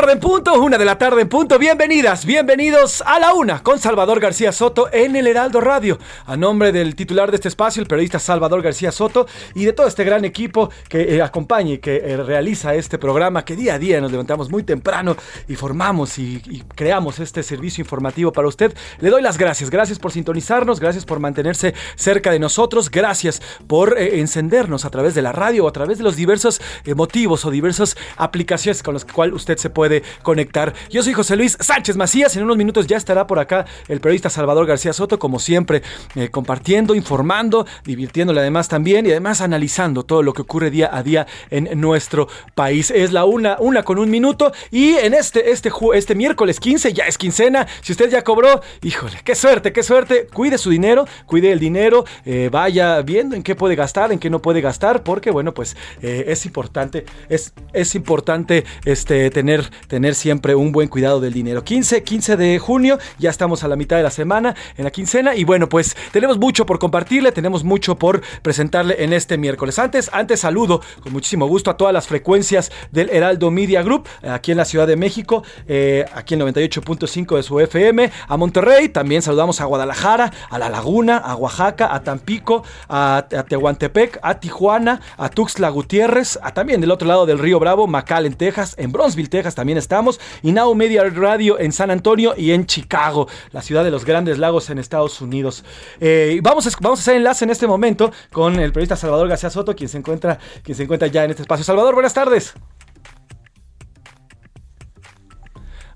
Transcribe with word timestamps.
Tarde 0.00 0.10
en 0.10 0.18
punto, 0.18 0.60
una 0.60 0.76
de 0.76 0.84
la 0.84 0.98
tarde 0.98 1.22
en 1.22 1.28
punto. 1.28 1.56
Bienvenidas, 1.56 2.24
bienvenidos 2.26 3.00
a 3.06 3.20
la 3.20 3.32
una 3.32 3.62
con 3.62 3.78
Salvador 3.78 4.18
García 4.18 4.50
Soto 4.50 4.88
en 4.92 5.14
el 5.14 5.28
Heraldo 5.28 5.60
Radio. 5.60 6.00
A 6.26 6.36
nombre 6.36 6.72
del 6.72 6.96
titular 6.96 7.30
de 7.30 7.36
este 7.36 7.46
espacio, 7.46 7.80
el 7.80 7.86
periodista 7.86 8.18
Salvador 8.18 8.60
García 8.60 8.90
Soto, 8.90 9.28
y 9.54 9.64
de 9.64 9.72
todo 9.72 9.86
este 9.86 10.02
gran 10.02 10.24
equipo 10.24 10.68
que 10.88 11.14
eh, 11.14 11.22
acompaña 11.22 11.74
y 11.74 11.78
que 11.78 11.98
eh, 11.98 12.16
realiza 12.16 12.74
este 12.74 12.98
programa, 12.98 13.44
que 13.44 13.54
día 13.54 13.74
a 13.74 13.78
día 13.78 14.00
nos 14.00 14.10
levantamos 14.10 14.50
muy 14.50 14.64
temprano 14.64 15.14
y 15.46 15.54
formamos 15.54 16.18
y, 16.18 16.42
y 16.46 16.64
creamos 16.74 17.20
este 17.20 17.44
servicio 17.44 17.82
informativo 17.82 18.32
para 18.32 18.48
usted. 18.48 18.74
Le 18.98 19.10
doy 19.10 19.22
las 19.22 19.38
gracias, 19.38 19.70
gracias 19.70 20.00
por 20.00 20.10
sintonizarnos, 20.10 20.80
gracias 20.80 21.04
por 21.04 21.20
mantenerse 21.20 21.72
cerca 21.94 22.32
de 22.32 22.40
nosotros, 22.40 22.90
gracias 22.90 23.40
por 23.68 23.96
eh, 23.96 24.18
encendernos 24.18 24.84
a 24.86 24.90
través 24.90 25.14
de 25.14 25.22
la 25.22 25.30
radio 25.30 25.66
o 25.66 25.68
a 25.68 25.72
través 25.72 25.98
de 25.98 26.04
los 26.04 26.16
diversos 26.16 26.60
eh, 26.84 26.96
motivos 26.96 27.44
o 27.44 27.52
diversas 27.52 27.96
aplicaciones 28.16 28.82
con 28.82 28.94
las 28.94 29.04
cuales 29.04 29.36
usted 29.36 29.56
se 29.56 29.70
puede 29.70 29.83
conectar. 30.22 30.74
Yo 30.90 31.02
soy 31.02 31.12
José 31.12 31.36
Luis 31.36 31.56
Sánchez 31.60 31.96
Macías. 31.96 32.36
En 32.36 32.42
unos 32.42 32.56
minutos 32.56 32.86
ya 32.86 32.96
estará 32.96 33.26
por 33.26 33.38
acá 33.38 33.66
el 33.88 34.00
periodista 34.00 34.30
Salvador 34.30 34.66
García 34.66 34.92
Soto, 34.92 35.18
como 35.18 35.38
siempre, 35.38 35.82
eh, 36.14 36.28
compartiendo, 36.30 36.94
informando, 36.94 37.66
divirtiéndole 37.84 38.40
además 38.40 38.68
también 38.68 39.06
y 39.06 39.10
además 39.10 39.40
analizando 39.40 40.04
todo 40.04 40.22
lo 40.22 40.32
que 40.32 40.42
ocurre 40.42 40.70
día 40.70 40.90
a 40.92 41.02
día 41.02 41.26
en 41.50 41.80
nuestro 41.80 42.28
país. 42.54 42.90
Es 42.90 43.12
la 43.12 43.24
una, 43.24 43.56
una 43.58 43.82
con 43.82 43.98
un 43.98 44.10
minuto 44.10 44.52
y 44.70 44.94
en 44.94 45.14
este, 45.14 45.50
este, 45.50 45.70
este 45.94 46.14
miércoles 46.14 46.60
15 46.60 46.92
ya 46.92 47.04
es 47.04 47.18
quincena. 47.18 47.66
Si 47.82 47.92
usted 47.92 48.10
ya 48.10 48.22
cobró, 48.22 48.60
híjole, 48.82 49.18
qué 49.24 49.34
suerte, 49.34 49.72
qué 49.72 49.82
suerte. 49.82 50.26
Cuide 50.32 50.58
su 50.58 50.70
dinero, 50.70 51.06
cuide 51.26 51.52
el 51.52 51.58
dinero, 51.58 52.04
eh, 52.24 52.48
vaya 52.50 53.02
viendo 53.02 53.36
en 53.36 53.42
qué 53.42 53.54
puede 53.54 53.74
gastar, 53.74 54.12
en 54.12 54.18
qué 54.18 54.30
no 54.30 54.40
puede 54.40 54.60
gastar, 54.60 55.02
porque 55.02 55.30
bueno, 55.30 55.54
pues 55.54 55.76
eh, 56.02 56.24
es 56.28 56.46
importante, 56.46 57.04
es, 57.28 57.52
es 57.72 57.94
importante 57.94 58.64
este, 58.84 59.30
tener, 59.30 59.70
tener 59.88 60.14
siempre 60.14 60.54
un 60.54 60.72
buen 60.72 60.88
cuidado 60.88 61.20
del 61.20 61.32
dinero. 61.32 61.64
15, 61.64 62.02
15 62.02 62.36
de 62.36 62.58
junio, 62.58 62.98
ya 63.18 63.30
estamos 63.30 63.64
a 63.64 63.68
la 63.68 63.76
mitad 63.76 63.96
de 63.96 64.02
la 64.02 64.10
semana, 64.10 64.54
en 64.76 64.84
la 64.84 64.90
quincena, 64.90 65.34
y 65.34 65.44
bueno, 65.44 65.68
pues 65.68 65.96
tenemos 66.12 66.38
mucho 66.38 66.66
por 66.66 66.78
compartirle, 66.78 67.32
tenemos 67.32 67.64
mucho 67.64 67.96
por 67.96 68.22
presentarle 68.42 69.02
en 69.02 69.12
este 69.12 69.38
miércoles. 69.38 69.78
Antes, 69.78 70.10
antes 70.12 70.40
saludo 70.40 70.80
con 71.02 71.12
muchísimo 71.12 71.46
gusto 71.46 71.70
a 71.70 71.76
todas 71.76 71.92
las 71.92 72.06
frecuencias 72.06 72.70
del 72.90 73.10
Heraldo 73.10 73.50
Media 73.50 73.82
Group, 73.82 74.08
aquí 74.22 74.52
en 74.52 74.58
la 74.58 74.64
Ciudad 74.64 74.86
de 74.86 74.96
México, 74.96 75.42
eh, 75.66 76.04
aquí 76.14 76.34
en 76.34 76.40
98.5 76.40 77.36
de 77.36 77.42
su 77.42 77.60
FM, 77.60 78.10
a 78.28 78.36
Monterrey, 78.36 78.88
también 78.88 79.22
saludamos 79.22 79.60
a 79.60 79.64
Guadalajara, 79.64 80.32
a 80.50 80.58
La 80.58 80.68
Laguna, 80.68 81.16
a 81.18 81.36
Oaxaca, 81.36 81.94
a 81.94 82.02
Tampico, 82.02 82.64
a, 82.88 83.26
Tehuantepec, 83.48 84.18
a 84.22 84.40
Tijuana, 84.40 85.00
a 85.16 85.28
Tuxtla 85.28 85.68
Gutiérrez, 85.70 86.38
a 86.42 86.52
también 86.52 86.80
del 86.80 86.90
otro 86.90 87.08
lado 87.08 87.26
del 87.26 87.38
río 87.38 87.58
Bravo, 87.58 87.86
McAllen, 87.86 88.34
Texas, 88.34 88.74
en 88.78 88.92
Bronzeville, 88.92 89.28
Texas 89.28 89.54
también 89.54 89.63
estamos, 89.72 90.20
y 90.42 90.52
Now 90.52 90.74
Media 90.74 91.02
Radio 91.04 91.58
en 91.58 91.72
San 91.72 91.90
Antonio 91.90 92.34
y 92.36 92.52
en 92.52 92.66
Chicago, 92.66 93.28
la 93.52 93.62
ciudad 93.62 93.84
de 93.84 93.90
los 93.90 94.04
grandes 94.04 94.38
lagos 94.38 94.70
en 94.70 94.78
Estados 94.78 95.20
Unidos. 95.20 95.64
Eh, 96.00 96.40
vamos, 96.42 96.66
a, 96.66 96.70
vamos 96.80 97.00
a 97.00 97.02
hacer 97.02 97.16
enlace 97.16 97.44
en 97.44 97.50
este 97.50 97.66
momento 97.66 98.12
con 98.32 98.60
el 98.60 98.72
periodista 98.72 98.96
Salvador 98.96 99.28
García 99.28 99.50
Soto, 99.50 99.74
quien 99.74 99.88
se 99.88 99.98
encuentra, 99.98 100.38
quien 100.62 100.76
se 100.76 100.84
encuentra 100.84 101.08
ya 101.08 101.24
en 101.24 101.30
este 101.30 101.42
espacio. 101.42 101.64
Salvador, 101.64 101.94
buenas 101.94 102.14
tardes. 102.14 102.54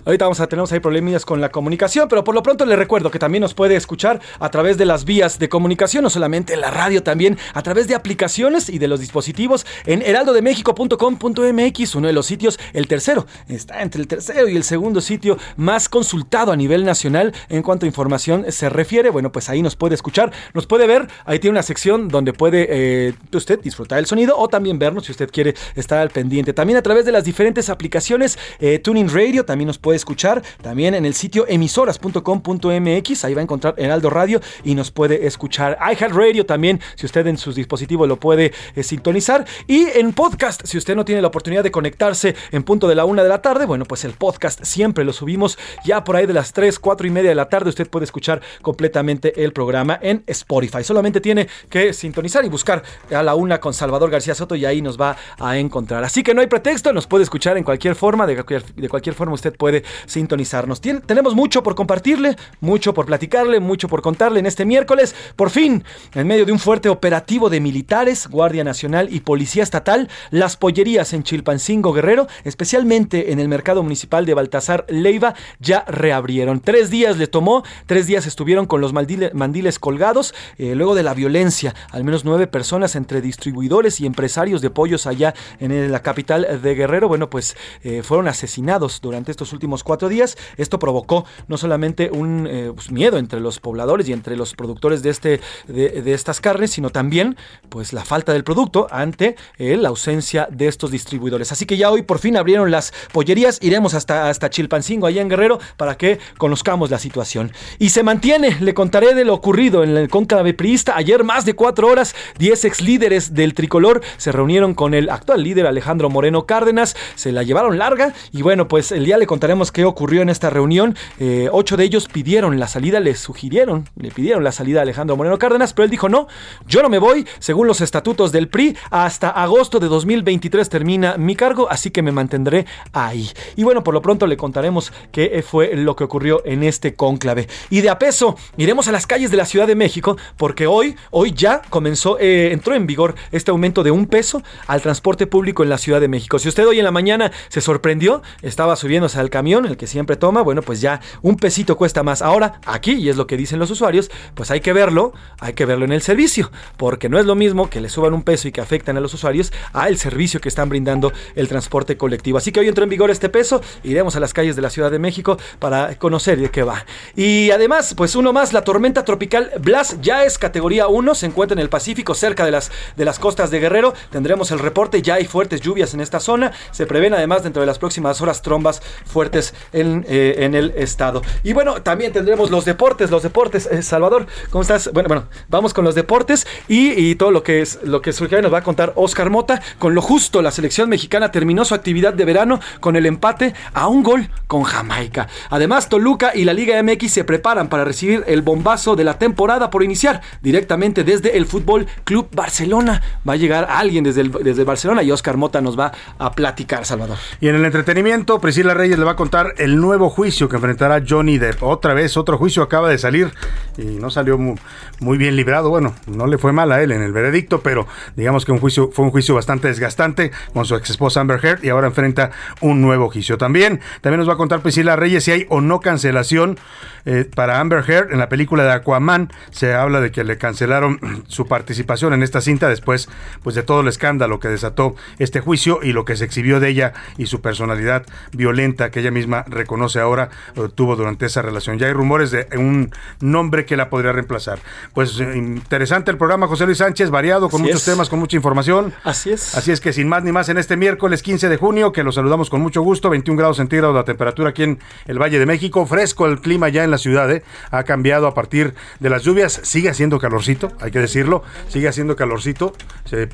Ahorita 0.08 0.24
vamos 0.24 0.41
a 0.41 0.46
tenemos 0.46 0.72
ahí 0.72 0.80
problemillas 0.80 1.26
con 1.26 1.42
la 1.42 1.50
comunicación, 1.50 2.08
pero 2.08 2.24
por 2.24 2.34
lo 2.34 2.42
pronto 2.42 2.64
le 2.64 2.76
recuerdo 2.76 3.10
que 3.10 3.19
también 3.19 3.42
nos 3.42 3.52
puede 3.52 3.76
escuchar 3.76 4.22
a 4.41 4.50
través 4.50 4.78
de 4.78 4.86
las 4.86 5.04
vías 5.04 5.38
de 5.38 5.50
comunicación, 5.50 6.02
no 6.02 6.08
solamente 6.08 6.54
en 6.54 6.62
la 6.62 6.70
radio, 6.70 7.02
también 7.02 7.36
a 7.52 7.60
través 7.60 7.88
de 7.88 7.94
aplicaciones 7.94 8.70
y 8.70 8.78
de 8.78 8.88
los 8.88 9.00
dispositivos 9.00 9.66
en 9.84 10.00
heraldodemexico.com.mx, 10.00 11.94
uno 11.94 12.06
de 12.06 12.14
los 12.14 12.24
sitios, 12.24 12.58
el 12.72 12.88
tercero, 12.88 13.26
está 13.48 13.82
entre 13.82 14.00
el 14.00 14.08
tercero 14.08 14.48
y 14.48 14.56
el 14.56 14.64
segundo 14.64 15.02
sitio 15.02 15.36
más 15.58 15.91
consultado 15.91 16.52
a 16.52 16.56
nivel 16.56 16.86
nacional 16.86 17.34
en 17.50 17.62
cuanto 17.62 17.84
a 17.84 17.88
información 17.88 18.46
se 18.48 18.70
refiere. 18.70 19.10
Bueno, 19.10 19.30
pues 19.30 19.50
ahí 19.50 19.60
nos 19.60 19.76
puede 19.76 19.94
escuchar, 19.94 20.32
nos 20.54 20.64
puede 20.64 20.86
ver, 20.86 21.06
ahí 21.26 21.38
tiene 21.38 21.52
una 21.52 21.62
sección 21.62 22.08
donde 22.08 22.32
puede 22.32 22.66
eh, 22.70 23.14
usted 23.30 23.60
disfrutar 23.60 23.98
el 23.98 24.06
sonido 24.06 24.38
o 24.38 24.48
también 24.48 24.78
vernos 24.78 25.04
si 25.04 25.12
usted 25.12 25.30
quiere 25.30 25.54
estar 25.75 25.98
al 25.98 26.08
pendiente. 26.08 26.54
También 26.54 26.78
a 26.78 26.82
través 26.82 27.04
de 27.04 27.12
las 27.12 27.25
diferentes 27.25 27.69
aplicaciones, 27.69 28.38
eh, 28.58 28.78
Tuning 28.78 29.10
Radio, 29.10 29.44
también 29.44 29.66
nos 29.66 29.76
puede 29.76 29.97
escuchar, 29.98 30.42
también 30.62 30.94
en 30.94 31.04
el 31.04 31.14
sitio 31.14 31.44
emisoras.com.mx, 31.48 33.25
ahí 33.25 33.34
va 33.34 33.41
a 33.41 33.42
encontrar 33.42 33.75
Heraldo 33.76 34.10
Radio 34.10 34.41
y 34.64 34.75
nos 34.75 34.91
puede 34.91 35.26
escuchar. 35.26 35.78
iHeartRadio 35.81 36.47
también, 36.47 36.81
si 36.97 37.06
usted 37.06 37.26
en 37.26 37.36
sus 37.36 37.54
dispositivos 37.54 38.08
lo 38.08 38.16
puede 38.16 38.53
eh, 38.75 38.82
sintonizar. 38.82 39.44
Y 39.66 39.87
en 39.94 40.12
podcast, 40.12 40.64
si 40.64 40.78
usted 40.78 40.97
no 40.97 41.04
tiene 41.04 41.20
la 41.20 41.28
oportunidad 41.28 41.62
de 41.62 41.70
conectarse 41.70 42.34
en 42.50 42.62
punto 42.62 42.88
de 42.88 42.94
la 42.94 43.04
una 43.04 43.22
de 43.22 43.28
la 43.28 43.42
tarde, 43.42 43.66
bueno, 43.66 43.84
pues 43.84 44.04
el 44.04 44.12
podcast 44.12 44.64
siempre 44.64 45.04
lo 45.04 45.12
subimos 45.12 45.58
ya 45.84 46.04
por 46.04 46.16
ahí 46.16 46.26
de 46.26 46.32
las 46.32 46.53
3, 46.53 46.78
4 46.78 47.06
y 47.06 47.10
media 47.10 47.31
de 47.31 47.34
la 47.34 47.48
tarde. 47.48 47.69
Usted 47.69 47.88
puede 47.88 48.04
escuchar 48.04 48.41
completamente 48.62 49.44
el 49.44 49.53
programa 49.53 49.98
en 50.00 50.22
Spotify. 50.26 50.82
Solamente 50.82 51.20
tiene 51.20 51.48
que 51.69 51.92
sintonizar 51.92 52.44
y 52.44 52.48
buscar 52.48 52.82
a 53.14 53.22
la 53.22 53.34
una 53.34 53.60
con 53.60 53.75
Salvador 53.75 54.10
García 54.10 54.34
Soto 54.34 54.54
y 54.54 54.64
ahí 54.64 54.82
nos 54.82 55.00
va 55.00 55.16
a 55.38 55.58
encontrar. 55.58 56.04
Así 56.04 56.22
que 56.22 56.34
no 56.34 56.41
hay 56.41 56.47
pretexto, 56.47 56.92
nos 56.92 57.06
puede 57.06 57.25
escuchar 57.25 57.56
en 57.56 57.64
cualquier 57.64 57.94
forma, 57.94 58.26
de 58.26 58.34
cualquier, 58.34 58.64
de 58.64 58.88
cualquier 58.88 59.14
forma 59.14 59.34
usted 59.34 59.54
puede 59.56 59.84
sintonizarnos. 60.06 60.81
Tenemos 60.81 61.34
mucho 61.34 61.62
por 61.62 61.75
compartirle, 61.75 62.37
mucho 62.60 62.94
por 62.94 63.06
platicarle, 63.06 63.60
mucho 63.60 63.88
por 63.88 64.03
contarle 64.03 64.41
en 64.41 64.47
este 64.47 64.65
miércoles. 64.65 65.15
Por 65.37 65.50
fin, 65.50 65.84
en 66.15 66.26
medio 66.26 66.47
de 66.47 66.53
un 66.53 66.59
fuerte 66.59 66.88
operativo 66.88 67.50
de 67.50 67.60
militares, 67.60 68.26
Guardia 68.29 68.64
Nacional 68.64 69.08
y 69.11 69.20
Policía 69.20 69.62
Estatal, 69.62 70.08
las 70.31 70.56
pollerías 70.56 71.12
en 71.12 71.23
Chilpancingo 71.23 71.93
Guerrero, 71.93 72.26
especialmente 72.44 73.32
en 73.32 73.40
el 73.40 73.49
mercado 73.49 73.82
municipal 73.82 74.25
de 74.25 74.35
Baltasar 74.35 74.87
Leiva, 74.88 75.35
ya 75.61 75.85
reabrieron. 75.87 76.61
Tres 76.61 76.90
días 76.90 77.19
le 77.19 77.26
tomó, 77.26 77.62
tres 77.87 78.06
días 78.06 78.26
estuvieron 78.26 78.67
con 78.67 78.81
los 78.81 78.94
mandile- 78.94 79.32
mandiles 79.32 79.79
colgados, 79.79 80.35
eh, 80.56 80.75
luego 80.75 80.94
de 80.94 81.02
la 81.02 81.14
violencia, 81.14 81.75
al 81.90 82.05
menos 82.05 82.25
nueve 82.25 82.46
personas 82.46 82.96
entre 82.96 83.20
distribuidores 83.20 84.00
y 84.00 84.06
empresarios 84.06 84.62
de 84.62 84.70
pollos 84.70 85.06
allá 85.06 85.35
en 85.61 85.93
la 85.93 86.02
capital 86.02 86.61
de 86.62 86.75
Guerrero, 86.75 87.08
bueno, 87.08 87.29
pues 87.29 87.56
eh, 87.82 88.02
fueron 88.02 88.29
asesinados 88.29 89.00
durante 89.00 89.31
estos 89.31 89.52
últimos 89.52 89.68
cuatro 89.85 90.09
días. 90.09 90.37
Esto 90.56 90.79
provocó 90.79 91.25
no 91.47 91.56
solamente 91.56 92.11
un 92.12 92.47
eh, 92.47 92.73
pues, 92.75 92.91
miedo 92.91 93.19
entre 93.19 93.41
los 93.41 93.61
pobladores 93.61 94.09
y 94.09 94.12
entre 94.12 94.37
los 94.37 94.55
productores 94.55 95.03
de, 95.03 95.11
este, 95.11 95.41
de, 95.67 96.12
estas 96.12 96.41
carnes, 96.41 96.70
sino 96.70 96.91
también 96.91 97.37
pues, 97.69 97.93
la 97.93 98.05
falta 98.05 98.32
del 98.32 98.44
producto 98.44 98.87
ante 98.91 99.37
eh, 99.59 99.76
la 99.76 99.88
ausencia 99.88 100.49
de 100.50 100.69
estos 100.69 100.91
distribuidores. 100.91 101.53
Así 101.53 101.67
que 101.67 101.76
ya 101.76 101.91
hoy 101.91 102.03
por 102.03 102.19
fin 102.19 102.37
abrieron 102.37 102.70
las 102.70 102.93
pollerías. 103.12 103.59
Iremos 103.62 103.94
hasta, 103.94 104.29
hasta 104.29 104.50
Chilpancingo, 104.50 105.06
allá 105.06 105.23
en 105.23 105.29
Guerrero, 105.29 105.59
para 105.76 105.97
que 105.97 106.19
conozcamos 106.38 106.91
la 106.91 106.99
situación. 106.99 107.53
Y 107.79 107.91
se 107.91 108.03
mantiene, 108.03 108.56
le 108.61 108.75
contaré 108.75 109.14
de 109.14 109.25
lo 109.25 109.35
ocurrido 109.35 109.85
en 109.85 109.97
el 109.97 110.09
cónclave 110.09 110.55
priista. 110.55 110.97
Ayer, 110.97 111.25
más 111.25 111.44
de 111.44 111.55
cuatro 111.55 111.88
horas, 111.88 112.14
10 112.38 112.64
ex 112.64 112.81
líderes 112.81 113.35
del 113.35 113.55
tricolor 113.55 114.03
se 114.17 114.32
reunieron 114.32 114.75
con 114.75 114.94
el 114.94 115.11
actual 115.11 115.43
líder 115.43 115.67
Alejandro 115.67 116.11
Moreno 116.11 116.47
Cárdenas. 116.47 116.97
Se 117.14 117.32
la 117.32 117.43
llevaron 117.43 117.79
larga 117.79 118.14
y 118.32 118.43
bueno, 118.43 118.69
pues 118.69 118.93
el 118.93 119.05
día 119.05 119.19
le 119.19 119.26
contaremos 119.26 119.57
qué 119.72 119.84
ocurrió 119.84 120.22
en 120.22 120.28
esta 120.28 120.50
reunión. 120.50 120.96
Eh, 121.19 121.49
ocho 121.52 121.76
de 121.76 121.84
ellos 121.84 122.08
pidieron 122.08 122.58
la 122.58 122.69
salida, 122.69 123.00
le 123.00 123.14
sugirieron, 123.14 123.88
le 123.96 124.10
pidieron 124.10 124.44
la 124.44 124.52
salida 124.52 124.81
a 124.81 124.82
Alejandro 124.82 125.16
Moreno 125.16 125.38
Cárdenas, 125.38 125.72
pero 125.72 125.84
él 125.84 125.90
dijo 125.90 126.08
no, 126.08 126.28
yo 126.66 126.82
no 126.82 126.88
me 126.88 126.99
voy, 126.99 127.26
según 127.38 127.66
los 127.66 127.81
estatutos 127.81 128.32
del 128.32 128.49
PRI, 128.49 128.76
hasta 128.90 129.31
agosto 129.31 129.81
de 129.81 129.88
2023 129.88 130.69
termina 130.69 131.16
mi 131.16 131.37
cargo, 131.37 131.69
así 131.70 131.90
que 131.90 132.02
me 132.02 132.12
mantendré 132.12 132.66
ahí. 132.93 133.28
Y 133.56 133.64
bueno, 133.64 133.82
por 133.82 133.94
lo 133.94 134.02
pronto 134.02 134.26
le 134.26 134.37
contaremos 134.37 134.93
qué 135.12 135.44
fue 135.46 135.75
lo 135.75 135.96
que 135.96 136.04
ocurrió 136.04 136.43
en 136.44 136.62
este 136.62 136.94
cónclave. 136.94 137.49
Y 137.70 137.81
de 137.81 137.90
a 137.90 137.99
peso, 137.99 138.37
iremos 138.56 138.88
a 138.88 138.93
las 138.93 139.06
calles 139.06 139.31
de 139.31 139.37
la 139.37 139.44
Ciudad 139.44 139.66
de 139.66 139.75
México, 139.75 140.16
porque 140.37 140.66
hoy, 140.66 140.96
hoy 141.11 141.32
ya 141.32 141.62
comenzó, 141.69 142.19
eh, 142.19 142.52
entró 142.52 142.75
en 142.75 142.87
vigor 142.87 143.14
este 143.32 143.50
aumento 143.50 143.82
de 143.82 143.90
un 143.90 144.06
peso 144.06 144.43
al 144.66 144.82
transporte 144.82 145.26
público 145.26 145.62
en 145.62 145.70
la 145.70 145.78
Ciudad 145.78 146.00
de 146.00 146.08
México. 146.08 146.38
Si 146.38 146.49
usted 146.49 146.66
hoy 146.66 146.78
en 146.78 146.84
la 146.84 146.90
mañana 146.90 147.32
se 147.49 147.61
sorprendió, 147.61 148.22
estaba 148.43 148.76
subiéndose 148.76 149.19
al 149.19 149.31
camión, 149.49 149.65
el 149.65 149.79
que 149.79 149.87
siempre 149.87 150.17
toma, 150.17 150.43
bueno, 150.43 150.61
pues 150.61 150.83
ya 150.83 151.00
un 151.23 151.37
pesito 151.37 151.79
cuesta 151.79 152.03
más. 152.03 152.21
Ahora, 152.21 152.61
aquí, 152.67 152.93
y 152.93 153.09
es 153.09 153.17
lo 153.17 153.27
que 153.27 153.39
dicen 153.39 153.59
los 153.59 153.71
usuarios, 153.71 154.11
pues 154.35 154.50
hay 154.50 154.61
que 154.61 154.75
verlo, 154.75 155.15
hay 155.41 155.55
que 155.55 155.65
verlo 155.65 155.87
en 155.87 155.93
el 155.93 156.03
servicio, 156.03 156.50
porque 156.77 157.09
no 157.09 157.19
es 157.19 157.25
lo 157.25 157.35
mismo 157.35 157.71
que 157.71 157.81
le 157.81 157.89
suban 157.89 158.12
un 158.12 158.23
peso 158.23 158.47
y 158.47 158.53
que 158.53 158.61
afectan 158.61 158.99
a 158.99 159.00
los 159.00 159.15
usuarios 159.15 159.50
a 159.73 159.89
el 159.89 159.97
servicio 159.97 160.39
que 160.41 160.50
están 160.50 160.69
brindando 160.69 161.15
el 161.35 161.49
transporte 161.49 161.97
colectivo. 161.97 162.37
Así 162.37 162.53
que 162.53 162.61
hoy 162.61 162.69
entró 162.69 162.85
en 162.85 162.91
vigor 162.91 163.11
este 163.11 163.31
peso, 163.31 163.62
iremos 163.85 164.17
a 164.17 164.21
las 164.21 164.35
calles 164.35 164.55
de 164.55 164.61
la 164.61 164.69
Ciudad 164.69 164.91
de 164.91 164.99
México 164.99 165.39
para 165.61 165.95
conocer 165.97 166.39
de 166.39 166.50
qué 166.50 166.62
va. 166.62 166.85
Y 167.17 167.50
además, 167.50 167.95
pues 167.97 168.17
uno 168.17 168.35
más, 168.35 168.53
la 168.53 168.65
tormenta 168.65 169.06
tropical 169.06 169.50
Blas 169.61 169.97
ya 170.03 170.25
es 170.25 170.37
categoría 170.37 170.89
1, 170.89 171.15
se 171.15 171.25
encuentra 171.25 171.55
en 171.55 171.61
el 171.61 171.71
Pacífico, 171.71 172.12
cerca 172.12 172.45
de 172.45 172.50
las, 172.50 172.71
de 172.97 173.05
las 173.06 173.19
costas 173.19 173.50
de 173.50 173.61
Guerrero. 173.61 173.95
Tendremos 174.11 174.50
el 174.50 174.59
reporte, 174.59 175.00
ya 175.00 175.15
hay 175.15 175.25
fuertes 175.25 175.62
lluvias 175.62 175.95
en 175.95 176.00
esta 176.00 176.21
zona. 176.21 176.53
Se 176.71 176.85
prevén 176.85 177.15
además 177.15 177.43
dentro 177.43 177.61
de 177.61 177.67
las 177.67 177.79
próximas 177.79 178.21
horas 178.21 178.43
trombas 178.43 178.83
fuertes 179.06 179.38
en, 179.73 180.05
eh, 180.08 180.37
en 180.38 180.55
el 180.55 180.73
estado. 180.76 181.23
Y 181.43 181.52
bueno, 181.52 181.82
también 181.82 182.12
tendremos 182.12 182.50
los 182.50 182.64
deportes, 182.64 183.11
los 183.11 183.23
deportes. 183.23 183.69
Eh, 183.70 183.82
Salvador, 183.82 184.26
¿cómo 184.50 184.62
estás? 184.62 184.90
Bueno, 184.93 185.08
bueno, 185.08 185.25
vamos 185.49 185.75
con 185.75 185.85
los 185.85 185.94
deportes 185.94 186.46
y, 186.69 187.14
todo 187.14 187.31
lo 187.31 187.43
que 187.43 187.62
es 187.62 187.81
lo 187.85 188.00
que 188.02 188.12
surgió 188.12 188.40
nos 188.43 188.52
va 188.52 188.58
a 188.58 188.62
contar 188.62 188.93
Oscar 188.96 189.31
Mota. 189.31 189.61
Con 189.79 189.94
lo 189.94 190.02
justo, 190.02 190.43
la 190.43 190.50
selección 190.50 190.88
mexicana 190.88 191.31
terminó 191.31 191.64
su 191.64 191.75
actividad 191.75 192.14
de 192.14 192.25
verano 192.25 192.61
con 192.81 192.96
el 192.96 193.06
empate 193.06 193.55
a 193.73 193.88
un 193.88 194.02
gol 194.02 194.29
con 194.46 194.62
Jamaica. 194.62 195.29
Además, 195.50 195.88
Toluca 195.88 196.32
y 196.35 196.44
la 196.44 196.52
Liga 196.52 196.81
MX 196.82 197.12
se 197.12 197.25
preparan 197.25 197.69
para 197.69 197.85
recibir 197.85 198.25
el 198.26 198.43
bombazo 198.43 198.96
de 198.96 199.05
la 199.05 199.19
temporada 199.19 199.70
por 199.70 199.82
iniciar 199.82 200.20
directamente 200.43 201.05
desde 201.05 201.37
el 201.37 201.46
Fútbol 201.46 201.87
Club 202.05 202.29
Barcelona. 202.32 203.02
Va 203.29 203.35
a 203.35 203.37
llegar 203.37 203.67
alguien 203.70 204.05
desde, 204.05 204.25
desde 204.25 204.64
Barcelona 204.64 205.02
y 205.02 205.11
Oscar 205.11 205.37
Mota 205.37 205.61
nos 205.61 205.79
va 205.79 205.93
a 206.19 206.32
platicar, 206.32 206.85
Salvador. 206.85 207.19
Y 207.40 207.49
en 207.49 207.56
el 207.56 207.64
entretenimiento, 207.64 208.40
Priscila 208.40 208.75
Reyes 208.75 208.99
le 208.99 209.05
va 209.05 209.12
a 209.12 209.17
contar 209.17 209.27
el 209.58 209.78
nuevo 209.78 210.08
juicio 210.08 210.48
que 210.48 210.56
enfrentará 210.56 211.02
Johnny 211.06 211.36
Depp. 211.36 211.62
Otra 211.62 211.92
vez, 211.92 212.16
otro 212.16 212.38
juicio 212.38 212.62
acaba 212.62 212.88
de 212.88 212.96
salir 212.96 213.30
y 213.76 213.84
no 213.84 214.10
salió 214.10 214.38
muy, 214.38 215.19
bien 215.19 215.36
librado. 215.36 215.69
Bueno, 215.69 215.94
no 216.06 216.26
le 216.26 216.38
fue 216.38 216.52
mal 216.52 216.72
a 216.72 216.82
él 216.82 216.92
en 216.92 217.02
el 217.02 217.12
veredicto, 217.12 217.60
pero 217.60 217.86
digamos 218.16 218.44
que 218.44 218.52
un 218.52 218.58
juicio, 218.58 218.90
fue 218.90 219.04
un 219.04 219.10
juicio 219.10 219.34
bastante 219.34 219.69
desgastante 219.69 220.32
con 220.54 220.64
su 220.64 220.75
ex 220.76 220.90
esposa 220.90 221.20
Amber 221.20 221.44
Heard 221.44 221.62
y 221.62 221.69
ahora 221.69 221.88
enfrenta 221.88 222.30
un 222.60 222.80
nuevo 222.80 223.10
juicio. 223.10 223.36
También, 223.36 223.80
también 224.00 224.19
nos 224.19 224.28
va 224.28 224.32
a 224.32 224.38
contar 224.38 224.60
Priscila 224.60 224.96
Reyes 224.96 225.25
si 225.25 225.32
hay 225.32 225.46
o 225.50 225.60
no 225.60 225.80
cancelación 225.80 226.58
eh, 227.04 227.25
para 227.25 227.60
Amber 227.60 227.84
Heard 227.88 228.12
en 228.12 228.19
la 228.19 228.28
película 228.28 228.64
de 228.64 228.72
Aquaman. 228.72 229.30
Se 229.50 229.75
habla 229.75 230.00
de 230.00 230.10
que 230.10 230.25
le 230.25 230.38
cancelaron 230.38 231.25
su 231.28 231.46
participación 231.46 232.14
en 232.14 232.22
esta 232.22 232.40
cinta 232.40 232.69
después 232.69 233.08
pues, 233.42 233.54
de 233.54 233.62
todo 233.62 233.82
el 233.82 233.88
escándalo 233.88 234.40
que 234.40 234.48
desató 234.48 234.96
este 235.19 235.40
juicio 235.40 235.80
y 235.82 235.92
lo 235.92 236.04
que 236.04 236.16
se 236.16 236.25
exhibió 236.25 236.60
de 236.60 236.70
ella 236.70 236.94
y 237.19 237.26
su 237.26 237.40
personalidad 237.40 238.06
violenta 238.32 238.90
que 238.90 239.00
ella 239.00 239.10
misma 239.19 239.44
reconoce 239.49 240.00
ahora 240.00 240.31
eh, 240.55 240.69
tuvo 240.75 240.97
durante 240.97 241.26
esa 241.26 241.43
relación. 241.43 241.79
Ya 241.79 241.87
hay 241.87 241.93
rumores 241.93 242.31
de 242.31 242.47
un 242.56 242.91
nombre 243.20 243.67
que 243.67 243.76
la 243.76 243.91
podría 243.91 244.12
reemplazar. 244.12 244.61
Pues 244.94 245.19
eh, 245.20 245.37
interesante 245.37 246.11
el 246.11 246.17
programa, 246.17 246.47
José 246.47 246.67
Luis 246.67 246.79
Sánchez, 246.79 247.11
variado, 247.11 247.49
con 247.49 247.62
muchos 247.62 247.85
temas, 247.85 248.09
con 248.09 248.19
mucha 248.19 248.37
información. 248.37 248.93
Así 249.05 249.31
es. 249.31 249.55
Así 249.55 249.73
es 249.73 249.81
que 249.81 249.93
sin 249.93 250.09
más 250.09 250.23
ni 250.23 250.32
más 250.32 250.49
en 250.49 250.59
este 250.59 250.76
miércoles 250.76 251.23
15 251.23 251.49
de 251.49 251.56
junio, 251.56 251.93
que 251.93 252.03
los 252.03 252.15
saludamos 252.15 252.50
con 252.50 252.61
mucho 252.61 252.82
gusto, 252.82 253.11
21 253.11 253.37
grados 253.38 253.56
centígrados 253.56 253.94
la 253.94 254.05
temperatura 254.05 254.50
aquí 254.50 254.62
en 254.62 254.79
el 255.06 255.21
Valle 255.21 255.38
de 255.38 255.47
México, 255.47 255.85
fresco 255.87 256.26
el 256.26 256.41
clima 256.41 256.69
ya 256.69 256.85
en 256.85 256.91
la 256.91 256.99
ciudad, 256.99 257.31
¿eh? 257.31 257.43
ha 257.71 257.82
cambiado 257.82 258.26
a 258.26 258.35
partir 258.35 258.75
de 259.00 259.11
las 259.11 259.23
lluvias, 259.25 259.61
sigue 259.64 259.88
haciendo 259.88 260.19
calorcito, 260.19 260.73
hay 260.81 260.91
que 260.91 261.00
decirlo, 261.00 261.43
sigue 261.69 261.88
haciendo 261.88 262.17
calorcito, 262.17 262.73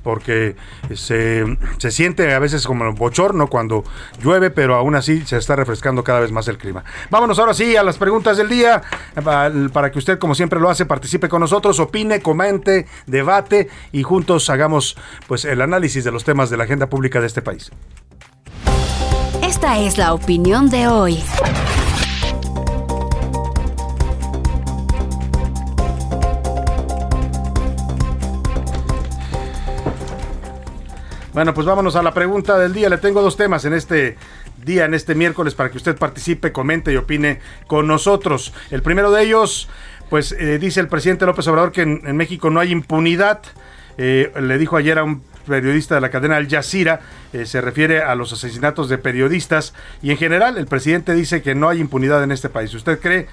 porque 0.03 0.57
se, 0.95 1.45
se 1.79 1.91
siente 1.91 2.33
a 2.33 2.39
veces 2.39 2.67
como 2.67 2.93
bochorno 2.93 3.49
cuando 3.49 3.85
llueve, 4.23 4.51
pero 4.51 4.75
aún 4.77 4.95
así 4.95 5.25
se 5.27 5.37
está 5.37 5.57
refrescando 5.57 5.74
cada 5.81 6.21
vez 6.21 6.33
más 6.33 6.49
el 6.49 6.59
clima. 6.59 6.85
Vámonos 7.11 7.39
ahora 7.39 7.55
sí 7.55 7.77
a 7.77 7.83
las 7.83 7.99
preguntas 7.99 8.37
del 8.37 8.49
día, 8.49 8.83
para 9.73 9.91
que 9.91 9.99
usted, 9.99 10.19
como 10.19 10.35
siempre 10.35 10.61
lo 10.61 10.71
hace, 10.71 10.87
participe 10.87 11.29
con 11.29 11.41
nosotros, 11.41 11.79
opine, 11.81 12.21
comente, 12.21 12.87
debate 13.07 13.69
y 13.93 14.03
juntos 14.03 14.51
hagamos 14.51 14.97
pues 15.27 15.45
el 15.45 15.61
análisis 15.61 16.05
de 16.05 16.13
los 16.13 16.25
temas 16.25 16.51
de 16.51 16.57
la 16.57 16.65
agenda 16.65 16.89
pública 16.89 17.21
de 17.21 17.27
este 17.27 17.43
país. 17.43 17.71
Esta 19.43 19.79
es 19.79 19.99
la 19.99 20.15
opinión 20.15 20.69
de 20.71 20.89
hoy. 20.89 21.23
Bueno, 31.33 31.53
pues 31.53 31.67
vámonos 31.67 31.97
a 31.97 32.03
la 32.03 32.15
pregunta 32.15 32.57
del 32.59 32.73
día. 32.73 32.89
Le 32.89 32.99
tengo 32.99 33.21
dos 33.21 33.37
temas 33.37 33.65
en 33.65 33.75
este 33.75 34.17
día, 34.65 34.85
en 34.85 34.95
este 34.95 35.15
miércoles, 35.15 35.55
para 35.55 35.71
que 35.71 35.77
usted 35.77 35.97
participe, 35.97 36.53
comente 36.53 36.93
y 36.93 36.97
opine 36.97 37.41
con 37.67 37.87
nosotros. 37.87 38.53
El 38.71 38.83
primero 38.83 39.11
de 39.11 39.23
ellos, 39.23 39.69
pues 40.11 40.33
eh, 40.33 40.59
dice 40.59 40.81
el 40.81 40.89
presidente 40.89 41.27
López 41.27 41.47
Obrador 41.49 41.73
que 41.73 41.83
en, 41.83 42.17
México 42.17 42.51
no 42.51 42.61
hay 42.61 42.71
impunidad. 42.71 43.43
Eh, 43.97 44.33
le 44.41 44.59
dijo 44.59 44.77
ayer 44.77 44.99
a 44.99 45.05
un 45.05 45.23
periodista 45.47 45.95
de 45.95 46.01
la 46.01 46.11
cadena 46.11 46.37
Al 46.37 46.49
Jazeera, 46.49 47.01
eh, 47.33 47.47
se 47.47 47.61
refiere 47.61 48.03
a 48.03 48.15
los 48.15 48.33
asesinatos 48.33 48.89
de 48.89 48.99
periodistas 48.99 49.75
y 50.03 50.11
en 50.11 50.17
general 50.17 50.57
el 50.57 50.67
presidente 50.67 51.15
dice 51.15 51.43
que 51.43 51.55
no 51.55 51.69
hay 51.69 51.81
impunidad 51.81 52.23
en 52.25 52.33
este 52.33 52.49
país. 52.49 52.73
¿Usted 52.75 52.99
cree 52.99 53.29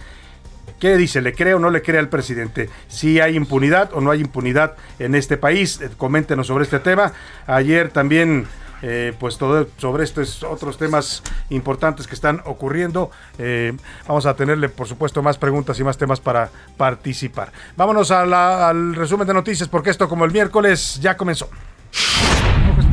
¿Qué 0.82 0.98
dice? 0.98 1.22
¿Le 1.22 1.34
cree 1.34 1.54
o 1.54 1.60
no 1.60 1.70
le 1.70 1.84
cree 1.84 2.00
al 2.00 2.10
presidente? 2.10 2.68
¿Si 2.88 3.20
hay 3.20 3.36
impunidad 3.36 3.92
o 3.94 4.02
no 4.02 4.10
hay 4.10 4.20
impunidad 4.20 4.78
en 4.98 5.14
este 5.14 5.38
país? 5.38 5.80
Coméntenos 5.96 6.48
sobre 6.48 6.64
este 6.64 6.80
tema. 6.80 7.14
Ayer 7.46 7.90
también 7.90 8.48
eh, 8.82 9.14
pues 9.20 9.38
todo 9.38 9.68
sobre 9.78 10.04
estos 10.04 10.44
otros 10.44 10.78
temas 10.78 11.24
importantes 11.50 12.08
que 12.08 12.16
están 12.16 12.42
ocurriendo. 12.46 13.12
Eh, 13.38 13.74
vamos 14.08 14.26
a 14.26 14.36
tenerle, 14.36 14.70
por 14.70 14.88
supuesto, 14.88 15.22
más 15.22 15.38
preguntas 15.38 15.80
y 15.80 15.84
más 15.84 15.98
temas 15.98 16.20
para 16.20 16.50
participar. 16.78 17.52
Vámonos 17.76 18.12
al 18.12 18.96
resumen 18.96 19.28
de 19.28 19.34
noticias, 19.34 19.70
porque 19.70 19.90
esto, 19.90 20.08
como 20.08 20.26
el 20.26 20.32
miércoles, 20.32 21.00
ya 21.02 21.18
comenzó. 21.18 21.50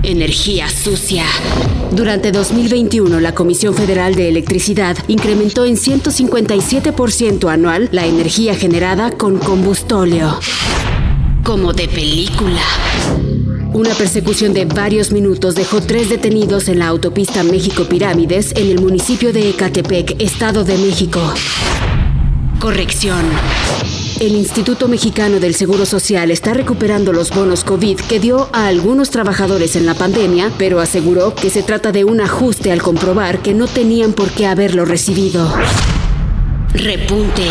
Energía 0.02 0.68
sucia. 0.68 1.24
Durante 1.90 2.32
2021, 2.32 3.20
la 3.20 3.34
Comisión 3.34 3.74
Federal 3.74 4.14
de 4.14 4.28
Electricidad 4.28 4.96
incrementó 5.08 5.64
en 5.64 5.76
157% 5.76 7.50
anual 7.50 7.88
la 7.92 8.06
energía 8.06 8.54
generada 8.54 9.10
con 9.10 9.38
combustóleo. 9.38 10.38
Como 11.44 11.72
de 11.72 11.88
película. 11.88 12.62
Una 13.72 13.94
persecución 13.94 14.54
de 14.54 14.64
varios 14.64 15.12
minutos 15.12 15.54
dejó 15.54 15.80
tres 15.80 16.08
detenidos 16.08 16.68
en 16.68 16.78
la 16.78 16.88
autopista 16.88 17.42
México 17.42 17.84
Pirámides 17.84 18.52
en 18.56 18.70
el 18.70 18.80
municipio 18.80 19.32
de 19.32 19.50
Ecatepec, 19.50 20.20
Estado 20.20 20.64
de 20.64 20.78
México. 20.78 21.20
Corrección. 22.60 23.24
El 24.20 24.32
Instituto 24.32 24.88
Mexicano 24.88 25.38
del 25.38 25.54
Seguro 25.54 25.84
Social 25.84 26.30
está 26.30 26.54
recuperando 26.54 27.12
los 27.12 27.30
bonos 27.30 27.62
COVID 27.62 28.00
que 28.00 28.18
dio 28.18 28.48
a 28.52 28.66
algunos 28.66 29.10
trabajadores 29.10 29.76
en 29.76 29.86
la 29.86 29.94
pandemia, 29.94 30.50
pero 30.58 30.80
aseguró 30.80 31.34
que 31.34 31.50
se 31.50 31.62
trata 31.62 31.92
de 31.92 32.04
un 32.04 32.20
ajuste 32.20 32.72
al 32.72 32.82
comprobar 32.82 33.40
que 33.42 33.54
no 33.54 33.66
tenían 33.68 34.14
por 34.14 34.30
qué 34.30 34.46
haberlo 34.46 34.86
recibido. 34.86 35.54
Repunte. 36.72 37.44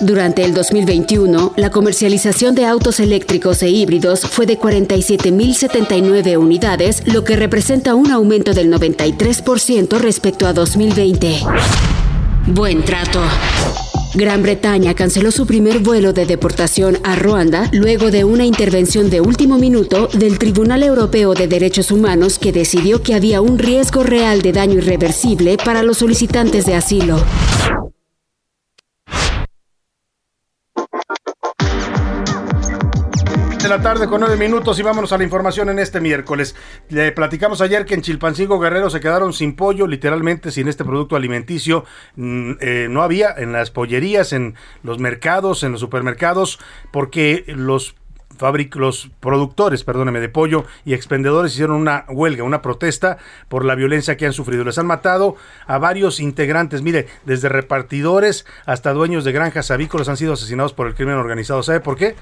Durante 0.00 0.42
el 0.42 0.54
2021, 0.54 1.52
la 1.56 1.70
comercialización 1.70 2.56
de 2.56 2.64
autos 2.66 2.98
eléctricos 2.98 3.62
e 3.62 3.68
híbridos 3.68 4.22
fue 4.22 4.44
de 4.44 4.58
47.079 4.58 6.36
unidades, 6.36 7.06
lo 7.06 7.22
que 7.22 7.36
representa 7.36 7.94
un 7.94 8.10
aumento 8.10 8.54
del 8.54 8.72
93% 8.72 9.98
respecto 9.98 10.48
a 10.48 10.52
2020. 10.52 11.36
Buen 12.48 12.84
trato. 12.84 13.20
Gran 14.14 14.42
Bretaña 14.42 14.94
canceló 14.94 15.30
su 15.30 15.46
primer 15.46 15.78
vuelo 15.78 16.12
de 16.12 16.26
deportación 16.26 16.98
a 17.04 17.14
Ruanda 17.14 17.68
luego 17.72 18.10
de 18.10 18.24
una 18.24 18.44
intervención 18.44 19.10
de 19.10 19.20
último 19.20 19.58
minuto 19.58 20.08
del 20.12 20.38
Tribunal 20.38 20.82
Europeo 20.82 21.34
de 21.34 21.46
Derechos 21.46 21.92
Humanos 21.92 22.38
que 22.40 22.52
decidió 22.52 23.02
que 23.02 23.14
había 23.14 23.40
un 23.40 23.58
riesgo 23.58 24.02
real 24.02 24.42
de 24.42 24.52
daño 24.52 24.78
irreversible 24.78 25.56
para 25.56 25.84
los 25.84 25.98
solicitantes 25.98 26.66
de 26.66 26.74
asilo. 26.74 27.24
De 33.64 33.70
la 33.70 33.80
tarde 33.80 34.08
con 34.08 34.20
nueve 34.20 34.36
minutos 34.36 34.78
y 34.78 34.82
vámonos 34.82 35.10
a 35.14 35.16
la 35.16 35.24
información 35.24 35.70
en 35.70 35.78
este 35.78 35.98
miércoles. 35.98 36.54
Le 36.90 37.12
platicamos 37.12 37.62
ayer 37.62 37.86
que 37.86 37.94
en 37.94 38.02
Chilpancingo 38.02 38.58
Guerrero 38.60 38.90
se 38.90 39.00
quedaron 39.00 39.32
sin 39.32 39.56
pollo, 39.56 39.86
literalmente 39.86 40.50
sin 40.50 40.68
este 40.68 40.84
producto 40.84 41.16
alimenticio. 41.16 41.86
Mm, 42.14 42.52
eh, 42.60 42.88
no 42.90 43.02
había 43.02 43.32
en 43.34 43.52
las 43.52 43.70
pollerías, 43.70 44.34
en 44.34 44.54
los 44.82 44.98
mercados, 44.98 45.62
en 45.62 45.72
los 45.72 45.80
supermercados, 45.80 46.58
porque 46.92 47.44
los 47.46 47.94
los 48.74 49.10
productores, 49.20 49.84
perdóneme, 49.84 50.20
de 50.20 50.28
pollo 50.28 50.66
y 50.84 50.92
expendedores 50.92 51.52
hicieron 51.52 51.76
una 51.76 52.04
huelga, 52.08 52.42
una 52.42 52.60
protesta 52.60 53.16
por 53.48 53.64
la 53.64 53.76
violencia 53.76 54.18
que 54.18 54.26
han 54.26 54.34
sufrido. 54.34 54.64
Les 54.64 54.76
han 54.76 54.86
matado 54.86 55.36
a 55.66 55.78
varios 55.78 56.20
integrantes, 56.20 56.82
mire, 56.82 57.06
desde 57.24 57.48
repartidores 57.48 58.44
hasta 58.66 58.92
dueños 58.92 59.24
de 59.24 59.32
granjas 59.32 59.70
avícolas 59.70 60.08
han 60.10 60.18
sido 60.18 60.34
asesinados 60.34 60.74
por 60.74 60.86
el 60.88 60.94
crimen 60.94 61.14
organizado. 61.14 61.62
¿Sabe 61.62 61.80
por 61.80 61.96
qué? 61.96 62.16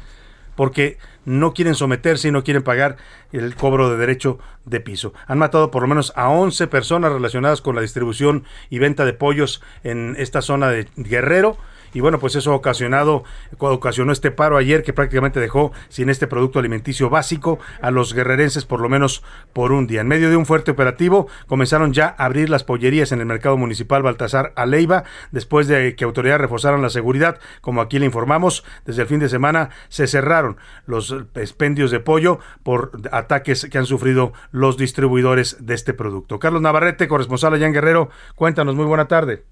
Porque 0.54 0.99
no 1.25 1.54
quieren 1.54 1.75
someterse 1.75 2.28
y 2.28 2.32
no 2.32 2.44
quieren 2.44 2.62
pagar 2.62 2.97
el 3.32 3.54
cobro 3.54 3.90
de 3.90 3.97
derecho 3.97 4.38
de 4.64 4.80
piso. 4.80 5.12
Han 5.26 5.38
matado 5.38 5.71
por 5.71 5.82
lo 5.82 5.88
menos 5.88 6.12
a 6.16 6.28
11 6.28 6.66
personas 6.66 7.12
relacionadas 7.12 7.61
con 7.61 7.75
la 7.75 7.82
distribución 7.82 8.44
y 8.71 8.78
venta 8.78 9.04
de 9.04 9.12
pollos 9.12 9.62
en 9.85 10.14
esta 10.18 10.42
zona 10.42 10.68
de 10.68 10.88
Guerrero 10.97 11.56
y 11.93 12.01
bueno, 12.01 12.19
pues 12.19 12.35
eso 12.37 12.55
ocasionado, 12.55 13.25
ocasionó 13.59 14.13
este 14.13 14.31
paro 14.31 14.57
ayer 14.57 14.83
que 14.83 14.93
prácticamente 14.93 15.41
dejó 15.41 15.73
sin 15.89 16.09
este 16.09 16.27
producto 16.27 16.59
alimenticio 16.59 17.11
básico 17.11 17.59
a 17.81 17.91
los 17.91 18.15
guerrerenses 18.15 18.65
por 18.65 18.81
lo 18.81 18.89
menos 18.89 19.23
por 19.53 19.73
un 19.73 19.87
día. 19.87 20.01
En 20.01 20.09
medio 20.09 20.31
de 20.31 20.37
un 20.37 20.47
fuerte 20.47 20.71
operativo 20.71 21.29
comenzaron 21.47 21.93
ya 21.93 22.15
a 22.19 22.25
abrir 22.25 22.51
las 22.51 22.65
pollerías 22.65 23.13
en 23.13 23.21
el 23.21 23.27
mercado 23.27 23.57
municipal 23.57 24.03
Baltasar 24.03 24.53
Aleiva 24.57 25.05
después 25.31 25.69
de 25.69 25.95
que 25.95 26.05
autoridades 26.05 26.41
reforzaron 26.41 26.83
la 26.83 26.91
seguridad, 26.91 27.39
como 27.61 27.81
aquí 27.81 27.99
le 27.99 28.07
informamos, 28.07 28.65
desde 28.85 29.03
el 29.03 29.09
fin 29.09 29.21
de 29.21 29.29
semana 29.29 29.71
se 29.89 30.07
cerraron 30.07 30.57
los 30.87 31.15
expendios 31.35 31.91
de 31.91 32.01
pollo 32.01 32.39
por 32.63 32.93
ataques 33.11 33.67
que 33.71 33.79
han 33.79 33.87
sufrido 33.87 34.33
los 34.51 34.77
distribuidores 34.77 35.57
de 35.61 35.75
este 35.75 35.95
producto. 35.95 36.39
Carlos 36.39 36.63
Navarrete, 36.63 37.09
corresponsal 37.09 37.55
allá 37.55 37.67
en 37.67 37.73
Guerrero, 37.73 38.11
cuéntanos, 38.35 38.75
muy 38.75 38.87
buena 38.87 39.09
tarde. 39.09 39.45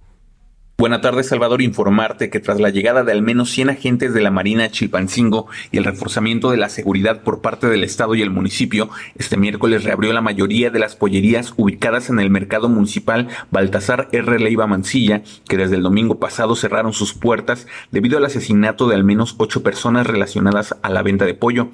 Buenas 0.81 1.03
tardes, 1.03 1.29
Salvador. 1.29 1.61
Informarte 1.61 2.31
que 2.31 2.41
tras 2.41 2.59
la 2.59 2.71
llegada 2.71 3.05
de 3.05 3.13
al 3.13 3.21
menos 3.21 3.51
100 3.51 3.69
agentes 3.69 4.15
de 4.15 4.23
la 4.23 4.31
Marina 4.31 4.71
Chilpancingo 4.71 5.47
y 5.71 5.77
el 5.77 5.85
reforzamiento 5.85 6.51
de 6.51 6.57
la 6.57 6.71
seguridad 6.71 7.21
por 7.21 7.43
parte 7.43 7.67
del 7.67 7.85
Estado 7.85 8.15
y 8.15 8.23
el 8.23 8.31
municipio, 8.31 8.89
este 9.15 9.37
miércoles 9.37 9.85
reabrió 9.85 10.15
la 10.15 10.23
mayoría 10.23 10.71
de 10.71 10.79
las 10.79 10.97
pollerías 10.97 11.53
ubicadas 11.59 12.09
en 12.09 12.19
el 12.19 12.31
mercado 12.31 12.71
municipal 12.71 13.29
Baltasar 13.51 14.09
R. 14.13 14.41
Leiva 14.41 14.67
Mancilla, 14.67 15.21
que 15.47 15.59
desde 15.59 15.77
el 15.77 15.83
domingo 15.83 16.19
pasado 16.19 16.57
cerraron 16.57 16.95
sus 16.95 17.13
puertas 17.13 17.67
debido 17.91 18.17
al 18.17 18.25
asesinato 18.25 18.89
de 18.89 18.95
al 18.95 19.05
menos 19.05 19.35
ocho 19.37 19.63
personas 19.63 20.07
relacionadas 20.07 20.77
a 20.81 20.89
la 20.89 21.03
venta 21.03 21.27
de 21.27 21.35
pollo. 21.35 21.69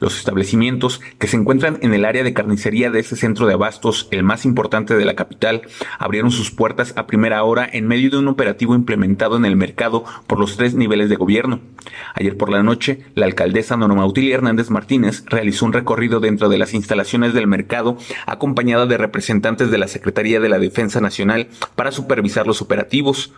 Los 0.00 0.18
establecimientos 0.18 1.00
que 1.18 1.26
se 1.26 1.36
encuentran 1.36 1.78
en 1.82 1.94
el 1.94 2.04
área 2.04 2.24
de 2.24 2.34
carnicería 2.34 2.90
de 2.90 3.00
este 3.00 3.16
centro 3.16 3.46
de 3.46 3.54
abastos, 3.54 4.08
el 4.10 4.22
más 4.22 4.44
importante 4.44 4.96
de 4.96 5.04
la 5.04 5.16
capital, 5.16 5.62
abrieron 5.98 6.30
sus 6.30 6.50
puertas 6.50 6.94
a 6.96 7.06
primera 7.06 7.42
hora 7.44 7.68
en 7.70 7.86
medio 7.86 8.10
de 8.10 8.18
un 8.18 8.28
operativo 8.28 8.74
implementado 8.74 9.36
en 9.36 9.44
el 9.44 9.56
mercado 9.56 10.04
por 10.26 10.38
los 10.38 10.56
tres 10.56 10.74
niveles 10.74 11.08
de 11.08 11.16
gobierno. 11.16 11.60
Ayer 12.14 12.36
por 12.36 12.50
la 12.50 12.62
noche, 12.62 13.04
la 13.14 13.26
alcaldesa 13.26 13.76
Norma 13.76 14.06
Utilia 14.06 14.34
Hernández 14.34 14.70
Martínez 14.70 15.24
realizó 15.26 15.64
un 15.66 15.72
recorrido 15.72 16.20
dentro 16.20 16.48
de 16.48 16.58
las 16.58 16.74
instalaciones 16.74 17.32
del 17.34 17.46
mercado 17.46 17.96
acompañada 18.26 18.86
de 18.86 18.98
representantes 18.98 19.70
de 19.70 19.78
la 19.78 19.88
Secretaría 19.88 20.40
de 20.40 20.48
la 20.48 20.58
Defensa 20.58 21.00
Nacional 21.00 21.48
para 21.74 21.92
supervisar 21.92 22.46
los 22.46 22.62
operativos. 22.62 23.32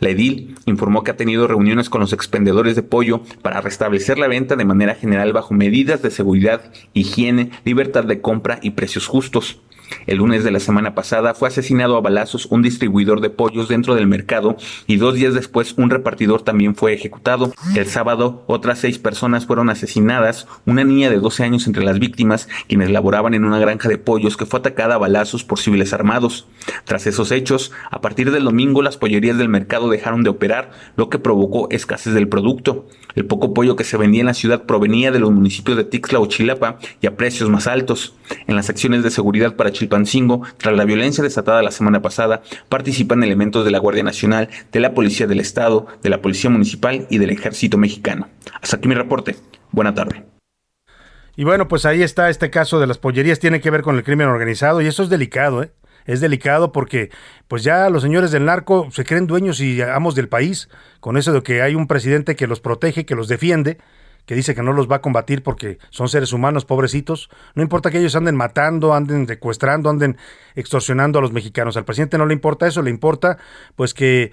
La 0.00 0.08
edil 0.08 0.56
informó 0.66 1.04
que 1.04 1.10
ha 1.10 1.16
tenido 1.16 1.46
reuniones 1.46 1.90
con 1.90 2.00
los 2.00 2.12
expendedores 2.12 2.74
de 2.74 2.82
pollo 2.82 3.20
para 3.42 3.60
restablecer 3.60 4.18
la 4.18 4.28
venta 4.28 4.56
de 4.56 4.64
manera 4.64 4.94
general 4.94 5.32
bajo 5.32 5.54
medidas 5.54 6.02
de 6.02 6.10
seguridad, 6.10 6.72
higiene, 6.94 7.50
libertad 7.64 8.04
de 8.04 8.20
compra 8.20 8.58
y 8.62 8.70
precios 8.70 9.06
justos. 9.06 9.60
El 10.06 10.18
lunes 10.18 10.44
de 10.44 10.50
la 10.50 10.60
semana 10.60 10.94
pasada 10.94 11.34
fue 11.34 11.48
asesinado 11.48 11.96
a 11.96 12.00
balazos 12.00 12.46
un 12.46 12.62
distribuidor 12.62 13.20
de 13.20 13.30
pollos 13.30 13.68
dentro 13.68 13.94
del 13.94 14.06
mercado 14.06 14.56
y 14.86 14.96
dos 14.96 15.14
días 15.14 15.34
después 15.34 15.74
un 15.76 15.90
repartidor 15.90 16.42
también 16.42 16.74
fue 16.74 16.92
ejecutado. 16.92 17.52
El 17.74 17.86
sábado 17.86 18.44
otras 18.46 18.78
seis 18.78 18.98
personas 18.98 19.46
fueron 19.46 19.70
asesinadas, 19.70 20.46
una 20.66 20.84
niña 20.84 21.10
de 21.10 21.18
12 21.18 21.44
años 21.44 21.66
entre 21.66 21.84
las 21.84 21.98
víctimas, 21.98 22.48
quienes 22.68 22.90
laboraban 22.90 23.34
en 23.34 23.44
una 23.44 23.58
granja 23.58 23.88
de 23.88 23.98
pollos 23.98 24.36
que 24.36 24.46
fue 24.46 24.60
atacada 24.60 24.94
a 24.94 24.98
balazos 24.98 25.44
por 25.44 25.58
civiles 25.58 25.92
armados. 25.92 26.46
Tras 26.84 27.06
esos 27.06 27.32
hechos, 27.32 27.72
a 27.90 28.00
partir 28.00 28.30
del 28.30 28.44
domingo 28.44 28.82
las 28.82 28.96
pollerías 28.96 29.38
del 29.38 29.48
mercado 29.48 29.88
dejaron 29.88 30.22
de 30.22 30.30
operar, 30.30 30.70
lo 30.96 31.08
que 31.08 31.18
provocó 31.18 31.68
escasez 31.70 32.14
del 32.14 32.28
producto. 32.28 32.86
El 33.14 33.26
poco 33.26 33.54
pollo 33.54 33.76
que 33.76 33.84
se 33.84 33.96
vendía 33.96 34.20
en 34.20 34.26
la 34.26 34.34
ciudad 34.34 34.64
provenía 34.64 35.10
de 35.10 35.18
los 35.18 35.30
municipios 35.30 35.76
de 35.76 35.84
Tixla 35.84 36.20
o 36.20 36.26
Chilapa 36.26 36.78
y 37.00 37.06
a 37.06 37.16
precios 37.16 37.50
más 37.50 37.66
altos. 37.66 38.14
En 38.46 38.56
las 38.56 38.70
acciones 38.70 39.02
de 39.02 39.10
seguridad 39.10 39.56
para 39.56 39.72
Chilpancingo, 39.80 40.42
tras 40.58 40.76
la 40.76 40.84
violencia 40.84 41.24
desatada 41.24 41.62
la 41.62 41.70
semana 41.70 42.02
pasada, 42.02 42.42
participan 42.68 43.22
elementos 43.22 43.64
de 43.64 43.70
la 43.70 43.78
Guardia 43.78 44.02
Nacional, 44.02 44.50
de 44.70 44.80
la 44.80 44.92
Policía 44.92 45.26
del 45.26 45.40
Estado, 45.40 45.86
de 46.02 46.10
la 46.10 46.20
Policía 46.20 46.50
Municipal 46.50 47.06
y 47.08 47.16
del 47.16 47.30
Ejército 47.30 47.78
Mexicano. 47.78 48.28
Hasta 48.60 48.76
aquí 48.76 48.88
mi 48.88 48.94
reporte. 48.94 49.36
Buena 49.72 49.94
tarde. 49.94 50.24
Y 51.34 51.44
bueno, 51.44 51.66
pues 51.66 51.86
ahí 51.86 52.02
está 52.02 52.28
este 52.28 52.50
caso 52.50 52.78
de 52.78 52.86
las 52.86 52.98
pollerías, 52.98 53.38
tiene 53.38 53.62
que 53.62 53.70
ver 53.70 53.80
con 53.80 53.96
el 53.96 54.04
crimen 54.04 54.28
organizado 54.28 54.82
y 54.82 54.86
eso 54.86 55.02
es 55.02 55.08
delicado, 55.08 55.62
¿eh? 55.62 55.72
Es 56.04 56.20
delicado 56.20 56.72
porque 56.72 57.10
pues 57.48 57.62
ya 57.62 57.88
los 57.88 58.02
señores 58.02 58.30
del 58.32 58.44
narco 58.44 58.88
se 58.90 59.04
creen 59.04 59.26
dueños 59.26 59.60
y 59.60 59.80
amos 59.80 60.14
del 60.14 60.28
país, 60.28 60.68
con 60.98 61.16
eso 61.16 61.32
de 61.32 61.42
que 61.42 61.62
hay 61.62 61.74
un 61.74 61.86
presidente 61.86 62.36
que 62.36 62.46
los 62.46 62.60
protege, 62.60 63.06
que 63.06 63.14
los 63.14 63.28
defiende, 63.28 63.78
que 64.26 64.34
dice 64.34 64.54
que 64.54 64.62
no 64.62 64.72
los 64.72 64.90
va 64.90 64.96
a 64.96 65.00
combatir 65.00 65.42
porque 65.42 65.78
son 65.90 66.08
seres 66.08 66.32
humanos, 66.32 66.64
pobrecitos. 66.64 67.30
No 67.54 67.62
importa 67.62 67.90
que 67.90 67.98
ellos 67.98 68.14
anden 68.16 68.36
matando, 68.36 68.94
anden 68.94 69.26
secuestrando, 69.26 69.90
anden 69.90 70.16
extorsionando 70.54 71.18
a 71.18 71.22
los 71.22 71.32
mexicanos. 71.32 71.76
Al 71.76 71.84
presidente 71.84 72.18
no 72.18 72.26
le 72.26 72.34
importa 72.34 72.66
eso, 72.66 72.82
le 72.82 72.90
importa 72.90 73.38
pues 73.76 73.94
que 73.94 74.32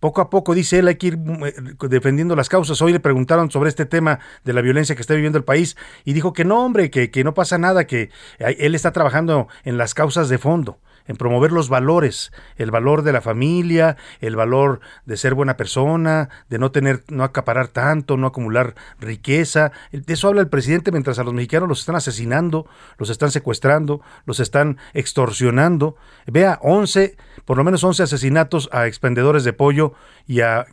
poco 0.00 0.20
a 0.20 0.30
poco, 0.30 0.54
dice 0.54 0.78
él, 0.78 0.88
hay 0.88 0.96
que 0.96 1.08
ir 1.08 1.18
eh, 1.46 1.54
defendiendo 1.88 2.36
las 2.36 2.48
causas. 2.48 2.80
Hoy 2.82 2.92
le 2.92 3.00
preguntaron 3.00 3.50
sobre 3.50 3.68
este 3.68 3.86
tema 3.86 4.20
de 4.44 4.52
la 4.52 4.60
violencia 4.60 4.94
que 4.94 5.00
está 5.00 5.14
viviendo 5.14 5.38
el 5.38 5.44
país 5.44 5.76
y 6.04 6.12
dijo 6.12 6.32
que 6.32 6.44
no, 6.44 6.64
hombre, 6.64 6.90
que, 6.90 7.10
que 7.10 7.24
no 7.24 7.34
pasa 7.34 7.58
nada, 7.58 7.86
que 7.86 8.10
él 8.38 8.74
está 8.74 8.92
trabajando 8.92 9.48
en 9.64 9.78
las 9.78 9.94
causas 9.94 10.28
de 10.28 10.38
fondo 10.38 10.78
en 11.08 11.16
promover 11.16 11.50
los 11.50 11.68
valores, 11.68 12.30
el 12.56 12.70
valor 12.70 13.02
de 13.02 13.12
la 13.12 13.20
familia, 13.20 13.96
el 14.20 14.36
valor 14.36 14.80
de 15.06 15.16
ser 15.16 15.34
buena 15.34 15.56
persona, 15.56 16.28
de 16.48 16.58
no 16.58 16.70
tener, 16.70 17.02
no 17.08 17.24
acaparar 17.24 17.68
tanto, 17.68 18.16
no 18.16 18.26
acumular 18.28 18.74
riqueza. 19.00 19.72
De 19.90 20.12
eso 20.12 20.28
habla 20.28 20.42
el 20.42 20.48
presidente 20.48 20.92
mientras 20.92 21.18
a 21.18 21.24
los 21.24 21.34
mexicanos 21.34 21.68
los 21.68 21.80
están 21.80 21.96
asesinando, 21.96 22.66
los 22.98 23.10
están 23.10 23.30
secuestrando, 23.30 24.00
los 24.26 24.38
están 24.38 24.78
extorsionando. 24.92 25.96
Vea, 26.26 26.58
11, 26.62 27.16
por 27.44 27.56
lo 27.56 27.64
menos 27.64 27.82
11 27.82 28.04
asesinatos 28.04 28.68
a 28.72 28.86
expendedores 28.86 29.44
de 29.44 29.54
pollo 29.54 29.94
y 30.26 30.42
a 30.42 30.66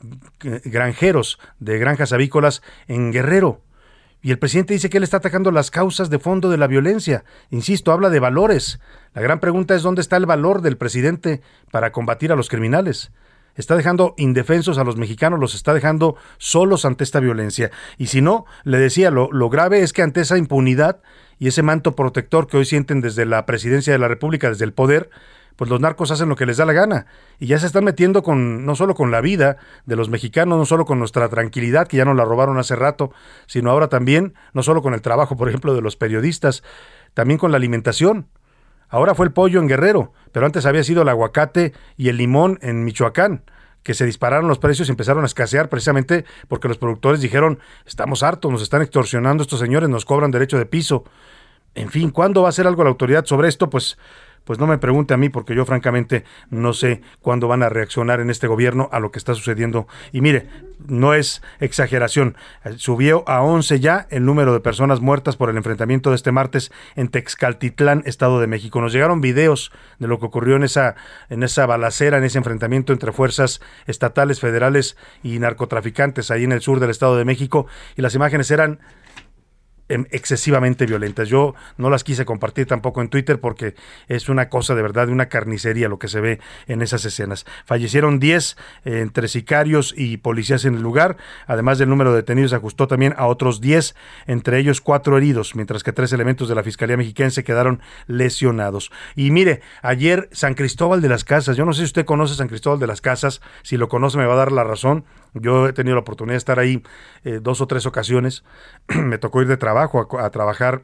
eh, 0.44 0.62
granjeros 0.66 1.40
de 1.60 1.80
granjas 1.80 2.12
avícolas 2.12 2.62
en 2.88 3.12
Guerrero. 3.12 3.62
Y 4.26 4.32
el 4.32 4.40
presidente 4.40 4.74
dice 4.74 4.90
que 4.90 4.98
él 4.98 5.04
está 5.04 5.18
atacando 5.18 5.52
las 5.52 5.70
causas 5.70 6.10
de 6.10 6.18
fondo 6.18 6.50
de 6.50 6.58
la 6.58 6.66
violencia. 6.66 7.24
Insisto, 7.52 7.92
habla 7.92 8.10
de 8.10 8.20
valores. 8.20 8.80
La 9.16 9.22
gran 9.22 9.40
pregunta 9.40 9.74
es 9.76 9.82
dónde 9.82 10.02
está 10.02 10.18
el 10.18 10.26
valor 10.26 10.62
del 10.62 10.76
presidente 10.76 11.42
para 11.72 11.94
combatir 11.94 12.34
a 12.34 12.36
los 12.36 12.50
criminales. 12.50 13.14
Está 13.56 13.78
dejando 13.78 14.14
indefensos 14.18 14.78
a 14.78 14.84
los 14.84 14.98
mexicanos, 14.98 15.40
los 15.40 15.56
está 15.56 15.74
dejando 15.74 16.18
solos 16.38 16.84
ante 16.84 17.06
esta 17.06 17.22
violencia. 17.22 17.72
Y 17.98 18.08
si 18.08 18.20
no, 18.20 18.46
le 18.66 18.78
decía, 18.78 19.12
lo, 19.12 19.50
grave 19.50 19.84
es 19.84 19.94
que 19.94 20.02
ante 20.02 20.20
esa 20.20 20.38
impunidad 20.38 21.02
y 21.40 21.48
ese 21.48 21.64
manto 21.64 21.96
protector 21.96 22.48
que 22.48 22.58
hoy 22.58 22.66
sienten 22.66 23.00
desde 23.00 23.26
la 23.26 23.46
presidencia 23.46 23.94
de 23.94 24.00
la 24.00 24.10
República, 24.10 24.50
desde 24.50 24.66
el 24.66 24.74
poder, 24.74 25.10
pues 25.56 25.70
los 25.70 25.80
narcos 25.80 26.12
hacen 26.12 26.28
lo 26.28 26.36
que 26.36 26.46
les 26.46 26.58
da 26.58 26.66
la 26.66 26.74
gana 26.74 27.06
y 27.40 27.48
ya 27.48 27.58
se 27.58 27.68
están 27.68 27.86
metiendo 27.86 28.22
con 28.22 28.66
no 28.66 28.76
solo 28.76 28.96
con 28.96 29.12
la 29.12 29.22
vida 29.22 29.56
de 29.86 29.96
los 29.96 30.10
mexicanos, 30.10 30.58
no 30.58 30.66
solo 30.66 30.84
con 30.84 31.00
nuestra 31.00 31.30
tranquilidad 31.30 31.88
que 31.88 31.96
ya 31.96 32.04
nos 32.04 32.18
la 32.18 32.26
robaron 32.26 32.58
hace 32.58 32.76
rato, 32.76 33.14
sino 33.48 33.72
ahora 33.72 33.88
también 33.88 34.34
no 34.52 34.62
solo 34.62 34.82
con 34.82 34.94
el 34.94 35.02
trabajo, 35.02 35.38
por 35.38 35.48
ejemplo, 35.48 35.74
de 35.74 35.82
los 35.82 35.96
periodistas, 35.96 36.64
también 37.14 37.38
con 37.38 37.52
la 37.52 37.58
alimentación. 37.58 38.28
Ahora 38.90 39.16
fue 39.16 39.26
el 39.26 39.34
pollo 39.34 39.60
en 39.60 39.68
Guerrero, 39.68 40.14
pero 40.32 40.46
antes 40.46 40.66
había 40.66 40.84
sido 40.84 41.02
el 41.02 41.10
aguacate 41.10 41.74
y 41.98 42.10
el 42.10 42.18
limón 42.18 42.60
en 42.62 42.84
Michoacán 42.84 43.44
que 43.86 43.94
se 43.94 44.04
dispararon 44.04 44.48
los 44.48 44.58
precios 44.58 44.88
y 44.88 44.92
empezaron 44.92 45.22
a 45.22 45.28
escasear 45.28 45.70
precisamente 45.70 46.26
porque 46.48 46.68
los 46.68 46.80
productores 46.80 47.22
dijeron, 47.22 47.60
estamos 47.86 48.24
hartos, 48.24 48.52
nos 48.52 48.64
están 48.64 48.82
extorsionando 48.82 49.44
estos 49.44 49.60
señores, 49.60 49.90
nos 49.90 50.06
cobran 50.06 50.32
derecho 50.32 50.58
de 50.58 50.66
piso. 50.66 51.04
En 51.76 51.92
fin, 51.92 52.10
¿cuándo 52.10 52.42
va 52.42 52.48
a 52.48 52.50
hacer 52.50 52.66
algo 52.66 52.84
la 52.84 52.90
autoridad 52.90 53.26
sobre 53.26 53.48
esto? 53.48 53.70
Pues 53.70 54.00
pues 54.46 54.60
no 54.60 54.68
me 54.68 54.78
pregunte 54.78 55.14
a 55.14 55.18
mí 55.18 55.30
porque 55.30 55.56
yo 55.56 55.66
francamente 55.66 56.24
no 56.50 56.74
sé 56.74 57.02
cuándo 57.22 57.48
van 57.48 57.64
a 57.64 57.70
reaccionar 57.70 58.20
en 58.20 58.30
este 58.30 58.48
gobierno 58.48 58.90
a 58.92 59.00
lo 59.00 59.12
que 59.12 59.20
está 59.20 59.36
sucediendo. 59.36 59.88
Y 60.12 60.22
mire, 60.22 60.48
no 60.88 61.14
es 61.14 61.42
exageración, 61.60 62.36
subió 62.78 63.28
a 63.28 63.42
11 63.42 63.80
ya 63.80 64.08
el 64.10 64.26
número 64.26 64.54
de 64.54 64.60
personas 64.60 65.02
muertas 65.02 65.36
por 65.36 65.50
el 65.50 65.58
enfrentamiento 65.58 66.12
de 66.12 66.16
este 66.16 66.32
martes 66.32 66.72
en 66.96 67.08
Texcaltitlán, 67.10 68.04
Estado 68.06 68.40
de 68.40 68.48
México. 68.48 68.82
Nos 68.82 68.94
llegaron 68.94 69.22
videos 69.22 69.72
de 70.00 70.08
lo 70.08 70.20
que 70.20 70.26
ocurrió 70.26 70.56
en 70.56 70.64
esa 70.64 70.96
en 71.30 71.44
esa 71.44 71.66
balacera, 71.66 72.18
en 72.18 72.24
ese 72.24 72.38
enfrentamiento 72.38 72.94
entre 72.94 73.12
fuerzas 73.12 73.62
estatales, 73.88 74.40
federales 74.40 74.98
y 75.24 75.40
narcotraficantes 75.40 76.32
ahí 76.32 76.44
en 76.44 76.52
el 76.52 76.62
sur 76.62 76.80
del 76.80 76.90
Estado 76.90 77.18
de 77.18 77.26
México 77.26 77.68
y 77.96 78.02
las 78.02 78.16
imágenes 78.16 78.52
eran 78.52 78.80
excesivamente 79.88 80.86
violentas. 80.86 81.30
Yo 81.30 81.56
no 81.78 81.90
las 81.90 82.04
quise 82.04 82.26
compartir 82.26 82.66
tampoco 82.66 83.02
en 83.02 83.10
Twitter 83.10 83.40
porque 83.40 83.76
es 84.08 84.30
una 84.30 84.50
cosa 84.50 84.76
de 84.76 84.82
verdad, 84.82 85.10
una 85.10 85.28
carnicería 85.28 85.90
lo 85.90 86.00
que 86.00 86.08
se 86.08 86.22
ve 86.22 86.40
en 86.68 86.82
esas 86.82 87.06
escenas. 87.06 87.46
Fallecieron 87.66 88.20
10 88.20 88.58
eh, 88.86 89.00
entre 89.00 89.28
sicarios 89.28 89.94
y 89.96 90.18
policías 90.18 90.66
en 90.66 90.76
el 90.76 90.82
lugar. 90.82 91.18
Además 91.48 91.78
del 91.78 91.90
número 91.90 92.12
de 92.12 92.18
detenidos, 92.18 92.54
ajustó 92.54 92.88
también 92.88 93.14
a 93.18 93.28
otros 93.28 93.62
10, 93.62 93.96
entre 94.28 94.60
ellos 94.60 94.82
cuatro 94.82 95.18
heridos, 95.18 95.56
mientras 95.56 95.84
que 95.84 95.94
tres 95.94 96.12
elementos 96.14 96.50
de 96.50 96.56
la 96.56 96.64
Fiscalía 96.64 96.98
Mexiquense 96.98 97.44
quedaron 97.44 97.82
lesionados. 98.08 98.92
Y 99.16 99.32
mire, 99.32 99.62
ayer 99.82 100.30
San 100.32 100.56
Cristóbal 100.56 101.02
de 101.02 101.10
las 101.10 101.24
Casas, 101.24 101.58
yo 101.58 101.66
no 101.66 101.74
sé 101.74 101.80
si 101.80 101.86
usted 101.86 102.06
conoce 102.06 102.36
San 102.36 102.48
Cristóbal 102.48 102.80
de 102.80 102.88
las 102.88 103.02
Casas, 103.02 103.42
si 103.62 103.78
lo 103.78 103.88
conoce 103.88 104.18
me 104.18 104.26
va 104.26 104.34
a 104.34 104.38
dar 104.38 104.52
la 104.52 104.64
razón. 104.64 105.06
Yo 105.36 105.68
he 105.68 105.74
tenido 105.74 105.96
la 105.96 106.02
oportunidad 106.02 106.34
de 106.34 106.40
estar 106.40 106.60
ahí 106.60 106.82
eh, 107.24 107.40
dos 107.42 107.62
o 107.62 107.68
tres 107.68 107.86
ocasiones. 107.86 108.44
Me 108.88 109.18
tocó 109.18 109.42
ir 109.42 109.48
de 109.48 109.58
trabajo 109.58 110.08
a, 110.18 110.30
trabajar 110.30 110.84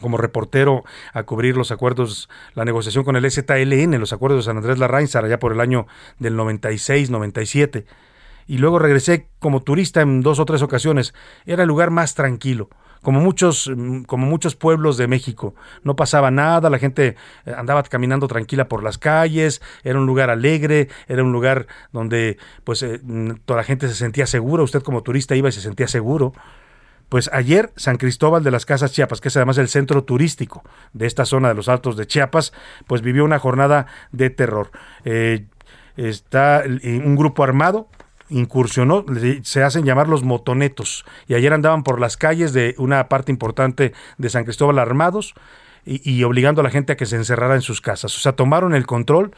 como 0.00 0.16
reportero 0.16 0.84
a 1.12 1.22
cubrir 1.22 1.56
los 1.56 1.70
acuerdos, 1.70 2.28
la 2.54 2.64
negociación 2.64 3.04
con 3.04 3.16
el 3.16 3.30
ZLN, 3.30 3.98
los 3.98 4.12
acuerdos 4.12 4.44
de 4.44 4.50
San 4.50 4.56
Andrés 4.56 4.78
Larrainzar, 4.78 5.24
allá 5.24 5.38
por 5.38 5.52
el 5.52 5.60
año 5.60 5.86
del 6.18 6.36
96, 6.36 7.10
97. 7.10 7.86
Y 8.46 8.58
luego 8.58 8.78
regresé 8.78 9.28
como 9.38 9.62
turista 9.62 10.00
en 10.00 10.22
dos 10.22 10.38
o 10.38 10.44
tres 10.44 10.62
ocasiones. 10.62 11.14
Era 11.46 11.62
el 11.62 11.68
lugar 11.68 11.90
más 11.90 12.14
tranquilo 12.14 12.68
como 13.02 13.20
muchos, 13.20 13.70
mm, 13.74 14.02
como 14.02 14.26
muchos 14.26 14.54
pueblos 14.56 14.96
de 14.96 15.06
México. 15.06 15.54
No 15.82 15.96
pasaba 15.96 16.30
nada, 16.30 16.70
la 16.70 16.78
gente 16.78 17.16
eh, 17.46 17.54
andaba 17.56 17.82
caminando 17.82 18.28
tranquila 18.28 18.68
por 18.68 18.82
las 18.82 18.98
calles, 18.98 19.62
era 19.84 19.98
un 19.98 20.06
lugar 20.06 20.30
alegre, 20.30 20.88
era 21.06 21.22
un 21.22 21.32
lugar 21.32 21.66
donde 21.92 22.38
pues 22.64 22.82
eh, 22.82 23.00
toda 23.44 23.58
la 23.58 23.64
gente 23.64 23.88
se 23.88 23.94
sentía 23.94 24.26
segura, 24.26 24.62
usted 24.62 24.82
como 24.82 25.02
turista 25.02 25.36
iba 25.36 25.48
y 25.48 25.52
se 25.52 25.60
sentía 25.60 25.88
seguro. 25.88 26.32
Pues 27.08 27.30
ayer 27.32 27.72
San 27.76 27.96
Cristóbal 27.96 28.44
de 28.44 28.50
las 28.50 28.66
Casas 28.66 28.92
Chiapas, 28.92 29.22
que 29.22 29.28
es 29.28 29.36
además 29.36 29.56
el 29.56 29.68
centro 29.68 30.04
turístico 30.04 30.62
de 30.92 31.06
esta 31.06 31.24
zona 31.24 31.48
de 31.48 31.54
los 31.54 31.68
Altos 31.68 31.96
de 31.96 32.06
Chiapas, 32.06 32.52
pues 32.86 33.00
vivió 33.00 33.24
una 33.24 33.38
jornada 33.38 33.86
de 34.12 34.28
terror. 34.28 34.70
Eh, 35.04 35.46
está 35.96 36.64
un 36.66 37.16
grupo 37.16 37.42
armado 37.42 37.88
incursionó, 38.28 39.04
se 39.42 39.62
hacen 39.62 39.84
llamar 39.84 40.08
los 40.08 40.22
motonetos, 40.22 41.04
y 41.26 41.34
ayer 41.34 41.52
andaban 41.52 41.82
por 41.82 42.00
las 42.00 42.16
calles 42.16 42.52
de 42.52 42.74
una 42.78 43.08
parte 43.08 43.32
importante 43.32 43.92
de 44.18 44.30
San 44.30 44.44
Cristóbal 44.44 44.78
armados 44.78 45.34
y, 45.84 46.22
obligando 46.24 46.60
a 46.60 46.64
la 46.64 46.70
gente 46.70 46.92
a 46.92 46.96
que 46.96 47.06
se 47.06 47.16
encerrara 47.16 47.54
en 47.54 47.62
sus 47.62 47.80
casas. 47.80 48.14
O 48.16 48.20
sea, 48.20 48.32
tomaron 48.32 48.74
el 48.74 48.86
control 48.86 49.32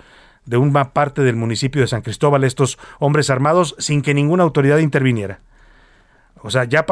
de 0.47 0.57
una 0.57 0.93
parte 0.93 1.23
del 1.23 1.37
municipio 1.37 1.83
de 1.83 1.89
San 1.89 2.03
Cristóbal 2.03 2.45
estos 2.45 2.79
hombres 2.99 3.31
armados 3.31 3.77
sin 3.79 4.03
que 4.03 4.15
ninguna 4.15 4.43
autoridad 4.43 4.79
interviniera. 4.79 5.41
O 6.43 6.51
sea, 6.51 6.65
ya 6.65 6.87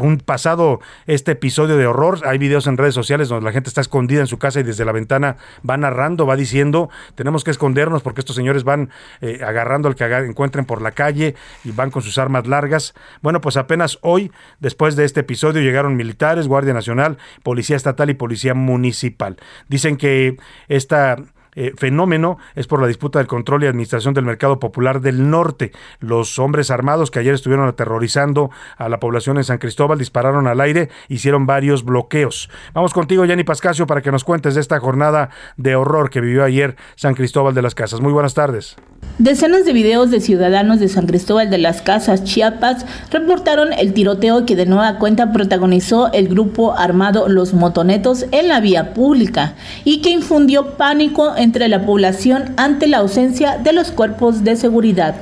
un 0.00 0.18
pasado 0.18 0.80
este 1.06 1.32
episodio 1.32 1.76
de 1.76 1.86
horror, 1.86 2.20
hay 2.24 2.38
videos 2.38 2.66
en 2.66 2.76
redes 2.76 2.94
sociales 2.94 3.28
donde 3.28 3.44
la 3.44 3.52
gente 3.52 3.68
está 3.68 3.80
escondida 3.80 4.20
en 4.20 4.26
su 4.26 4.38
casa 4.38 4.60
y 4.60 4.62
desde 4.62 4.84
la 4.84 4.92
ventana 4.92 5.36
va 5.68 5.76
narrando, 5.76 6.26
va 6.26 6.36
diciendo, 6.36 6.90
tenemos 7.14 7.44
que 7.44 7.50
escondernos 7.50 8.02
porque 8.02 8.20
estos 8.20 8.36
señores 8.36 8.64
van 8.64 8.90
eh, 9.20 9.40
agarrando 9.44 9.88
al 9.88 9.94
que 9.94 10.04
encuentren 10.04 10.64
por 10.64 10.82
la 10.82 10.92
calle 10.92 11.34
y 11.64 11.70
van 11.70 11.90
con 11.90 12.02
sus 12.02 12.18
armas 12.18 12.46
largas. 12.46 12.94
Bueno, 13.22 13.40
pues 13.40 13.56
apenas 13.56 13.98
hoy, 14.02 14.32
después 14.60 14.96
de 14.96 15.04
este 15.04 15.20
episodio, 15.20 15.62
llegaron 15.62 15.96
militares, 15.96 16.48
Guardia 16.48 16.74
Nacional, 16.74 17.18
Policía 17.42 17.76
Estatal 17.76 18.10
y 18.10 18.14
Policía 18.14 18.54
Municipal. 18.54 19.36
Dicen 19.68 19.96
que 19.96 20.36
esta 20.68 21.16
eh, 21.56 21.72
fenómeno 21.76 22.38
es 22.54 22.66
por 22.66 22.80
la 22.80 22.86
disputa 22.86 23.18
del 23.18 23.28
control 23.28 23.64
y 23.64 23.66
administración 23.66 24.14
del 24.14 24.24
mercado 24.24 24.58
popular 24.58 25.00
del 25.00 25.30
norte. 25.30 25.72
Los 26.00 26.38
hombres 26.38 26.70
armados 26.70 27.10
que 27.10 27.18
ayer 27.18 27.34
estuvieron 27.34 27.68
aterrorizando 27.68 28.50
a 28.76 28.88
la 28.88 29.00
población 29.00 29.36
en 29.36 29.44
San 29.44 29.58
Cristóbal 29.58 29.98
dispararon 29.98 30.46
al 30.46 30.60
aire, 30.60 30.90
hicieron 31.08 31.46
varios 31.46 31.84
bloqueos. 31.84 32.50
Vamos 32.72 32.92
contigo, 32.92 33.24
Yanni 33.24 33.44
Pascasio, 33.44 33.86
para 33.86 34.02
que 34.02 34.12
nos 34.12 34.24
cuentes 34.24 34.54
de 34.54 34.60
esta 34.60 34.80
jornada 34.80 35.30
de 35.56 35.76
horror 35.76 36.10
que 36.10 36.20
vivió 36.20 36.44
ayer 36.44 36.76
San 36.96 37.14
Cristóbal 37.14 37.54
de 37.54 37.62
las 37.62 37.74
Casas. 37.74 38.00
Muy 38.00 38.12
buenas 38.12 38.34
tardes. 38.34 38.76
Decenas 39.18 39.64
de 39.64 39.72
videos 39.72 40.10
de 40.10 40.20
ciudadanos 40.20 40.80
de 40.80 40.88
San 40.88 41.06
Cristóbal 41.06 41.48
de 41.48 41.58
las 41.58 41.82
Casas, 41.82 42.24
Chiapas, 42.24 42.84
reportaron 43.10 43.72
el 43.72 43.92
tiroteo 43.92 44.44
que 44.44 44.56
de 44.56 44.66
nueva 44.66 44.98
cuenta 44.98 45.32
protagonizó 45.32 46.12
el 46.12 46.26
grupo 46.26 46.76
armado 46.76 47.28
Los 47.28 47.54
Motonetos 47.54 48.26
en 48.32 48.48
la 48.48 48.58
vía 48.58 48.92
pública 48.92 49.54
y 49.84 50.02
que 50.02 50.10
infundió 50.10 50.76
pánico 50.76 51.32
entre 51.36 51.68
la 51.68 51.86
población 51.86 52.54
ante 52.56 52.88
la 52.88 52.98
ausencia 52.98 53.56
de 53.56 53.72
los 53.72 53.92
cuerpos 53.92 54.42
de 54.42 54.56
seguridad. 54.56 55.14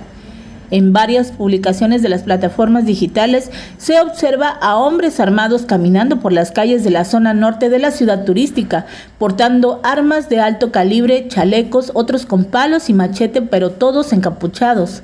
En 0.72 0.94
varias 0.94 1.32
publicaciones 1.32 2.00
de 2.00 2.08
las 2.08 2.22
plataformas 2.22 2.86
digitales 2.86 3.50
se 3.76 4.00
observa 4.00 4.48
a 4.48 4.76
hombres 4.76 5.20
armados 5.20 5.66
caminando 5.66 6.18
por 6.18 6.32
las 6.32 6.50
calles 6.50 6.82
de 6.82 6.90
la 6.90 7.04
zona 7.04 7.34
norte 7.34 7.68
de 7.68 7.78
la 7.78 7.90
ciudad 7.90 8.24
turística, 8.24 8.86
portando 9.18 9.80
armas 9.82 10.30
de 10.30 10.40
alto 10.40 10.72
calibre, 10.72 11.28
chalecos, 11.28 11.90
otros 11.92 12.24
con 12.24 12.46
palos 12.46 12.88
y 12.88 12.94
machete, 12.94 13.42
pero 13.42 13.72
todos 13.72 14.14
encapuchados. 14.14 15.02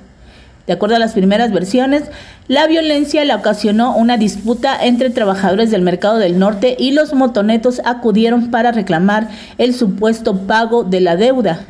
De 0.66 0.72
acuerdo 0.72 0.96
a 0.96 1.00
las 1.00 1.12
primeras 1.12 1.52
versiones, 1.52 2.04
la 2.46 2.66
violencia 2.66 3.22
la 3.26 3.36
ocasionó 3.36 3.94
una 3.94 4.16
disputa 4.16 4.74
entre 4.82 5.10
trabajadores 5.10 5.70
del 5.70 5.82
mercado 5.82 6.16
del 6.16 6.38
norte 6.38 6.76
y 6.78 6.92
los 6.92 7.12
motonetos 7.12 7.82
acudieron 7.84 8.50
para 8.50 8.72
reclamar 8.72 9.28
el 9.58 9.74
supuesto 9.74 10.34
pago 10.46 10.82
de 10.82 11.02
la 11.02 11.16
deuda. 11.16 11.60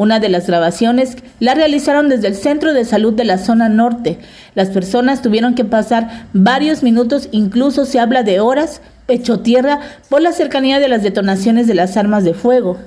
Una 0.00 0.18
de 0.18 0.30
las 0.30 0.46
grabaciones 0.46 1.18
la 1.40 1.52
realizaron 1.52 2.08
desde 2.08 2.28
el 2.28 2.34
centro 2.34 2.72
de 2.72 2.86
salud 2.86 3.12
de 3.12 3.26
la 3.26 3.36
zona 3.36 3.68
norte. 3.68 4.18
Las 4.54 4.70
personas 4.70 5.20
tuvieron 5.20 5.54
que 5.54 5.66
pasar 5.66 6.24
varios 6.32 6.82
minutos, 6.82 7.28
incluso 7.32 7.84
se 7.84 8.00
habla 8.00 8.22
de 8.22 8.40
horas, 8.40 8.80
pecho 9.04 9.40
tierra, 9.40 9.78
por 10.08 10.22
la 10.22 10.32
cercanía 10.32 10.78
de 10.78 10.88
las 10.88 11.02
detonaciones 11.02 11.66
de 11.66 11.74
las 11.74 11.98
armas 11.98 12.24
de 12.24 12.32
fuego. 12.32 12.78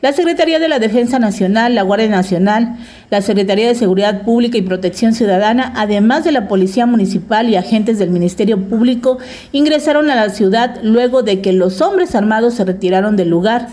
La 0.00 0.12
Secretaría 0.12 0.58
de 0.58 0.66
la 0.66 0.80
Defensa 0.80 1.20
Nacional, 1.20 1.76
la 1.76 1.82
Guardia 1.82 2.08
Nacional, 2.08 2.78
la 3.10 3.20
Secretaría 3.22 3.68
de 3.68 3.76
Seguridad 3.76 4.22
Pública 4.22 4.58
y 4.58 4.62
Protección 4.62 5.14
Ciudadana, 5.14 5.72
además 5.76 6.24
de 6.24 6.32
la 6.32 6.48
Policía 6.48 6.84
Municipal 6.84 7.48
y 7.48 7.54
agentes 7.54 8.00
del 8.00 8.10
Ministerio 8.10 8.60
Público, 8.60 9.18
ingresaron 9.52 10.10
a 10.10 10.16
la 10.16 10.30
ciudad 10.30 10.80
luego 10.82 11.22
de 11.22 11.42
que 11.42 11.52
los 11.52 11.80
hombres 11.80 12.16
armados 12.16 12.54
se 12.54 12.64
retiraron 12.64 13.14
del 13.14 13.30
lugar. 13.30 13.68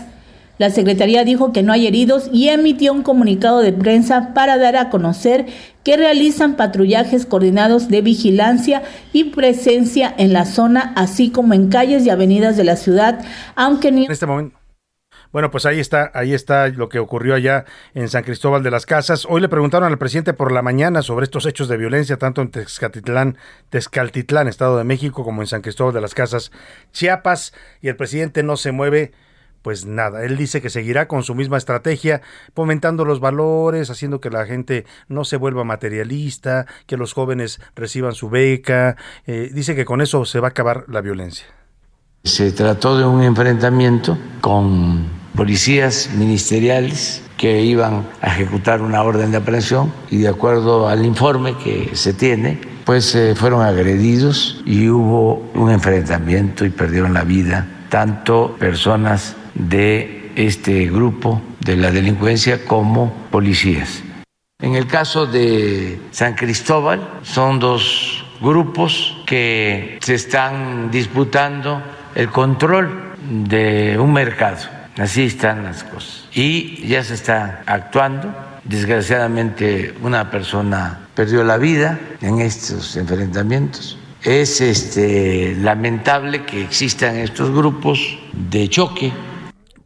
La 0.58 0.70
Secretaría 0.70 1.24
dijo 1.24 1.52
que 1.52 1.62
no 1.62 1.72
hay 1.72 1.86
heridos 1.86 2.28
y 2.32 2.48
emitió 2.48 2.92
un 2.92 3.02
comunicado 3.02 3.60
de 3.60 3.72
prensa 3.72 4.34
para 4.34 4.58
dar 4.58 4.76
a 4.76 4.90
conocer 4.90 5.46
que 5.84 5.96
realizan 5.96 6.56
patrullajes 6.56 7.26
coordinados 7.26 7.88
de 7.88 8.02
vigilancia 8.02 8.82
y 9.12 9.24
presencia 9.24 10.12
en 10.18 10.32
la 10.32 10.44
zona, 10.44 10.92
así 10.96 11.30
como 11.30 11.54
en 11.54 11.68
calles 11.68 12.04
y 12.04 12.10
avenidas 12.10 12.56
de 12.56 12.64
la 12.64 12.76
ciudad, 12.76 13.24
aunque 13.54 13.92
ni... 13.92 14.06
En 14.06 14.12
este 14.12 14.26
momento. 14.26 14.58
Bueno, 15.30 15.50
pues 15.50 15.66
ahí 15.66 15.78
está, 15.78 16.10
ahí 16.14 16.32
está 16.32 16.68
lo 16.68 16.88
que 16.88 16.98
ocurrió 16.98 17.34
allá 17.34 17.66
en 17.94 18.08
San 18.08 18.24
Cristóbal 18.24 18.62
de 18.62 18.70
las 18.70 18.86
Casas. 18.86 19.26
Hoy 19.28 19.42
le 19.42 19.48
preguntaron 19.50 19.92
al 19.92 19.98
presidente 19.98 20.32
por 20.32 20.52
la 20.52 20.62
mañana 20.62 21.02
sobre 21.02 21.24
estos 21.24 21.44
hechos 21.44 21.68
de 21.68 21.76
violencia, 21.76 22.16
tanto 22.16 22.40
en 22.40 22.50
Texcatitlán, 22.50 23.36
Texcaltitlán, 23.68 24.48
Estado 24.48 24.78
de 24.78 24.84
México, 24.84 25.24
como 25.24 25.42
en 25.42 25.46
San 25.46 25.60
Cristóbal 25.60 25.92
de 25.92 26.00
las 26.00 26.14
Casas, 26.14 26.50
Chiapas, 26.92 27.52
y 27.82 27.88
el 27.88 27.96
presidente 27.96 28.42
no 28.42 28.56
se 28.56 28.72
mueve 28.72 29.12
pues 29.62 29.86
nada, 29.86 30.24
él 30.24 30.36
dice 30.36 30.62
que 30.62 30.70
seguirá 30.70 31.08
con 31.08 31.22
su 31.22 31.34
misma 31.34 31.56
estrategia, 31.56 32.22
fomentando 32.54 33.04
los 33.04 33.20
valores, 33.20 33.90
haciendo 33.90 34.20
que 34.20 34.30
la 34.30 34.46
gente 34.46 34.86
no 35.08 35.24
se 35.24 35.36
vuelva 35.36 35.64
materialista, 35.64 36.66
que 36.86 36.96
los 36.96 37.12
jóvenes 37.12 37.60
reciban 37.74 38.14
su 38.14 38.30
beca, 38.30 38.96
eh, 39.26 39.50
dice 39.52 39.74
que 39.74 39.84
con 39.84 40.00
eso 40.00 40.24
se 40.24 40.40
va 40.40 40.48
a 40.48 40.50
acabar 40.50 40.84
la 40.88 41.00
violencia. 41.00 41.46
Se 42.24 42.52
trató 42.52 42.98
de 42.98 43.04
un 43.04 43.22
enfrentamiento 43.22 44.18
con 44.40 45.06
policías 45.34 46.10
ministeriales 46.16 47.22
que 47.36 47.62
iban 47.62 48.06
a 48.20 48.26
ejecutar 48.26 48.82
una 48.82 49.02
orden 49.02 49.30
de 49.30 49.36
aprehensión 49.36 49.92
y 50.10 50.18
de 50.18 50.28
acuerdo 50.28 50.88
al 50.88 51.06
informe 51.06 51.56
que 51.56 51.94
se 51.94 52.12
tiene, 52.12 52.60
pues 52.84 53.14
eh, 53.14 53.34
fueron 53.36 53.62
agredidos 53.62 54.60
y 54.66 54.88
hubo 54.88 55.48
un 55.54 55.70
enfrentamiento 55.70 56.64
y 56.64 56.70
perdieron 56.70 57.14
la 57.14 57.22
vida 57.22 57.66
tanto 57.88 58.56
personas 58.58 59.36
de 59.58 60.32
este 60.36 60.86
grupo 60.86 61.42
de 61.60 61.76
la 61.76 61.90
delincuencia 61.90 62.64
como 62.64 63.12
policías. 63.30 64.02
En 64.60 64.74
el 64.74 64.86
caso 64.86 65.26
de 65.26 66.00
San 66.10 66.34
Cristóbal, 66.34 67.20
son 67.22 67.58
dos 67.58 68.24
grupos 68.40 69.16
que 69.26 69.98
se 70.00 70.14
están 70.14 70.90
disputando 70.90 71.82
el 72.14 72.28
control 72.30 73.14
de 73.28 73.96
un 73.98 74.12
mercado. 74.12 74.58
Así 74.96 75.24
están 75.24 75.64
las 75.64 75.84
cosas. 75.84 76.28
Y 76.34 76.86
ya 76.86 77.04
se 77.04 77.14
está 77.14 77.62
actuando. 77.66 78.34
Desgraciadamente 78.64 79.94
una 80.02 80.30
persona 80.30 81.06
perdió 81.14 81.44
la 81.44 81.56
vida 81.56 81.98
en 82.20 82.40
estos 82.40 82.96
enfrentamientos. 82.96 83.96
Es 84.22 84.60
este, 84.60 85.54
lamentable 85.60 86.44
que 86.44 86.62
existan 86.62 87.16
estos 87.16 87.50
grupos 87.50 88.18
de 88.32 88.68
choque 88.68 89.12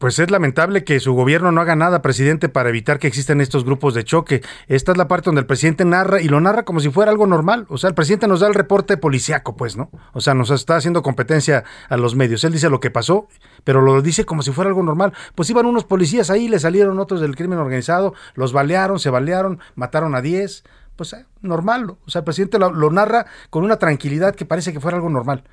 pues 0.03 0.19
es 0.19 0.29
lamentable 0.29 0.83
que 0.83 0.99
su 0.99 1.13
gobierno 1.13 1.53
no 1.53 1.61
haga 1.61 1.77
nada, 1.77 2.01
presidente, 2.01 2.49
para 2.49 2.67
evitar 2.67 2.99
que 2.99 3.07
existan 3.07 3.39
estos 3.39 3.63
grupos 3.63 3.93
de 3.93 4.03
choque. 4.03 4.41
Esta 4.67 4.91
es 4.91 4.97
la 4.97 5.07
parte 5.07 5.27
donde 5.27 5.39
el 5.39 5.47
presidente 5.47 5.85
narra 5.85 6.19
y 6.19 6.27
lo 6.27 6.41
narra 6.41 6.63
como 6.63 6.81
si 6.81 6.89
fuera 6.89 7.09
algo 7.09 7.25
normal. 7.25 7.65
O 7.69 7.77
sea, 7.77 7.87
el 7.87 7.93
presidente 7.93 8.27
nos 8.27 8.41
da 8.41 8.47
el 8.47 8.53
reporte 8.53 8.97
policiaco, 8.97 9.55
pues, 9.55 9.77
¿no? 9.77 9.89
O 10.11 10.19
sea, 10.19 10.33
nos 10.33 10.49
está 10.49 10.75
haciendo 10.75 11.03
competencia 11.03 11.63
a 11.87 11.95
los 11.95 12.17
medios. 12.17 12.43
Él 12.43 12.51
dice 12.51 12.69
lo 12.69 12.81
que 12.81 12.91
pasó, 12.91 13.29
pero 13.63 13.79
lo 13.79 14.01
dice 14.01 14.25
como 14.25 14.41
si 14.41 14.51
fuera 14.51 14.67
algo 14.67 14.83
normal. 14.83 15.13
Pues 15.35 15.49
iban 15.49 15.65
unos 15.65 15.85
policías 15.85 16.29
ahí, 16.29 16.49
le 16.49 16.59
salieron 16.59 16.99
otros 16.99 17.21
del 17.21 17.37
crimen 17.37 17.59
organizado, 17.59 18.13
los 18.33 18.51
balearon, 18.51 18.99
se 18.99 19.09
balearon, 19.09 19.59
mataron 19.75 20.15
a 20.15 20.21
10 20.21 20.65
pues 20.97 21.13
eh, 21.13 21.25
normal. 21.41 21.91
O 21.91 22.09
sea, 22.09 22.19
el 22.19 22.25
presidente 22.25 22.59
lo, 22.59 22.73
lo, 22.73 22.91
narra 22.91 23.25
con 23.49 23.63
una 23.63 23.77
tranquilidad 23.77 24.35
que 24.35 24.43
parece 24.43 24.73
que 24.73 24.81
fuera 24.81 24.97
algo 24.97 25.09
normal. 25.09 25.45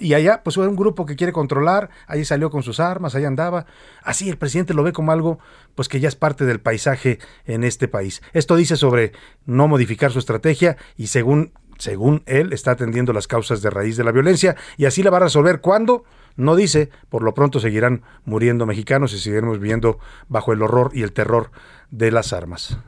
Y 0.00 0.14
allá, 0.14 0.42
pues 0.42 0.56
un 0.56 0.74
grupo 0.74 1.06
que 1.06 1.14
quiere 1.14 1.32
controlar, 1.32 1.90
ahí 2.08 2.24
salió 2.24 2.50
con 2.50 2.62
sus 2.62 2.80
armas, 2.80 3.14
ahí 3.14 3.24
andaba. 3.24 3.66
Así 4.02 4.28
el 4.28 4.36
presidente 4.36 4.74
lo 4.74 4.82
ve 4.82 4.92
como 4.92 5.12
algo, 5.12 5.38
pues 5.74 5.88
que 5.88 6.00
ya 6.00 6.08
es 6.08 6.16
parte 6.16 6.44
del 6.44 6.60
paisaje 6.60 7.18
en 7.44 7.62
este 7.62 7.86
país. 7.86 8.22
Esto 8.32 8.56
dice 8.56 8.76
sobre 8.76 9.12
no 9.44 9.68
modificar 9.68 10.10
su 10.10 10.18
estrategia 10.18 10.76
y 10.96 11.06
según, 11.06 11.52
según 11.78 12.24
él, 12.26 12.52
está 12.52 12.72
atendiendo 12.72 13.12
las 13.12 13.28
causas 13.28 13.62
de 13.62 13.70
raíz 13.70 13.96
de 13.96 14.04
la 14.04 14.12
violencia 14.12 14.56
y 14.76 14.86
así 14.86 15.02
la 15.02 15.10
va 15.10 15.18
a 15.18 15.20
resolver. 15.20 15.60
¿Cuándo? 15.60 16.04
No 16.34 16.56
dice, 16.56 16.90
por 17.08 17.22
lo 17.22 17.32
pronto 17.32 17.60
seguirán 17.60 18.02
muriendo 18.24 18.66
mexicanos 18.66 19.12
y 19.14 19.20
seguiremos 19.20 19.60
viviendo 19.60 19.98
bajo 20.28 20.52
el 20.52 20.62
horror 20.62 20.90
y 20.94 21.02
el 21.02 21.12
terror 21.12 21.50
de 21.90 22.10
las 22.10 22.32
armas. 22.32 22.78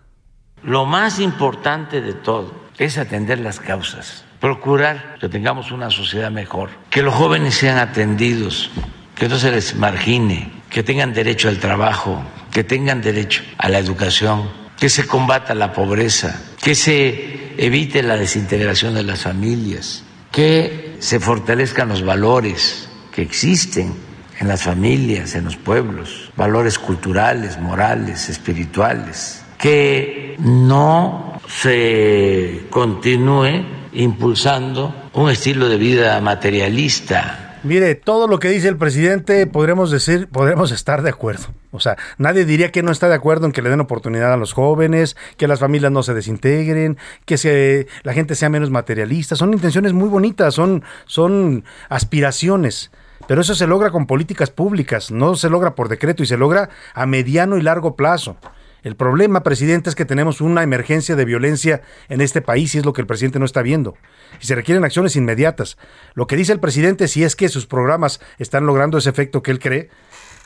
Lo 0.64 0.84
más 0.84 1.20
importante 1.20 2.00
de 2.00 2.14
todo 2.14 2.52
es 2.78 2.98
atender 2.98 3.38
las 3.38 3.60
causas 3.60 4.27
procurar 4.40 5.16
que 5.20 5.28
tengamos 5.28 5.70
una 5.72 5.90
sociedad 5.90 6.30
mejor, 6.30 6.70
que 6.90 7.02
los 7.02 7.14
jóvenes 7.14 7.54
sean 7.54 7.78
atendidos, 7.78 8.70
que 9.14 9.28
no 9.28 9.38
se 9.38 9.50
les 9.50 9.74
margine, 9.74 10.50
que 10.70 10.82
tengan 10.82 11.12
derecho 11.12 11.48
al 11.48 11.58
trabajo, 11.58 12.22
que 12.52 12.64
tengan 12.64 13.00
derecho 13.00 13.42
a 13.58 13.68
la 13.68 13.78
educación, 13.78 14.48
que 14.78 14.88
se 14.88 15.06
combata 15.06 15.54
la 15.54 15.72
pobreza, 15.72 16.40
que 16.62 16.74
se 16.74 17.54
evite 17.56 18.02
la 18.02 18.16
desintegración 18.16 18.94
de 18.94 19.02
las 19.02 19.22
familias, 19.22 20.04
que 20.30 20.96
se 21.00 21.18
fortalezcan 21.18 21.88
los 21.88 22.04
valores 22.04 22.88
que 23.12 23.22
existen 23.22 23.94
en 24.38 24.46
las 24.46 24.62
familias, 24.62 25.34
en 25.34 25.44
los 25.44 25.56
pueblos, 25.56 26.30
valores 26.36 26.78
culturales, 26.78 27.58
morales, 27.58 28.28
espirituales, 28.28 29.44
que 29.58 30.36
no 30.38 31.40
se 31.48 32.66
continúe 32.70 33.77
impulsando 33.92 34.94
un 35.14 35.30
estilo 35.30 35.68
de 35.68 35.76
vida 35.76 36.20
materialista. 36.20 37.48
Mire, 37.64 37.96
todo 37.96 38.28
lo 38.28 38.38
que 38.38 38.48
dice 38.50 38.68
el 38.68 38.76
presidente 38.76 39.46
podremos 39.46 39.90
decir, 39.90 40.28
podremos 40.28 40.70
estar 40.70 41.02
de 41.02 41.10
acuerdo. 41.10 41.46
O 41.72 41.80
sea, 41.80 41.96
nadie 42.16 42.44
diría 42.44 42.70
que 42.70 42.82
no 42.82 42.92
está 42.92 43.08
de 43.08 43.16
acuerdo 43.16 43.46
en 43.46 43.52
que 43.52 43.62
le 43.62 43.70
den 43.70 43.80
oportunidad 43.80 44.32
a 44.32 44.36
los 44.36 44.52
jóvenes, 44.52 45.16
que 45.36 45.48
las 45.48 45.58
familias 45.58 45.90
no 45.90 46.02
se 46.02 46.14
desintegren, 46.14 46.98
que 47.24 47.36
se, 47.36 47.88
la 48.04 48.12
gente 48.12 48.36
sea 48.36 48.48
menos 48.48 48.70
materialista. 48.70 49.34
Son 49.34 49.52
intenciones 49.52 49.92
muy 49.92 50.08
bonitas, 50.08 50.54
son, 50.54 50.84
son 51.06 51.64
aspiraciones. 51.88 52.92
Pero 53.26 53.40
eso 53.40 53.54
se 53.54 53.66
logra 53.66 53.90
con 53.90 54.06
políticas 54.06 54.50
públicas, 54.50 55.10
no 55.10 55.34
se 55.34 55.50
logra 55.50 55.74
por 55.74 55.88
decreto 55.88 56.22
y 56.22 56.26
se 56.26 56.38
logra 56.38 56.70
a 56.94 57.06
mediano 57.06 57.58
y 57.58 57.62
largo 57.62 57.96
plazo. 57.96 58.36
El 58.82 58.96
problema, 58.96 59.42
presidente, 59.42 59.90
es 59.90 59.96
que 59.96 60.04
tenemos 60.04 60.40
una 60.40 60.62
emergencia 60.62 61.16
de 61.16 61.24
violencia 61.24 61.82
en 62.08 62.20
este 62.20 62.42
país 62.42 62.74
y 62.74 62.78
es 62.78 62.84
lo 62.84 62.92
que 62.92 63.00
el 63.00 63.06
presidente 63.06 63.38
no 63.38 63.44
está 63.44 63.62
viendo. 63.62 63.96
Y 64.40 64.46
se 64.46 64.54
requieren 64.54 64.84
acciones 64.84 65.16
inmediatas. 65.16 65.78
Lo 66.14 66.26
que 66.26 66.36
dice 66.36 66.52
el 66.52 66.60
presidente, 66.60 67.08
si 67.08 67.24
es 67.24 67.34
que 67.34 67.48
sus 67.48 67.66
programas 67.66 68.20
están 68.38 68.66
logrando 68.66 68.98
ese 68.98 69.10
efecto 69.10 69.42
que 69.42 69.50
él 69.50 69.58
cree, 69.58 69.90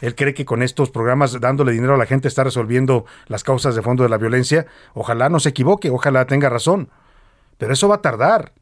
él 0.00 0.14
cree 0.16 0.34
que 0.34 0.44
con 0.44 0.62
estos 0.62 0.90
programas 0.90 1.40
dándole 1.40 1.72
dinero 1.72 1.94
a 1.94 1.98
la 1.98 2.06
gente 2.06 2.26
está 2.26 2.42
resolviendo 2.42 3.04
las 3.28 3.44
causas 3.44 3.76
de 3.76 3.82
fondo 3.82 4.02
de 4.02 4.08
la 4.08 4.18
violencia. 4.18 4.66
Ojalá 4.94 5.28
no 5.28 5.38
se 5.38 5.50
equivoque, 5.50 5.90
ojalá 5.90 6.26
tenga 6.26 6.48
razón. 6.48 6.90
Pero 7.56 7.72
eso 7.72 7.86
va 7.86 7.96
a 7.96 8.02
tardar. 8.02 8.52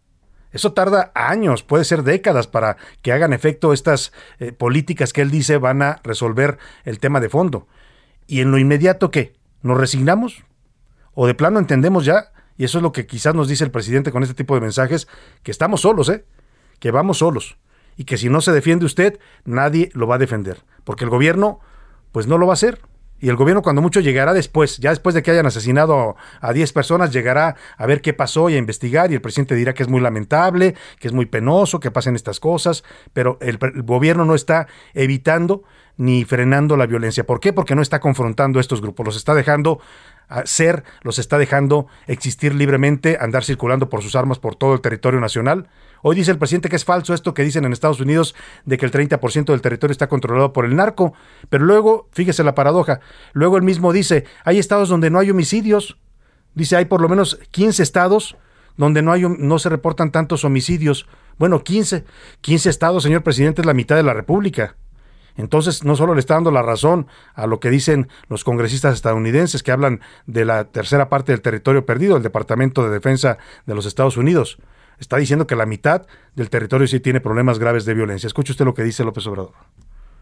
Eso 0.53 0.73
tarda 0.73 1.13
años, 1.15 1.63
puede 1.63 1.85
ser 1.85 2.03
décadas 2.03 2.47
para 2.47 2.77
que 3.03 3.13
hagan 3.13 3.33
efecto 3.33 3.73
estas 3.73 4.13
eh, 4.39 4.53
políticas 4.53 5.13
que 5.13 5.23
él 5.23 5.31
dice 5.31 5.59
van 5.59 5.81
a 5.81 6.01
resolver 6.03 6.59
el 6.85 6.99
tema 6.99 7.21
de 7.21 7.29
fondo. 7.29 7.69
¿Y 8.27 8.41
en 8.41 8.51
lo 8.51 8.59
inmediato 8.59 9.11
qué? 9.11 9.40
¿Nos 9.63 9.79
resignamos? 9.79 10.45
¿O 11.15 11.27
de 11.27 11.35
plano 11.35 11.59
entendemos 11.59 12.05
ya, 12.05 12.33
y 12.57 12.65
eso 12.65 12.79
es 12.79 12.83
lo 12.83 12.93
que 12.93 13.07
quizás 13.07 13.35
nos 13.35 13.49
dice 13.49 13.65
el 13.65 13.71
presidente 13.71 14.13
con 14.13 14.23
este 14.23 14.35
tipo 14.35 14.55
de 14.55 14.61
mensajes, 14.61 15.09
que 15.43 15.51
estamos 15.51 15.83
solos, 15.83 16.09
¿eh? 16.09 16.25
Que 16.79 16.91
vamos 16.91 17.19
solos. 17.19 17.59
Y 17.97 18.05
que 18.05 18.17
si 18.17 18.29
no 18.29 18.41
se 18.41 18.53
defiende 18.53 18.87
usted, 18.87 19.19
nadie 19.45 19.91
lo 19.93 20.07
va 20.07 20.15
a 20.15 20.19
defender. 20.19 20.63
Porque 20.85 21.05
el 21.05 21.11
gobierno, 21.11 21.61
pues 22.13 22.27
no 22.27 22.39
lo 22.39 22.47
va 22.47 22.53
a 22.53 22.55
hacer. 22.55 22.81
Y 23.19 23.29
el 23.29 23.37
gobierno 23.37 23.61
cuando 23.61 23.83
mucho 23.83 24.01
llegará 24.01 24.33
después, 24.33 24.79
ya 24.79 24.91
después 24.91 25.15
de 25.15 25.23
que 25.23 25.31
hayan 25.31 25.45
asesinado 25.45 26.17
a 26.41 26.53
10 26.55 26.73
personas, 26.73 27.13
llegará 27.13 27.55
a 27.77 27.87
ver 27.87 28.01
qué 28.01 28.15
pasó 28.15 28.49
y 28.49 28.55
a 28.55 28.59
investigar 28.59 29.11
y 29.11 29.15
el 29.15 29.21
presidente 29.21 29.55
dirá 29.55 29.75
que 29.75 29.83
es 29.83 29.91
muy 29.91 30.01
lamentable, 30.01 30.75
que 30.99 31.09
es 31.09 31.13
muy 31.13 31.27
penoso, 31.27 31.81
que 31.81 31.91
pasen 31.91 32.17
estas 32.17 32.41
cosas, 32.41 32.83
pero 33.13 33.37
el, 33.43 33.59
el 33.61 33.83
gobierno 33.83 34.25
no 34.25 34.35
está 34.35 34.69
evitando 34.95 35.65
ni 36.01 36.25
frenando 36.25 36.79
la 36.79 36.87
violencia. 36.87 37.27
¿Por 37.27 37.41
qué? 37.41 37.53
Porque 37.53 37.75
no 37.75 37.83
está 37.83 38.01
confrontando 38.01 38.59
a 38.59 38.63
estos 38.63 38.81
grupos, 38.81 39.05
los 39.05 39.17
está 39.17 39.35
dejando 39.35 39.81
ser, 40.47 40.83
los 41.03 41.19
está 41.19 41.37
dejando 41.37 41.89
existir 42.07 42.55
libremente, 42.55 43.19
andar 43.21 43.45
circulando 43.45 43.91
por 43.91 44.01
sus 44.03 44.17
armas 44.17 44.39
por 44.39 44.55
todo 44.55 44.73
el 44.73 44.81
territorio 44.81 45.21
nacional. 45.21 45.69
Hoy 46.01 46.17
dice 46.17 46.31
el 46.31 46.39
presidente 46.39 46.71
que 46.71 46.77
es 46.77 46.87
falso 46.87 47.13
esto 47.13 47.35
que 47.35 47.43
dicen 47.43 47.67
en 47.67 47.75
Estados 47.75 48.01
Unidos 48.01 48.35
de 48.65 48.79
que 48.79 48.87
el 48.87 48.93
30% 48.93 49.45
del 49.45 49.61
territorio 49.61 49.93
está 49.93 50.09
controlado 50.09 50.55
por 50.55 50.65
el 50.65 50.75
narco, 50.75 51.13
pero 51.51 51.67
luego, 51.67 52.09
fíjese 52.13 52.45
la 52.45 52.55
paradoja, 52.55 53.01
luego 53.35 53.59
él 53.59 53.63
mismo 53.63 53.93
dice, 53.93 54.25
hay 54.43 54.59
estados 54.59 54.89
donde 54.89 55.11
no 55.11 55.19
hay 55.19 55.31
homicidios, 55.31 55.99
dice, 56.55 56.77
hay 56.77 56.87
por 56.87 57.03
lo 57.03 57.11
menos 57.11 57.39
15 57.51 57.83
estados 57.83 58.39
donde 58.79 59.03
no, 59.03 59.13
hay, 59.13 59.25
no 59.29 59.59
se 59.59 59.69
reportan 59.69 60.13
tantos 60.13 60.47
homicidios. 60.47 61.07
Bueno, 61.37 61.63
15, 61.63 62.07
15 62.41 62.71
estados, 62.71 63.03
señor 63.03 63.23
presidente, 63.23 63.61
es 63.61 63.67
la 63.67 63.75
mitad 63.75 63.97
de 63.97 64.03
la 64.03 64.15
República. 64.15 64.77
Entonces, 65.37 65.85
no 65.85 65.97
solo 65.97 66.15
le 66.15 66.21
está 66.21 66.35
dando 66.35 66.51
la 66.51 66.63
razón 66.63 67.07
a 67.35 67.47
lo 67.47 67.61
que 67.61 67.71
dicen 67.71 68.09
los 68.29 68.45
congresistas 68.45 68.95
estadounidenses 68.95 69.63
que 69.63 69.73
hablan 69.73 70.01
de 70.27 70.45
la 70.45 70.65
tercera 70.65 71.09
parte 71.09 71.33
del 71.33 71.43
territorio 71.43 71.87
perdido, 71.87 72.17
el 72.17 72.23
Departamento 72.23 72.83
de 72.85 72.91
Defensa 72.91 73.39
de 73.67 73.75
los 73.75 73.87
Estados 73.87 74.17
Unidos. 74.17 74.59
Está 74.99 75.17
diciendo 75.17 75.47
que 75.47 75.57
la 75.57 75.67
mitad 75.67 76.07
del 76.37 76.51
territorio 76.51 76.87
sí 76.87 77.01
tiene 77.01 77.21
problemas 77.21 77.59
graves 77.59 77.85
de 77.87 77.95
violencia. 77.95 78.27
Escuche 78.27 78.53
usted 78.53 78.67
lo 78.67 78.75
que 78.75 78.85
dice 78.85 79.03
López 79.03 79.27
Obrador. 79.27 79.55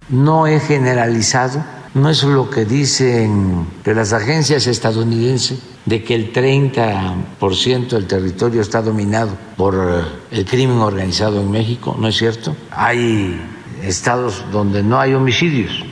No 0.09 0.47
es 0.47 0.62
generalizado, 0.62 1.62
no 1.94 2.09
es 2.09 2.23
lo 2.23 2.49
que 2.49 2.64
dicen 2.64 3.66
de 3.85 3.94
las 3.94 4.14
agencias 4.14 4.66
estadounidenses 4.66 5.61
de 5.85 6.03
que 6.03 6.14
el 6.14 6.33
30% 6.33 7.88
del 7.88 8.07
territorio 8.07 8.62
está 8.62 8.81
dominado 8.81 9.37
por 9.57 10.07
el 10.31 10.44
crimen 10.47 10.79
organizado 10.79 11.40
en 11.40 11.51
México, 11.51 11.94
¿no 11.99 12.09
es 12.09 12.16
cierto? 12.16 12.57
Hay 12.71 13.38
estados 13.83 14.45
donde 14.51 14.83
no 14.83 14.99
hay 14.99 15.14
homicidios. 15.14 15.85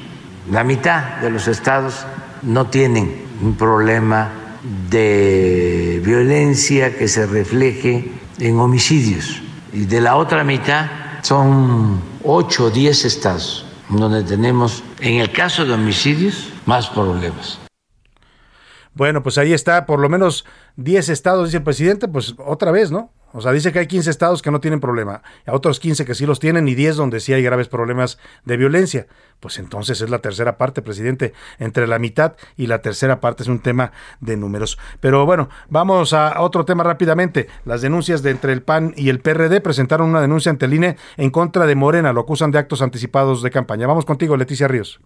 La 0.50 0.64
mitad 0.64 1.16
de 1.18 1.30
los 1.30 1.48
estados 1.48 2.06
no 2.42 2.66
tienen 2.66 3.26
un 3.42 3.56
problema 3.56 4.30
de 4.90 6.00
violencia 6.04 6.96
que 6.96 7.08
se 7.08 7.26
refleje 7.26 8.10
en 8.38 8.58
homicidios. 8.58 9.42
Y 9.72 9.84
de 9.86 10.00
la 10.00 10.16
otra 10.16 10.44
mitad 10.44 10.86
son 11.22 12.00
8 12.24 12.64
o 12.64 12.70
10 12.70 13.04
estados 13.04 13.66
donde 13.88 14.22
tenemos, 14.24 14.82
en 15.00 15.20
el 15.20 15.32
caso 15.32 15.64
de 15.64 15.72
homicidios, 15.72 16.52
más 16.64 16.88
problemas. 16.88 17.58
Bueno, 18.94 19.22
pues 19.22 19.38
ahí 19.38 19.52
está, 19.52 19.86
por 19.86 20.00
lo 20.00 20.08
menos 20.08 20.44
10 20.76 21.10
estados, 21.10 21.48
dice 21.48 21.58
el 21.58 21.62
presidente, 21.62 22.08
pues 22.08 22.34
otra 22.38 22.72
vez, 22.72 22.90
¿no? 22.90 23.10
O 23.32 23.40
sea, 23.40 23.52
dice 23.52 23.72
que 23.72 23.80
hay 23.80 23.86
15 23.86 24.10
estados 24.10 24.40
que 24.40 24.50
no 24.50 24.60
tienen 24.60 24.80
problema, 24.80 25.22
a 25.46 25.52
otros 25.52 25.80
15 25.80 26.04
que 26.04 26.14
sí 26.14 26.26
los 26.26 26.40
tienen 26.40 26.68
y 26.68 26.74
10 26.74 26.96
donde 26.96 27.20
sí 27.20 27.32
hay 27.32 27.42
graves 27.42 27.68
problemas 27.68 28.18
de 28.44 28.56
violencia. 28.56 29.06
Pues 29.40 29.58
entonces 29.58 30.00
es 30.00 30.08
la 30.08 30.20
tercera 30.20 30.56
parte, 30.56 30.80
presidente. 30.80 31.34
Entre 31.58 31.86
la 31.86 31.98
mitad 31.98 32.36
y 32.56 32.66
la 32.66 32.80
tercera 32.80 33.20
parte 33.20 33.42
es 33.42 33.48
un 33.48 33.58
tema 33.58 33.92
de 34.20 34.36
números. 34.36 34.78
Pero 35.00 35.26
bueno, 35.26 35.50
vamos 35.68 36.12
a 36.12 36.40
otro 36.40 36.64
tema 36.64 36.84
rápidamente. 36.84 37.48
Las 37.64 37.82
denuncias 37.82 38.22
de 38.22 38.30
entre 38.30 38.52
el 38.52 38.62
PAN 38.62 38.94
y 38.96 39.10
el 39.10 39.20
PRD 39.20 39.60
presentaron 39.60 40.08
una 40.08 40.22
denuncia 40.22 40.50
ante 40.50 40.66
el 40.66 40.74
INE 40.74 40.96
en 41.16 41.30
contra 41.30 41.66
de 41.66 41.74
Morena. 41.74 42.12
Lo 42.12 42.22
acusan 42.22 42.50
de 42.50 42.58
actos 42.58 42.80
anticipados 42.80 43.42
de 43.42 43.50
campaña. 43.50 43.86
Vamos 43.86 44.06
contigo, 44.06 44.36
Leticia 44.36 44.68
Ríos. 44.68 45.00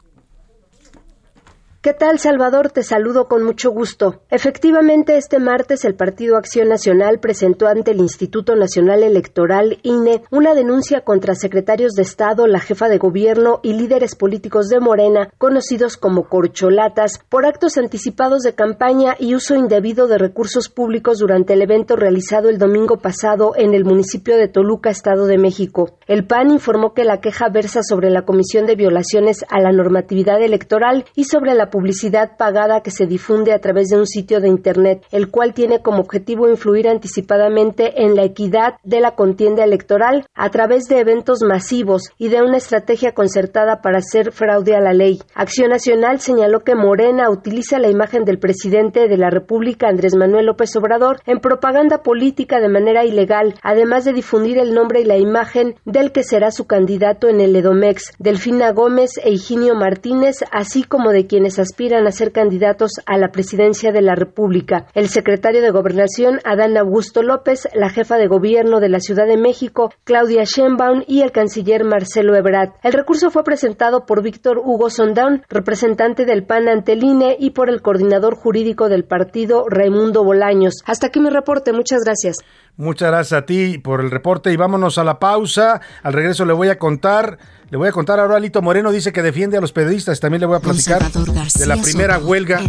¿Qué 1.82 1.94
tal, 1.94 2.18
Salvador? 2.18 2.70
Te 2.70 2.82
saludo 2.82 3.26
con 3.26 3.42
mucho 3.42 3.70
gusto. 3.70 4.20
Efectivamente, 4.28 5.16
este 5.16 5.38
martes 5.38 5.86
el 5.86 5.94
Partido 5.94 6.36
Acción 6.36 6.68
Nacional 6.68 7.20
presentó 7.20 7.68
ante 7.68 7.92
el 7.92 8.00
Instituto 8.00 8.54
Nacional 8.54 9.02
Electoral, 9.02 9.78
INE, 9.82 10.20
una 10.30 10.52
denuncia 10.52 11.00
contra 11.00 11.34
secretarios 11.34 11.94
de 11.94 12.02
Estado, 12.02 12.46
la 12.46 12.60
jefa 12.60 12.90
de 12.90 12.98
gobierno 12.98 13.60
y 13.62 13.72
líderes 13.72 14.14
políticos 14.14 14.68
de 14.68 14.78
Morena, 14.78 15.30
conocidos 15.38 15.96
como 15.96 16.28
corcholatas, 16.28 17.18
por 17.30 17.46
actos 17.46 17.78
anticipados 17.78 18.42
de 18.42 18.54
campaña 18.54 19.16
y 19.18 19.34
uso 19.34 19.56
indebido 19.56 20.06
de 20.06 20.18
recursos 20.18 20.68
públicos 20.68 21.18
durante 21.18 21.54
el 21.54 21.62
evento 21.62 21.96
realizado 21.96 22.50
el 22.50 22.58
domingo 22.58 22.98
pasado 22.98 23.54
en 23.56 23.72
el 23.72 23.86
municipio 23.86 24.36
de 24.36 24.48
Toluca, 24.48 24.90
Estado 24.90 25.24
de 25.24 25.38
México. 25.38 25.96
El 26.06 26.26
PAN 26.26 26.50
informó 26.50 26.92
que 26.92 27.04
la 27.04 27.22
queja 27.22 27.48
versa 27.48 27.80
sobre 27.82 28.10
la 28.10 28.26
Comisión 28.26 28.66
de 28.66 28.76
Violaciones 28.76 29.46
a 29.48 29.60
la 29.60 29.72
Normatividad 29.72 30.42
Electoral 30.42 31.06
y 31.14 31.24
sobre 31.24 31.54
publicidad 31.70 32.36
pagada 32.36 32.82
que 32.82 32.90
se 32.90 33.06
difunde 33.06 33.52
a 33.52 33.60
través 33.60 33.88
de 33.88 33.98
un 33.98 34.06
sitio 34.06 34.40
de 34.40 34.48
Internet, 34.48 35.04
el 35.10 35.30
cual 35.30 35.54
tiene 35.54 35.80
como 35.80 36.00
objetivo 36.00 36.48
influir 36.48 36.88
anticipadamente 36.88 38.02
en 38.04 38.14
la 38.14 38.24
equidad 38.24 38.74
de 38.82 39.00
la 39.00 39.14
contienda 39.14 39.64
electoral 39.64 40.26
a 40.34 40.50
través 40.50 40.88
de 40.88 40.98
eventos 40.98 41.40
masivos 41.42 42.10
y 42.18 42.28
de 42.28 42.42
una 42.42 42.56
estrategia 42.56 43.12
concertada 43.12 43.80
para 43.80 43.98
hacer 43.98 44.32
fraude 44.32 44.74
a 44.74 44.80
la 44.80 44.92
ley. 44.92 45.20
Acción 45.34 45.70
Nacional 45.70 46.20
señaló 46.20 46.60
que 46.60 46.74
Morena 46.74 47.30
utiliza 47.30 47.78
la 47.78 47.88
imagen 47.88 48.24
del 48.24 48.38
presidente 48.38 49.08
de 49.08 49.16
la 49.16 49.30
República, 49.30 49.88
Andrés 49.88 50.16
Manuel 50.16 50.46
López 50.46 50.74
Obrador, 50.76 51.20
en 51.26 51.38
propaganda 51.38 52.02
política 52.02 52.60
de 52.60 52.68
manera 52.68 53.04
ilegal, 53.04 53.54
además 53.62 54.04
de 54.04 54.12
difundir 54.12 54.58
el 54.58 54.74
nombre 54.74 55.00
y 55.00 55.04
la 55.04 55.16
imagen 55.16 55.76
del 55.84 56.12
que 56.12 56.24
será 56.24 56.50
su 56.50 56.66
candidato 56.66 57.28
en 57.28 57.40
el 57.40 57.54
Edomex, 57.54 58.12
Delfina 58.18 58.72
Gómez 58.72 59.12
e 59.22 59.30
Higinio 59.30 59.74
Martínez, 59.74 60.36
así 60.50 60.82
como 60.82 61.10
de 61.10 61.26
quienes 61.26 61.58
aspiran 61.60 62.06
a 62.06 62.12
ser 62.12 62.32
candidatos 62.32 62.92
a 63.06 63.18
la 63.18 63.30
presidencia 63.30 63.92
de 63.92 64.02
la 64.02 64.14
República. 64.14 64.86
El 64.94 65.08
secretario 65.08 65.62
de 65.62 65.70
Gobernación, 65.70 66.40
Adán 66.44 66.76
Augusto 66.76 67.22
López, 67.22 67.68
la 67.74 67.90
jefa 67.90 68.16
de 68.16 68.26
gobierno 68.26 68.80
de 68.80 68.88
la 68.88 69.00
Ciudad 69.00 69.26
de 69.26 69.36
México, 69.36 69.92
Claudia 70.04 70.44
Sheinbaum, 70.44 71.02
y 71.06 71.22
el 71.22 71.32
canciller 71.32 71.84
Marcelo 71.84 72.34
Ebrard. 72.36 72.72
El 72.82 72.92
recurso 72.92 73.30
fue 73.30 73.44
presentado 73.44 74.06
por 74.06 74.22
Víctor 74.22 74.58
Hugo 74.58 74.90
Sondán, 74.90 75.42
representante 75.48 76.24
del 76.24 76.44
PAN 76.44 76.68
ante 76.68 76.92
el 76.92 77.04
INE, 77.04 77.36
y 77.38 77.50
por 77.50 77.70
el 77.70 77.82
coordinador 77.82 78.34
jurídico 78.34 78.88
del 78.88 79.04
partido, 79.04 79.64
Raimundo 79.68 80.24
Bolaños. 80.24 80.74
Hasta 80.86 81.08
aquí 81.08 81.20
mi 81.20 81.30
reporte. 81.30 81.72
Muchas 81.72 82.00
gracias. 82.04 82.38
Muchas 82.80 83.10
gracias 83.10 83.42
a 83.42 83.44
ti 83.44 83.76
por 83.76 84.00
el 84.00 84.10
reporte 84.10 84.50
y 84.50 84.56
vámonos 84.56 84.96
a 84.96 85.04
la 85.04 85.18
pausa. 85.18 85.82
Al 86.02 86.14
regreso 86.14 86.46
le 86.46 86.54
voy 86.54 86.68
a 86.68 86.78
contar 86.78 87.38
le 87.68 87.76
voy 87.76 87.88
a 87.88 87.92
contar 87.92 88.18
ahora 88.18 88.36
a 88.36 88.40
Lito 88.40 88.62
Moreno, 88.62 88.90
dice 88.90 89.12
que 89.12 89.20
defiende 89.20 89.58
a 89.58 89.60
los 89.60 89.70
periodistas. 89.70 90.18
También 90.18 90.40
le 90.40 90.46
voy 90.46 90.56
a 90.56 90.60
platicar 90.60 91.04
de 91.12 91.66
la 91.66 91.76
primera 91.76 92.18
huelga, 92.18 92.62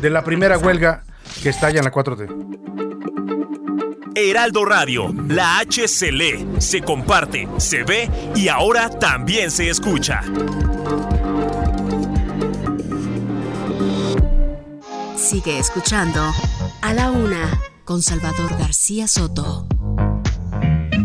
de 0.00 0.10
la 0.10 0.22
primera 0.22 0.58
huelga 0.58 1.02
que 1.42 1.48
estalla 1.48 1.80
en 1.80 1.84
la 1.84 1.92
4T. 1.92 2.28
Heraldo 4.14 4.64
Radio, 4.64 5.12
la 5.26 5.58
H 5.58 5.88
se 5.88 6.12
lee, 6.12 6.46
se 6.58 6.80
comparte, 6.82 7.48
se 7.56 7.82
ve 7.82 8.08
y 8.36 8.46
ahora 8.46 8.88
también 8.88 9.50
se 9.50 9.68
escucha. 9.68 10.22
Sigue 15.16 15.58
escuchando 15.58 16.32
a 16.80 16.94
la 16.94 17.10
una 17.10 17.67
con 17.88 18.02
Salvador 18.02 18.50
García 18.58 19.08
Soto. 19.08 19.66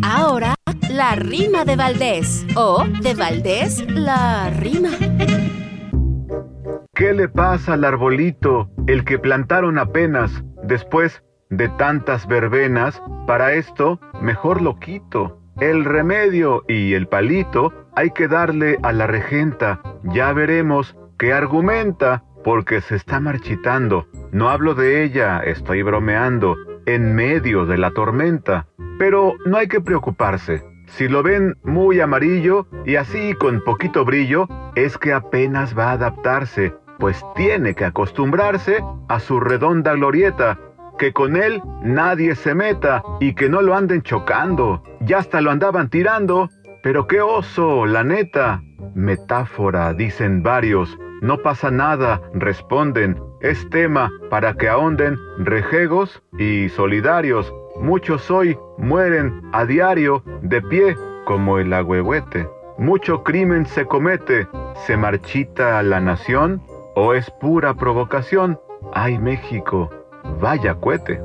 Ahora 0.04 0.56
la 0.89 1.15
rima 1.15 1.63
de 1.63 1.78
Valdés. 1.78 2.46
O 2.58 2.84
de 3.02 3.13
Valdés, 3.13 3.86
la 3.88 4.50
rima. 4.50 4.89
¿Qué 6.93 7.13
le 7.13 7.30
pasa 7.30 7.76
al 7.76 7.86
arbolito, 7.86 8.69
el 8.88 9.06
que 9.06 9.17
plantaron 9.17 9.80
apenas, 9.80 10.43
después 10.62 11.24
de 11.50 11.69
tantas 11.69 12.28
verbenas? 12.28 13.02
Para 13.28 13.54
esto, 13.54 14.02
mejor 14.22 14.62
lo 14.62 14.78
quito. 14.78 15.39
El 15.62 15.86
remedio 15.86 16.65
y 16.67 16.96
el 16.96 17.08
palito 17.08 17.72
hay 17.96 18.12
que 18.12 18.28
darle 18.28 18.78
a 18.84 18.91
la 18.91 19.08
regenta. 19.08 19.82
Ya 20.04 20.34
veremos 20.34 20.98
qué 21.17 21.32
argumenta, 21.32 22.26
porque 22.43 22.82
se 22.82 22.98
está 22.98 23.22
marchitando. 23.22 24.06
No 24.34 24.50
hablo 24.50 24.76
de 24.76 25.06
ella, 25.06 25.39
estoy 25.39 25.82
bromeando, 25.82 26.58
en 26.86 27.15
medio 27.15 27.65
de 27.65 27.78
la 27.78 27.91
tormenta. 27.91 28.67
Pero 29.00 29.34
no 29.46 29.58
hay 29.58 29.67
que 29.67 29.82
preocuparse. 29.82 30.63
Si 30.88 31.08
lo 31.08 31.24
ven 31.24 31.58
muy 31.63 32.00
amarillo 32.00 32.67
y 32.86 32.98
así 32.98 33.34
con 33.34 33.62
poquito 33.62 34.06
brillo, 34.06 34.48
es 34.76 34.98
que 34.98 35.13
apenas 35.13 35.78
va 35.78 35.89
a 35.89 35.93
adaptarse, 35.93 36.74
pues 37.00 37.24
tiene 37.36 37.74
que 37.74 37.86
acostumbrarse 37.86 38.84
a 39.08 39.19
su 39.19 39.39
redonda 39.39 39.93
glorieta, 39.93 40.60
que 41.00 41.13
con 41.13 41.36
él 41.36 41.62
nadie 41.84 42.36
se 42.36 42.54
meta 42.54 43.04
y 43.19 43.34
que 43.34 43.50
no 43.50 43.62
lo 43.62 43.76
anden 43.76 44.04
chocando. 44.04 44.84
Ya 45.02 45.17
hasta 45.17 45.41
lo 45.41 45.52
andaban 45.52 45.89
tirando, 45.89 46.50
pero 46.84 47.08
qué 47.08 47.22
oso, 47.22 47.86
la 47.86 48.04
neta. 48.04 48.62
Metáfora, 48.93 49.93
dicen 49.93 50.43
varios. 50.43 50.98
No 51.22 51.38
pasa 51.39 51.72
nada, 51.72 52.22
responden. 52.34 53.17
Es 53.44 53.70
tema 53.70 54.12
para 54.30 54.56
que 54.56 54.68
ahonden 54.68 55.18
rejegos 55.38 56.24
y 56.40 56.70
solidarios 56.70 57.54
Muchos 57.76 58.30
hoy 58.30 58.58
mueren 58.78 59.42
a 59.52 59.66
diario 59.66 60.24
de 60.42 60.62
pie 60.62 60.96
como 61.26 61.58
el 61.58 61.74
agüehuete. 61.74 62.48
Mucho 62.78 63.24
crimen 63.24 63.66
se 63.66 63.86
comete, 63.86 64.48
se 64.86 64.96
marchita 64.96 65.82
la 65.82 66.00
nación 66.00 66.62
o 66.96 67.14
es 67.14 67.30
pura 67.42 67.74
provocación. 67.74 68.60
Ay 68.94 69.18
México, 69.18 69.90
vaya 70.40 70.76
cohete. 70.76 71.20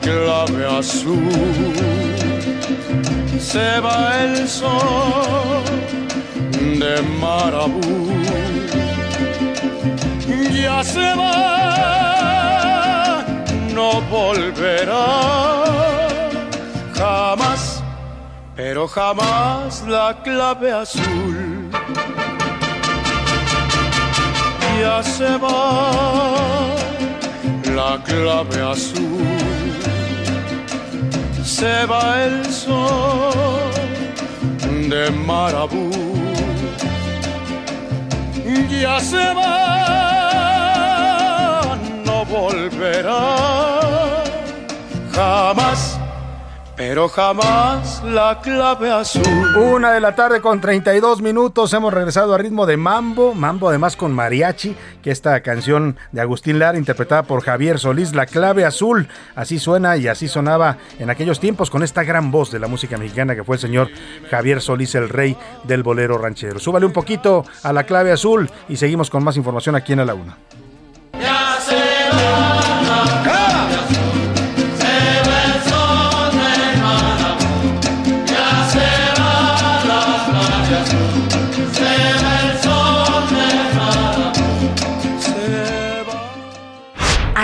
Clave 0.00 0.66
azul. 0.66 1.32
Se 3.38 3.80
va 3.80 3.98
el 4.24 4.48
sol 4.48 5.64
de 6.78 7.02
Marabú. 7.20 8.08
Ya 10.62 10.82
se 10.84 11.14
va, 11.14 12.44
no 13.72 14.00
volverá 14.10 15.08
jamás, 16.94 17.82
pero 18.54 18.86
jamás 18.88 19.82
la 19.86 20.20
clave 20.22 20.72
azul. 20.72 21.70
Ya 24.80 25.02
se 25.02 25.36
va 25.38 26.74
la 27.74 28.02
clave 28.04 28.60
azul 28.62 29.57
se 31.48 31.86
va 31.86 32.24
el 32.24 32.44
sol 32.52 33.72
de 34.90 35.10
Marabú. 35.10 35.88
Ya 38.82 39.00
se 39.00 39.34
va, 39.34 39.48
no 42.06 42.24
volverá 42.26 43.24
jamás 45.12 45.97
pero 46.78 47.08
jamás 47.08 48.02
la 48.04 48.40
clave 48.40 48.90
azul. 48.90 49.56
Una 49.56 49.92
de 49.92 50.00
la 50.00 50.14
tarde 50.14 50.40
con 50.40 50.60
32 50.60 51.20
minutos, 51.20 51.72
hemos 51.72 51.92
regresado 51.92 52.32
a 52.32 52.38
ritmo 52.38 52.66
de 52.66 52.76
mambo, 52.76 53.34
mambo 53.34 53.68
además 53.68 53.96
con 53.96 54.12
mariachi, 54.14 54.76
que 55.02 55.10
esta 55.10 55.40
canción 55.40 55.96
de 56.12 56.20
Agustín 56.20 56.60
Lara 56.60 56.78
interpretada 56.78 57.24
por 57.24 57.42
Javier 57.42 57.80
Solís, 57.80 58.14
La 58.14 58.26
clave 58.26 58.64
azul, 58.64 59.08
así 59.34 59.58
suena 59.58 59.96
y 59.96 60.06
así 60.06 60.28
sonaba 60.28 60.78
en 61.00 61.10
aquellos 61.10 61.40
tiempos 61.40 61.68
con 61.68 61.82
esta 61.82 62.04
gran 62.04 62.30
voz 62.30 62.52
de 62.52 62.60
la 62.60 62.68
música 62.68 62.96
mexicana 62.96 63.34
que 63.34 63.42
fue 63.42 63.56
el 63.56 63.60
señor 63.60 63.88
Javier 64.30 64.62
Solís, 64.62 64.94
el 64.94 65.08
rey 65.08 65.36
del 65.64 65.82
bolero 65.82 66.16
ranchero. 66.16 66.60
Súbale 66.60 66.86
un 66.86 66.92
poquito 66.92 67.44
a 67.64 67.72
La 67.72 67.82
clave 67.82 68.12
azul 68.12 68.48
y 68.68 68.76
seguimos 68.76 69.10
con 69.10 69.24
más 69.24 69.36
información 69.36 69.74
aquí 69.74 69.94
en 69.94 70.06
la 70.06 70.14
Una. 70.14 70.38
Ya 71.20 71.58
se 71.60 73.27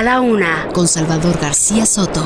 la 0.05 0.21
una 0.21 0.69
con 0.75 0.87
Salvador 0.87 1.40
García 1.40 1.87
Soto. 1.87 2.23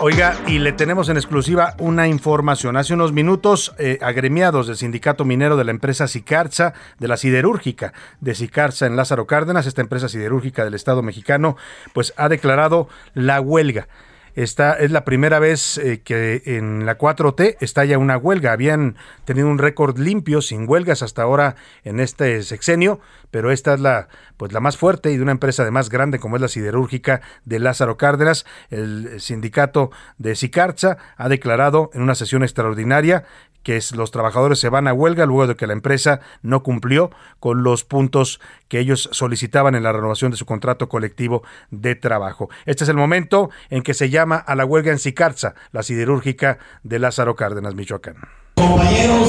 Oiga, 0.00 0.36
y 0.46 0.60
le 0.60 0.72
tenemos 0.72 1.08
en 1.08 1.16
exclusiva 1.16 1.74
una 1.80 2.06
información. 2.06 2.76
Hace 2.76 2.94
unos 2.94 3.12
minutos, 3.12 3.74
eh, 3.76 3.98
agremiados 4.00 4.68
del 4.68 4.76
sindicato 4.76 5.24
minero 5.24 5.56
de 5.56 5.64
la 5.64 5.72
empresa 5.72 6.06
Sicarza, 6.06 6.74
de 7.00 7.08
la 7.08 7.16
siderúrgica 7.16 7.92
de 8.20 8.36
Sicarza 8.36 8.86
en 8.86 8.94
Lázaro 8.94 9.26
Cárdenas, 9.26 9.66
esta 9.66 9.80
empresa 9.80 10.08
siderúrgica 10.08 10.64
del 10.64 10.74
Estado 10.74 11.02
mexicano, 11.02 11.56
pues 11.92 12.14
ha 12.16 12.28
declarado 12.28 12.88
la 13.14 13.40
huelga. 13.40 13.88
Esta 14.34 14.74
es 14.74 14.90
la 14.90 15.04
primera 15.04 15.38
vez 15.38 15.78
eh, 15.78 16.00
que 16.02 16.42
en 16.44 16.86
la 16.86 16.98
4T 16.98 17.56
estalla 17.60 17.98
una 17.98 18.16
huelga. 18.16 18.52
Habían 18.52 18.96
tenido 19.24 19.48
un 19.48 19.58
récord 19.58 19.98
limpio, 19.98 20.42
sin 20.42 20.68
huelgas 20.68 21.02
hasta 21.02 21.22
ahora 21.22 21.56
en 21.84 22.00
este 22.00 22.42
sexenio, 22.42 23.00
pero 23.30 23.50
esta 23.50 23.74
es 23.74 23.80
la, 23.80 24.08
pues 24.36 24.52
la 24.52 24.60
más 24.60 24.76
fuerte 24.76 25.10
y 25.10 25.16
de 25.16 25.22
una 25.22 25.32
empresa 25.32 25.64
de 25.64 25.70
más 25.70 25.88
grande 25.88 26.18
como 26.18 26.36
es 26.36 26.42
la 26.42 26.48
siderúrgica 26.48 27.20
de 27.44 27.58
Lázaro 27.58 27.96
Cárdenas. 27.96 28.46
El 28.70 29.20
sindicato 29.20 29.90
de 30.18 30.36
Sicarza 30.36 30.96
ha 31.16 31.28
declarado 31.28 31.90
en 31.94 32.02
una 32.02 32.14
sesión 32.14 32.42
extraordinaria 32.42 33.24
que 33.62 33.78
los 33.94 34.10
trabajadores 34.10 34.58
se 34.58 34.68
van 34.68 34.88
a 34.88 34.92
huelga 34.92 35.26
luego 35.26 35.46
de 35.46 35.56
que 35.56 35.66
la 35.66 35.72
empresa 35.72 36.20
no 36.42 36.62
cumplió 36.62 37.10
con 37.40 37.62
los 37.62 37.84
puntos 37.84 38.40
que 38.68 38.78
ellos 38.78 39.08
solicitaban 39.12 39.74
en 39.74 39.82
la 39.82 39.92
renovación 39.92 40.30
de 40.30 40.36
su 40.36 40.46
contrato 40.46 40.88
colectivo 40.88 41.42
de 41.70 41.94
trabajo. 41.94 42.48
Este 42.64 42.84
es 42.84 42.90
el 42.90 42.96
momento 42.96 43.50
en 43.68 43.82
que 43.82 43.94
se 43.94 44.08
llama 44.08 44.19
a 44.20 44.54
la 44.54 44.64
huelga 44.64 44.92
en 44.92 44.98
Sicarza, 44.98 45.54
la 45.72 45.82
siderúrgica 45.82 46.58
de 46.82 46.98
Lázaro 46.98 47.36
Cárdenas, 47.36 47.74
Michoacán. 47.74 48.16
Compañeros 48.56 49.28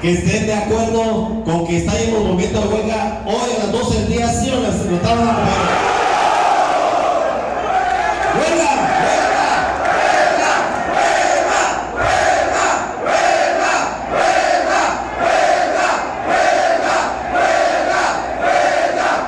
que 0.00 0.12
estén 0.12 0.46
de 0.46 0.54
acuerdo 0.54 1.42
con 1.44 1.66
que 1.66 1.78
estamos 1.78 2.24
moviendo 2.24 2.60
a 2.60 2.66
huelga 2.66 3.22
hoy 3.24 3.50
a 3.56 3.64
las 3.64 3.72
12 3.72 3.98
del 4.00 4.08
día, 4.08 4.28
sí 4.28 4.50
o 4.50 4.60
no, 4.60 4.72
se 4.72 4.90
lo 4.90 5.00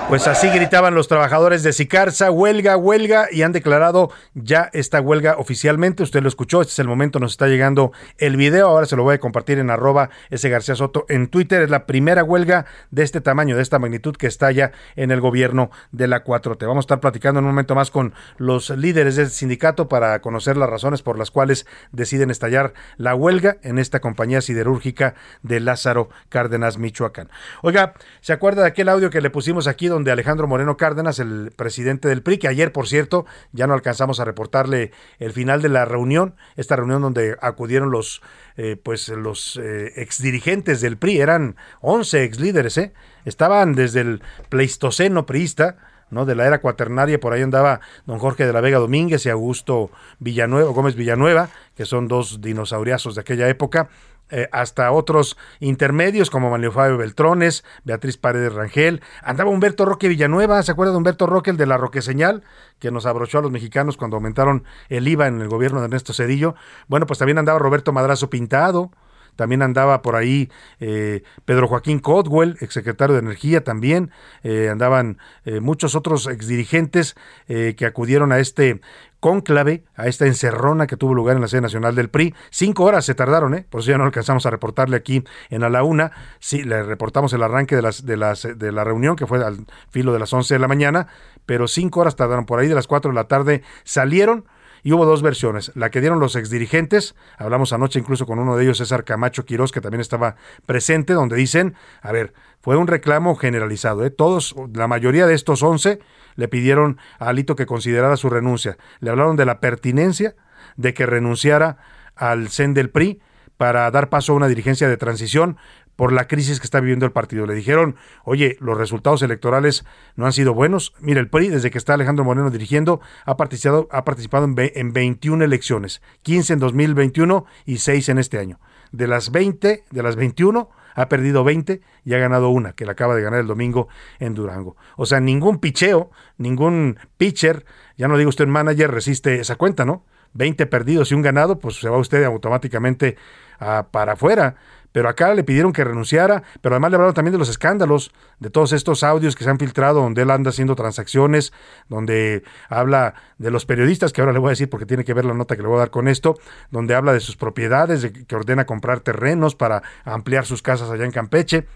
Pues 0.09 0.27
así 0.27 0.49
gritaban 0.49 0.95
los 0.95 1.07
trabajadores 1.07 1.63
de 1.63 1.75
Sicarza, 1.75 2.31
huelga, 2.31 2.79
huelga, 2.79 3.29
y 3.31 3.43
han 3.43 3.53
declarado 3.53 4.11
ya 4.33 4.71
esta 4.73 5.03
huelga 5.03 5.37
oficialmente. 5.37 6.03
Usted 6.03 6.23
lo 6.23 6.29
escuchó, 6.29 6.63
este 6.63 6.73
es 6.73 6.79
el 6.79 6.89
momento, 6.89 7.19
nos 7.21 7.33
está 7.33 7.47
llegando 7.47 7.93
el 8.17 8.39
video, 8.39 8.69
ahora 8.69 8.87
se 8.87 8.97
lo 8.97 9.03
voy 9.03 9.17
a 9.17 9.21
compartir 9.21 9.59
en 9.59 9.69
arroba 9.69 10.09
ese 10.31 10.49
García 10.49 10.77
Soto 10.77 11.05
en 11.11 11.29
Twitter. 11.29 11.61
Es 11.61 11.69
la 11.69 11.85
primera 11.85 12.25
huelga 12.25 12.65
de 12.91 13.03
este 13.03 13.21
tamaño, 13.21 13.55
de 13.55 13.61
esta 13.61 13.79
magnitud 13.79 14.17
que 14.17 14.27
estalla 14.27 14.73
en 14.97 15.11
el 15.11 15.21
gobierno 15.21 15.71
de 15.93 16.09
la 16.09 16.25
4T. 16.25 16.67
Vamos 16.67 16.85
a 16.85 16.87
estar 16.87 17.01
platicando 17.01 17.41
en 17.41 17.45
un 17.45 17.51
momento 17.51 17.75
más 17.75 17.91
con 17.91 18.15
los 18.39 18.71
líderes 18.71 19.17
del 19.17 19.29
sindicato 19.29 19.91
para 19.91 20.23
conocer 20.23 20.57
las 20.57 20.71
razones 20.71 21.03
por 21.03 21.19
las 21.19 21.31
cuales 21.31 21.67
deciden 21.93 22.31
estallar 22.31 22.73
la 22.97 23.15
huelga 23.15 23.59
en 23.63 23.79
esta 23.79 24.01
compañía 24.01 24.41
siderúrgica 24.41 25.17
de 25.43 25.61
Lázaro 25.61 26.09
Cárdenas, 26.31 26.79
Michoacán. 26.79 27.29
Oiga, 27.61 27.93
¿se 28.23 28.33
acuerda 28.33 28.63
de 28.63 28.69
aquel 28.69 28.89
audio 28.89 29.11
que 29.11 29.21
le 29.21 29.29
pusimos 29.29 29.67
aquí 29.67 29.87
de 30.05 30.13
Alejandro 30.13 30.47
Moreno 30.47 30.77
Cárdenas, 30.77 31.19
el 31.19 31.53
presidente 31.55 32.09
del 32.09 32.23
PRI, 32.23 32.39
que 32.39 32.49
ayer, 32.49 32.73
por 32.73 32.89
cierto, 32.89 33.27
ya 33.53 33.67
no 33.67 33.75
alcanzamos 33.75 34.21
a 34.21 34.25
reportarle 34.25 34.93
el 35.19 35.33
final 35.33 35.63
de 35.63 35.69
la 35.69 35.85
reunión, 35.85 36.35
esta 36.57 36.77
reunión 36.77 37.03
donde 37.03 37.37
acudieron 37.41 37.91
los, 37.91 38.23
eh, 38.57 38.77
pues, 38.83 39.09
los 39.09 39.57
eh, 39.63 39.93
exdirigentes 39.97 40.81
del 40.81 40.97
PRI, 40.97 41.21
eran 41.21 41.57
11 41.81 42.25
exlíderes, 42.25 42.79
¿eh? 42.79 42.93
estaban 43.25 43.75
desde 43.75 44.01
el 44.01 44.23
pleistoceno 44.49 45.27
priista, 45.27 45.77
¿no? 46.11 46.25
De 46.25 46.35
la 46.35 46.47
era 46.47 46.61
cuaternaria, 46.61 47.21
por 47.21 47.33
ahí 47.33 47.43
andaba 47.43 47.81
don 48.07 48.19
Jorge 48.19 48.47
de 48.47 48.53
la 48.53 48.61
Vega 48.61 48.79
Domínguez 48.79 49.27
y 49.27 49.31
Augusto 49.31 49.91
Villanueva, 50.19 50.71
Gómez 50.71 50.95
Villanueva, 50.95 51.51
que 51.77 51.85
son 51.85 52.09
dos 52.09 52.41
dinosauriazos 52.41 53.15
de 53.15 53.21
aquella 53.21 53.49
época, 53.49 53.89
eh, 54.31 54.49
hasta 54.53 54.93
otros 54.93 55.37
intermedios 55.61 56.29
como 56.29 56.51
Manuel 56.51 56.73
Fabio 56.73 56.99
Beltrones, 56.99 57.65
Beatriz 57.85 58.19
Paredes 58.19 58.53
Rangel, 58.53 59.01
andaba 59.23 59.51
Humberto 59.51 59.87
Roque 59.87 60.09
Villanueva, 60.09 60.63
¿se 60.63 60.73
acuerda 60.73 60.93
de 60.93 60.99
Humberto 60.99 61.27
Roque, 61.27 61.51
el 61.51 61.57
de 61.57 61.67
la 61.67 61.79
Roque 61.79 62.03
Señal, 62.03 62.43
que 62.79 62.91
nos 62.91 63.07
abrochó 63.07 63.39
a 63.39 63.43
los 63.43 63.51
mexicanos 63.51 63.97
cuando 63.97 64.17
aumentaron 64.17 64.65
el 64.91 65.09
IVA 65.09 65.29
en 65.29 65.41
el 65.41 65.49
gobierno 65.49 65.81
de 65.81 65.87
Ernesto 65.87 66.13
Cedillo? 66.13 66.55
Bueno, 66.89 67.07
pues 67.07 67.19
también 67.19 67.39
andaba 67.39 67.59
Roberto 67.59 67.93
Madrazo 67.93 68.29
Pintado, 68.29 68.91
también 69.37 69.63
andaba 69.63 70.03
por 70.03 70.17
ahí 70.17 70.51
eh, 70.81 71.23
Pedro 71.45 71.69
Joaquín 71.69 72.01
Codwell, 72.01 72.57
exsecretario 72.61 73.15
de 73.15 73.21
Energía 73.21 73.63
también, 73.63 74.11
eh, 74.43 74.69
andaban 74.69 75.19
muchos 75.63 75.95
otros 75.95 76.27
exdirigentes 76.27 77.17
que 77.47 77.87
acudieron 77.87 78.33
a 78.33 78.41
este 78.41 78.81
cónclave, 79.21 79.85
a 79.97 80.07
esta 80.07 80.27
encerrona 80.27 80.87
que 80.87 80.97
tuvo 80.97 81.15
lugar 81.15 81.37
en 81.37 81.43
la 81.43 81.49
sede 81.49 81.63
nacional 81.63 81.95
del 81.95 82.09
PRI. 82.09 82.35
Cinco 82.51 82.85
horas 82.85 83.05
se 83.05 83.15
tardaron, 83.15 83.55
¿eh? 83.55 83.67
por 83.69 83.81
eso 83.81 83.91
ya 83.91 83.99
no 83.99 84.05
alcanzamos 84.05 84.47
a 84.47 84.51
reportarle 84.51 84.97
aquí 84.97 85.25
en 85.51 85.65
a 85.65 85.69
la 85.69 85.83
una. 85.83 86.13
Sí, 86.39 86.63
le 86.63 86.83
reportamos 86.83 87.33
el 87.33 87.43
arranque 87.43 87.77
de, 87.77 87.83
las, 87.83 88.05
de, 88.05 88.17
las, 88.17 88.47
de 88.57 88.73
la 88.73 88.85
reunión, 88.85 89.17
que 89.17 89.27
fue 89.27 89.45
al 89.45 89.67
filo 89.91 90.13
de 90.13 90.19
las 90.19 90.33
once 90.33 90.55
de 90.55 90.61
la 90.61 90.69
mañana, 90.69 91.09
pero 91.47 91.69
cinco 91.69 92.01
horas 92.01 92.17
tardaron. 92.17 92.47
Por 92.47 92.61
ahí 92.61 92.69
de 92.69 92.75
las 92.75 92.87
cuatro 92.87 93.11
de 93.11 93.15
la 93.15 93.25
tarde 93.25 93.63
salieron 93.85 94.45
y 94.83 94.93
hubo 94.93 95.05
dos 95.07 95.23
versiones. 95.23 95.73
La 95.75 95.91
que 95.91 96.01
dieron 96.01 96.21
los 96.21 96.37
exdirigentes, 96.37 97.15
hablamos 97.37 97.73
anoche 97.73 97.99
incluso 97.99 98.27
con 98.27 98.39
uno 98.39 98.57
de 98.57 98.65
ellos, 98.65 98.79
César 98.79 99.05
Camacho 99.05 99.45
Quirós, 99.45 99.73
que 99.73 99.81
también 99.81 100.01
estaba 100.01 100.37
presente, 100.67 101.13
donde 101.13 101.37
dicen, 101.37 101.75
a 102.03 102.13
ver, 102.13 102.33
fue 102.61 102.77
un 102.77 102.87
reclamo 102.87 103.37
generalizado. 103.37 104.05
¿eh? 104.05 104.11
Todos, 104.11 104.55
la 104.75 104.89
mayoría 104.89 105.27
de 105.27 105.35
estos 105.35 105.63
11 105.63 105.99
le 106.37 106.49
pidieron 106.49 106.99
a 107.19 107.29
Alito 107.29 107.57
que 107.57 107.67
considerara 107.67 108.17
su 108.17 108.31
renuncia. 108.31 108.77
Le 109.01 109.11
hablaron 109.11 109.37
de 109.37 109.45
la 109.45 109.61
pertinencia 109.61 110.35
de 110.77 110.95
que 110.95 111.07
renunciara 111.07 111.79
al 112.15 112.49
CEN 112.49 112.75
del 112.75 112.91
PRI 112.91 113.21
para 113.57 113.91
dar 113.91 114.09
paso 114.09 114.33
a 114.33 114.37
una 114.37 114.49
dirigencia 114.49 114.89
de 114.89 114.97
transición, 114.97 115.57
por 115.99 116.13
la 116.13 116.29
crisis 116.29 116.61
que 116.61 116.65
está 116.65 116.79
viviendo 116.79 117.07
el 117.07 117.11
partido. 117.11 117.45
Le 117.45 117.55
dijeron, 117.55 117.97
oye, 118.23 118.57
los 118.61 118.79
resultados 118.79 119.21
electorales 119.23 119.85
no 120.15 120.27
han 120.27 120.33
sido 120.33 120.55
buenos. 120.55 120.95
Mira, 121.01 121.19
el 121.19 121.29
PRI, 121.29 121.49
desde 121.49 121.73
que 121.73 121.79
está 121.79 121.95
Alejandro 121.95 122.25
Moreno 122.25 122.51
dirigiendo, 122.51 123.01
ha 123.25 123.37
participado, 123.37 123.89
ha 123.91 124.05
participado 124.05 124.45
en, 124.45 124.55
en 124.57 124.93
21 124.93 125.45
elecciones, 125.45 126.01
15 126.23 126.53
en 126.53 126.59
2021 126.61 127.47
y 127.67 127.79
6 127.79 128.11
en 128.11 128.19
este 128.19 128.39
año. 128.39 128.61
De 128.93 129.09
las 129.09 129.33
20, 129.33 129.87
de 129.91 130.03
las 130.05 130.15
21, 130.15 130.71
ha 130.95 131.09
perdido 131.09 131.43
20 131.43 131.81
y 132.05 132.15
ha 132.15 132.19
ganado 132.19 132.51
una, 132.51 132.75
que 132.75 132.87
la 132.87 132.93
acaba 132.93 133.17
de 133.17 133.23
ganar 133.23 133.41
el 133.41 133.49
domingo 133.49 133.89
en 134.21 134.35
Durango. 134.35 134.77
O 134.97 135.05
sea, 135.05 135.19
ningún 135.19 135.59
picheo, 135.59 136.13
ningún 136.37 136.97
pitcher, 137.17 137.65
ya 137.97 138.07
no 138.07 138.17
digo 138.17 138.29
usted 138.29 138.47
manager, 138.47 138.93
resiste 138.93 139.41
esa 139.41 139.57
cuenta, 139.57 139.85
¿no? 139.85 140.05
20 140.35 140.65
perdidos 140.67 141.11
y 141.11 141.17
un 141.17 141.23
ganado, 141.23 141.59
pues 141.59 141.81
se 141.81 141.89
va 141.89 141.99
usted 141.99 142.23
automáticamente 142.23 143.17
para 143.59 144.13
afuera 144.13 144.57
pero 144.99 145.11
acá 145.11 145.33
le 145.33 145.45
pidieron 145.45 145.73
que 145.73 145.85
renunciara, 145.85 146.43
pero 146.61 146.75
además 146.75 146.91
le 146.91 146.97
hablaron 146.97 147.15
también 147.15 147.31
de 147.31 147.39
los 147.39 147.49
escándalos, 147.49 148.11
de 148.41 148.51
todos 148.51 148.73
estos 148.73 149.05
audios 149.05 149.37
que 149.37 149.45
se 149.45 149.51
han 149.51 149.57
filtrado 149.57 150.01
donde 150.01 150.23
él 150.23 150.31
anda 150.33 150.51
haciendo 150.51 150.75
transacciones, 150.75 151.53
donde 151.89 152.43
habla 152.69 153.15
de 153.39 153.53
los 153.53 153.65
periodistas, 153.65 154.13
que 154.13 154.23
ahora 154.23 154.33
le 154.33 154.41
voy 154.41 154.49
a 154.49 154.51
decir 154.51 154.69
porque 154.69 154.87
tiene 154.87 155.05
que 155.05 155.15
ver 155.15 155.25
la 155.25 155.35
nota 155.35 155.55
que 155.55 155.63
le 155.63 155.69
voy 155.69 155.77
a 155.77 155.79
dar 155.79 155.91
con 155.91 156.09
esto, 156.09 156.37
donde 156.73 156.97
habla 156.97 157.13
de 157.13 157.21
sus 157.21 157.37
propiedades, 157.37 158.03
de 158.03 158.13
que 158.13 158.35
ordena 158.35 158.67
comprar 158.67 158.99
terrenos 158.99 159.55
para 159.55 159.85
ampliar 160.05 160.45
sus 160.47 160.63
casas 160.63 160.91
allá 160.91 161.05
en 161.05 161.13
Campeche. 161.13 161.69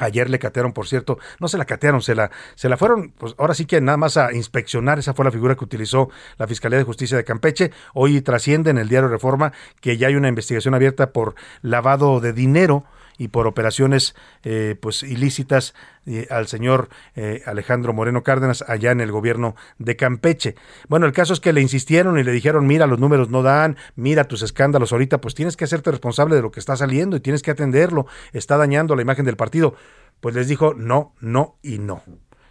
Ayer 0.00 0.28
le 0.28 0.38
catearon, 0.38 0.72
por 0.72 0.88
cierto, 0.88 1.18
no 1.38 1.46
se 1.46 1.58
la 1.58 1.64
catearon, 1.64 2.02
se 2.02 2.14
la, 2.14 2.30
se 2.56 2.68
la 2.68 2.76
fueron, 2.76 3.12
pues 3.12 3.34
ahora 3.38 3.54
sí 3.54 3.66
que 3.66 3.80
nada 3.80 3.96
más 3.96 4.16
a 4.16 4.32
inspeccionar, 4.32 4.98
esa 4.98 5.14
fue 5.14 5.24
la 5.24 5.30
figura 5.30 5.54
que 5.54 5.64
utilizó 5.64 6.10
la 6.38 6.48
Fiscalía 6.48 6.78
de 6.78 6.84
Justicia 6.84 7.16
de 7.16 7.24
Campeche. 7.24 7.70
Hoy 7.94 8.20
trasciende 8.22 8.70
en 8.70 8.78
el 8.78 8.88
diario 8.88 9.08
Reforma 9.08 9.52
que 9.80 9.96
ya 9.96 10.08
hay 10.08 10.16
una 10.16 10.28
investigación 10.28 10.74
abierta 10.74 11.12
por 11.12 11.34
lavado 11.62 12.20
de 12.20 12.32
dinero 12.32 12.84
y 13.20 13.28
por 13.28 13.46
operaciones 13.46 14.14
eh, 14.44 14.76
pues 14.80 15.02
ilícitas 15.02 15.74
eh, 16.06 16.26
al 16.30 16.48
señor 16.48 16.88
eh, 17.14 17.42
Alejandro 17.44 17.92
Moreno 17.92 18.22
Cárdenas 18.22 18.64
allá 18.66 18.92
en 18.92 19.02
el 19.02 19.12
gobierno 19.12 19.56
de 19.78 19.94
Campeche. 19.94 20.54
Bueno, 20.88 21.04
el 21.04 21.12
caso 21.12 21.34
es 21.34 21.40
que 21.40 21.52
le 21.52 21.60
insistieron 21.60 22.18
y 22.18 22.24
le 22.24 22.32
dijeron, 22.32 22.66
mira, 22.66 22.86
los 22.86 22.98
números 22.98 23.28
no 23.28 23.42
dan, 23.42 23.76
mira 23.94 24.24
tus 24.24 24.40
escándalos 24.40 24.92
ahorita, 24.92 25.20
pues 25.20 25.34
tienes 25.34 25.58
que 25.58 25.64
hacerte 25.64 25.90
responsable 25.90 26.34
de 26.34 26.40
lo 26.40 26.50
que 26.50 26.60
está 26.60 26.78
saliendo 26.78 27.14
y 27.14 27.20
tienes 27.20 27.42
que 27.42 27.50
atenderlo, 27.50 28.06
está 28.32 28.56
dañando 28.56 28.96
la 28.96 29.02
imagen 29.02 29.26
del 29.26 29.36
partido. 29.36 29.74
Pues 30.20 30.34
les 30.34 30.48
dijo, 30.48 30.72
no, 30.72 31.14
no 31.20 31.58
y 31.62 31.78
no 31.78 32.02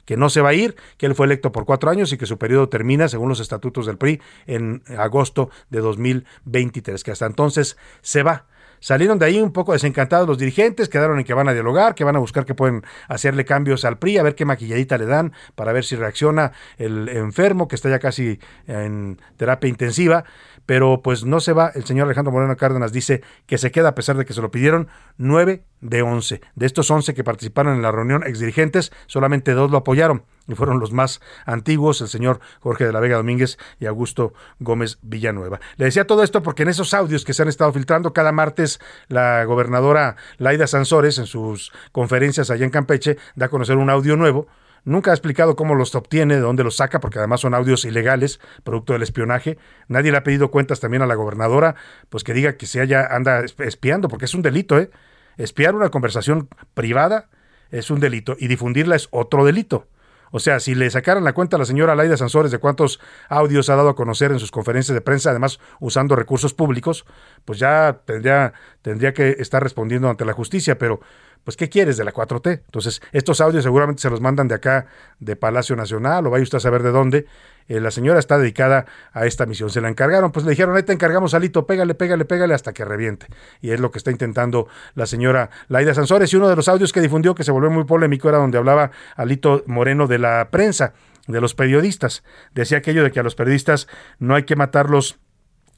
que 0.05 0.17
no 0.17 0.31
se 0.31 0.41
va 0.41 0.49
a 0.49 0.53
ir, 0.55 0.75
que 0.97 1.05
él 1.05 1.13
fue 1.13 1.27
electo 1.27 1.51
por 1.51 1.65
cuatro 1.65 1.91
años 1.91 2.11
y 2.11 2.17
que 2.17 2.25
su 2.25 2.39
periodo 2.39 2.67
termina, 2.67 3.07
según 3.07 3.29
los 3.29 3.39
estatutos 3.39 3.85
del 3.85 3.99
PRI, 3.99 4.19
en 4.47 4.81
agosto 4.97 5.51
de 5.69 5.81
2023, 5.81 7.03
que 7.03 7.11
hasta 7.11 7.27
entonces 7.27 7.77
se 8.01 8.23
va. 8.23 8.47
Salieron 8.79 9.19
de 9.19 9.25
ahí 9.25 9.41
un 9.41 9.51
poco 9.51 9.73
desencantados 9.73 10.27
los 10.27 10.37
dirigentes, 10.37 10.89
quedaron 10.89 11.19
en 11.19 11.25
que 11.25 11.33
van 11.33 11.49
a 11.49 11.53
dialogar, 11.53 11.95
que 11.95 12.03
van 12.03 12.15
a 12.15 12.19
buscar 12.19 12.45
que 12.45 12.55
pueden 12.55 12.83
hacerle 13.07 13.45
cambios 13.45 13.85
al 13.85 13.97
PRI, 13.97 14.17
a 14.17 14.23
ver 14.23 14.35
qué 14.35 14.45
maquilladita 14.45 14.97
le 14.97 15.05
dan 15.05 15.33
para 15.55 15.73
ver 15.73 15.83
si 15.83 15.95
reacciona 15.95 16.51
el 16.77 17.09
enfermo 17.09 17.67
que 17.67 17.75
está 17.75 17.89
ya 17.89 17.99
casi 17.99 18.39
en 18.67 19.19
terapia 19.37 19.69
intensiva, 19.69 20.23
pero 20.69 21.01
pues 21.01 21.25
no 21.25 21.39
se 21.39 21.51
va. 21.51 21.71
El 21.73 21.83
señor 21.85 22.05
Alejandro 22.05 22.31
Moreno 22.31 22.55
Cárdenas 22.55 22.91
dice 22.91 23.23
que 23.47 23.57
se 23.57 23.71
queda 23.71 23.89
a 23.89 23.95
pesar 23.95 24.17
de 24.17 24.25
que 24.25 24.33
se 24.33 24.41
lo 24.43 24.51
pidieron 24.51 24.87
nueve 25.17 25.63
de 25.81 26.03
once. 26.03 26.41
De 26.53 26.67
estos 26.67 26.91
once 26.91 27.15
que 27.15 27.23
participaron 27.23 27.73
en 27.73 27.81
la 27.81 27.91
reunión 27.91 28.21
exdirigentes, 28.21 28.91
solamente 29.07 29.53
dos 29.53 29.71
lo 29.71 29.79
apoyaron 29.79 30.25
y 30.47 30.53
fueron 30.53 30.79
los 30.79 30.91
más 30.91 31.21
antiguos, 31.47 32.01
el 32.01 32.07
señor 32.07 32.39
Jorge 32.59 32.85
de 32.85 32.93
la 32.93 32.99
Vega 32.99 33.17
Domínguez 33.17 33.57
y 33.79 33.87
Augusto 33.87 34.35
Gómez 34.59 34.99
Villanueva. 35.01 35.59
Le 35.77 35.85
decía 35.85 36.05
todo 36.05 36.21
esto 36.21 36.43
porque 36.43 36.61
en 36.61 36.69
esos 36.69 36.93
audios 36.93 37.25
que 37.25 37.33
se 37.33 37.41
han 37.41 37.47
estado 37.47 37.73
filtrando 37.73 38.13
cada 38.13 38.31
martes, 38.31 38.79
la 39.07 39.45
gobernadora 39.45 40.17
Laida 40.37 40.67
Sansores, 40.67 41.17
en 41.17 41.25
sus 41.25 41.71
conferencias 41.91 42.51
allá 42.51 42.63
en 42.63 42.69
Campeche, 42.69 43.17
da 43.33 43.47
a 43.47 43.49
conocer 43.49 43.77
un 43.77 43.89
audio 43.89 44.15
nuevo 44.17 44.45
Nunca 44.83 45.11
ha 45.11 45.13
explicado 45.13 45.55
cómo 45.55 45.75
los 45.75 45.95
obtiene, 45.95 46.35
de 46.35 46.41
dónde 46.41 46.63
los 46.63 46.77
saca, 46.77 46.99
porque 46.99 47.19
además 47.19 47.41
son 47.41 47.53
audios 47.53 47.85
ilegales, 47.85 48.39
producto 48.63 48.93
del 48.93 49.03
espionaje. 49.03 49.57
Nadie 49.87 50.11
le 50.11 50.17
ha 50.17 50.23
pedido 50.23 50.51
cuentas 50.51 50.79
también 50.79 51.01
a 51.01 51.05
la 51.05 51.15
gobernadora, 51.15 51.75
pues 52.09 52.23
que 52.23 52.33
diga 52.33 52.57
que 52.57 52.65
se 52.65 52.81
haya 52.81 53.05
anda 53.05 53.43
espiando, 53.59 54.07
porque 54.07 54.25
es 54.25 54.33
un 54.33 54.41
delito, 54.41 54.77
¿eh? 54.79 54.89
Espiar 55.37 55.75
una 55.75 55.89
conversación 55.89 56.49
privada 56.73 57.29
es 57.71 57.91
un 57.91 57.99
delito 57.99 58.35
y 58.39 58.47
difundirla 58.47 58.95
es 58.95 59.07
otro 59.11 59.45
delito. 59.45 59.87
O 60.31 60.39
sea, 60.39 60.59
si 60.59 60.75
le 60.75 60.89
sacaran 60.89 61.23
la 61.23 61.33
cuenta 61.33 61.55
a 61.55 61.59
la 61.59 61.65
señora 61.65 61.95
Laida 61.95 62.17
Sansores 62.17 62.51
de 62.51 62.59
cuántos 62.59 62.99
audios 63.29 63.69
ha 63.69 63.75
dado 63.75 63.89
a 63.89 63.95
conocer 63.95 64.31
en 64.31 64.39
sus 64.39 64.51
conferencias 64.51 64.93
de 64.93 65.01
prensa, 65.01 65.31
además 65.31 65.59
usando 65.79 66.15
recursos 66.15 66.53
públicos, 66.53 67.05
pues 67.45 67.57
ya 67.57 68.01
tendría, 68.05 68.53
tendría 68.81 69.13
que 69.13 69.37
estar 69.39 69.63
respondiendo 69.63 70.09
ante 70.09 70.25
la 70.25 70.33
justicia, 70.33 70.77
pero 70.77 70.99
pues 71.43 71.57
¿qué 71.57 71.69
quieres 71.69 71.97
de 71.97 72.03
la 72.03 72.13
4T? 72.13 72.61
Entonces, 72.65 73.01
estos 73.11 73.41
audios 73.41 73.63
seguramente 73.63 74.01
se 74.01 74.09
los 74.09 74.21
mandan 74.21 74.47
de 74.47 74.55
acá, 74.55 74.87
de 75.19 75.35
Palacio 75.35 75.75
Nacional, 75.75 76.27
o 76.27 76.29
vaya 76.29 76.43
usted 76.43 76.57
a 76.57 76.61
saber 76.61 76.83
de 76.83 76.91
dónde. 76.91 77.25
Eh, 77.67 77.79
la 77.79 77.91
señora 77.91 78.19
está 78.19 78.37
dedicada 78.37 78.85
a 79.13 79.25
esta 79.25 79.45
misión. 79.45 79.69
Se 79.69 79.79
la 79.79 79.89
encargaron, 79.89 80.31
pues 80.31 80.45
le 80.45 80.51
dijeron, 80.51 80.75
ahí 80.75 80.83
te 80.83 80.93
encargamos, 80.93 81.33
Alito, 81.33 81.65
pégale, 81.65 81.95
pégale, 81.95 82.25
pégale 82.25 82.53
hasta 82.53 82.73
que 82.73 82.83
reviente. 82.83 83.27
Y 83.61 83.71
es 83.71 83.79
lo 83.79 83.91
que 83.91 83.99
está 83.99 84.11
intentando 84.11 84.67
la 84.95 85.05
señora 85.05 85.49
Laida 85.67 85.93
Sansores. 85.93 86.33
Y 86.33 86.37
uno 86.37 86.49
de 86.49 86.55
los 86.55 86.67
audios 86.67 86.91
que 86.91 87.01
difundió, 87.01 87.35
que 87.35 87.43
se 87.43 87.51
volvió 87.51 87.69
muy 87.69 87.85
polémico, 87.85 88.27
era 88.27 88.39
donde 88.39 88.57
hablaba 88.57 88.91
Alito 89.15 89.63
Moreno 89.67 90.07
de 90.07 90.19
la 90.19 90.49
prensa, 90.51 90.93
de 91.27 91.41
los 91.41 91.53
periodistas. 91.53 92.23
Decía 92.53 92.79
aquello 92.79 93.03
de 93.03 93.11
que 93.11 93.19
a 93.19 93.23
los 93.23 93.35
periodistas 93.35 93.87
no 94.17 94.35
hay 94.35 94.43
que 94.43 94.55
matarlos 94.55 95.19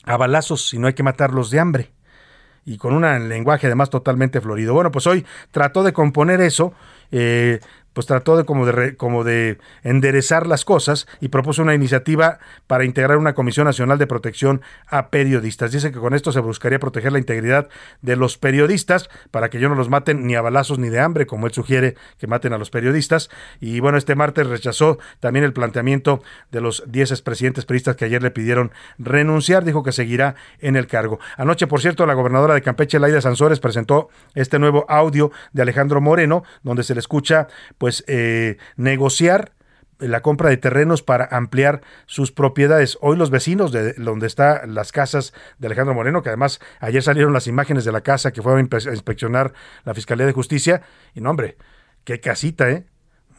a 0.03 0.17
balazos, 0.17 0.69
sino 0.69 0.87
hay 0.87 0.93
que 0.93 1.03
matarlos 1.03 1.51
de 1.51 1.59
hambre 1.59 1.91
y 2.65 2.77
con 2.77 2.93
un 2.93 3.29
lenguaje 3.29 3.67
además 3.67 3.89
totalmente 3.89 4.41
florido. 4.41 4.73
Bueno, 4.73 4.91
pues 4.91 5.07
hoy 5.07 5.25
trató 5.51 5.83
de 5.83 5.93
componer 5.93 6.41
eso 6.41 6.73
eh, 7.11 7.59
pues 7.93 8.07
trató 8.07 8.37
de 8.37 8.45
como, 8.45 8.65
de 8.65 8.95
como 8.95 9.23
de 9.23 9.57
enderezar 9.83 10.47
las 10.47 10.65
cosas 10.65 11.07
y 11.19 11.27
propuso 11.27 11.61
una 11.61 11.75
iniciativa 11.75 12.39
para 12.67 12.85
integrar 12.85 13.17
una 13.17 13.33
Comisión 13.33 13.65
Nacional 13.65 13.97
de 13.97 14.07
Protección 14.07 14.61
a 14.87 15.09
Periodistas. 15.09 15.71
Dice 15.71 15.91
que 15.91 15.99
con 15.99 16.13
esto 16.13 16.31
se 16.31 16.39
buscaría 16.39 16.79
proteger 16.79 17.11
la 17.11 17.19
integridad 17.19 17.69
de 18.01 18.15
los 18.15 18.37
periodistas 18.37 19.09
para 19.31 19.49
que 19.49 19.59
yo 19.59 19.69
no 19.69 19.75
los 19.75 19.89
maten 19.89 20.25
ni 20.25 20.35
a 20.35 20.41
balazos 20.41 20.79
ni 20.79 20.89
de 20.89 20.99
hambre, 20.99 21.25
como 21.25 21.47
él 21.47 21.53
sugiere 21.53 21.95
que 22.17 22.27
maten 22.27 22.53
a 22.53 22.57
los 22.57 22.69
periodistas. 22.69 23.29
Y 23.59 23.79
bueno, 23.79 23.97
este 23.97 24.15
martes 24.15 24.47
rechazó 24.47 24.97
también 25.19 25.45
el 25.45 25.53
planteamiento 25.53 26.21
de 26.51 26.61
los 26.61 26.83
10 26.87 27.11
expresidentes 27.11 27.65
periodistas 27.65 27.95
que 27.95 28.05
ayer 28.05 28.23
le 28.23 28.31
pidieron 28.31 28.71
renunciar. 28.97 29.65
Dijo 29.65 29.83
que 29.83 29.91
seguirá 29.91 30.35
en 30.59 30.75
el 30.75 30.87
cargo. 30.87 31.19
Anoche, 31.37 31.67
por 31.67 31.81
cierto, 31.81 32.05
la 32.05 32.13
gobernadora 32.13 32.53
de 32.53 32.61
Campeche, 32.61 32.99
Laida 32.99 33.21
Sansores, 33.21 33.59
presentó 33.59 34.09
este 34.35 34.59
nuevo 34.59 34.85
audio 34.87 35.31
de 35.53 35.61
Alejandro 35.61 36.01
Moreno, 36.01 36.43
donde 36.63 36.83
se 36.83 36.93
le 36.93 36.99
escucha 36.99 37.47
pues 37.81 38.03
eh, 38.05 38.57
negociar 38.75 39.53
la 39.97 40.21
compra 40.21 40.51
de 40.51 40.57
terrenos 40.57 41.01
para 41.01 41.25
ampliar 41.31 41.81
sus 42.05 42.31
propiedades. 42.31 42.99
Hoy 43.01 43.17
los 43.17 43.31
vecinos 43.31 43.71
de 43.71 43.93
donde 43.93 44.27
están 44.27 44.75
las 44.75 44.91
casas 44.91 45.33
de 45.57 45.65
Alejandro 45.65 45.95
Moreno, 45.95 46.21
que 46.21 46.29
además 46.29 46.59
ayer 46.79 47.01
salieron 47.01 47.33
las 47.33 47.47
imágenes 47.47 47.83
de 47.83 47.91
la 47.91 48.01
casa 48.01 48.31
que 48.31 48.43
fue 48.43 48.55
a 48.55 48.59
inspeccionar 48.59 49.53
la 49.83 49.95
Fiscalía 49.95 50.27
de 50.27 50.31
Justicia, 50.31 50.83
y 51.15 51.21
no 51.21 51.31
hombre, 51.31 51.57
qué 52.03 52.19
casita, 52.19 52.69
¿eh? 52.69 52.85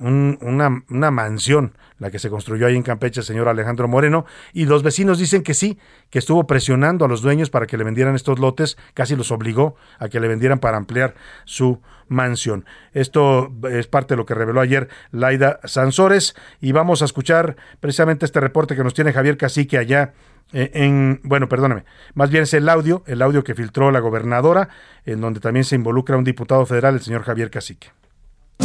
Una, 0.03 0.85
una, 0.89 1.11
mansión, 1.11 1.77
la 1.99 2.11
que 2.11 2.19
se 2.19 2.29
construyó 2.31 2.67
ahí 2.67 2.77
en 2.77 2.83
Campeche 2.83 3.21
el 3.21 3.27
señor 3.27 3.49
Alejandro 3.49 3.89
Moreno, 3.89 4.27
y 4.53 4.67
los 4.67 4.83
vecinos 4.83 5.19
dicen 5.19 5.43
que 5.43 5.55
sí, 5.55 5.79
que 6.11 6.19
estuvo 6.19 6.47
presionando 6.47 7.05
a 7.05 7.09
los 7.09 7.23
dueños 7.23 7.51
para 7.51 7.67
que 7.67 7.77
le 7.77 7.85
vendieran 7.85 8.15
estos 8.15 8.39
lotes, 8.39 8.77
casi 8.95 9.17
los 9.17 9.31
obligó 9.31 9.77
a 9.99 10.09
que 10.09 10.21
le 10.21 10.29
vendieran 10.29 10.59
para 10.59 10.77
ampliar 10.77 11.15
su 11.45 11.81
mansión. 12.09 12.65
Esto 12.93 13.53
es 13.71 13.87
parte 13.87 14.15
de 14.15 14.19
lo 14.19 14.27
que 14.27 14.35
reveló 14.35 14.61
ayer 14.61 14.89
Laida 15.13 15.61
Sansores, 15.65 16.35
y 16.61 16.73
vamos 16.73 17.03
a 17.03 17.05
escuchar 17.05 17.57
precisamente 17.81 18.27
este 18.27 18.41
reporte 18.41 18.77
que 18.77 18.85
nos 18.85 18.95
tiene 18.95 19.13
Javier 19.13 19.37
Cacique 19.37 19.79
allá 19.79 20.15
eh, 20.53 20.71
en, 20.75 21.21
bueno, 21.23 21.49
perdóname, 21.49 21.85
más 22.15 22.31
bien 22.31 22.43
es 22.43 22.53
el 22.55 22.69
audio, 22.69 23.03
el 23.07 23.23
audio 23.23 23.43
que 23.43 23.55
filtró 23.55 23.91
la 23.91 24.01
gobernadora, 24.01 24.69
en 25.07 25.21
donde 25.21 25.41
también 25.41 25.65
se 25.65 25.77
involucra 25.77 26.17
un 26.17 26.25
diputado 26.25 26.67
federal, 26.67 26.95
el 26.95 27.01
señor 27.01 27.23
Javier 27.23 27.51
Cacique. 27.51 27.89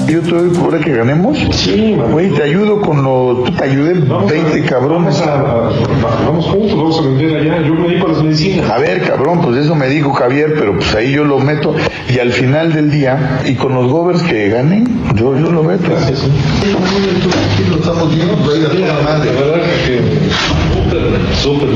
Yo 0.06 0.22
te 0.22 0.30
doy 0.30 0.50
por 0.50 0.80
que 0.80 0.96
ganemos. 0.96 1.38
Sí, 1.52 1.98
Güey, 2.12 2.30
te 2.32 2.44
ayudo 2.44 2.82
con 2.82 3.04
lo. 3.04 3.44
Tú 3.46 3.52
te 3.52 3.64
ayudé 3.64 3.94
20 3.94 4.64
cabrones. 4.66 5.22
Vamos, 5.22 6.46
juntos, 6.46 6.78
vamos 6.78 7.00
a 7.00 7.02
vender 7.02 7.38
allá. 7.38 7.68
Yo 7.68 7.74
me 7.74 7.88
dedico 7.90 8.08
a 8.08 8.12
las 8.12 8.24
medicinas. 8.24 8.70
A 8.70 8.78
ver, 8.78 9.02
cabrón, 9.02 9.42
pues 9.42 9.58
eso 9.58 9.76
me 9.76 9.88
dijo 9.90 10.14
Javier, 10.14 10.54
pero 10.58 10.76
pues 10.76 10.94
ahí 10.96 11.12
yo 11.12 11.24
lo 11.24 11.40
meto. 11.40 11.76
Y 12.14 12.20
al 12.20 12.32
final 12.32 12.74
del 12.74 12.92
día, 12.92 13.42
y 13.46 13.56
con 13.56 13.74
los 13.74 13.92
govers 13.92 14.22
que 14.24 14.50
ganen, 14.50 14.86
yo, 15.16 15.38
yo 15.38 15.52
lo 15.52 15.64
meto. 15.64 15.90
Gracias. 15.90 16.20
Sí. 16.20 16.76
Lo 17.70 17.78
estamos 17.78 18.16
viendo, 18.16 18.36
pues 18.36 18.64
a 18.66 18.70
toda 18.70 19.02
madre. 19.04 19.32
De 19.32 19.42
verdad 19.42 19.62
que. 19.86 20.02
Súper, 21.42 21.70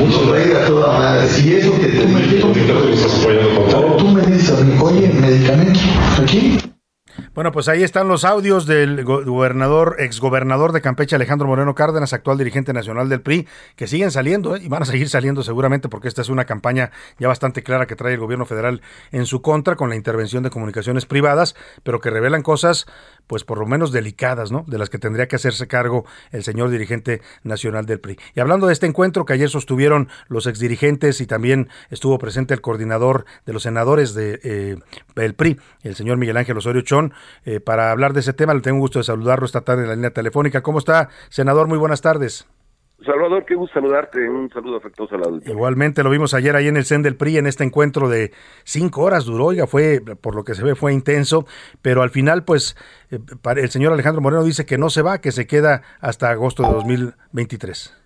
a 0.55 0.65
toda 0.67 0.99
madre. 0.99 1.27
Si 1.27 1.53
eso 1.53 1.73
que 1.79 1.87
te 1.87 2.05
digo. 2.05 2.53
Tú 3.97 4.07
me 4.07 4.21
dices 4.21 4.51
a 4.51 4.63
mí, 4.63 4.73
oye, 4.79 5.11
medicamento, 5.19 5.79
aquí. 6.21 6.57
Bueno, 7.33 7.51
pues 7.51 7.67
ahí 7.67 7.83
están 7.83 8.07
los 8.07 8.25
audios 8.25 8.65
del 8.65 9.03
gobernador, 9.03 9.95
exgobernador 9.99 10.71
de 10.71 10.81
Campeche, 10.81 11.15
Alejandro 11.15 11.47
Moreno 11.47 11.75
Cárdenas, 11.75 12.13
actual 12.13 12.37
dirigente 12.37 12.73
nacional 12.73 13.09
del 13.09 13.21
PRI, 13.21 13.47
que 13.75 13.87
siguen 13.87 14.11
saliendo 14.11 14.55
¿eh? 14.55 14.61
y 14.63 14.67
van 14.67 14.83
a 14.83 14.85
seguir 14.85 15.09
saliendo 15.09 15.43
seguramente 15.43 15.89
porque 15.89 16.07
esta 16.07 16.21
es 16.21 16.29
una 16.29 16.45
campaña 16.45 16.91
ya 17.19 17.27
bastante 17.27 17.63
clara 17.63 17.87
que 17.87 17.95
trae 17.95 18.13
el 18.13 18.19
gobierno 18.19 18.45
federal 18.45 18.81
en 19.11 19.25
su 19.25 19.41
contra 19.41 19.75
con 19.75 19.89
la 19.89 19.95
intervención 19.95 20.43
de 20.43 20.49
comunicaciones 20.49 21.05
privadas, 21.05 21.55
pero 21.83 21.99
que 22.01 22.09
revelan 22.09 22.41
cosas, 22.41 22.85
pues 23.27 23.43
por 23.43 23.57
lo 23.57 23.65
menos 23.65 23.91
delicadas, 23.91 24.51
¿no? 24.51 24.63
De 24.67 24.77
las 24.77 24.89
que 24.89 24.97
tendría 24.97 25.27
que 25.27 25.35
hacerse 25.35 25.67
cargo 25.67 26.05
el 26.31 26.43
señor 26.43 26.69
dirigente 26.69 27.21
nacional 27.43 27.85
del 27.85 27.99
PRI. 27.99 28.17
Y 28.35 28.39
hablando 28.39 28.67
de 28.67 28.73
este 28.73 28.85
encuentro 28.87 29.25
que 29.25 29.33
ayer 29.33 29.49
sostuvieron 29.49 30.09
los 30.27 30.47
exdirigentes 30.47 31.21
y 31.21 31.27
también 31.27 31.69
estuvo 31.89 32.17
presente 32.17 32.53
el 32.53 32.61
coordinador 32.61 33.25
de 33.45 33.53
los 33.53 33.63
senadores 33.63 34.13
del 34.13 34.41
de, 34.41 34.79
eh, 35.15 35.33
PRI, 35.33 35.59
el 35.83 35.95
señor 35.95 36.17
Miguel 36.17 36.37
Ángel 36.37 36.57
Osorio 36.57 36.81
Chón, 36.81 37.13
eh, 37.45 37.59
para 37.59 37.91
hablar 37.91 38.13
de 38.13 38.21
ese 38.21 38.33
tema. 38.33 38.53
Le 38.53 38.61
tengo 38.61 38.79
gusto 38.79 38.99
de 38.99 39.03
saludarlo 39.03 39.45
esta 39.45 39.61
tarde 39.61 39.83
en 39.83 39.89
la 39.89 39.95
línea 39.95 40.11
telefónica. 40.11 40.61
¿Cómo 40.61 40.79
está, 40.79 41.09
senador? 41.29 41.67
Muy 41.67 41.77
buenas 41.77 42.01
tardes. 42.01 42.47
Salvador, 43.05 43.45
qué 43.45 43.55
gusto 43.55 43.73
saludarte. 43.79 44.29
Un 44.29 44.49
saludo 44.49 44.77
afectuoso 44.77 45.15
a 45.15 45.17
la 45.19 45.39
Igualmente 45.45 46.03
lo 46.03 46.09
vimos 46.09 46.33
ayer 46.33 46.55
ahí 46.55 46.67
en 46.67 46.77
el 46.77 46.85
CEN 46.85 47.01
del 47.01 47.15
PRI 47.15 47.37
en 47.37 47.47
este 47.47 47.63
encuentro 47.63 48.09
de 48.09 48.31
cinco 48.63 49.01
horas 49.01 49.25
duró, 49.25 49.45
oiga, 49.45 49.67
fue, 49.67 50.01
por 50.21 50.35
lo 50.35 50.43
que 50.43 50.53
se 50.53 50.63
ve, 50.63 50.75
fue 50.75 50.93
intenso, 50.93 51.45
pero 51.81 52.01
al 52.03 52.09
final, 52.09 52.43
pues, 52.43 52.75
eh, 53.09 53.19
el 53.55 53.69
señor 53.69 53.93
Alejandro 53.93 54.21
Moreno 54.21 54.43
dice 54.43 54.65
que 54.65 54.77
no 54.77 54.89
se 54.89 55.01
va, 55.01 55.19
que 55.19 55.31
se 55.31 55.47
queda 55.47 55.81
hasta 55.99 56.29
agosto 56.29 56.63
de 56.63 56.73
2023. 56.73 57.97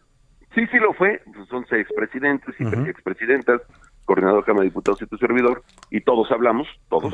Sí, 0.53 0.65
sí 0.71 0.77
lo 0.77 0.93
fue. 0.93 1.21
Pues 1.33 1.47
son 1.49 1.65
seis 1.69 1.85
presidentes 1.95 2.55
y 2.59 2.63
expresidentas 2.89 3.61
coordinador 4.05 4.41
de 4.41 4.45
Cámara 4.45 4.61
de 4.61 4.69
Diputados 4.69 5.01
y 5.01 5.07
tu 5.07 5.17
servidor, 5.17 5.63
y 5.89 6.01
todos 6.01 6.31
hablamos, 6.31 6.67
todos. 6.89 7.13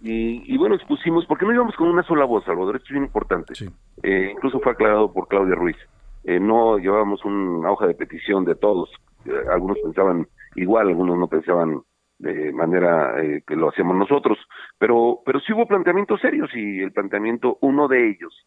y, 0.00 0.56
bueno, 0.56 0.76
expusimos, 0.76 1.26
porque 1.26 1.44
no 1.44 1.52
íbamos 1.52 1.74
con 1.76 1.88
una 1.88 2.02
sola 2.04 2.24
voz, 2.24 2.44
Salvador, 2.44 2.76
esto 2.76 2.86
es 2.86 2.92
bien 2.92 3.04
importante. 3.04 3.54
Eh, 4.02 4.30
incluso 4.32 4.60
fue 4.60 4.72
aclarado 4.72 5.12
por 5.12 5.28
Claudia 5.28 5.54
Ruiz. 5.54 5.76
Eh, 6.24 6.40
no 6.40 6.78
llevábamos 6.78 7.24
una 7.24 7.70
hoja 7.70 7.86
de 7.86 7.94
petición 7.94 8.44
de 8.44 8.54
todos. 8.54 8.90
Eh, 9.24 9.32
algunos 9.50 9.78
pensaban 9.82 10.26
igual, 10.56 10.88
algunos 10.88 11.18
no 11.18 11.28
pensaban 11.28 11.82
de 12.18 12.52
manera 12.52 13.14
que 13.46 13.56
lo 13.56 13.70
hacíamos 13.70 13.96
nosotros. 13.96 14.38
Pero, 14.78 15.20
pero 15.26 15.40
sí 15.40 15.52
hubo 15.52 15.66
planteamientos 15.66 16.20
serios 16.20 16.50
y 16.54 16.80
el 16.80 16.92
planteamiento, 16.92 17.58
uno 17.62 17.88
de 17.88 18.10
ellos, 18.10 18.46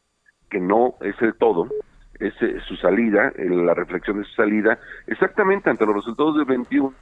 que 0.50 0.62
no 0.62 0.96
es 1.02 1.22
el 1.22 1.36
todo, 1.36 1.68
es 2.20 2.34
su 2.66 2.78
salida, 2.78 3.34
la 3.36 3.74
reflexión 3.74 4.20
de 4.20 4.24
su 4.24 4.34
salida, 4.36 4.80
exactamente 5.08 5.70
ante 5.70 5.86
los 5.86 5.96
resultados 5.96 6.38
del 6.38 6.46
21 6.46 6.94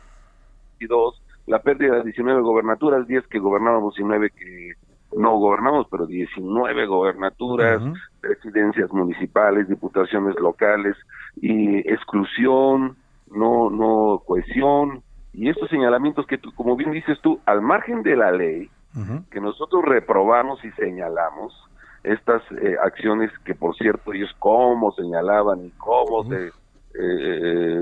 la 1.45 1.61
pérdida 1.61 1.97
de 1.97 2.03
19 2.03 2.41
gobernaturas, 2.41 3.07
10 3.07 3.27
que 3.27 3.39
gobernábamos 3.39 3.97
y 3.99 4.03
9 4.03 4.31
que 4.31 4.73
no 5.17 5.37
gobernamos, 5.37 5.87
pero 5.89 6.05
19 6.05 6.85
gobernaturas, 6.85 7.81
presidencias 8.21 8.91
municipales, 8.91 9.67
diputaciones 9.67 10.35
locales 10.39 10.95
y 11.41 11.79
exclusión, 11.79 12.95
no 13.31 13.69
no 13.69 14.21
cohesión. 14.25 15.03
Y 15.33 15.49
estos 15.49 15.69
señalamientos 15.69 16.27
que 16.27 16.37
tú, 16.37 16.53
como 16.53 16.75
bien 16.75 16.91
dices 16.91 17.19
tú, 17.21 17.39
al 17.45 17.61
margen 17.61 18.03
de 18.03 18.15
la 18.15 18.31
ley, 18.31 18.69
que 19.31 19.41
nosotros 19.41 19.83
reprobamos 19.83 20.63
y 20.63 20.69
señalamos 20.71 21.53
estas 22.03 22.43
eh, 22.61 22.75
acciones 22.83 23.31
que 23.45 23.55
por 23.55 23.75
cierto 23.75 24.13
ellos 24.13 24.29
cómo 24.37 24.91
señalaban 24.91 25.65
y 25.65 25.71
cómo 25.71 26.25
se 26.25 26.51
eh, 26.99 27.81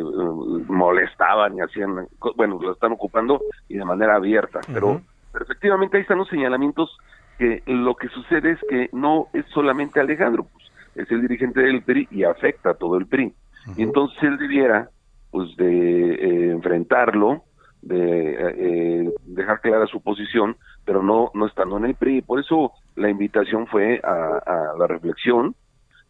molestaban 0.67 1.57
y 1.57 1.61
hacían, 1.61 2.07
bueno, 2.35 2.59
lo 2.61 2.71
están 2.71 2.93
ocupando 2.93 3.41
y 3.67 3.77
de 3.77 3.83
manera 3.83 4.15
abierta, 4.15 4.61
pero, 4.73 5.01
efectivamente 5.33 5.97
ahí 5.97 6.03
están 6.03 6.19
los 6.19 6.29
señalamientos 6.29 6.97
que 7.37 7.63
lo 7.65 7.95
que 7.95 8.07
sucede 8.09 8.51
es 8.51 8.59
que 8.69 8.89
no 8.91 9.27
es 9.33 9.45
solamente 9.47 9.99
Alejandro, 9.99 10.47
pues 10.51 10.71
es 10.95 11.11
el 11.11 11.21
dirigente 11.21 11.61
del 11.61 11.81
PRI 11.83 12.07
y 12.11 12.23
afecta 12.23 12.71
a 12.71 12.73
todo 12.73 12.97
el 12.97 13.07
PRI. 13.07 13.33
Y 13.77 13.83
entonces 13.83 14.21
él 14.23 14.37
debiera, 14.37 14.89
pues, 15.29 15.55
de 15.55 16.13
eh, 16.13 16.51
enfrentarlo, 16.51 17.43
de 17.81 18.35
eh, 18.39 19.13
dejar 19.25 19.61
clara 19.61 19.87
su 19.87 20.01
posición, 20.01 20.57
pero 20.85 21.01
no, 21.01 21.31
no 21.33 21.47
estando 21.47 21.77
en 21.77 21.85
el 21.85 21.95
PRI. 21.95 22.21
Por 22.21 22.39
eso 22.39 22.71
la 22.95 23.09
invitación 23.09 23.67
fue 23.67 23.99
a, 24.03 24.73
la 24.77 24.87
reflexión 24.87 25.55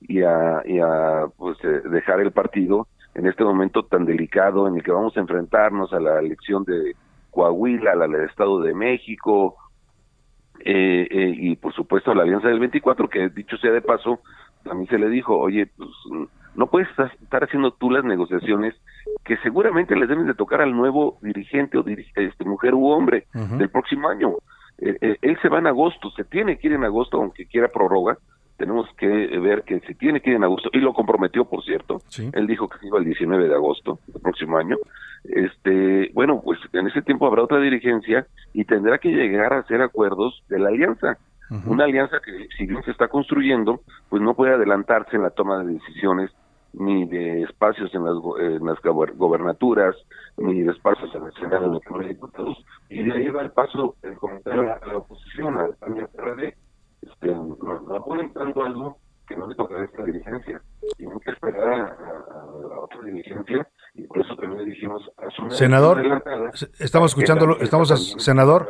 y 0.01 0.21
a, 0.21 0.61
y 0.65 0.79
a 0.79 1.27
pues, 1.37 1.57
eh, 1.63 1.81
dejar 1.89 2.21
el 2.21 2.31
partido 2.31 2.87
en 3.13 3.27
este 3.27 3.43
momento 3.43 3.83
tan 3.83 4.05
delicado 4.05 4.67
en 4.67 4.75
el 4.75 4.83
que 4.83 4.91
vamos 4.91 5.15
a 5.15 5.19
enfrentarnos 5.19 5.91
a 5.93 5.99
la 5.99 6.19
elección 6.19 6.63
de 6.63 6.95
Coahuila, 7.29 7.91
a 7.91 7.95
la 7.95 8.07
del 8.07 8.29
Estado 8.29 8.61
de 8.61 8.73
México, 8.73 9.57
eh, 10.65 11.07
eh, 11.09 11.33
y 11.35 11.55
por 11.55 11.73
supuesto 11.73 12.13
la 12.13 12.23
Alianza 12.23 12.47
del 12.47 12.59
24, 12.59 13.09
que 13.09 13.29
dicho 13.29 13.57
sea 13.57 13.71
de 13.71 13.81
paso, 13.81 14.19
a 14.69 14.73
mí 14.73 14.87
se 14.87 14.99
le 14.99 15.09
dijo, 15.09 15.37
oye, 15.37 15.67
pues 15.77 15.89
no 16.55 16.67
puedes 16.67 16.87
estar 16.89 17.43
haciendo 17.43 17.71
tú 17.71 17.89
las 17.89 18.03
negociaciones 18.03 18.75
que 19.23 19.37
seguramente 19.37 19.95
les 19.95 20.09
deben 20.09 20.27
de 20.27 20.33
tocar 20.33 20.61
al 20.61 20.75
nuevo 20.75 21.17
dirigente 21.21 21.77
o 21.77 21.85
este, 21.87 22.45
mujer 22.45 22.73
u 22.75 22.87
hombre 22.87 23.25
del 23.33 23.69
próximo 23.69 24.09
año. 24.09 24.35
Eh, 24.79 25.17
él 25.21 25.37
se 25.41 25.49
va 25.49 25.59
en 25.59 25.67
agosto, 25.67 26.11
se 26.11 26.23
tiene 26.23 26.57
que 26.57 26.67
ir 26.67 26.73
en 26.73 26.83
agosto, 26.83 27.17
aunque 27.17 27.45
quiera 27.45 27.67
prórroga, 27.69 28.17
tenemos 28.61 28.87
que 28.95 29.07
ver 29.39 29.63
que 29.63 29.79
se 29.79 29.95
tiene 29.95 30.21
que 30.21 30.29
ir 30.29 30.35
en 30.35 30.43
agosto, 30.43 30.69
y 30.71 30.77
lo 30.77 30.93
comprometió, 30.93 31.45
por 31.45 31.63
cierto, 31.63 31.99
él 32.31 32.45
dijo 32.45 32.69
que 32.69 32.85
iba 32.85 32.99
el 32.99 33.05
19 33.05 33.47
de 33.47 33.55
agosto 33.55 33.97
del 34.05 34.21
próximo 34.21 34.55
año, 34.55 34.77
este, 35.23 36.11
bueno, 36.13 36.41
pues 36.43 36.59
en 36.71 36.85
ese 36.85 37.01
tiempo 37.01 37.25
habrá 37.25 37.41
otra 37.41 37.59
dirigencia 37.59 38.27
y 38.53 38.65
tendrá 38.65 38.99
que 38.99 39.09
llegar 39.09 39.51
a 39.51 39.61
hacer 39.61 39.81
acuerdos 39.81 40.43
de 40.47 40.59
la 40.59 40.69
alianza, 40.69 41.17
una 41.65 41.85
alianza 41.85 42.19
que 42.23 42.47
si 42.55 42.67
bien 42.67 42.83
se 42.83 42.91
está 42.91 43.07
construyendo, 43.07 43.81
pues 44.09 44.21
no 44.21 44.35
puede 44.35 44.53
adelantarse 44.53 45.15
en 45.15 45.23
la 45.23 45.31
toma 45.31 45.63
de 45.63 45.73
decisiones 45.73 46.29
ni 46.73 47.05
de 47.05 47.41
espacios 47.41 47.93
en 47.95 48.05
las, 48.05 48.15
en 48.39 48.65
las 48.65 48.79
gobernaturas, 48.81 49.95
ni 50.37 50.61
de 50.61 50.71
espacios 50.71 51.13
en 51.15 51.23
el 51.23 51.33
Senado 51.33 51.79
de 51.79 51.79
los 51.89 52.07
Diputados, 52.07 52.63
y 52.89 53.03
de 53.03 53.11
ahí 53.11 53.27
va 53.29 53.41
el 53.41 53.51
paso, 53.51 53.95
el 54.03 54.15
comentario 54.17 54.71
a 54.71 54.85
la 54.85 54.97
oposición, 54.97 55.57
al 55.57 55.75
PRD, 56.13 56.55
este, 57.01 57.27
no, 57.27 57.57
no 57.57 58.05
ponen 58.05 58.33
tanto 58.33 58.63
algo 58.63 58.97
que 59.27 59.37
no 59.37 59.47
le 59.47 59.55
toca 59.55 59.75
a 59.75 59.85
esta 59.85 60.03
dirigencia. 60.03 60.61
Y 60.97 61.05
no 61.05 61.19
que 61.19 61.31
esperar 61.31 61.97
a, 61.97 62.79
otra 62.79 63.01
dirigencia 63.03 63.67
y 63.93 64.07
por 64.07 64.19
eso 64.19 64.35
también 64.35 64.59
le 64.59 64.71
dijimos 64.71 65.09
a 65.17 65.29
su 65.31 65.49
Senador, 65.51 66.01
estamos 66.79 67.11
escuchándolo, 67.11 67.57
estamos, 67.59 67.89
senador. 68.17 68.67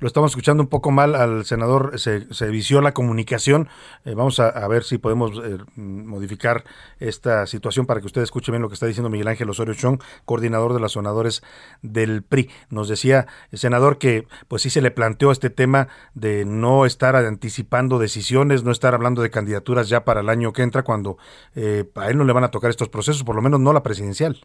Lo 0.00 0.06
estamos 0.06 0.32
escuchando 0.32 0.62
un 0.62 0.68
poco 0.70 0.90
mal 0.90 1.14
al 1.14 1.44
senador, 1.44 1.98
se, 2.00 2.48
vició 2.48 2.80
la 2.80 2.92
comunicación. 2.92 3.68
Eh, 4.06 4.14
vamos 4.14 4.40
a, 4.40 4.66
ver 4.66 4.82
si 4.82 4.96
podemos 4.96 5.32
eh, 5.44 5.58
modificar 5.76 6.64
esta 7.00 7.46
situación 7.46 7.84
para 7.84 8.00
que 8.00 8.06
usted 8.06 8.22
escuche 8.22 8.50
bien 8.50 8.62
lo 8.62 8.68
que 8.68 8.74
está 8.74 8.86
diciendo 8.86 9.10
Miguel 9.10 9.28
Ángel 9.28 9.50
Osorio 9.50 9.74
Chong, 9.74 10.00
coordinador 10.24 10.72
de 10.72 10.80
los 10.80 10.92
sonadores 10.92 11.42
del 11.82 12.22
PRI. 12.22 12.48
Nos 12.70 12.88
decía 12.88 13.26
el 13.50 13.58
senador 13.58 13.98
que 13.98 14.26
pues 14.48 14.62
sí 14.62 14.70
se 14.70 14.80
le 14.80 14.90
planteó 14.90 15.32
este 15.32 15.50
tema 15.50 15.88
de 16.14 16.46
no 16.46 16.86
estar 16.86 17.14
anticipando 17.14 17.98
decisiones, 17.98 18.64
no 18.64 18.70
estar 18.70 18.94
hablando 18.94 19.20
de 19.20 19.30
candidaturas 19.30 19.90
ya 19.90 20.06
para 20.06 20.20
el 20.20 20.30
año 20.30 20.54
que 20.54 20.62
entra 20.62 20.82
cuando 20.82 21.18
eh, 21.54 21.84
a 21.96 22.08
él 22.08 22.16
no 22.16 22.24
le 22.24 22.32
van 22.32 22.44
a 22.44 22.50
tocar 22.50 22.70
estos 22.70 22.88
procesos, 22.88 23.22
por 23.22 23.36
lo 23.36 23.42
menos 23.42 23.60
no 23.60 23.74
la 23.74 23.82
presidencial. 23.82 24.40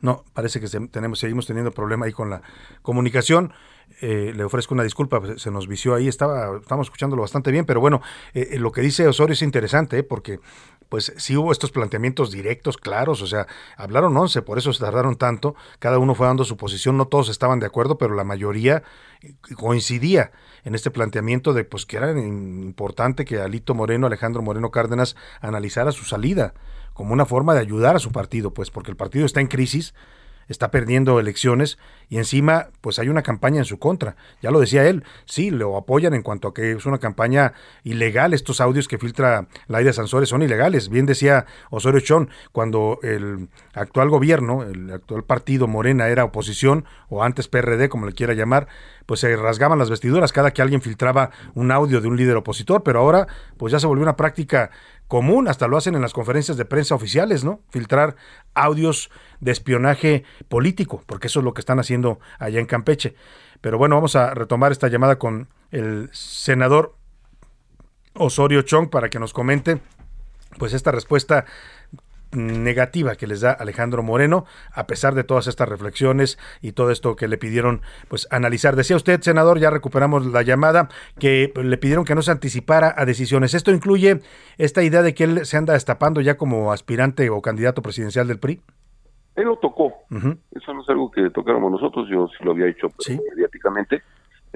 No, 0.00 0.24
parece 0.34 0.60
que 0.60 0.68
tenemos, 0.88 1.18
seguimos 1.18 1.46
teniendo 1.46 1.70
problema 1.70 2.06
ahí 2.06 2.12
con 2.12 2.28
la 2.28 2.42
comunicación. 2.82 3.52
Eh, 4.00 4.32
le 4.34 4.44
ofrezco 4.44 4.74
una 4.74 4.82
disculpa, 4.82 5.20
pues, 5.20 5.40
se 5.40 5.50
nos 5.50 5.68
vició 5.68 5.94
ahí, 5.94 6.08
estaba, 6.08 6.58
estamos 6.58 6.86
escuchándolo 6.86 7.22
bastante 7.22 7.50
bien, 7.50 7.64
pero 7.64 7.80
bueno, 7.80 8.02
eh, 8.34 8.50
eh, 8.52 8.58
lo 8.58 8.72
que 8.72 8.80
dice 8.80 9.06
Osorio 9.06 9.34
es 9.34 9.42
interesante, 9.42 10.02
porque 10.02 10.40
pues 10.88 11.12
sí 11.16 11.36
hubo 11.36 11.50
estos 11.50 11.70
planteamientos 11.72 12.30
directos, 12.30 12.76
claros, 12.76 13.22
o 13.22 13.26
sea, 13.26 13.46
hablaron 13.76 14.16
11, 14.16 14.42
por 14.42 14.58
eso 14.58 14.72
se 14.72 14.80
tardaron 14.80 15.16
tanto, 15.16 15.54
cada 15.78 15.98
uno 15.98 16.14
fue 16.14 16.26
dando 16.26 16.44
su 16.44 16.56
posición, 16.56 16.96
no 16.96 17.06
todos 17.06 17.28
estaban 17.28 17.58
de 17.58 17.66
acuerdo, 17.66 17.96
pero 17.98 18.14
la 18.14 18.24
mayoría 18.24 18.82
coincidía 19.56 20.32
en 20.64 20.74
este 20.74 20.90
planteamiento 20.90 21.52
de 21.52 21.64
pues 21.64 21.86
que 21.86 21.96
era 21.96 22.10
importante 22.12 23.24
que 23.24 23.40
Alito 23.40 23.74
Moreno, 23.74 24.06
Alejandro 24.06 24.42
Moreno 24.42 24.70
Cárdenas 24.70 25.16
analizara 25.40 25.90
su 25.92 26.04
salida 26.04 26.54
como 26.92 27.12
una 27.12 27.26
forma 27.26 27.54
de 27.54 27.60
ayudar 27.60 27.96
a 27.96 27.98
su 27.98 28.12
partido, 28.12 28.54
pues 28.54 28.70
porque 28.70 28.90
el 28.90 28.96
partido 28.96 29.26
está 29.26 29.40
en 29.40 29.48
crisis, 29.48 29.94
está 30.48 30.70
perdiendo 30.70 31.20
elecciones 31.20 31.78
y 32.08 32.18
encima 32.18 32.68
pues 32.80 32.98
hay 32.98 33.08
una 33.08 33.22
campaña 33.22 33.58
en 33.58 33.64
su 33.64 33.78
contra. 33.78 34.16
Ya 34.42 34.50
lo 34.50 34.60
decía 34.60 34.86
él, 34.86 35.04
sí, 35.24 35.50
lo 35.50 35.76
apoyan 35.76 36.14
en 36.14 36.22
cuanto 36.22 36.48
a 36.48 36.54
que 36.54 36.72
es 36.72 36.86
una 36.86 36.98
campaña 36.98 37.54
ilegal. 37.82 38.34
Estos 38.34 38.60
audios 38.60 38.88
que 38.88 38.98
filtra 38.98 39.48
Laida 39.68 39.92
Sansores 39.92 40.28
son 40.28 40.42
ilegales. 40.42 40.88
Bien 40.88 41.06
decía 41.06 41.46
Osorio 41.70 42.00
Chón, 42.00 42.30
cuando 42.52 42.98
el 43.02 43.48
actual 43.72 44.10
gobierno, 44.10 44.62
el 44.62 44.92
actual 44.92 45.24
partido 45.24 45.66
Morena 45.66 46.08
era 46.08 46.24
oposición 46.24 46.84
o 47.08 47.22
antes 47.22 47.48
PRD 47.48 47.88
como 47.88 48.06
le 48.06 48.12
quiera 48.12 48.34
llamar, 48.34 48.68
pues 49.06 49.20
se 49.20 49.36
rasgaban 49.36 49.78
las 49.78 49.90
vestiduras 49.90 50.32
cada 50.32 50.52
que 50.52 50.62
alguien 50.62 50.80
filtraba 50.80 51.30
un 51.54 51.70
audio 51.70 52.00
de 52.00 52.08
un 52.08 52.16
líder 52.16 52.36
opositor, 52.36 52.82
pero 52.82 53.00
ahora 53.00 53.26
pues 53.56 53.72
ya 53.72 53.78
se 53.78 53.86
volvió 53.86 54.02
una 54.02 54.16
práctica 54.16 54.70
común, 55.14 55.46
hasta 55.46 55.68
lo 55.68 55.76
hacen 55.76 55.94
en 55.94 56.02
las 56.02 56.12
conferencias 56.12 56.56
de 56.56 56.64
prensa 56.64 56.96
oficiales, 56.96 57.44
¿no? 57.44 57.60
Filtrar 57.70 58.16
audios 58.52 59.12
de 59.38 59.52
espionaje 59.52 60.24
político, 60.48 61.04
porque 61.06 61.28
eso 61.28 61.38
es 61.38 61.44
lo 61.44 61.54
que 61.54 61.60
están 61.60 61.78
haciendo 61.78 62.18
allá 62.40 62.58
en 62.58 62.66
Campeche. 62.66 63.14
Pero 63.60 63.78
bueno, 63.78 63.94
vamos 63.94 64.16
a 64.16 64.34
retomar 64.34 64.72
esta 64.72 64.88
llamada 64.88 65.16
con 65.16 65.50
el 65.70 66.10
senador 66.12 66.96
Osorio 68.14 68.62
Chong 68.62 68.90
para 68.90 69.08
que 69.08 69.20
nos 69.20 69.32
comente 69.32 69.80
pues 70.58 70.72
esta 70.72 70.90
respuesta 70.90 71.44
negativa 72.34 73.14
que 73.14 73.26
les 73.26 73.40
da 73.40 73.52
Alejandro 73.52 74.02
Moreno, 74.02 74.44
a 74.72 74.86
pesar 74.86 75.14
de 75.14 75.24
todas 75.24 75.46
estas 75.46 75.68
reflexiones 75.68 76.38
y 76.60 76.72
todo 76.72 76.90
esto 76.90 77.16
que 77.16 77.28
le 77.28 77.38
pidieron 77.38 77.82
pues 78.08 78.28
analizar. 78.30 78.76
Decía 78.76 78.96
usted, 78.96 79.20
senador, 79.20 79.58
ya 79.58 79.70
recuperamos 79.70 80.26
la 80.26 80.42
llamada, 80.42 80.88
que 81.18 81.52
le 81.54 81.78
pidieron 81.78 82.04
que 82.04 82.14
no 82.14 82.22
se 82.22 82.30
anticipara 82.30 82.94
a 82.96 83.04
decisiones. 83.04 83.54
¿Esto 83.54 83.70
incluye 83.70 84.20
esta 84.58 84.82
idea 84.82 85.02
de 85.02 85.14
que 85.14 85.24
él 85.24 85.46
se 85.46 85.56
anda 85.56 85.74
destapando 85.74 86.20
ya 86.20 86.36
como 86.36 86.72
aspirante 86.72 87.30
o 87.30 87.40
candidato 87.40 87.82
presidencial 87.82 88.26
del 88.28 88.38
PRI? 88.38 88.60
Él 89.36 89.44
lo 89.46 89.56
tocó. 89.56 89.92
Eso 90.10 90.74
no 90.74 90.82
es 90.82 90.88
algo 90.88 91.10
que 91.10 91.30
tocáramos 91.30 91.72
nosotros, 91.72 92.08
yo 92.08 92.28
sí 92.28 92.44
lo 92.44 92.52
había 92.52 92.68
hecho 92.68 92.88
mediáticamente. 93.08 94.02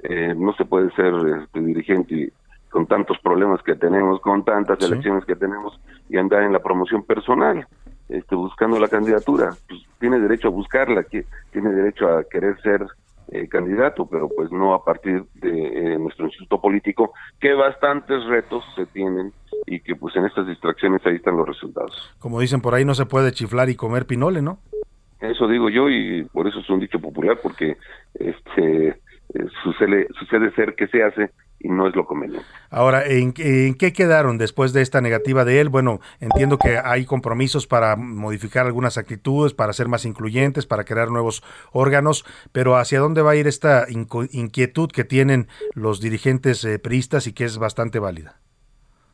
Eh, 0.02 0.34
no 0.36 0.54
se 0.54 0.64
puede 0.64 0.90
ser 0.92 1.12
este, 1.42 1.60
dirigente 1.60 2.32
con 2.70 2.86
tantos 2.86 3.18
problemas 3.18 3.62
que 3.62 3.74
tenemos, 3.74 4.20
con 4.20 4.44
tantas 4.44 4.80
elecciones 4.82 5.24
que 5.24 5.36
tenemos 5.36 5.78
y 6.08 6.16
andar 6.16 6.42
en 6.42 6.52
la 6.52 6.60
promoción 6.60 7.02
personal, 7.02 7.66
este, 8.08 8.34
buscando 8.34 8.78
la 8.78 8.88
candidatura. 8.88 9.50
Pues 9.68 9.80
tiene 9.98 10.18
derecho 10.20 10.48
a 10.48 10.50
buscarla, 10.50 11.04
que 11.04 11.24
tiene 11.50 11.70
derecho 11.70 12.08
a 12.08 12.24
querer 12.24 12.60
ser 12.62 12.86
eh, 13.30 13.46
candidato, 13.46 14.06
pero 14.06 14.28
pues 14.28 14.50
no 14.50 14.72
a 14.72 14.82
partir 14.82 15.24
de 15.34 15.50
eh, 15.50 15.98
nuestro 15.98 16.26
instituto 16.26 16.60
político, 16.60 17.12
que 17.38 17.52
bastantes 17.52 18.24
retos 18.24 18.64
se 18.74 18.86
tienen 18.86 19.32
y 19.66 19.80
que 19.80 19.94
pues 19.96 20.16
en 20.16 20.24
estas 20.24 20.46
distracciones 20.46 21.04
ahí 21.04 21.16
están 21.16 21.36
los 21.36 21.46
resultados. 21.46 22.14
Como 22.18 22.40
dicen 22.40 22.62
por 22.62 22.74
ahí, 22.74 22.86
no 22.86 22.94
se 22.94 23.04
puede 23.04 23.32
chiflar 23.32 23.68
y 23.68 23.76
comer 23.76 24.06
pinole, 24.06 24.40
¿no? 24.40 24.58
Eso 25.20 25.46
digo 25.48 25.68
yo 25.68 25.90
y 25.90 26.24
por 26.32 26.46
eso 26.46 26.60
es 26.60 26.70
un 26.70 26.80
dicho 26.80 27.00
popular, 27.00 27.38
porque 27.42 27.76
este 28.14 28.88
eh, 28.88 29.46
sucede, 29.62 30.08
sucede 30.18 30.50
ser 30.52 30.74
que 30.74 30.86
se 30.86 31.02
hace 31.02 31.30
y 31.60 31.68
no 31.68 31.88
es 31.88 31.96
lo 31.96 32.04
conveniente. 32.04 32.46
Ahora, 32.70 33.04
¿en, 33.06 33.32
qué 33.32 33.92
quedaron 33.92 34.38
después 34.38 34.72
de 34.72 34.82
esta 34.82 35.00
negativa 35.00 35.44
de 35.44 35.60
él? 35.60 35.68
Bueno, 35.68 36.00
entiendo 36.20 36.58
que 36.58 36.78
hay 36.82 37.04
compromisos 37.04 37.66
para 37.66 37.96
modificar 37.96 38.66
algunas 38.66 38.98
actitudes, 38.98 39.54
para 39.54 39.72
ser 39.72 39.88
más 39.88 40.04
incluyentes, 40.04 40.66
para 40.66 40.84
crear 40.84 41.10
nuevos 41.10 41.42
órganos, 41.72 42.24
pero 42.52 42.76
¿hacia 42.76 43.00
dónde 43.00 43.22
va 43.22 43.32
a 43.32 43.36
ir 43.36 43.46
esta 43.46 43.86
inquietud 43.88 44.90
que 44.90 45.04
tienen 45.04 45.48
los 45.74 46.00
dirigentes 46.00 46.64
eh, 46.64 46.78
priistas 46.78 47.26
y 47.26 47.32
que 47.32 47.44
es 47.44 47.58
bastante 47.58 47.98
válida? 47.98 48.36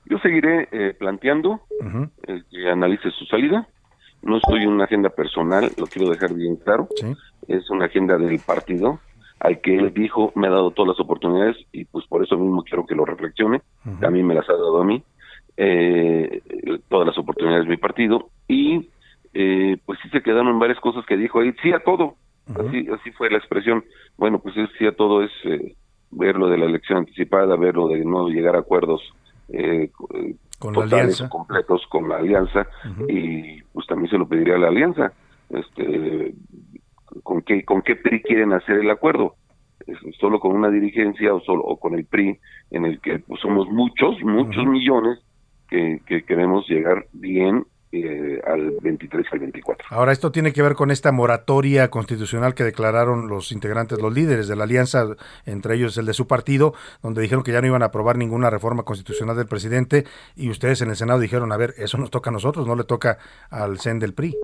Yo 0.07 0.19
seguiré 0.19 0.69
eh, 0.71 0.95
planteando 0.99 1.63
que 2.51 2.69
analice 2.69 3.11
su 3.11 3.25
salida. 3.25 3.67
No 4.23 4.37
estoy 4.37 4.63
en 4.63 4.71
una 4.71 4.85
agenda 4.85 5.11
personal, 5.11 5.71
lo 5.79 5.87
quiero 5.87 6.11
dejar 6.11 6.35
bien 6.35 6.57
claro. 6.57 6.89
Es 7.49 7.71
una 7.71 7.87
agenda 7.87 8.19
del 8.19 8.39
partido 8.39 9.01
al 9.41 9.61
que 9.61 9.77
él 9.77 9.93
dijo 9.93 10.33
me 10.35 10.47
ha 10.47 10.51
dado 10.51 10.71
todas 10.71 10.97
las 10.97 11.01
oportunidades 11.01 11.57
y 11.73 11.85
pues 11.85 12.07
por 12.07 12.23
eso 12.23 12.37
mismo 12.37 12.63
quiero 12.63 12.87
que 12.87 12.95
lo 12.95 13.05
reflexione, 13.05 13.63
a 14.03 14.11
mí 14.11 14.23
me 14.23 14.35
las 14.35 14.49
ha 14.49 14.55
dado 14.55 14.81
a 14.81 14.85
mí, 14.85 15.03
eh, 15.57 16.43
todas 16.89 17.07
las 17.07 17.19
oportunidades 17.19 17.65
de 17.65 17.71
mi 17.71 17.77
partido 17.77 18.31
y 18.49 18.89
eh, 19.35 19.77
pues 19.85 19.99
sí 20.03 20.09
se 20.11 20.23
quedaron 20.23 20.59
varias 20.59 20.81
cosas 20.81 21.05
que 21.07 21.17
dijo 21.17 21.41
ahí, 21.41 21.53
sí 21.63 21.73
a 21.73 21.81
todo, 21.81 22.15
así, 22.55 22.87
así 22.89 23.11
fue 23.13 23.31
la 23.31 23.39
expresión, 23.39 23.85
bueno 24.17 24.39
pues 24.39 24.55
sí 24.79 24.87
a 24.87 24.93
todo 24.93 25.23
es 25.23 25.33
eh, 25.45 25.75
ver 26.11 26.37
lo 26.37 26.49
de 26.49 26.59
la 26.59 26.67
elección 26.67 26.99
anticipada, 26.99 27.57
ver 27.57 27.75
lo 27.75 27.89
de 27.89 28.05
no 28.05 28.29
llegar 28.29 28.57
a 28.57 28.61
acuerdos 28.61 29.03
eh, 29.49 29.91
con 30.59 30.73
totales 30.73 31.21
la 31.21 31.29
completos 31.29 31.87
con 31.89 32.09
la 32.09 32.17
alianza 32.17 32.67
y 33.09 33.63
pues 33.73 33.87
también 33.87 34.11
se 34.11 34.19
lo 34.19 34.27
pediría 34.27 34.55
a 34.55 34.59
la 34.59 34.69
alianza. 34.69 35.13
Este 35.51 36.35
con 37.23 37.43
qué 37.43 37.65
con 37.65 37.83
qué 37.83 37.97
PRI 37.97 38.23
quieren 38.23 38.53
hacer 38.53 38.79
el 38.79 38.91
acuerdo 38.91 39.37
solo 40.19 40.41
con 40.41 40.57
una 40.57 40.71
dirigencia 40.71 41.35
o 41.35 41.41
solo 41.41 41.63
o 41.65 41.79
con 41.79 41.95
el 41.95 42.07
PRI 42.07 42.39
en 42.71 42.85
el 42.87 43.01
que 43.01 43.19
pues, 43.19 43.41
somos 43.41 43.69
muchos 43.69 44.21
muchos 44.23 44.65
millones 44.67 45.19
que, 45.69 46.01
que 46.07 46.23
queremos 46.25 46.69
llegar 46.69 47.07
bien 47.13 47.65
eh, 47.97 48.41
al 48.45 48.73
23 48.83 49.25
al 49.31 49.39
24. 49.39 49.87
Ahora, 49.91 50.11
esto 50.11 50.33
tiene 50.33 50.53
que 50.53 50.63
ver 50.63 50.75
con 50.75 50.91
esta 50.91 51.13
moratoria 51.13 51.91
constitucional 51.91 52.53
que 52.53 52.65
declararon 52.65 53.29
los 53.29 53.53
integrantes, 53.53 54.01
los 54.01 54.13
líderes 54.13 54.49
de 54.49 54.57
la 54.57 54.65
alianza, 54.65 55.07
entre 55.47 55.77
ellos 55.77 55.97
el 55.97 56.07
de 56.07 56.13
su 56.13 56.27
partido, 56.27 56.75
donde 57.05 57.23
dijeron 57.23 57.45
que 57.45 57.53
ya 57.53 57.61
no 57.61 57.69
iban 57.69 57.85
a 57.85 57.87
aprobar 57.87 58.17
ninguna 58.17 58.51
reforma 58.51 58.83
constitucional 58.83 59.37
del 59.37 59.47
presidente 59.47 60.07
y 60.35 60.51
ustedes 60.51 60.83
en 60.83 60.91
el 60.91 60.97
Senado 60.97 61.21
dijeron, 61.21 61.53
a 61.53 61.57
ver, 61.57 61.75
eso 61.77 61.97
nos 61.97 62.11
toca 62.11 62.31
a 62.31 62.33
nosotros, 62.33 62.67
no 62.67 62.75
le 62.75 62.83
toca 62.83 63.19
al 63.49 63.79
CEN 63.79 64.01
del 64.01 64.13
PRI. 64.13 64.39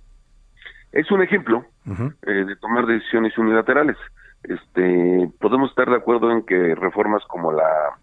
Es 0.93 1.11
un 1.11 1.23
ejemplo 1.23 1.65
eh, 1.87 2.31
de 2.31 2.57
tomar 2.57 2.87
decisiones 2.87 3.37
unilaterales. 3.39 3.97
Este, 4.43 5.31
podemos 5.39 5.71
estar 5.71 5.89
de 5.89 5.97
acuerdo 5.97 6.31
en 6.31 6.45
que 6.45 6.75
reformas 6.75 7.23
como 7.27 7.53
la 7.53 7.99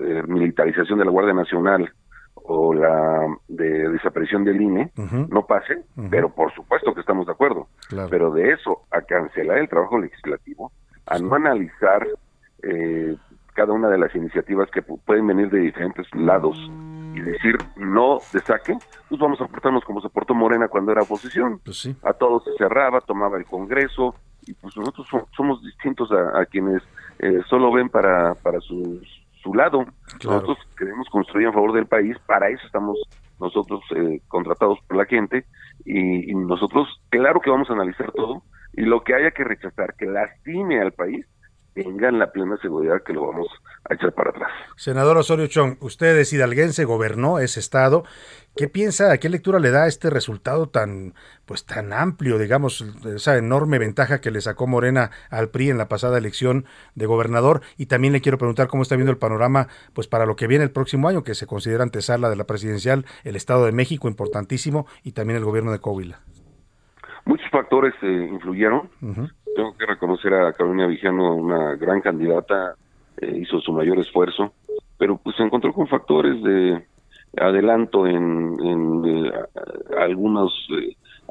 eh, 0.00 0.22
militarización 0.26 0.98
de 0.98 1.04
la 1.04 1.10
Guardia 1.10 1.34
Nacional, 1.34 1.92
o 2.48 2.72
la 2.72 3.26
de 3.48 3.88
desaparición 3.90 4.44
del 4.44 4.60
INE 4.60 4.92
no 5.28 5.46
pase, 5.46 5.82
pero 6.10 6.28
por 6.28 6.52
supuesto 6.54 6.94
que 6.94 7.00
estamos 7.00 7.26
de 7.26 7.32
acuerdo. 7.32 7.68
Pero 8.08 8.30
de 8.30 8.52
eso 8.52 8.82
a 8.90 9.00
cancelar 9.02 9.58
el 9.58 9.68
trabajo 9.68 9.98
legislativo, 9.98 10.70
a 11.06 11.18
no 11.18 11.34
analizar 11.34 12.06
eh, 12.62 13.16
cada 13.54 13.72
una 13.72 13.88
de 13.88 13.98
las 13.98 14.14
iniciativas 14.14 14.70
que 14.70 14.82
pueden 14.82 15.26
venir 15.26 15.50
de 15.50 15.58
diferentes 15.58 16.06
lados 16.14 16.56
y 17.16 17.20
decir 17.20 17.56
no 17.76 18.18
de 18.32 18.40
saque, 18.40 18.76
pues 19.08 19.20
vamos 19.20 19.40
a 19.40 19.46
portarnos 19.46 19.84
como 19.84 20.00
se 20.00 20.08
portó 20.08 20.34
Morena 20.34 20.68
cuando 20.68 20.92
era 20.92 21.02
oposición. 21.02 21.60
Pues 21.64 21.88
a 22.02 22.12
todos 22.12 22.44
se 22.44 22.52
cerraba, 22.58 23.00
tomaba 23.00 23.38
el 23.38 23.46
Congreso 23.46 24.14
y 24.46 24.52
pues 24.54 24.76
nosotros 24.76 25.06
somos 25.36 25.62
distintos 25.62 26.10
a, 26.12 26.44
quienes 26.46 26.82
eh, 27.18 27.40
solo 27.48 27.72
ven 27.72 27.88
para, 27.88 28.34
para 28.34 28.60
sus 28.60 29.00
su 29.42 29.54
lado. 29.54 29.86
Nosotros 30.24 30.58
queremos 30.76 31.08
construir 31.08 31.46
en 31.46 31.52
favor 31.52 31.72
del 31.72 31.86
país, 31.86 32.16
para 32.26 32.48
eso 32.48 32.66
estamos 32.66 32.98
nosotros 33.40 33.80
eh, 33.94 34.20
contratados 34.28 34.78
por 34.86 34.96
la 34.96 35.04
gente 35.04 35.44
y, 35.84 36.34
nosotros, 36.34 36.88
claro 37.10 37.40
que 37.40 37.50
vamos 37.50 37.70
a 37.70 37.74
analizar 37.74 38.10
todo 38.12 38.42
y 38.72 38.82
lo 38.82 39.04
que 39.04 39.14
haya 39.14 39.30
que 39.30 39.44
rechazar, 39.44 39.94
que 39.94 40.06
lastime 40.06 40.80
al 40.80 40.92
país, 40.92 41.26
tengan 41.76 42.18
la 42.18 42.32
plena 42.32 42.56
seguridad 42.56 43.02
que 43.04 43.12
lo 43.12 43.26
vamos 43.26 43.48
a 43.88 43.94
echar 43.94 44.12
para 44.12 44.30
atrás. 44.30 44.50
Senador 44.76 45.18
Osorio 45.18 45.46
Chong, 45.46 45.76
usted 45.80 46.16
es 46.18 46.32
hidalguense, 46.32 46.84
gobernó 46.84 47.38
ese 47.38 47.60
estado. 47.60 48.04
¿Qué 48.56 48.66
piensa, 48.66 49.16
qué 49.18 49.28
lectura 49.28 49.58
le 49.58 49.70
da 49.70 49.86
este 49.86 50.08
resultado 50.08 50.70
tan, 50.70 51.12
pues 51.44 51.66
tan 51.66 51.92
amplio, 51.92 52.38
digamos, 52.38 52.80
esa 53.04 53.36
enorme 53.36 53.78
ventaja 53.78 54.22
que 54.22 54.30
le 54.30 54.40
sacó 54.40 54.66
Morena 54.66 55.10
al 55.28 55.50
PRI 55.50 55.68
en 55.68 55.76
la 55.76 55.88
pasada 55.88 56.16
elección 56.16 56.64
de 56.94 57.04
gobernador? 57.04 57.60
Y 57.76 57.86
también 57.86 58.14
le 58.14 58.22
quiero 58.22 58.38
preguntar 58.38 58.68
cómo 58.68 58.82
está 58.82 58.96
viendo 58.96 59.12
el 59.12 59.18
panorama, 59.18 59.68
pues 59.92 60.08
para 60.08 60.24
lo 60.24 60.34
que 60.34 60.46
viene 60.46 60.64
el 60.64 60.70
próximo 60.70 61.08
año, 61.08 61.22
que 61.22 61.34
se 61.34 61.46
considera 61.46 61.82
antesala 61.82 62.30
de 62.30 62.36
la 62.36 62.44
presidencial, 62.44 63.04
el 63.24 63.36
Estado 63.36 63.66
de 63.66 63.72
México, 63.72 64.08
importantísimo, 64.08 64.86
y 65.02 65.12
también 65.12 65.36
el 65.36 65.44
gobierno 65.44 65.72
de 65.72 65.80
Coahuila. 65.80 66.20
Muchos 67.26 67.50
factores 67.50 67.92
eh, 68.02 68.28
influyeron. 68.32 68.88
Tengo 69.56 69.74
que 69.74 69.86
reconocer 69.86 70.34
a 70.34 70.52
Carolina 70.52 70.86
Vigiano, 70.86 71.34
una 71.34 71.76
gran 71.76 72.02
candidata, 72.02 72.74
eh, 73.16 73.38
hizo 73.40 73.58
su 73.60 73.72
mayor 73.72 73.98
esfuerzo, 73.98 74.52
pero 74.98 75.16
pues 75.16 75.34
se 75.36 75.44
encontró 75.44 75.72
con 75.72 75.88
factores 75.88 76.42
de 76.42 76.84
adelanto 77.38 78.06
en, 78.06 78.54
en 78.60 79.26
eh, 79.26 79.32
algunos 79.98 80.52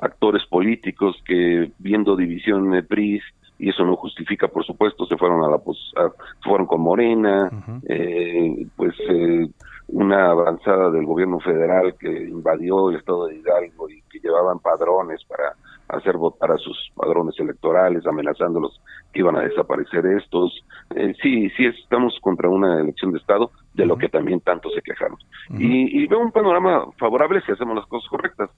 actores 0.02 0.44
políticos 0.48 1.16
que 1.24 1.72
viendo 1.78 2.16
división 2.16 2.72
de 2.72 2.82
PRI 2.82 3.22
y 3.60 3.70
eso 3.70 3.86
no 3.86 3.96
justifica 3.96 4.48
por 4.50 4.66
supuesto 4.66 5.06
se 5.06 5.16
fueron 5.16 5.44
a 5.46 5.48
la 5.48 5.62
fueron 6.44 6.68
con 6.68 6.82
Morena 6.82 7.50
pues 8.76 8.94
una 9.88 10.32
avanzada 10.32 10.92
del 10.92 11.06
gobierno 11.06 11.40
federal 11.40 11.96
que 11.98 12.10
invadió 12.10 12.90
el 12.90 12.98
estado 12.98 13.28
de 13.28 13.38
Hidalgo 13.38 13.90
y 13.90 14.02
que 14.12 14.20
llevaban 14.20 14.60
padrones 14.60 15.24
para 15.24 15.54
hacer 15.90 16.18
votar 16.18 16.52
a 16.52 16.58
sus 16.58 16.92
padrones 16.96 17.40
electorales, 17.40 18.06
amenazándolos 18.06 18.82
que 19.14 19.20
iban 19.20 19.36
a 19.36 19.42
desaparecer 19.42 20.06
estos. 20.06 20.64
Eh, 20.96 21.14
sí, 21.22 21.50
sí, 21.52 21.66
estamos 21.66 22.18
contra 22.22 22.50
una 22.50 22.80
elección 22.80 23.12
de 23.12 23.20
Estado, 23.20 23.52
de 23.74 23.86
lo 23.86 23.98
que 23.98 24.10
también 24.10 24.40
tanto 24.42 24.70
se 24.70 24.82
quejaron. 24.82 25.18
y, 25.50 26.06
veo 26.08 26.20
un 26.20 26.32
panorama 26.32 26.86
favorable 26.98 27.42
si 27.46 27.52
hacemos 27.52 27.76
las 27.76 27.86
cosas 27.88 28.10
correctas. 28.10 28.50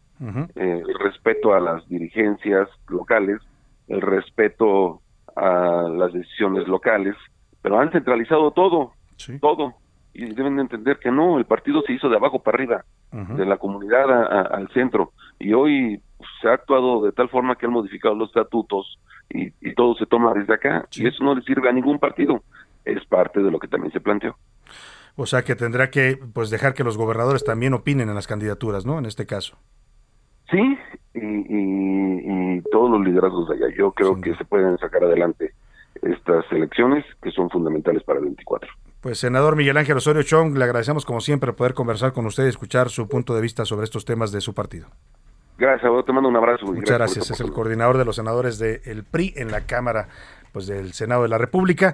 Eh, 0.55 0.83
el 0.87 0.99
respeto 0.99 1.53
a 1.53 1.59
las 1.59 1.87
dirigencias 1.87 2.69
locales, 2.89 3.41
el 3.87 4.01
respeto 4.01 5.01
a 5.35 5.87
las 5.89 6.13
decisiones 6.13 6.67
locales, 6.67 7.15
pero 7.61 7.79
han 7.79 7.91
centralizado 7.91 8.51
todo, 8.51 8.93
todo. 9.41 9.73
Y 10.13 10.25
deben 10.33 10.55
de 10.55 10.63
entender 10.63 10.97
que 10.97 11.11
no, 11.11 11.37
el 11.37 11.45
partido 11.45 11.83
se 11.83 11.93
hizo 11.93 12.09
de 12.09 12.15
abajo 12.15 12.39
para 12.39 12.55
arriba, 12.55 12.85
de 13.11 13.45
la 13.45 13.57
comunidad 13.57 14.09
al 14.51 14.67
centro. 14.69 15.11
Y 15.39 15.53
hoy 15.53 16.01
se 16.41 16.49
ha 16.49 16.53
actuado 16.53 17.03
de 17.03 17.11
tal 17.11 17.29
forma 17.29 17.55
que 17.55 17.65
han 17.65 17.71
modificado 17.71 18.15
los 18.15 18.29
estatutos 18.29 18.99
y, 19.29 19.51
todo 19.73 19.95
se 19.95 20.05
toma 20.05 20.33
desde 20.33 20.53
acá 20.53 20.87
y 20.93 21.07
eso 21.07 21.23
no 21.23 21.35
le 21.35 21.41
sirve 21.43 21.69
a 21.69 21.71
ningún 21.71 21.99
partido. 21.99 22.41
Es 22.85 23.05
parte 23.05 23.41
de 23.41 23.51
lo 23.51 23.59
que 23.59 23.67
también 23.67 23.91
se 23.91 23.99
planteó. 23.99 24.35
O 25.15 25.25
sea 25.25 25.43
que 25.43 25.55
tendrá 25.55 25.89
que 25.89 26.17
pues 26.33 26.49
dejar 26.49 26.73
que 26.73 26.83
los 26.83 26.97
gobernadores 26.97 27.43
también 27.43 27.73
opinen 27.73 28.09
en 28.09 28.15
las 28.15 28.27
candidaturas, 28.27 28.85
¿no? 28.85 28.97
En 28.97 29.05
este 29.05 29.25
caso. 29.25 29.57
Sí, 30.49 30.77
y, 31.13 32.61
todos 32.71 32.89
los 32.89 33.01
liderazgos 33.01 33.49
de 33.49 33.55
allá. 33.55 33.75
Yo 33.77 33.91
creo 33.91 34.19
que 34.19 34.35
se 34.35 34.45
pueden 34.45 34.77
sacar 34.77 35.03
adelante 35.03 35.53
estas 36.01 36.45
elecciones 36.51 37.05
que 37.21 37.31
son 37.31 37.49
fundamentales 37.49 38.03
para 38.03 38.19
el 38.19 38.25
24. 38.25 38.69
Pues 39.01 39.19
senador 39.19 39.55
Miguel 39.55 39.77
Ángel 39.77 39.97
Osorio 39.97 40.23
Chong, 40.23 40.57
le 40.57 40.63
agradecemos 40.63 41.05
como 41.05 41.21
siempre 41.21 41.53
poder 41.53 41.73
conversar 41.73 42.13
con 42.13 42.25
usted 42.25 42.45
y 42.45 42.49
escuchar 42.49 42.89
su 42.89 43.07
punto 43.07 43.35
de 43.35 43.41
vista 43.41 43.65
sobre 43.65 43.83
estos 43.83 44.05
temas 44.05 44.31
de 44.31 44.41
su 44.41 44.53
partido. 44.53 44.87
Gracias, 45.57 45.91
te 46.05 46.13
mando 46.13 46.29
un 46.29 46.35
abrazo. 46.35 46.67
Muchas 46.67 46.97
gracias. 46.97 47.31
Es 47.31 47.39
el 47.39 47.51
coordinador 47.51 47.97
de 47.97 48.05
los 48.05 48.15
senadores 48.15 48.59
del 48.59 49.03
PRI 49.03 49.33
en 49.35 49.51
la 49.51 49.61
Cámara 49.61 50.07
pues 50.57 50.65
del 50.65 50.93
Senado 50.93 51.21
de 51.21 51.27
la 51.27 51.37
República. 51.37 51.93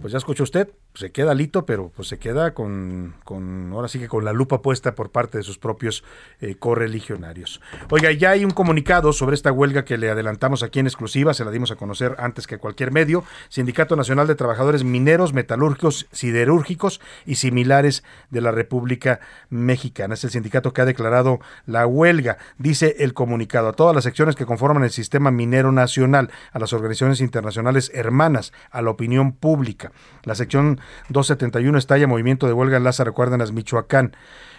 Pues 0.00 0.12
ya 0.12 0.16
escuchó 0.16 0.42
usted, 0.42 0.70
se 0.94 1.12
queda 1.12 1.34
lito, 1.34 1.66
pero 1.66 1.92
pues 1.94 2.08
se 2.08 2.18
queda 2.18 2.54
con, 2.54 3.14
con, 3.22 3.70
ahora 3.74 3.86
sí 3.86 3.98
que 3.98 4.08
con 4.08 4.24
la 4.24 4.32
lupa 4.32 4.62
puesta 4.62 4.94
por 4.94 5.10
parte 5.10 5.36
de 5.36 5.44
sus 5.44 5.58
propios 5.58 6.02
eh, 6.40 6.54
correligionarios. 6.54 7.60
Oiga, 7.90 8.10
ya 8.12 8.30
hay 8.30 8.46
un 8.46 8.50
comunicado 8.50 9.12
sobre 9.12 9.34
esta 9.34 9.52
huelga 9.52 9.84
que 9.84 9.98
le 9.98 10.08
adelantamos 10.08 10.62
aquí 10.62 10.80
en 10.80 10.86
exclusiva, 10.86 11.34
se 11.34 11.44
la 11.44 11.50
dimos 11.50 11.70
a 11.70 11.76
conocer 11.76 12.16
antes 12.18 12.46
que 12.46 12.56
cualquier 12.56 12.90
medio, 12.90 13.24
Sindicato 13.50 13.94
Nacional 13.94 14.26
de 14.26 14.36
Trabajadores 14.36 14.82
Mineros, 14.82 15.34
Metalúrgicos, 15.34 16.06
Siderúrgicos 16.10 17.02
y 17.26 17.34
similares 17.34 18.04
de 18.30 18.40
la 18.40 18.52
República 18.52 19.20
Mexicana. 19.50 20.14
Es 20.14 20.24
el 20.24 20.30
sindicato 20.30 20.72
que 20.72 20.80
ha 20.80 20.86
declarado 20.86 21.40
la 21.66 21.86
huelga, 21.86 22.38
dice 22.56 22.96
el 23.00 23.12
comunicado, 23.12 23.68
a 23.68 23.72
todas 23.74 23.94
las 23.94 24.04
secciones 24.04 24.34
que 24.34 24.46
conforman 24.46 24.82
el 24.82 24.90
sistema 24.90 25.30
minero 25.30 25.72
nacional, 25.72 26.30
a 26.52 26.58
las 26.58 26.72
organizaciones 26.72 27.20
internacionales 27.20 27.92
hermanas, 27.98 28.52
a 28.70 28.82
la 28.82 28.90
opinión 28.90 29.32
pública. 29.32 29.92
La 30.24 30.34
sección 30.34 30.80
271 31.08 31.78
estalla 31.78 32.06
movimiento 32.06 32.46
de 32.46 32.52
huelga 32.52 32.76
en 32.76 32.84
Lázaro 32.84 33.14
Cárdenas, 33.14 33.52
Michoacán 33.52 34.12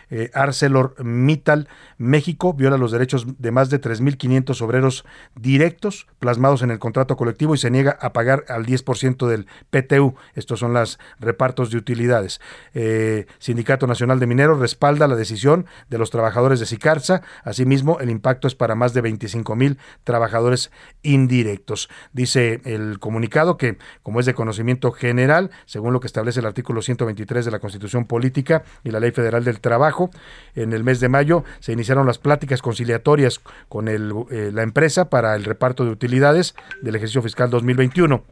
eh, 0.10 0.32
ArcelorMittal 0.34 1.68
México 1.98 2.54
viola 2.54 2.78
los 2.78 2.92
derechos 2.92 3.26
de 3.38 3.52
más 3.52 3.70
de 3.70 3.82
3.500 3.82 4.62
obreros 4.62 5.06
directos 5.36 6.08
plasmados 6.20 6.62
en 6.62 6.72
el 6.72 6.80
contrato 6.80 7.18
colectivo 7.18 7.54
y 7.54 7.58
se 7.58 7.70
niega 7.70 7.98
a 8.00 8.14
pagar 8.14 8.46
al 8.48 8.66
10% 8.66 9.28
del 9.28 9.48
PTU. 9.70 10.16
Estos 10.34 10.60
son 10.60 10.74
los 10.74 10.98
repartos 11.20 11.72
de 11.72 11.78
utilidades. 11.78 12.40
Eh, 12.74 13.26
Sindicato 13.40 13.86
Nacional 13.86 14.20
de 14.20 14.28
Mineros 14.28 14.60
respalda 14.60 15.08
la 15.08 15.16
decisión 15.16 15.66
de 15.90 15.98
los 15.98 16.10
trabajadores 16.10 16.60
de 16.62 16.66
Sicarza. 16.66 17.22
Asimismo, 17.44 18.00
el 18.00 18.10
impacto 18.10 18.48
es 18.48 18.56
para 18.56 18.76
más 18.76 18.94
de 18.94 19.04
25.000 19.04 19.78
trabajadores 20.06 20.72
indirectos. 21.04 21.90
Dice 22.14 22.62
el 22.64 23.00
comunicado 23.00 23.58
que, 23.58 23.78
como 24.04 24.22
es 24.22 24.26
de 24.26 24.34
conocimiento 24.34 24.92
general, 24.92 25.52
según 25.66 25.92
lo 25.92 26.00
que 26.00 26.08
establece 26.08 26.40
el 26.40 26.46
artículo 26.46 26.82
123 26.82 27.44
de 27.44 27.52
la 27.52 27.60
Constitución 27.60 28.06
Política 28.06 28.64
y 28.86 28.92
la 28.92 29.02
Ley 29.02 29.12
Federal 29.12 29.44
del 29.44 29.60
Trabajo, 29.60 29.99
en 30.56 30.74
el 30.74 30.84
mes 30.84 31.00
de 31.00 31.10
mayo 31.10 31.44
se 31.60 31.74
iniciaron 31.74 32.08
las 32.08 32.18
pláticas 32.18 32.62
conciliatorias 32.62 33.40
con 33.68 33.88
eh, 33.88 34.52
la 34.52 34.64
empresa 34.64 35.10
para 35.10 35.36
el 35.36 35.46
reparto 35.46 35.86
de 35.86 35.92
utilidades 35.92 36.56
del 36.82 36.96
ejercicio 36.96 37.22
fiscal 37.22 37.50
2021 37.50 38.24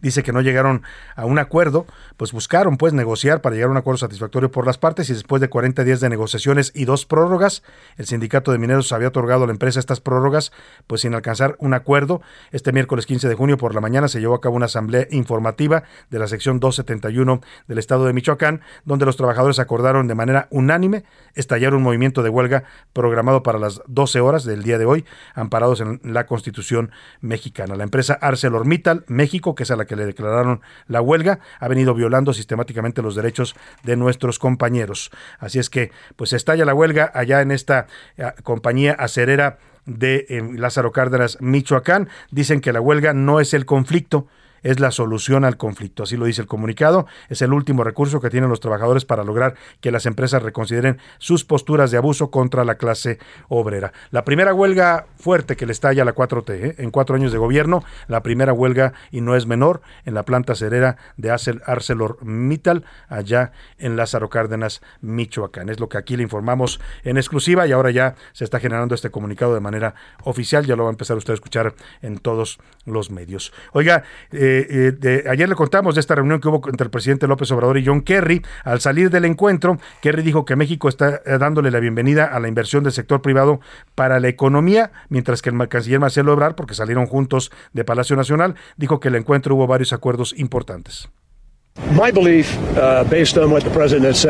dice 0.00 0.22
que 0.22 0.32
no 0.32 0.40
llegaron 0.40 0.82
a 1.16 1.24
un 1.24 1.38
acuerdo, 1.38 1.86
pues 2.16 2.32
buscaron 2.32 2.76
pues 2.76 2.92
negociar 2.92 3.40
para 3.40 3.54
llegar 3.54 3.68
a 3.68 3.72
un 3.72 3.76
acuerdo 3.76 3.98
satisfactorio 3.98 4.50
por 4.50 4.66
las 4.66 4.78
partes 4.78 5.10
y 5.10 5.14
después 5.14 5.40
de 5.40 5.48
40 5.48 5.84
días 5.84 6.00
de 6.00 6.08
negociaciones 6.08 6.72
y 6.74 6.84
dos 6.84 7.06
prórrogas, 7.06 7.62
el 7.96 8.06
sindicato 8.06 8.52
de 8.52 8.58
mineros 8.58 8.92
había 8.92 9.08
otorgado 9.08 9.44
a 9.44 9.46
la 9.46 9.52
empresa 9.52 9.80
estas 9.80 10.00
prórrogas, 10.00 10.52
pues 10.86 11.02
sin 11.02 11.14
alcanzar 11.14 11.56
un 11.58 11.74
acuerdo. 11.74 12.22
Este 12.52 12.72
miércoles 12.72 13.06
15 13.06 13.28
de 13.28 13.34
junio 13.34 13.56
por 13.56 13.74
la 13.74 13.80
mañana 13.80 14.08
se 14.08 14.20
llevó 14.20 14.34
a 14.34 14.40
cabo 14.40 14.56
una 14.56 14.66
asamblea 14.66 15.06
informativa 15.10 15.84
de 16.10 16.18
la 16.18 16.28
sección 16.28 16.60
271 16.60 17.40
del 17.68 17.78
estado 17.78 18.06
de 18.06 18.12
Michoacán, 18.12 18.60
donde 18.84 19.06
los 19.06 19.16
trabajadores 19.16 19.58
acordaron 19.58 20.06
de 20.06 20.14
manera 20.14 20.48
unánime 20.50 21.04
estallar 21.34 21.74
un 21.74 21.82
movimiento 21.82 22.22
de 22.22 22.30
huelga 22.30 22.64
programado 22.92 23.42
para 23.42 23.58
las 23.58 23.82
12 23.86 24.20
horas 24.20 24.44
del 24.44 24.62
día 24.62 24.78
de 24.78 24.86
hoy, 24.86 25.04
amparados 25.34 25.80
en 25.80 26.00
la 26.04 26.26
Constitución 26.26 26.90
mexicana. 27.20 27.76
La 27.76 27.84
empresa 27.84 28.14
ArcelorMittal 28.20 29.04
México, 29.08 29.54
que 29.54 29.64
es 29.64 29.70
a 29.70 29.76
la 29.76 29.83
la 29.84 29.86
que 29.86 29.96
le 29.96 30.06
declararon 30.06 30.62
la 30.88 31.00
huelga, 31.00 31.40
ha 31.60 31.68
venido 31.68 31.94
violando 31.94 32.32
sistemáticamente 32.32 33.02
los 33.02 33.14
derechos 33.14 33.54
de 33.82 33.96
nuestros 33.96 34.38
compañeros. 34.38 35.10
Así 35.38 35.58
es 35.58 35.70
que, 35.70 35.90
pues 36.16 36.32
estalla 36.32 36.64
la 36.64 36.74
huelga 36.74 37.10
allá 37.14 37.42
en 37.42 37.50
esta 37.50 37.86
eh, 38.16 38.32
compañía 38.42 38.92
acerera 38.92 39.58
de 39.86 40.26
Lázaro 40.56 40.92
Cárdenas, 40.92 41.36
Michoacán. 41.40 42.08
Dicen 42.30 42.60
que 42.60 42.72
la 42.72 42.80
huelga 42.80 43.12
no 43.12 43.40
es 43.40 43.52
el 43.52 43.66
conflicto, 43.66 44.26
es 44.64 44.80
la 44.80 44.90
solución 44.90 45.44
al 45.44 45.56
conflicto. 45.56 46.02
Así 46.02 46.16
lo 46.16 46.24
dice 46.24 46.42
el 46.42 46.48
comunicado. 46.48 47.06
Es 47.28 47.42
el 47.42 47.52
último 47.52 47.84
recurso 47.84 48.20
que 48.20 48.30
tienen 48.30 48.50
los 48.50 48.58
trabajadores 48.58 49.04
para 49.04 49.22
lograr 49.22 49.54
que 49.80 49.92
las 49.92 50.06
empresas 50.06 50.42
reconsideren 50.42 50.98
sus 51.18 51.44
posturas 51.44 51.92
de 51.92 51.98
abuso 51.98 52.30
contra 52.30 52.64
la 52.64 52.74
clase 52.74 53.18
obrera. 53.48 53.92
La 54.10 54.24
primera 54.24 54.52
huelga 54.52 55.06
fuerte 55.16 55.56
que 55.56 55.66
le 55.66 55.72
estalla 55.72 56.02
a 56.02 56.04
la 56.04 56.14
4T 56.14 56.50
¿eh? 56.50 56.74
en 56.78 56.90
cuatro 56.90 57.14
años 57.14 57.30
de 57.30 57.38
gobierno, 57.38 57.84
la 58.08 58.22
primera 58.22 58.52
huelga, 58.52 58.94
y 59.10 59.20
no 59.20 59.36
es 59.36 59.46
menor, 59.46 59.82
en 60.04 60.14
la 60.14 60.24
planta 60.24 60.54
cerera 60.54 60.96
de 61.16 61.30
ArcelorMittal, 61.30 62.84
allá 63.08 63.52
en 63.78 63.96
Lázaro 63.96 64.30
Cárdenas, 64.30 64.80
Michoacán. 65.02 65.68
Es 65.68 65.78
lo 65.78 65.88
que 65.88 65.98
aquí 65.98 66.16
le 66.16 66.22
informamos 66.22 66.80
en 67.04 67.18
exclusiva 67.18 67.66
y 67.66 67.72
ahora 67.72 67.90
ya 67.90 68.14
se 68.32 68.44
está 68.44 68.60
generando 68.60 68.94
este 68.94 69.10
comunicado 69.10 69.54
de 69.54 69.60
manera 69.60 69.94
oficial. 70.22 70.64
Ya 70.64 70.76
lo 70.76 70.84
va 70.84 70.90
a 70.90 70.92
empezar 70.92 71.16
usted 71.16 71.32
a 71.32 71.34
escuchar 71.34 71.74
en 72.00 72.18
todos 72.18 72.58
los 72.86 73.10
medios. 73.10 73.52
Oiga, 73.72 74.04
eh, 74.32 74.53
eh, 74.68 75.24
ayer 75.28 75.48
le 75.48 75.54
contamos 75.54 75.94
de 75.94 76.00
esta 76.00 76.14
reunión 76.14 76.40
que 76.40 76.48
hubo 76.48 76.60
entre 76.68 76.84
el 76.84 76.90
presidente 76.90 77.26
López 77.26 77.50
Obrador 77.50 77.78
y 77.78 77.86
John 77.86 78.02
Kerry. 78.02 78.42
Al 78.64 78.80
salir 78.80 79.10
del 79.10 79.24
encuentro, 79.24 79.78
Kerry 80.00 80.22
dijo 80.22 80.44
que 80.44 80.56
México 80.56 80.88
está 80.88 81.20
eh, 81.24 81.38
dándole 81.38 81.70
la 81.70 81.80
bienvenida 81.80 82.24
a 82.24 82.40
la 82.40 82.48
inversión 82.48 82.84
del 82.84 82.92
sector 82.92 83.22
privado 83.22 83.60
para 83.94 84.20
la 84.20 84.28
economía, 84.28 84.92
mientras 85.08 85.42
que 85.42 85.50
el 85.50 85.68
canciller 85.68 86.00
Marcelo 86.00 86.32
Ebrard, 86.32 86.54
porque 86.54 86.74
salieron 86.74 87.06
juntos 87.06 87.50
de 87.72 87.84
Palacio 87.84 88.16
Nacional, 88.16 88.54
dijo 88.76 89.00
que 89.00 89.08
el 89.08 89.14
encuentro 89.14 89.54
hubo 89.54 89.66
varios 89.66 89.92
acuerdos 89.92 90.34
importantes. 90.36 91.08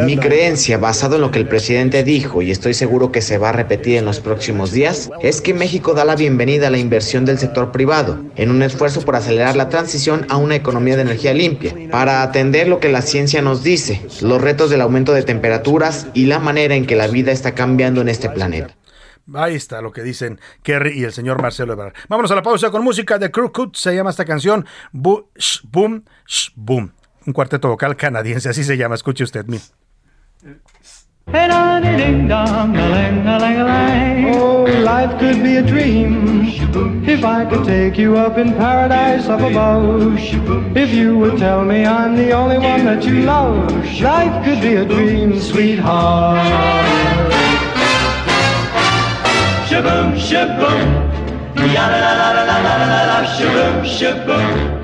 Mi 0.06 0.16
creencia, 0.16 0.78
basado 0.78 1.16
en 1.16 1.20
lo 1.20 1.30
que 1.30 1.38
el 1.38 1.46
presidente 1.46 2.02
dijo, 2.02 2.42
y 2.42 2.50
estoy 2.50 2.74
seguro 2.74 3.12
que 3.12 3.20
se 3.20 3.36
va 3.38 3.50
a 3.50 3.52
repetir 3.52 3.96
en 3.96 4.04
los 4.04 4.20
próximos 4.20 4.72
días, 4.72 5.10
es 5.20 5.40
que 5.40 5.54
México 5.54 5.94
da 5.94 6.04
la 6.04 6.16
bienvenida 6.16 6.68
a 6.68 6.70
la 6.70 6.78
inversión 6.78 7.24
del 7.24 7.38
sector 7.38 7.70
privado, 7.70 8.18
en 8.36 8.50
un 8.50 8.62
esfuerzo 8.62 9.02
por 9.02 9.16
acelerar 9.16 9.56
la 9.56 9.68
transición 9.68 10.26
a 10.30 10.36
una 10.36 10.56
economía 10.56 10.96
de 10.96 11.02
energía 11.02 11.34
limpia, 11.34 11.74
para 11.90 12.22
atender 12.22 12.66
lo 12.66 12.80
que 12.80 12.88
la 12.88 13.02
ciencia 13.02 13.42
nos 13.42 13.62
dice, 13.62 14.00
los 14.22 14.40
retos 14.40 14.70
del 14.70 14.80
aumento 14.80 15.12
de 15.12 15.22
temperaturas 15.22 16.06
y 16.14 16.26
la 16.26 16.38
manera 16.38 16.74
en 16.74 16.86
que 16.86 16.96
la 16.96 17.08
vida 17.08 17.30
está 17.30 17.54
cambiando 17.54 18.00
en 18.00 18.08
este 18.08 18.30
planeta. 18.30 18.74
Ahí 19.34 19.54
está 19.54 19.80
lo 19.80 19.92
que 19.92 20.02
dicen 20.02 20.40
Kerry 20.62 20.98
y 20.98 21.04
el 21.04 21.12
señor 21.12 21.40
Marcelo 21.40 21.72
Ebrard. 21.72 21.94
Vámonos 22.08 22.30
a 22.30 22.34
la 22.34 22.42
pausa 22.42 22.70
con 22.70 22.84
música 22.84 23.18
de 23.18 23.30
Crew 23.30 23.52
Cut. 23.52 23.74
Se 23.74 23.94
llama 23.94 24.10
esta 24.10 24.26
canción 24.26 24.66
Boom, 24.92 25.24
Boom, 25.70 26.04
Boom 26.54 26.93
un 27.26 27.32
cuarteto 27.32 27.68
vocal 27.68 27.96
canadiense, 27.96 28.48
así 28.48 28.64
se 28.64 28.76
llama, 28.76 28.94
escuche 28.94 29.24
usted. 29.24 29.46
mi. 29.46 29.58
Oh, 34.36 34.66
life 34.66 35.18
could 35.18 35.42
be 35.42 35.56
a 35.56 35.62
dream 35.62 36.44
if 37.06 37.24
I 37.24 37.46
could 37.46 37.64
take 37.64 37.96
you 37.98 38.16
up 38.16 38.36
in 38.36 38.52
paradise 38.54 39.28
up 39.28 39.40
above. 39.40 40.18
If 40.76 40.92
you 40.92 41.18
would 41.18 41.38
tell 41.38 41.64
me 41.64 41.86
I'm 41.86 42.14
the 42.14 42.32
only 42.32 42.58
one 42.58 42.84
that 42.84 43.04
you 43.04 43.22
love, 43.22 43.72
life 44.00 44.44
could 44.44 44.60
be 44.60 44.74
a 44.76 44.84
dream, 44.84 45.40
sweetheart. 45.40 46.44
Shaboom, 49.66 50.14
shaboom, 50.14 50.80
ya 51.72 51.88
la 51.88 51.98
la 51.98 52.12
la 52.20 52.44
la 52.44 52.58
la 52.62 52.76
la 52.86 53.02
la, 53.06 53.24
shaboom, 53.24 53.84
shaboom. 53.84 54.83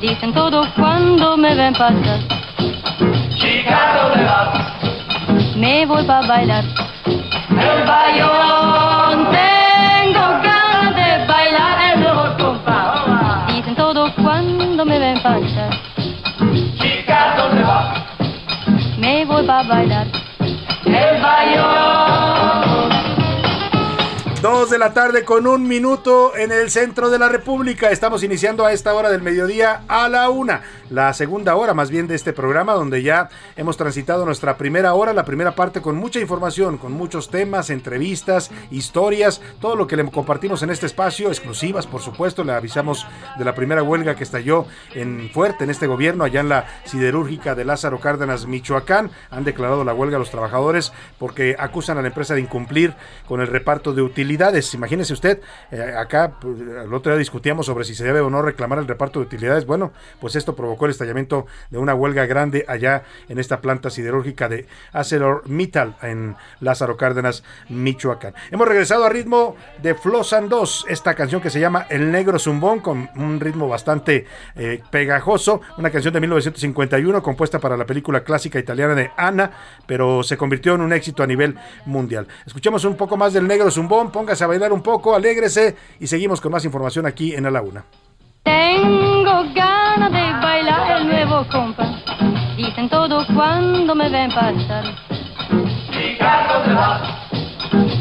Dicen 0.00 0.32
todo 0.32 0.66
cuando 0.76 1.36
me 1.36 1.54
ven 1.54 1.74
pasar. 1.74 2.20
Chica, 3.36 4.00
¿dónde 4.00 4.24
vas? 4.24 5.56
Me 5.56 5.84
voy 5.84 6.02
para 6.04 6.26
bailar. 6.26 6.64
El 7.04 7.86
bayón. 7.86 9.28
Tengo 9.30 10.20
ganas 10.42 10.96
de 10.96 11.26
bailar 11.26 11.92
el 11.92 12.00
nuevo 12.00 12.36
compás. 12.38 13.46
Dicen 13.48 13.74
todo 13.74 14.10
cuando 14.14 14.86
me 14.86 14.98
ven 14.98 15.20
pasar. 15.22 15.70
Chica, 16.78 17.34
¿dónde 17.36 17.62
vas? 17.62 17.98
Me 18.96 19.26
voy 19.26 19.44
para 19.44 19.62
bailar. 19.64 20.06
El 20.86 21.20
bayón. 21.20 22.29
Dos 24.42 24.70
de 24.70 24.78
la 24.78 24.94
tarde 24.94 25.22
con 25.26 25.46
un 25.46 25.68
minuto 25.68 26.34
en 26.34 26.50
el 26.50 26.70
centro 26.70 27.10
de 27.10 27.18
la 27.18 27.28
República. 27.28 27.90
Estamos 27.90 28.22
iniciando 28.22 28.64
a 28.64 28.72
esta 28.72 28.94
hora 28.94 29.10
del 29.10 29.20
mediodía 29.20 29.82
a 29.86 30.08
la 30.08 30.30
una. 30.30 30.62
La 30.88 31.12
segunda 31.12 31.56
hora 31.56 31.74
más 31.74 31.90
bien 31.90 32.06
de 32.06 32.14
este 32.14 32.32
programa 32.32 32.72
donde 32.72 33.02
ya 33.02 33.28
hemos 33.56 33.76
transitado 33.76 34.24
nuestra 34.24 34.56
primera 34.56 34.94
hora, 34.94 35.12
la 35.12 35.26
primera 35.26 35.54
parte 35.54 35.82
con 35.82 35.96
mucha 35.96 36.20
información, 36.20 36.78
con 36.78 36.92
muchos 36.92 37.28
temas, 37.28 37.68
entrevistas, 37.68 38.50
historias, 38.70 39.42
todo 39.60 39.76
lo 39.76 39.86
que 39.86 39.96
le 39.96 40.10
compartimos 40.10 40.62
en 40.62 40.70
este 40.70 40.86
espacio, 40.86 41.28
exclusivas 41.28 41.86
por 41.86 42.00
supuesto. 42.00 42.42
Le 42.42 42.52
avisamos 42.52 43.06
de 43.38 43.44
la 43.44 43.54
primera 43.54 43.82
huelga 43.82 44.16
que 44.16 44.24
estalló 44.24 44.64
en 44.94 45.28
fuerte 45.34 45.64
en 45.64 45.70
este 45.70 45.86
gobierno 45.86 46.24
allá 46.24 46.40
en 46.40 46.48
la 46.48 46.66
siderúrgica 46.86 47.54
de 47.54 47.66
Lázaro 47.66 48.00
Cárdenas, 48.00 48.46
Michoacán. 48.46 49.10
Han 49.30 49.44
declarado 49.44 49.84
la 49.84 49.92
huelga 49.92 50.16
a 50.16 50.18
los 50.18 50.30
trabajadores 50.30 50.94
porque 51.18 51.56
acusan 51.58 51.98
a 51.98 52.00
la 52.00 52.08
empresa 52.08 52.32
de 52.32 52.40
incumplir 52.40 52.94
con 53.28 53.42
el 53.42 53.46
reparto 53.46 53.92
de 53.92 54.00
utilidades 54.00 54.29
utilidades. 54.30 54.72
Imagínese 54.74 55.12
usted, 55.12 55.40
eh, 55.72 55.94
acá 55.98 56.38
pues, 56.40 56.60
el 56.60 56.94
otro 56.94 57.10
día 57.10 57.18
discutíamos 57.18 57.66
sobre 57.66 57.84
si 57.84 57.96
se 57.96 58.04
debe 58.04 58.20
o 58.20 58.30
no 58.30 58.42
reclamar 58.42 58.78
el 58.78 58.86
reparto 58.86 59.18
de 59.18 59.26
utilidades. 59.26 59.66
Bueno, 59.66 59.92
pues 60.20 60.36
esto 60.36 60.54
provocó 60.54 60.84
el 60.84 60.92
estallamiento 60.92 61.46
de 61.70 61.78
una 61.78 61.94
huelga 61.94 62.26
grande 62.26 62.64
allá 62.68 63.02
en 63.28 63.40
esta 63.40 63.60
planta 63.60 63.90
siderúrgica 63.90 64.48
de 64.48 64.66
ArcelorMittal 64.92 65.96
en 66.02 66.36
Lázaro 66.60 66.96
Cárdenas, 66.96 67.42
Michoacán. 67.68 68.34
Hemos 68.52 68.68
regresado 68.68 69.04
a 69.04 69.08
ritmo 69.08 69.56
de 69.82 69.96
Flosan 69.96 70.48
2, 70.48 70.86
esta 70.88 71.14
canción 71.14 71.40
que 71.40 71.50
se 71.50 71.58
llama 71.58 71.86
El 71.88 72.12
Negro 72.12 72.38
Zumbón, 72.38 72.78
con 72.78 73.10
un 73.16 73.40
ritmo 73.40 73.68
bastante 73.68 74.26
eh, 74.54 74.80
pegajoso, 74.92 75.60
una 75.76 75.90
canción 75.90 76.14
de 76.14 76.20
1951 76.20 77.20
compuesta 77.20 77.58
para 77.58 77.76
la 77.76 77.84
película 77.84 78.22
clásica 78.22 78.60
italiana 78.60 78.94
de 78.94 79.10
Ana, 79.16 79.50
pero 79.86 80.22
se 80.22 80.36
convirtió 80.36 80.76
en 80.76 80.82
un 80.82 80.92
éxito 80.92 81.24
a 81.24 81.26
nivel 81.26 81.56
mundial. 81.84 82.28
Escuchemos 82.46 82.84
un 82.84 82.96
poco 82.96 83.16
más 83.16 83.32
del 83.32 83.48
Negro 83.48 83.72
Zumbón, 83.72 84.12
póngase 84.20 84.44
a 84.44 84.48
bailar 84.48 84.70
un 84.70 84.82
poco, 84.82 85.14
alégrese 85.14 85.76
y 85.98 86.06
seguimos 86.06 86.42
con 86.42 86.52
más 86.52 86.62
información 86.66 87.06
aquí 87.06 87.34
en 87.34 87.46
A 87.46 87.50
la 87.50 87.62
Una. 87.62 87.82
Tengo 88.42 89.44
ganas 89.54 90.12
de 90.12 90.46
bailar 90.46 90.98
el 90.98 91.08
nuevo 91.08 91.46
compás. 91.50 92.04
Dicen 92.54 92.90
todo 92.90 93.24
cuando 93.34 93.94
me 93.94 94.10
ven 94.10 94.30
pasar. 94.30 94.84
Chica, 95.90 96.48
¿dónde 96.52 96.74
vas? 96.74 97.02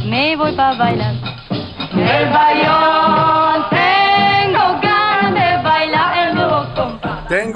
Me 0.05 0.35
voy 0.35 0.51
para 0.57 0.75
bailar. 0.75 1.15
El 1.93 2.29
bayón. 2.33 3.78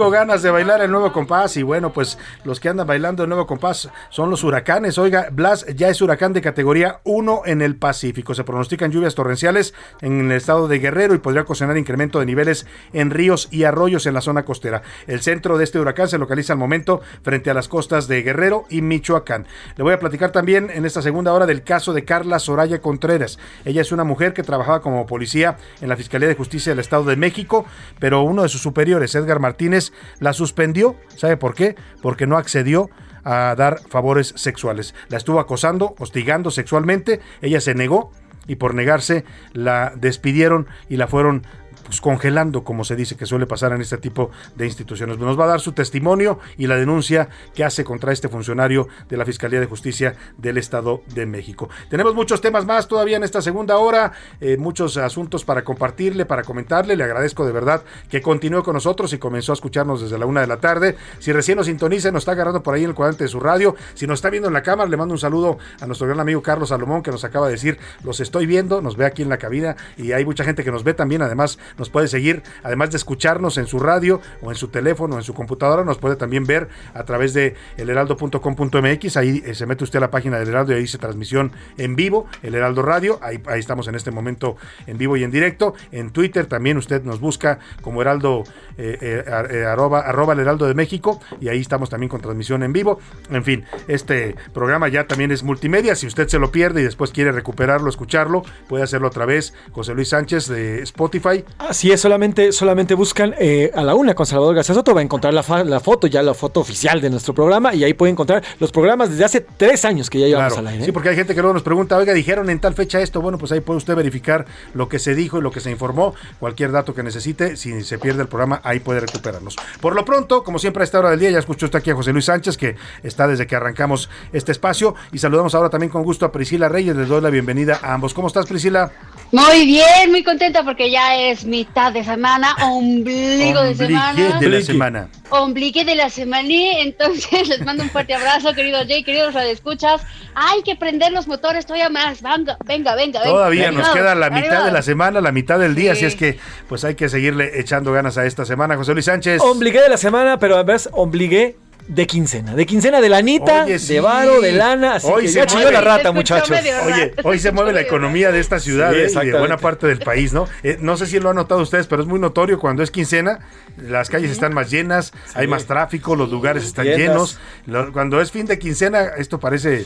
Tengo 0.04 0.12
ganas 0.12 0.42
de 0.42 0.52
bailar 0.52 0.82
el 0.82 0.92
nuevo 0.92 1.14
compás 1.14 1.56
y 1.56 1.64
bueno, 1.64 1.94
pues 1.94 2.18
los 2.44 2.60
que 2.60 2.68
andan 2.68 2.86
bailando 2.86 3.24
el 3.24 3.30
nuevo 3.30 3.48
compás 3.48 3.90
son 4.10 4.30
los 4.30 4.44
huracanes. 4.44 4.98
Oiga, 4.98 5.30
Blas 5.32 5.66
ya 5.78 5.88
es 5.88 6.02
huracán 6.02 6.34
de 6.34 6.42
categoría 6.42 7.00
1 7.06 7.44
en 7.46 7.62
el 7.62 7.78
Pacífico. 7.78 8.36
Se 8.36 8.44
pronostican 8.44 8.92
lluvias 8.92 9.16
torrenciales 9.16 9.74
en 10.02 10.30
el 10.30 10.34
estado 10.34 10.68
de 10.68 10.80
Guerrero 10.80 11.16
y 11.16 11.20
podría 11.20 11.44
ocasionar 11.44 11.78
incremento 11.78 12.20
de 12.20 12.26
niveles 12.26 12.66
en 12.92 13.12
ríos 13.12 13.48
y 13.50 13.64
arroyos 13.64 14.06
en 14.06 14.14
la 14.14 14.20
zona 14.20 14.44
costera. 14.44 14.82
El 15.08 15.22
centro 15.22 15.58
de 15.58 15.64
este 15.64 15.80
huracán 15.80 16.10
se 16.10 16.18
localiza 16.18 16.52
al 16.52 16.60
momento 16.60 17.00
frente 17.22 17.50
a 17.50 17.54
las 17.54 17.70
costas 17.70 18.10
de 18.10 18.24
Guerrero 18.24 18.66
y 18.70 18.82
Michoacán. 18.82 19.48
Le 19.78 19.86
voy 19.86 19.94
a 19.94 20.00
platicar 20.00 20.34
también 20.34 20.70
en 20.70 20.86
esta 20.86 21.02
segunda 21.02 21.32
hora 21.32 21.46
del 21.46 21.64
caso 21.64 21.94
de 21.94 22.04
Carla 22.04 22.40
Soraya 22.40 22.82
Contreras. 22.82 23.40
Ella 23.64 23.80
es 23.80 23.94
una 23.94 24.04
mujer 24.04 24.34
que 24.34 24.44
trabajaba 24.44 24.82
como 24.82 25.06
policía 25.06 25.56
en 25.80 25.88
la 25.88 25.96
Fiscalía 25.96 26.28
de 26.28 26.36
Justicia 26.36 26.74
del 26.74 26.80
Estado 26.80 27.06
de 27.06 27.16
México, 27.16 27.66
pero 28.00 28.24
uno 28.24 28.44
de 28.44 28.50
sus 28.50 28.62
superiores, 28.62 29.16
Edgar 29.16 29.40
Martínez, 29.40 29.93
la 30.20 30.34
suspendió. 30.34 30.96
¿Sabe 31.16 31.38
por 31.38 31.54
qué? 31.54 31.76
Porque 32.02 32.28
no 32.28 32.38
accedió 32.38 32.90
a 33.24 33.56
dar 33.56 33.80
favores 33.90 34.34
sexuales. 34.36 34.94
La 35.10 35.18
estuvo 35.18 35.40
acosando, 35.40 35.96
hostigando 36.00 36.52
sexualmente. 36.52 37.22
Ella 37.42 37.62
se 37.62 37.76
negó 37.76 38.12
y 38.48 38.56
por 38.56 38.76
negarse 38.76 39.24
la 39.54 39.94
despidieron 39.96 40.68
y 40.90 40.98
la 40.98 41.08
fueron 41.08 41.46
pues, 41.84 42.02
congelando, 42.02 42.64
como 42.64 42.84
se 42.84 42.96
dice 42.96 43.16
que 43.16 43.26
suele 43.26 43.46
pasar 43.46 43.74
en 43.74 43.82
este 43.82 43.98
tipo 43.98 44.32
de 44.56 44.66
instituciones. 44.66 45.18
Nos 45.18 45.40
va 45.40 45.46
a 45.46 45.48
dar 45.48 45.60
su 45.60 45.72
testimonio 45.74 46.40
y 46.58 46.68
la 46.68 46.76
denuncia 46.76 47.30
que 47.54 47.64
hace 47.64 47.84
contra 47.84 48.12
este 48.12 48.30
funcionario 48.30 48.88
de 49.10 49.18
la 49.18 49.26
Fiscalía 49.26 49.60
de 49.60 49.66
Justicia 49.66 50.16
del 50.38 50.58
Estado 50.58 51.02
de 51.14 51.26
México. 51.26 51.70
Tenemos 51.90 52.16
muchos 52.16 52.42
temas 52.42 52.66
más 52.66 52.88
todavía 52.88 53.18
en 53.18 53.24
esta 53.24 53.42
segunda 53.42 53.78
hora, 53.78 54.12
eh, 54.42 54.58
muchos 54.58 54.98
asuntos 54.98 55.46
para 55.46 55.64
compartirle, 55.64 56.26
para 56.26 56.44
comentarle. 56.44 56.96
Le 56.96 57.04
agradezco 57.04 57.46
de 57.46 57.52
verdad 57.52 57.84
que 58.10 58.22
continúe 58.22 58.64
con 58.64 58.74
nosotros 58.74 59.14
y 59.14 59.18
comenzó 59.18 59.52
a 59.52 59.56
escucharnos 59.56 60.02
desde 60.02 60.18
la 60.18 60.26
una 60.26 60.42
de 60.42 60.48
la 60.48 60.58
tarde. 60.58 60.96
Si 61.20 61.32
recién 61.32 61.58
nos 61.58 61.68
sintoniza, 61.68 62.12
nos 62.12 62.22
está 62.22 62.34
agarrando 62.34 62.64
por 62.64 62.76
ahí 62.76 62.84
en 62.84 62.90
el 62.90 62.96
cuadrante 62.96 63.24
de 63.24 63.28
su 63.30 63.40
radio. 63.40 63.76
Si 63.94 64.08
nos 64.08 64.20
está 64.20 64.30
viendo 64.30 64.48
en 64.48 64.54
la 64.54 64.64
cámara, 64.64 64.90
le 64.90 64.98
mando 64.98 65.14
un 65.14 65.20
saludo 65.20 65.58
a 65.80 65.86
nuestro 65.86 66.08
gran 66.08 66.20
amigo 66.20 66.42
Carlos 66.42 66.70
Salomón 66.70 67.04
que 67.04 67.12
nos 67.12 67.24
acaba 67.24 67.48
de 67.48 67.54
decir, 67.54 67.78
los 68.04 68.20
estoy 68.20 68.46
viendo, 68.46 68.82
nos 68.82 68.98
ve 68.98 69.06
aquí 69.06 69.22
en 69.22 69.30
la 69.30 69.38
cabina 69.38 69.76
y 69.98 70.12
hay 70.12 70.26
mucha 70.26 70.44
gente 70.44 70.64
que 70.64 70.72
nos 70.72 70.84
ve 70.84 70.94
también, 70.94 71.22
además 71.22 71.60
nos 71.78 71.90
puede 71.90 72.08
seguir, 72.08 72.44
además 72.64 72.92
de 72.92 72.98
escucharnos 72.98 73.58
en 73.58 73.68
su 73.68 73.80
radio 73.80 74.22
o 74.42 74.52
en 74.52 74.56
su 74.56 74.68
teléfono 74.68 75.16
o 75.16 75.18
en 75.18 75.24
su 75.24 75.34
computadora, 75.34 75.84
nos 75.84 75.98
puede 75.98 76.16
también 76.16 76.46
ver 76.46 76.70
a 76.94 77.04
través 77.04 77.34
de 77.34 77.56
elheraldo.com.mx, 77.78 79.18
ahí 79.18 79.44
eh, 79.46 79.56
se 79.56 79.66
mete 79.66 79.84
usted 79.84 79.98
a 79.98 80.02
la 80.02 80.12
página 80.12 80.40
del 80.40 80.50
Heraldo 80.50 80.74
y 80.74 80.76
ahí 80.76 80.82
dice 80.82 80.98
transmisión 80.98 81.52
en 81.78 81.96
vivo, 81.96 82.28
el 82.42 82.56
Heraldo 82.56 82.82
Radio, 82.82 83.20
ahí, 83.22 83.42
estamos 83.56 83.88
en 83.88 83.96
este 83.96 84.12
momento 84.12 84.58
en 84.88 84.98
vivo 84.98 85.18
y 85.18 85.24
en 85.24 85.32
directo, 85.32 85.74
en 85.92 86.12
Twitter 86.12 86.46
también 86.46 86.78
usted 86.78 87.04
nos 87.04 87.20
busca 87.20 87.60
como 87.82 88.02
Heraldo, 88.02 88.44
eh, 88.78 89.24
eh, 89.30 89.66
arroba, 89.66 90.02
arroba 90.02 90.34
el 90.34 90.40
Heraldo 90.40 90.66
de 90.66 90.74
México 90.74 91.20
y 91.40 91.50
ahí 91.50 91.60
estamos 91.60 91.90
también 91.90 92.10
con 92.10 92.22
transmisión 92.22 92.64
en 92.64 92.74
vivo, 92.74 93.00
en 93.30 93.44
fin, 93.44 93.66
este 93.88 94.36
programa 94.54 94.88
ya 94.88 95.08
también 95.08 95.32
es 95.32 95.44
multimedia, 95.44 95.96
si 95.96 96.08
usted 96.08 96.28
se 96.28 96.40
lo 96.40 96.52
pierde 96.52 96.82
y 96.82 96.84
después 96.84 97.12
quiere 97.12 97.32
recuperarlo, 97.32 97.90
escucharlo, 97.90 98.44
puede 98.68 98.84
hacerlo 98.84 99.08
otra 99.08 99.26
vez, 99.26 99.54
José 99.72 99.94
Luis 99.94 100.10
Sánchez 100.10 100.48
de 100.48 100.82
Spotify. 100.84 101.44
Así 101.70 101.92
es, 101.92 102.02
solamente, 102.02 102.52
solamente 102.52 102.94
buscan 102.94 103.34
eh, 103.40 103.72
a 103.74 103.84
la 103.84 103.96
una 103.96 104.14
con 104.14 104.26
Salvador 104.26 104.54
García 104.56 104.76
Soto, 104.76 104.94
va 104.94 105.00
a 105.00 105.04
encontrar 105.04 105.34
la, 105.34 105.44
fa- 105.44 105.64
la 105.64 105.80
foto, 105.80 106.08
ya 106.08 106.22
la 106.22 106.34
foto 106.34 106.60
oficial 106.60 107.00
de 107.00 107.10
nuestro 107.10 107.34
programa, 107.34 107.74
y 107.74 107.86
ahí 107.86 107.94
puede 107.94 108.12
encontrar 108.12 108.44
los 108.60 108.70
programas 108.72 109.10
desde 109.12 109.24
hace 109.24 109.40
tres 109.42 109.86
años 109.86 110.10
que 110.10 110.20
ya 110.20 110.28
llevamos 110.28 110.54
Claro, 110.54 110.68
al 110.68 110.74
aire. 110.74 110.86
Sí, 110.86 110.92
porque 110.92 111.10
hay 111.10 111.16
gente 111.16 111.34
que 111.34 111.42
luego 111.42 111.54
nos 111.54 111.64
pregunta, 111.64 111.96
oiga, 111.98 112.14
dijeron 112.14 112.50
en 112.50 112.60
tal 112.60 112.74
fecha 112.74 113.00
esto. 113.00 113.22
Bueno, 113.22 113.38
pues 113.38 113.54
ahí 113.54 113.62
puede 113.62 113.78
usted 113.78 113.96
verificar 113.96 114.46
lo 114.74 114.90
que 114.90 115.00
se 115.00 115.16
dijo 115.16 115.38
y 115.38 115.42
lo 115.42 115.52
que 115.52 115.62
se 115.62 115.72
informó. 115.72 116.14
Cualquier 116.40 116.74
dato 116.74 116.94
que 116.94 117.02
necesite, 117.02 117.56
si 117.56 117.82
se 117.84 117.98
pierde 117.98 118.24
el 118.24 118.28
programa, 118.28 118.60
ahí 118.66 118.80
puede 118.82 119.00
recuperarlos. 119.00 119.56
Por 119.80 119.96
lo 119.96 120.04
pronto, 120.04 120.44
como 120.44 120.60
siempre 120.60 120.82
a 120.82 120.84
esta 120.84 121.00
hora 121.00 121.12
del 121.12 121.20
día, 121.22 121.30
ya 121.32 121.40
escuchó 121.40 121.68
usted 121.68 121.80
aquí 121.80 121.92
a 121.92 121.96
José 121.96 122.12
Luis 122.12 122.26
Sánchez, 122.26 122.58
que 122.58 122.76
está 123.04 123.26
desde 123.26 123.48
que 123.48 123.56
arrancamos 123.56 124.10
este 124.34 124.52
espacio. 124.52 124.96
Y 125.14 125.20
saludamos 125.20 125.56
ahora 125.56 125.70
también 125.70 125.90
con 125.92 126.04
gusto 126.04 126.26
a 126.26 126.32
Priscila 126.34 126.68
Reyes. 126.68 126.96
Les 126.98 127.08
doy 127.08 127.22
la 127.22 127.30
bienvenida 127.30 127.80
a 127.82 127.94
ambos. 127.94 128.14
¿Cómo 128.14 128.28
estás, 128.28 128.48
Priscila? 128.48 128.92
Muy 129.32 129.66
bien, 129.66 130.12
muy 130.12 130.24
contenta 130.24 130.64
porque 130.64 130.92
ya 130.92 131.16
es 131.16 131.46
mitad 131.54 131.94
de 131.94 132.04
semana, 132.04 132.56
ombligo 132.64 133.62
de 133.62 133.76
semana. 133.76 134.40
de 134.40 134.50
la 134.50 134.62
semana. 134.62 135.08
Ombligue 135.30 135.86
de 135.86 135.94
la 135.94 136.10
semana, 136.10 136.80
entonces 136.80 137.48
les 137.48 137.64
mando 137.64 137.84
un 137.84 137.92
fuerte 137.92 138.16
abrazo, 138.16 138.54
querido 138.56 138.80
Jay, 138.88 139.04
queridos 139.04 139.36
radioescuchas. 139.36 140.02
Hay 140.34 140.64
que 140.64 140.76
prender 140.76 141.12
los 141.12 141.28
motores 141.28 141.68
todavía 141.68 141.90
más, 141.90 142.24
venga, 142.24 142.58
venga, 142.66 142.96
venga. 142.96 143.20
venga. 143.20 143.24
Todavía 143.24 143.72
nos 143.72 143.88
queda 143.90 144.16
la 144.16 144.32
mitad 144.32 144.66
de 144.66 144.72
la 144.72 144.82
semana, 144.82 145.22
la 145.22 145.32
mitad 145.32 145.60
del 145.60 145.76
día, 145.76 145.94
Sí. 145.94 146.06
así 146.06 146.06
es 146.06 146.16
que 146.16 146.40
pues 146.68 146.84
hay 146.86 146.96
que 146.96 147.08
seguirle 147.08 147.60
echando 147.60 147.92
ganas 147.92 148.18
a 148.18 148.26
esta 148.26 148.46
semana. 148.46 148.76
José 148.76 148.94
Luis 148.94 149.06
Sánchez. 149.06 149.40
Ombligué 149.40 149.82
de 149.82 149.90
la 149.90 149.98
semana, 149.98 150.40
pero 150.40 150.56
además 150.56 150.90
ombligué 150.92 151.56
de 151.88 152.08
quincena. 152.08 152.56
De 152.56 152.66
quincena 152.66 153.02
de 153.02 153.10
lanita, 153.10 153.66
Oye, 153.66 153.78
sí. 153.80 153.94
de 153.96 154.00
varo, 154.02 154.40
de 154.42 154.52
lana. 154.54 154.96
Así 154.96 155.08
Hoy 155.08 155.24
que 155.24 155.28
se 155.30 155.36
ya 155.40 155.46
chilló 155.46 155.72
la 155.72 155.82
rata, 155.82 156.12
muchachos. 156.12 156.50
Oye, 156.86 157.14
hoy 157.24 157.40
se 157.40 157.52
mueve 157.52 157.74
la 157.74 157.82
economía 157.82 158.32
de 158.32 158.40
esta 158.40 158.60
ciudad 158.60 158.92
Sí, 158.92 158.98
eh, 159.00 159.24
y 159.24 159.28
de 159.30 159.38
buena 159.40 159.58
parte 159.58 159.88
del 159.88 160.00
país, 160.00 160.34
¿no? 160.34 160.48
Eh, 160.64 160.78
no 160.80 160.98
sé 160.98 161.08
si 161.08 161.20
lo 161.20 161.30
han 161.30 161.36
notado 161.36 161.62
ustedes, 161.62 161.88
pero 161.88 162.02
es 162.02 162.08
muy 162.08 162.20
notorio 162.20 162.60
cuando 162.60 162.84
es 162.84 162.92
quincena, 162.92 163.40
las 163.78 164.10
calles 164.10 164.32
están 164.32 164.54
más 164.54 164.70
llenas, 164.72 165.12
hay 165.36 165.48
más 165.48 165.66
tráfico, 165.66 166.16
los 166.16 166.30
lugares 166.32 166.64
están 166.64 166.86
Tiendas. 166.86 167.08
llenos. 167.08 167.40
Lo- 167.66 167.92
cuando 167.92 168.22
es 168.22 168.32
fin 168.32 168.46
de 168.46 168.58
quincena, 168.60 169.04
esto 169.18 169.40
parece 169.40 169.86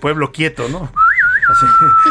pueblo 0.00 0.32
quieto, 0.32 0.68
¿no? 0.68 0.90
Así, 1.50 1.66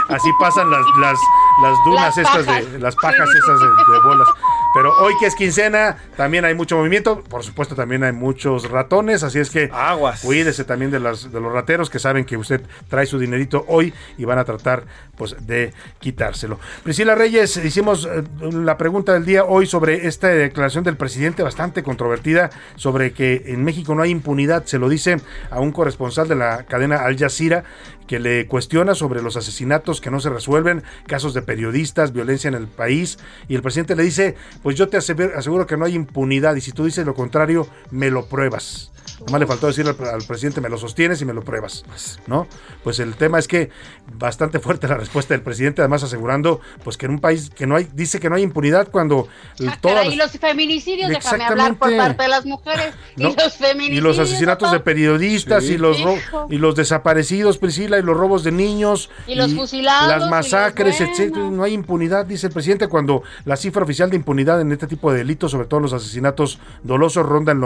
así 0.09 0.27
pasan 0.39 0.69
las, 0.69 0.81
las, 0.99 1.17
las 1.63 1.77
dunas 1.85 2.03
Las 2.03 2.17
estas 2.17 2.45
pajas. 2.45 2.71
de 2.73 2.79
las 2.79 2.95
pajas 2.95 3.29
esas 3.29 3.59
de, 3.59 3.67
de 3.67 3.99
bolas. 4.03 4.27
Pero 4.73 4.93
hoy 5.01 5.13
que 5.19 5.25
es 5.25 5.35
quincena, 5.35 5.97
también 6.15 6.45
hay 6.45 6.53
mucho 6.53 6.77
movimiento. 6.77 7.23
Por 7.23 7.43
supuesto, 7.43 7.75
también 7.75 8.03
hay 8.03 8.11
muchos 8.11 8.69
ratones. 8.69 9.23
Así 9.23 9.39
es 9.39 9.49
que 9.49 9.69
Aguas. 9.73 10.21
cuídese 10.21 10.63
también 10.63 10.91
de, 10.91 10.99
las, 10.99 11.31
de 11.31 11.39
los 11.39 11.51
rateros 11.51 11.89
que 11.89 11.97
saben 11.97 12.25
que 12.25 12.37
usted 12.37 12.61
trae 12.87 13.05
su 13.05 13.17
dinerito 13.17 13.65
hoy 13.67 13.93
y 14.17 14.25
van 14.25 14.37
a 14.37 14.45
tratar 14.45 14.83
pues 15.17 15.35
de 15.45 15.73
quitárselo. 15.99 16.59
Priscila 16.83 17.15
Reyes, 17.15 17.57
hicimos 17.57 18.05
eh, 18.05 18.23
la 18.41 18.77
pregunta 18.77 19.13
del 19.13 19.25
día 19.25 19.43
hoy 19.43 19.65
sobre 19.65 20.07
esta 20.07 20.27
declaración 20.27 20.83
del 20.83 20.97
presidente 20.97 21.43
bastante 21.43 21.83
controvertida 21.83 22.49
sobre 22.75 23.11
que 23.11 23.43
en 23.47 23.63
México 23.63 23.95
no 23.95 24.03
hay 24.03 24.11
impunidad. 24.11 24.65
Se 24.65 24.77
lo 24.77 24.87
dice 24.87 25.17
a 25.49 25.59
un 25.59 25.71
corresponsal 25.71 26.27
de 26.27 26.35
la 26.35 26.63
cadena 26.63 26.97
Al 26.97 27.17
Jazeera 27.17 27.63
que 28.09 28.19
le 28.19 28.47
cuestiona 28.47 28.95
sobre 28.95 29.21
los 29.21 29.37
asesinatos 29.37 30.01
que 30.01 30.09
no 30.09 30.19
se 30.19 30.31
resuelven, 30.31 30.81
casos 31.05 31.35
de 31.35 31.43
periodistas, 31.43 32.11
violencia 32.11 32.47
en 32.47 32.55
el 32.55 32.65
país, 32.65 33.19
y 33.47 33.53
el 33.53 33.61
presidente 33.61 33.95
le 33.95 34.01
dice, 34.01 34.35
pues 34.63 34.75
yo 34.75 34.89
te 34.89 34.97
aseguro, 34.97 35.67
que 35.67 35.77
no 35.77 35.85
hay 35.85 35.93
impunidad, 35.93 36.55
y 36.55 36.61
si 36.61 36.71
tú 36.71 36.85
dices 36.85 37.05
lo 37.05 37.13
contrario, 37.13 37.67
me 37.91 38.09
lo 38.09 38.25
pruebas. 38.25 38.91
Nomás 39.25 39.39
le 39.41 39.47
faltó 39.47 39.67
decirle 39.67 39.93
al, 39.97 40.07
al 40.07 40.23
presidente, 40.23 40.61
me 40.61 40.69
lo 40.69 40.77
sostienes 40.77 41.21
y 41.21 41.25
me 41.25 41.33
lo 41.33 41.43
pruebas, 41.43 41.83
¿no? 42.27 42.47
Pues 42.83 42.99
el 42.99 43.15
tema 43.15 43.37
es 43.39 43.47
que 43.47 43.69
bastante 44.13 44.59
fuerte 44.59 44.87
la 44.87 44.95
respuesta 44.95 45.33
del 45.33 45.41
presidente, 45.43 45.81
además 45.81 46.03
asegurando, 46.03 46.61
pues 46.83 46.97
que 46.97 47.05
en 47.05 47.13
un 47.13 47.19
país 47.19 47.49
que 47.49 47.67
no 47.67 47.75
hay, 47.75 47.87
dice 47.93 48.19
que 48.19 48.29
no 48.29 48.35
hay 48.35 48.43
impunidad 48.43 48.89
cuando 48.89 49.27
Ah, 49.67 49.77
todas 49.81 50.05
las- 50.05 50.13
y 50.13 50.17
los 50.17 50.31
feminicidios, 50.31 51.09
déjame 51.09 51.43
hablar 51.43 51.75
por 51.75 51.95
parte 51.95 52.23
de 52.23 52.29
las 52.29 52.45
mujeres. 52.45 52.93
¿no? 53.17 53.29
Y 53.29 53.35
los 53.35 53.55
feminicidios. 53.57 53.97
Y 53.97 54.01
los 54.01 54.19
asesinatos 54.19 54.71
de 54.71 54.79
periodistas 54.79 55.63
Sí. 55.65 55.73
y 55.73 55.77
los 55.77 55.99
Hijo. 55.99 56.47
y 56.49 56.57
los 56.57 56.75
desaparecidos, 56.75 57.57
Priscila, 57.57 57.99
y 57.99 58.01
los 58.01 58.15
robos 58.15 58.43
de 58.43 58.51
niños. 58.51 59.09
Y 59.27 59.35
los 59.35 59.53
fusilados, 59.53 60.07
y 60.07 60.19
Las 60.19 60.29
masacres, 60.29 61.01
etcétera. 61.01 61.49
No 61.49 61.63
hay 61.63 61.73
impunidad, 61.73 62.25
dice 62.25 62.47
el 62.47 62.53
presidente, 62.53 62.87
cuando 62.87 63.23
la 63.45 63.57
cifra 63.57 63.83
oficial 63.83 64.09
de 64.09 64.15
impunidad 64.15 64.61
en 64.61 64.71
este 64.71 64.87
tipo 64.87 65.11
de 65.11 65.19
delitos, 65.19 65.51
sobre 65.51 65.67
todo 65.67 65.79
los 65.81 65.93
asesinatos 65.93 66.59
dolosos, 66.83 67.25
ronda 67.25 67.51
el 67.51 67.59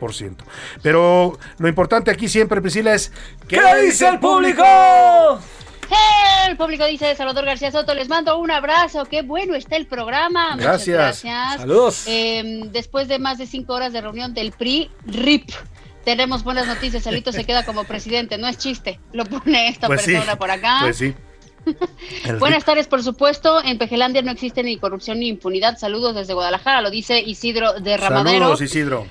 98-99%. 0.00 0.36
Pero 0.82 1.38
lo 1.58 1.68
importante 1.68 2.10
aquí 2.10 2.28
siempre, 2.28 2.60
Priscila, 2.60 2.94
es 2.94 3.12
¿Qué 3.46 3.60
dice 3.82 4.08
el 4.08 4.18
público? 4.18 4.64
El 6.48 6.56
público 6.56 6.84
dice 6.86 7.14
Salvador 7.16 7.44
García 7.44 7.70
Soto, 7.70 7.94
les 7.94 8.08
mando 8.08 8.38
un 8.38 8.50
abrazo, 8.50 9.04
qué 9.04 9.22
bueno 9.22 9.54
está 9.54 9.76
el 9.76 9.86
programa. 9.86 10.52
Muchas 10.52 10.86
Gracias. 10.86 10.96
gracias. 11.24 11.60
Saludos. 11.60 12.04
Eh, 12.06 12.62
después 12.72 13.08
de 13.08 13.18
más 13.18 13.38
de 13.38 13.46
cinco 13.46 13.74
horas 13.74 13.92
de 13.92 14.00
reunión 14.00 14.34
del 14.34 14.52
PRI, 14.52 14.90
RIP. 15.06 15.50
Tenemos 16.04 16.44
buenas 16.44 16.66
noticias, 16.66 17.06
Alito 17.06 17.30
se 17.30 17.44
queda 17.44 17.64
como 17.64 17.84
presidente, 17.84 18.38
no 18.38 18.48
es 18.48 18.56
chiste, 18.56 18.98
lo 19.12 19.26
pone 19.26 19.68
esta 19.68 19.86
Pues 19.86 20.02
sí, 20.02 20.12
persona 20.12 20.36
por 20.36 20.50
acá. 20.50 20.78
Pues 20.82 20.96
sí. 20.96 21.14
Buenas 22.38 22.64
tardes, 22.64 22.86
por 22.86 23.02
supuesto. 23.02 23.62
En 23.62 23.76
Pejelandia 23.76 24.22
no 24.22 24.30
existe 24.30 24.62
ni 24.62 24.78
corrupción 24.78 25.20
ni 25.20 25.28
impunidad. 25.28 25.76
Saludos 25.76 26.14
desde 26.14 26.32
Guadalajara, 26.32 26.80
lo 26.80 26.90
dice 26.90 27.20
Isidro 27.20 27.74
de 27.74 27.98
Ramadero. 27.98 28.40
Saludos, 28.40 28.62
Isidro. 28.62 29.06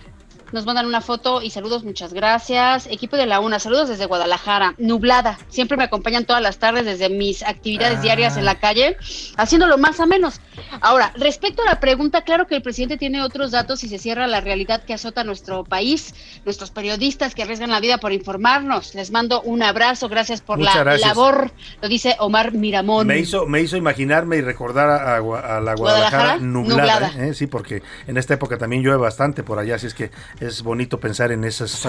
Nos 0.52 0.66
mandan 0.66 0.86
una 0.86 1.02
foto 1.02 1.42
y 1.42 1.50
saludos, 1.52 1.84
muchas 1.84 2.14
gracias. 2.14 2.88
Equipo 2.88 3.18
de 3.18 3.26
la 3.26 3.40
UNA, 3.40 3.60
saludos 3.60 3.90
desde 3.90 4.06
Guadalajara. 4.06 4.74
Nublada, 4.78 5.38
siempre 5.50 5.78
me 5.78 5.84
acompañan 5.84 6.26
todas 6.26 6.42
las 6.42 6.58
tardes 6.58 6.86
desde 6.86 7.10
mis 7.10 7.44
actividades 7.44 8.00
Ah. 8.00 8.02
diarias 8.02 8.38
en 8.38 8.46
la 8.46 8.56
calle, 8.60 8.98
haciéndolo 9.38 9.78
más 9.78 10.00
a 10.00 10.06
menos. 10.06 10.42
Ahora, 10.82 11.12
respecto 11.16 11.62
a 11.62 11.66
la 11.66 11.80
pregunta, 11.80 12.24
claro 12.24 12.48
que 12.48 12.56
el 12.56 12.62
presidente 12.62 12.98
tiene 12.98 13.22
otros 13.22 13.52
datos 13.52 13.84
y 13.84 13.90
se 13.90 13.98
cierra 14.00 14.28
la 14.28 14.42
realidad 14.42 14.84
que 14.84 14.94
azota 14.94 15.24
nuestro 15.24 15.64
país, 15.64 16.14
nuestros 16.46 16.72
periodistas 16.72 17.36
que 17.36 17.44
arriesgan 17.44 17.70
la 17.70 17.80
vida 17.80 17.98
por 18.00 18.12
informarnos. 18.12 18.96
Les 18.96 19.12
mando 19.12 19.42
un 19.42 19.64
abrazo, 19.64 20.10
gracias 20.10 20.42
por 20.42 20.58
Muchas 20.58 20.76
la 20.76 20.84
gracias. 20.84 21.08
labor, 21.08 21.52
lo 21.82 21.88
dice 21.88 22.16
Omar 22.20 22.54
Miramón. 22.54 23.08
Me 23.08 23.20
hizo, 23.20 23.46
me 23.46 23.62
hizo 23.62 23.78
imaginarme 23.78 24.38
y 24.38 24.42
recordar 24.42 24.90
a, 24.90 25.16
a 25.16 25.18
a 25.18 25.62
la 25.62 25.76
Guadalajara, 25.76 25.76
Guadalajara, 25.76 26.38
nublada. 26.38 27.00
nublada. 27.10 27.28
¿eh? 27.28 27.34
Sí, 27.34 27.48
porque 27.48 27.82
en 28.08 28.18
esta 28.18 28.34
época 28.34 28.58
también 28.58 28.82
llueve 28.84 28.98
bastante 28.98 29.44
por 29.44 29.60
allá, 29.60 29.76
así 29.76 29.88
es 29.88 29.94
que 29.94 30.12
es 30.40 30.64
bonito 30.64 31.00
pensar 31.00 31.32
en 31.32 31.44
esas, 31.44 31.86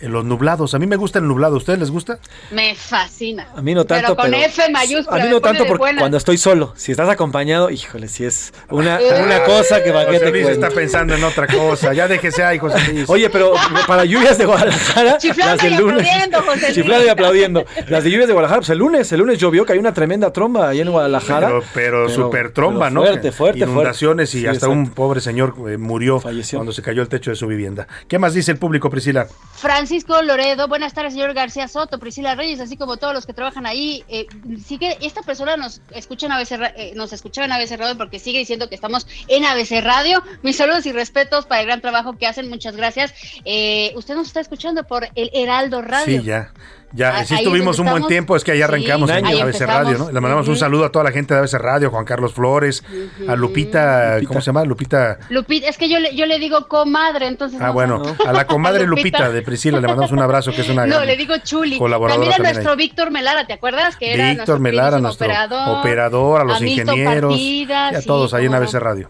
en 0.00 0.12
los 0.12 0.24
nublados. 0.24 0.74
A 0.74 0.78
mí 0.78 0.86
me 0.86 0.96
gusta 0.96 1.18
el 1.18 1.26
nublado, 1.28 1.54
¿a 1.54 1.58
ustedes 1.58 1.78
les 1.78 1.90
gusta? 1.90 2.18
Me 2.50 2.74
fascina. 2.74 3.48
A 3.56 3.62
mí 3.62 3.74
no 3.74 3.84
tanto, 3.84 4.14
pero 4.14 4.16
con 4.16 4.30
pero- 4.30 4.44
F 4.46 4.70
mayúscula. 4.70 5.20
A 5.20 5.24
mí 5.24 5.30
no 5.30 5.40
tanto 5.40 5.64
porque 5.66 5.78
buenas. 5.78 6.00
cuando 6.02 6.16
estoy 6.16 6.36
solo, 6.38 6.72
si 6.76 6.90
estás 6.92 7.08
acompañado, 7.08 7.70
híjole, 7.70 8.08
si 8.08 8.24
es 8.24 8.52
una, 8.70 8.98
una 9.24 9.44
cosa 9.44 9.82
que 9.82 9.90
va 9.92 10.06
que 10.06 10.18
José 10.18 10.32
te 10.32 10.52
está 10.52 10.70
pensando 10.70 11.14
en 11.14 11.22
otra 11.24 11.46
cosa. 11.46 11.92
Ya 11.92 12.08
déjese 12.08 12.42
ahí, 12.42 12.58
José 12.58 12.78
Luis. 12.92 13.08
Oye, 13.08 13.30
pero 13.30 13.52
para 13.86 14.04
lluvias 14.04 14.38
de 14.38 14.46
Guadalajara, 14.46 15.18
Chiflando 15.18 15.54
las 15.54 15.62
del 15.62 15.72
y 15.72 15.76
lunes. 15.76 16.00
aplaudiendo, 16.06 16.42
José 16.42 16.60
Luis. 16.60 16.74
Chiflando 16.74 17.04
y 17.04 17.08
aplaudiendo. 17.08 17.64
Las 17.88 18.04
de 18.04 18.10
lluvias 18.10 18.26
de 18.28 18.32
Guadalajara, 18.32 18.60
pues 18.60 18.70
el 18.70 18.78
lunes, 18.78 19.12
el 19.12 19.20
lunes 19.20 19.38
llovió, 19.38 19.64
que 19.64 19.72
hay 19.74 19.78
una 19.78 19.94
tremenda 19.94 20.32
tromba 20.32 20.68
ahí 20.68 20.80
en 20.80 20.90
Guadalajara. 20.90 21.46
Pero, 21.48 21.62
pero, 21.74 22.08
super 22.08 22.52
tromba, 22.52 22.88
pero 22.88 23.00
¿no? 23.00 23.06
Fuerte, 23.06 23.32
fuerte, 23.32 23.58
Inundaciones 23.60 24.30
fuerte. 24.30 24.38
y 24.38 24.40
Sí, 24.42 24.46
hasta 24.46 24.66
exacto. 24.66 24.70
un 24.72 24.90
pobre 24.90 25.20
señor 25.20 25.54
eh, 25.68 25.76
murió 25.76 26.20
Falleció. 26.20 26.58
cuando 26.58 26.72
se 26.72 26.82
cayó 26.82 27.02
el 27.02 27.08
techo 27.08 27.30
de 27.30 27.36
su 27.36 27.46
vivienda. 27.46 27.86
¿Qué 28.08 28.18
más 28.18 28.34
dice 28.34 28.52
el 28.52 28.58
público, 28.58 28.90
Priscila? 28.90 29.26
Francisco 29.54 30.20
Loredo, 30.22 30.66
buenas 30.68 30.92
tardes, 30.94 31.12
señor 31.12 31.34
García 31.34 31.68
Soto, 31.68 31.98
Priscila 31.98 32.34
Reyes, 32.34 32.60
así 32.60 32.76
como 32.76 32.96
todos 32.96 33.14
los 33.14 33.26
que 33.26 33.32
trabajan 33.32 33.64
ahí. 33.66 34.04
Eh, 34.08 34.26
sí 34.64 34.78
que 34.78 34.98
esta 35.00 35.22
persona 35.22 35.56
nos 35.56 35.80
escucha 35.94 36.26
en 36.26 36.32
ABC, 36.32 36.56
Ra- 36.56 36.72
eh, 36.76 36.92
nos 36.96 37.12
escucha 37.12 37.44
en 37.44 37.52
ABC 37.52 37.76
Radio 37.76 37.96
porque 37.96 38.18
sigue 38.18 38.38
diciendo 38.38 38.68
que 38.68 38.74
estamos 38.74 39.06
en 39.28 39.44
ABC 39.44 39.80
Radio. 39.82 40.22
Mis 40.42 40.56
saludos 40.56 40.84
y 40.86 40.92
respetos 40.92 41.46
para 41.46 41.60
el 41.60 41.66
gran 41.66 41.80
trabajo 41.80 42.16
que 42.18 42.26
hacen, 42.26 42.48
muchas 42.48 42.76
gracias. 42.76 43.14
Eh, 43.44 43.92
usted 43.94 44.14
nos 44.14 44.26
está 44.26 44.40
escuchando 44.40 44.84
por 44.84 45.08
el 45.14 45.30
Heraldo 45.32 45.80
Radio. 45.82 46.20
Sí, 46.20 46.26
ya. 46.26 46.52
Ya, 46.94 47.08
Ah, 47.08 47.24
sí 47.24 47.34
ahí 47.34 47.40
es 47.40 47.46
estuvimos 47.46 47.78
un 47.78 47.86
buen 47.86 48.06
tiempo, 48.06 48.36
es 48.36 48.44
que 48.44 48.52
ahí 48.52 48.58
Sí, 48.58 48.62
arrancamos 48.62 49.08
en 49.10 49.24
ahí 49.24 49.40
ABC 49.40 49.62
empezamos. 49.62 49.74
Radio, 49.86 49.98
¿no? 49.98 50.12
Le 50.12 50.20
mandamos 50.20 50.46
un 50.48 50.56
saludo 50.56 50.84
a 50.84 50.92
toda 50.92 51.04
la 51.04 51.10
gente 51.12 51.32
de 51.32 51.40
ABC 51.40 51.54
Radio, 51.54 51.90
Juan 51.90 52.04
Carlos 52.04 52.34
Flores, 52.34 52.84
a 53.26 53.34
Lupita, 53.34 54.18
¿cómo 54.26 54.40
se 54.40 54.46
llama? 54.46 54.64
Lupita. 54.64 55.18
Lupita, 55.30 55.68
es 55.68 55.78
que 55.78 55.88
yo 55.88 55.98
le, 55.98 56.14
yo 56.14 56.26
le 56.26 56.38
digo 56.38 56.68
comadre, 56.68 57.26
entonces. 57.28 57.60
Ah, 57.60 57.68
no 57.68 57.72
bueno, 57.72 58.02
a 58.26 58.32
la 58.32 58.46
comadre 58.46 58.86
Lupita 58.86 59.30
de 59.30 59.42
Priscila 59.42 59.80
le 59.80 59.86
mandamos 59.86 60.12
un 60.12 60.20
abrazo, 60.20 60.52
que 60.52 60.60
es 60.60 60.68
una 60.68 60.86
No, 60.86 60.96
gran 60.96 61.06
le 61.06 61.16
digo 61.16 61.34
Chuli. 61.42 61.78
colaboradora 61.78 62.24
También 62.24 62.32
a 62.32 62.36
también 62.36 62.54
nuestro 62.54 62.72
ahí. 62.72 62.76
Víctor 62.78 63.10
Melara, 63.10 63.46
¿te 63.46 63.52
acuerdas? 63.54 63.96
Que 63.96 64.14
era 64.14 64.30
Víctor 64.30 64.60
Melara, 64.60 64.98
nuestro 64.98 65.26
operador, 65.26 65.78
operador, 65.78 66.40
a 66.42 66.44
los 66.44 66.60
ingenieros, 66.62 67.32
Partidas, 67.32 67.92
y 67.92 67.96
a 67.96 68.00
sí, 68.02 68.06
todos 68.06 68.34
ahí 68.34 68.46
en. 68.46 68.54
ABC 68.54 68.74
Radio. 68.74 69.08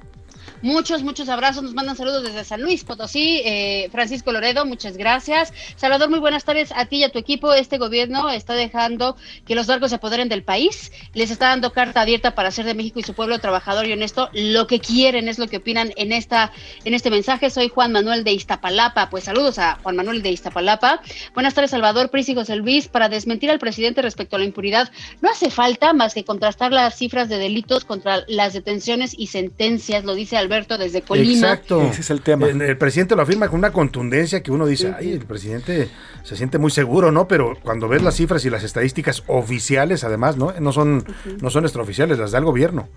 Muchos, 0.62 1.02
muchos 1.02 1.28
abrazos. 1.28 1.64
Nos 1.64 1.74
mandan 1.74 1.96
saludos 1.96 2.22
desde 2.22 2.44
San 2.44 2.62
Luis 2.62 2.84
Potosí. 2.84 3.42
Eh, 3.44 3.88
Francisco 3.90 4.30
Loredo, 4.30 4.64
muchas 4.64 4.96
gracias. 4.96 5.52
Salvador, 5.74 6.08
muy 6.08 6.20
buenas 6.20 6.44
tardes 6.44 6.70
a 6.76 6.86
ti 6.86 6.98
y 6.98 7.04
a 7.04 7.08
tu 7.08 7.18
equipo. 7.18 7.52
Este 7.52 7.78
gobierno 7.78 8.30
está 8.30 8.54
dejando 8.54 9.16
que 9.44 9.56
los 9.56 9.66
narcos 9.66 9.90
se 9.90 9.96
apoderen 9.96 10.28
del 10.28 10.44
país. 10.44 10.92
Les 11.14 11.32
está 11.32 11.48
dando 11.48 11.72
carta 11.72 12.02
abierta 12.02 12.36
para 12.36 12.50
hacer 12.50 12.64
de 12.64 12.74
México 12.74 13.00
y 13.00 13.02
su 13.02 13.12
pueblo 13.12 13.40
trabajador 13.40 13.86
y 13.86 13.92
honesto. 13.92 14.30
Lo 14.34 14.68
que 14.68 14.78
quieren 14.78 15.26
es 15.26 15.40
lo 15.40 15.48
que 15.48 15.56
opinan 15.56 15.92
en 15.96 16.12
esta 16.12 16.52
en 16.84 16.94
este 16.94 17.10
mensaje. 17.10 17.50
Soy 17.50 17.68
Juan 17.68 17.90
Manuel 17.90 18.22
de 18.22 18.32
Iztapalapa. 18.32 19.10
Pues 19.10 19.24
saludos 19.24 19.58
a 19.58 19.80
Juan 19.82 19.96
Manuel 19.96 20.22
de 20.22 20.30
Iztapalapa. 20.30 21.02
Buenas 21.34 21.54
tardes, 21.54 21.72
Salvador, 21.72 22.08
Pris 22.10 22.28
y 22.28 22.36
José 22.36 22.54
Luis. 22.54 22.86
Para 22.86 23.08
desmentir 23.08 23.50
al 23.50 23.58
presidente 23.58 24.00
respecto 24.00 24.36
a 24.36 24.38
la 24.38 24.44
impunidad, 24.44 24.92
no 25.22 25.28
hace 25.28 25.50
falta 25.50 25.92
más 25.92 26.14
que 26.14 26.24
contrastar 26.24 26.70
las 26.70 26.96
cifras 26.96 27.28
de 27.28 27.38
delitos 27.38 27.84
contra 27.84 28.22
las 28.28 28.52
detenciones 28.52 29.12
y 29.18 29.26
sentencias, 29.26 30.04
lo 30.04 30.14
dice 30.14 30.36
Alberto 30.36 30.51
desde 30.78 31.02
Colima. 31.02 31.32
Exacto. 31.32 31.82
Ese 31.82 32.02
es 32.02 32.10
el 32.10 32.20
tema. 32.20 32.46
El, 32.46 32.60
el 32.60 32.76
presidente 32.76 33.16
lo 33.16 33.22
afirma 33.22 33.48
con 33.48 33.58
una 33.58 33.72
contundencia 33.72 34.42
que 34.42 34.52
uno 34.52 34.66
dice, 34.66 34.94
ay, 34.96 35.12
el 35.12 35.24
presidente 35.26 35.88
se 36.22 36.36
siente 36.36 36.58
muy 36.58 36.70
seguro, 36.70 37.10
¿no? 37.10 37.26
Pero 37.26 37.56
cuando 37.62 37.88
ves 37.88 38.02
las 38.02 38.16
cifras 38.16 38.44
y 38.44 38.50
las 38.50 38.62
estadísticas 38.62 39.24
oficiales, 39.26 40.04
además, 40.04 40.36
¿no? 40.36 40.52
No 40.60 40.72
son, 40.72 41.04
no 41.40 41.50
son 41.50 41.64
extraoficiales, 41.64 42.18
las 42.18 42.32
da 42.32 42.38
el 42.38 42.44
gobierno. 42.44 42.88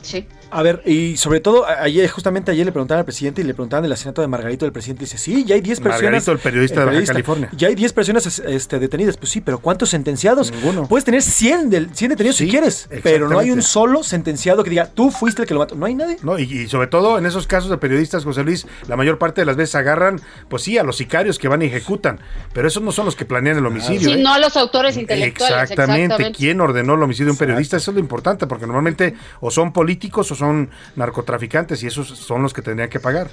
Sí. 0.00 0.26
A 0.52 0.62
ver, 0.62 0.82
y 0.86 1.16
sobre 1.16 1.40
todo, 1.40 1.66
ayer, 1.66 2.08
justamente 2.10 2.50
ayer 2.50 2.66
le 2.66 2.72
preguntaban 2.72 3.00
al 3.00 3.04
presidente 3.04 3.40
y 3.40 3.44
le 3.44 3.54
preguntaban 3.54 3.82
del 3.82 3.92
asesinato 3.92 4.20
de 4.22 4.28
Margarito 4.28 4.64
del 4.64 4.72
presidente. 4.72 5.04
Dice, 5.04 5.18
sí, 5.18 5.44
ya 5.44 5.54
hay 5.54 5.60
10 5.60 5.80
personas. 5.80 6.02
Margarito, 6.02 6.32
el 6.32 6.38
periodista 6.38 6.80
de 6.80 6.86
Baja 6.86 7.04
California. 7.06 7.48
Ya 7.56 7.68
hay 7.68 7.74
10 7.74 7.92
personas 7.92 8.26
es- 8.26 8.38
este, 8.40 8.78
detenidas. 8.78 9.16
Pues 9.16 9.30
sí, 9.30 9.40
pero 9.40 9.58
¿cuántos 9.58 9.88
sentenciados? 9.90 10.52
Ninguno. 10.52 10.86
Puedes 10.86 11.04
tener 11.04 11.22
100, 11.22 11.70
del, 11.70 11.94
100 11.94 12.10
detenidos 12.10 12.36
si 12.36 12.48
quieres, 12.48 12.88
pero 13.02 13.28
no 13.28 13.38
hay 13.38 13.50
un 13.50 13.62
solo 13.62 14.02
sentenciado 14.02 14.62
que 14.62 14.70
diga, 14.70 14.86
tú 14.86 15.10
fuiste 15.10 15.42
el 15.42 15.48
que 15.48 15.54
lo 15.54 15.60
mató. 15.60 15.74
No 15.74 15.86
hay 15.86 15.94
nadie. 15.94 16.18
No, 16.22 16.38
y, 16.38 16.42
y 16.42 16.68
sobre 16.68 16.86
todo 16.86 17.18
en 17.18 17.26
esos 17.26 17.46
casos 17.46 17.70
de 17.70 17.78
periodistas, 17.78 18.24
José 18.24 18.44
Luis, 18.44 18.66
la 18.88 18.96
mayor 18.96 19.18
parte 19.18 19.40
de 19.40 19.46
las 19.46 19.56
veces 19.56 19.74
agarran, 19.74 20.20
pues 20.48 20.62
sí, 20.62 20.76
a 20.78 20.82
los 20.82 20.96
sicarios 20.96 21.38
que 21.38 21.48
van 21.48 21.62
y 21.62 21.66
ejecutan, 21.66 22.20
pero 22.52 22.68
esos 22.68 22.82
no 22.82 22.92
son 22.92 23.06
los 23.06 23.16
que 23.16 23.24
planean 23.24 23.56
el 23.56 23.64
homicidio. 23.66 24.10
Sí, 24.10 24.12
¿eh? 24.18 24.22
no 24.22 24.34
a 24.34 24.38
los 24.38 24.56
autores 24.56 24.96
intelectuales. 24.96 25.56
Exactamente. 25.62 26.02
Exactamente. 26.04 26.36
¿Quién 26.38 26.60
ordenó 26.60 26.94
el 26.94 27.02
homicidio 27.02 27.26
de 27.26 27.30
un 27.32 27.38
periodista? 27.38 27.76
Eso 27.76 27.90
es 27.90 27.94
lo 27.94 28.00
importante, 28.00 28.46
porque 28.46 28.66
normalmente 28.66 29.14
o 29.40 29.50
son 29.50 29.72
políticos 29.72 30.30
o 30.30 30.34
son 30.34 30.41
narcotraficantes 30.96 31.82
y 31.82 31.86
esos 31.86 32.08
son 32.08 32.42
los 32.42 32.52
que 32.52 32.62
tendrían 32.62 32.90
que 32.90 33.00
pagar. 33.00 33.28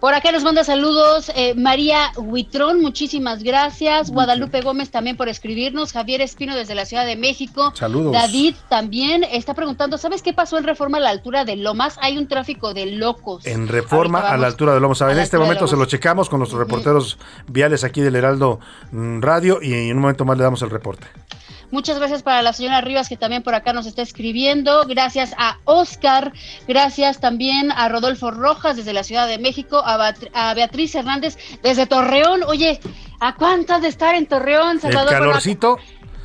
Por 0.00 0.14
acá 0.14 0.30
nos 0.30 0.44
manda 0.44 0.62
saludos 0.62 1.32
eh, 1.34 1.54
María 1.56 2.12
Huitrón, 2.16 2.80
muchísimas 2.80 3.42
gracias. 3.42 4.12
Guadalupe 4.12 4.60
Gómez 4.60 4.90
también 4.90 5.16
por 5.16 5.28
escribirnos. 5.28 5.92
Javier 5.92 6.20
Espino 6.20 6.54
desde 6.54 6.76
la 6.76 6.84
Ciudad 6.86 7.04
de 7.04 7.16
México. 7.16 7.72
Saludos. 7.74 8.12
David 8.12 8.54
también 8.68 9.24
está 9.24 9.54
preguntando, 9.54 9.98
¿sabes 9.98 10.22
qué 10.22 10.32
pasó 10.32 10.56
en 10.56 10.62
Reforma 10.62 10.98
a 10.98 11.00
la 11.00 11.10
altura 11.10 11.44
de 11.44 11.56
Lomas? 11.56 11.98
Hay 12.00 12.16
un 12.16 12.28
tráfico 12.28 12.74
de 12.74 12.86
locos. 12.86 13.44
En 13.44 13.66
reforma 13.66 14.20
a 14.20 14.36
la 14.36 14.46
altura 14.46 14.72
de 14.72 14.78
Lomo. 14.78 14.94
¿sabe? 14.94 15.10
a 15.10 15.14
En 15.14 15.18
la 15.18 15.24
este 15.24 15.36
momento 15.36 15.66
se 15.66 15.72
lo 15.72 15.78
Lomas. 15.78 15.90
checamos 15.90 16.28
con 16.28 16.38
nuestros 16.38 16.60
reporteros 16.60 17.18
viales 17.48 17.82
aquí 17.82 18.00
del 18.00 18.14
Heraldo 18.14 18.60
mm, 18.92 19.20
Radio 19.20 19.58
y 19.60 19.72
en 19.72 19.96
un 19.96 20.02
momento 20.02 20.24
más 20.24 20.38
le 20.38 20.44
damos 20.44 20.62
el 20.62 20.70
reporte. 20.70 21.08
Muchas 21.70 21.98
gracias 21.98 22.22
para 22.22 22.42
la 22.42 22.52
señora 22.52 22.80
Rivas 22.80 23.08
que 23.08 23.16
también 23.16 23.42
por 23.42 23.54
acá 23.54 23.72
nos 23.72 23.86
está 23.86 24.02
escribiendo. 24.02 24.84
Gracias 24.86 25.34
a 25.36 25.58
Oscar. 25.64 26.32
Gracias 26.66 27.20
también 27.20 27.70
a 27.72 27.88
Rodolfo 27.88 28.30
Rojas 28.30 28.76
desde 28.76 28.92
la 28.92 29.04
Ciudad 29.04 29.28
de 29.28 29.38
México. 29.38 29.82
A, 29.84 30.54
Beatriz 30.54 30.94
Hernández 30.94 31.36
desde 31.62 31.86
Torreón. 31.86 32.42
Oye, 32.44 32.80
¿a 33.20 33.34
cuántas 33.34 33.82
de 33.82 33.88
estar 33.88 34.14
en 34.14 34.26
Torreón, 34.26 34.76
El 34.76 34.80
Salvador? 34.80 35.10
Bueno, 35.10 35.26
calorcito. 35.26 35.78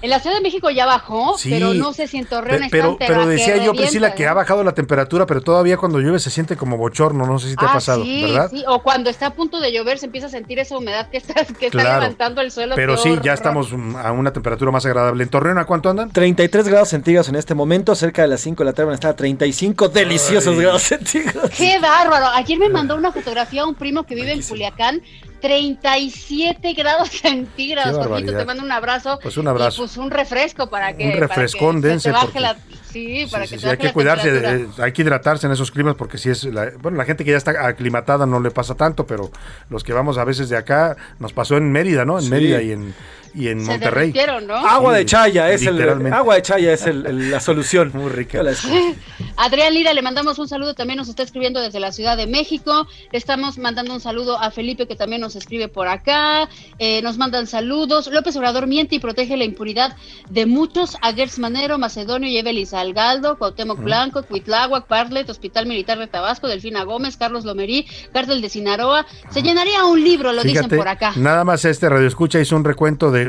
En 0.03 0.09
la 0.09 0.19
Ciudad 0.19 0.35
de 0.35 0.41
México 0.41 0.69
ya 0.69 0.85
bajó, 0.85 1.37
Sí, 1.37 1.49
pero 1.49 1.73
no 1.73 1.93
sé 1.93 2.07
si 2.07 2.17
en 2.17 2.25
Torreón 2.25 2.67
pero, 2.69 2.97
pero 2.99 3.13
terra- 3.13 3.25
decía 3.25 3.57
yo, 3.57 3.73
Priscila, 3.73 4.13
que 4.13 4.27
ha 4.27 4.33
bajado 4.33 4.63
la 4.63 4.73
temperatura, 4.73 5.25
pero 5.25 5.41
todavía 5.41 5.77
cuando 5.77 5.99
llueve 5.99 6.19
se 6.19 6.29
siente 6.29 6.55
como 6.57 6.77
bochorno. 6.77 7.25
No 7.25 7.39
sé 7.39 7.49
si 7.49 7.55
te 7.55 7.65
ha 7.65 7.69
Ah, 7.69 7.73
pasado, 7.73 8.03
sí, 8.03 8.21
¿verdad? 8.23 8.49
sí, 8.51 8.63
o 8.67 8.83
cuando 8.83 9.09
está 9.09 9.27
a 9.27 9.33
punto 9.33 9.59
de 9.61 9.71
llover 9.71 9.97
se 9.97 10.05
empieza 10.05 10.27
a 10.27 10.29
sentir 10.29 10.59
esa 10.59 10.77
humedad 10.77 11.09
que 11.09 11.17
está, 11.17 11.33
que 11.45 11.67
está 11.67 11.83
levantando 11.99 12.41
el 12.41 12.51
suelo. 12.51 12.75
Pero 12.75 12.97
sí, 12.97 13.09
horror. 13.11 13.23
ya 13.23 13.33
estamos 13.33 13.69
a 14.03 14.11
una 14.11 14.31
temperatura 14.33 14.71
más 14.71 14.85
agradable. 14.85 15.23
¿En 15.23 15.29
Torreón 15.29 15.57
a 15.57 15.65
cuánto 15.65 15.89
andan? 15.89 16.11
33 16.11 16.67
grados 16.67 16.89
centígrados 16.89 17.29
en 17.29 17.35
este 17.35 17.55
momento, 17.55 17.95
cerca 17.95 18.21
de 18.23 18.27
las 18.27 18.41
5 18.41 18.61
de 18.63 18.65
la 18.65 18.73
tarde 18.73 18.85
van 18.87 18.91
a 18.91 18.95
estar 18.95 19.11
a 19.11 19.15
35 19.15 19.87
deliciosos 19.87 20.53
Ay. 20.55 20.61
grados 20.61 20.81
centígrados. 20.83 21.49
Qué 21.51 21.79
bárbaro. 21.79 22.27
Ayer 22.35 22.59
me 22.59 22.67
mandó 22.67 22.97
una 22.97 23.13
fotografía 23.13 23.65
un 23.65 23.75
primo 23.75 24.03
que 24.03 24.15
vive 24.15 24.33
en 24.33 24.41
Culiacán. 24.41 25.01
37 25.43 26.73
grados 26.73 27.09
centígrados. 27.21 27.97
Qué 27.99 28.03
Jorgito, 28.09 28.37
te 28.37 28.45
mando 28.45 28.63
un 28.63 28.71
abrazo. 28.71 29.19
Pues 29.21 29.37
un 29.37 29.47
abrazo. 29.47 29.83
Y 29.83 29.85
pues 29.85 29.97
un 29.97 30.09
refresco 30.09 30.69
para 30.69 30.95
que. 30.95 31.05
Un 31.05 31.13
para 31.13 31.27
refrescón, 31.27 31.75
que 31.77 31.81
se 31.83 31.87
dense, 31.89 32.09
te 32.09 32.13
baje 32.13 32.25
porque- 32.27 32.39
la. 32.39 32.57
Sí, 32.93 33.25
para 33.31 33.45
Sí, 33.47 33.55
que 33.55 33.59
sí, 33.59 33.63
te 33.65 33.71
hay 33.71 33.77
que 33.77 33.87
la 33.87 33.93
cuidarse, 33.93 34.29
eh, 34.29 34.67
hay 34.77 34.91
que 34.91 35.01
hidratarse 35.01 35.47
en 35.47 35.53
esos 35.53 35.71
climas 35.71 35.95
porque 35.95 36.19
si 36.19 36.29
es, 36.29 36.43
la, 36.43 36.71
bueno, 36.79 36.95
la 36.97 37.05
gente 37.05 37.25
que 37.25 37.31
ya 37.31 37.37
está 37.37 37.65
aclimatada 37.65 38.27
no 38.27 38.39
le 38.39 38.51
pasa 38.51 38.75
tanto, 38.75 39.07
pero 39.07 39.31
los 39.71 39.83
que 39.83 39.93
vamos 39.93 40.19
a 40.19 40.23
veces 40.23 40.47
de 40.49 40.57
acá, 40.57 40.95
nos 41.17 41.33
pasó 41.33 41.57
en 41.57 41.71
Mérida, 41.71 42.05
¿no? 42.05 42.19
En 42.19 42.25
Sí. 42.25 42.29
Mérida 42.29 42.61
y 42.61 42.71
en, 42.71 42.93
y 43.35 43.47
en 43.47 43.61
Se 43.65 43.71
Monterrey. 43.71 44.13
¿no? 44.45 44.55
Agua 44.55 44.93
de 44.95 45.05
chaya 45.05 45.51
es 45.51 45.65
el 45.65 46.13
agua 46.13 46.35
de 46.35 46.41
chaya 46.41 46.73
es 46.73 46.85
el- 46.85 47.05
el- 47.05 47.31
la 47.31 47.39
solución. 47.39 47.91
Muy 47.93 48.09
rica. 48.11 48.41
Adrián 49.37 49.73
Lira, 49.73 49.93
le 49.93 50.01
mandamos 50.01 50.37
un 50.39 50.47
saludo, 50.47 50.73
también 50.75 50.97
nos 50.97 51.09
está 51.09 51.23
escribiendo 51.23 51.59
desde 51.59 51.79
la 51.79 51.91
Ciudad 51.91 52.17
de 52.17 52.27
México. 52.27 52.87
Le 53.11 53.17
estamos 53.17 53.57
mandando 53.57 53.93
un 53.93 53.99
saludo 53.99 54.37
a 54.39 54.51
Felipe, 54.51 54.87
que 54.87 54.95
también 54.95 55.21
nos 55.21 55.35
escribe 55.35 55.67
por 55.67 55.87
acá. 55.87 56.47
Eh, 56.79 57.01
nos 57.01 57.17
mandan 57.17 57.47
saludos. 57.47 58.07
López 58.07 58.35
Obrador 58.35 58.67
miente 58.67 58.95
y 58.95 58.99
protege 58.99 59.37
la 59.37 59.43
impunidad 59.45 59.95
de 60.29 60.45
muchos. 60.45 60.97
A 61.01 61.13
Gertz 61.13 61.39
Manero, 61.39 61.77
Macedonio 61.77 62.29
y 62.29 62.37
Evelyn 62.37 62.65
Salgaldo, 62.67 63.37
Cuauhtémoc 63.37 63.79
Blanco, 63.79 64.23
Cuitláhuac, 64.23 64.87
Bartlett, 64.87 65.29
Hospital 65.29 65.65
Militar 65.65 65.97
de 65.97 66.07
Tabasco, 66.07 66.47
Delfina 66.47 66.83
Gómez, 66.83 67.17
Carlos 67.17 67.45
Lomerí, 67.45 67.85
Cártel 68.13 68.41
de 68.41 68.49
Sinaloa. 68.49 69.05
Se 69.31 69.41
llenaría 69.41 69.85
un 69.85 70.03
libro, 70.03 70.31
lo 70.33 70.43
dicen 70.43 70.69
por 70.69 70.87
acá. 70.87 71.13
nada 71.15 71.43
más 71.43 71.65
este 71.65 71.89
Radio 71.89 72.07
Escucha 72.07 72.39
hizo 72.39 72.55
un 72.55 72.63
recuento 72.63 73.11
de 73.11 73.22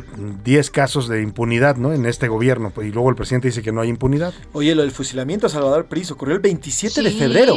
10 0.45 0.71
casos 0.71 1.09
de 1.09 1.23
impunidad, 1.23 1.77
¿no? 1.77 1.93
En 1.93 2.07
este 2.07 2.27
gobierno, 2.29 2.71
pues, 2.75 2.89
y 2.89 2.91
luego 2.91 3.11
el 3.11 3.17
presidente 3.17 3.49
dice 3.49 3.63
que 3.63 3.71
no 3.73 3.81
hay 3.83 3.89
impunidad. 3.89 4.33
Oye, 4.53 4.75
lo 4.75 4.83
del 4.83 4.91
fusilamiento 4.91 5.47
a 5.47 5.51
Salvador 5.51 5.87
Pris 5.87 6.11
ocurrió 6.11 6.35
el 6.35 6.41
27 6.41 7.03
de 7.03 7.11
Sí, 7.11 7.19
febrero. 7.19 7.55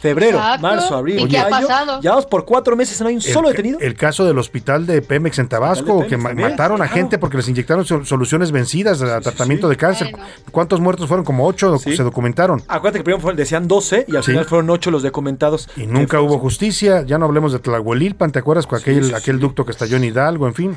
Febrero, 0.00 0.38
exacto. 0.38 0.62
marzo, 0.62 0.94
abril, 0.96 1.20
¿Y 1.20 1.28
qué 1.28 1.38
ha 1.38 1.48
mayo. 1.48 1.66
pasado? 1.66 2.00
Ya 2.02 2.10
vamos 2.10 2.26
por 2.26 2.44
cuatro 2.44 2.76
meses, 2.76 3.00
no 3.00 3.08
hay 3.08 3.14
un 3.16 3.20
solo 3.20 3.48
el, 3.48 3.56
detenido. 3.56 3.78
El 3.80 3.94
caso 3.94 4.24
del 4.24 4.38
hospital 4.38 4.86
de 4.86 5.02
Pemex 5.02 5.38
en 5.38 5.48
Tabasco, 5.48 6.00
Pemex 6.00 6.08
que 6.08 6.16
también, 6.22 6.50
mataron 6.50 6.80
a 6.82 6.84
claro. 6.86 6.94
gente 6.94 7.18
porque 7.18 7.36
les 7.38 7.48
inyectaron 7.48 7.84
sol- 7.84 8.06
soluciones 8.06 8.52
vencidas 8.52 9.02
a 9.02 9.20
tratamiento 9.20 9.68
de 9.68 9.76
cáncer. 9.76 10.12
¿Cuántos 10.52 10.80
muertos 10.80 11.08
fueron? 11.08 11.24
Como 11.24 11.46
ocho 11.46 11.78
Sí. 11.78 11.96
se 11.96 12.02
documentaron. 12.02 12.62
Acuérdate 12.68 12.98
que 12.98 13.04
primero 13.04 13.20
fue- 13.22 13.34
decían 13.34 13.68
12 13.68 14.04
y 14.08 14.16
al 14.16 14.22
Sí. 14.24 14.32
final 14.32 14.44
fueron 14.44 14.70
8 14.70 14.90
los 14.90 15.02
documentados. 15.02 15.68
Y 15.76 15.86
nunca 15.86 16.20
hubo 16.20 16.38
justicia. 16.38 17.02
Ya 17.02 17.18
no 17.18 17.24
hablemos 17.26 17.52
de 17.52 17.58
Tlahuelilpan, 17.58 18.32
¿te 18.32 18.38
acuerdas? 18.38 18.66
Con 18.66 18.78
aquel, 18.78 19.04
sí, 19.06 19.14
aquel 19.14 19.38
ducto 19.38 19.64
que 19.64 19.72
estalló 19.72 19.96
en 19.96 20.04
Hidalgo, 20.04 20.46
en 20.46 20.54
fin. 20.54 20.76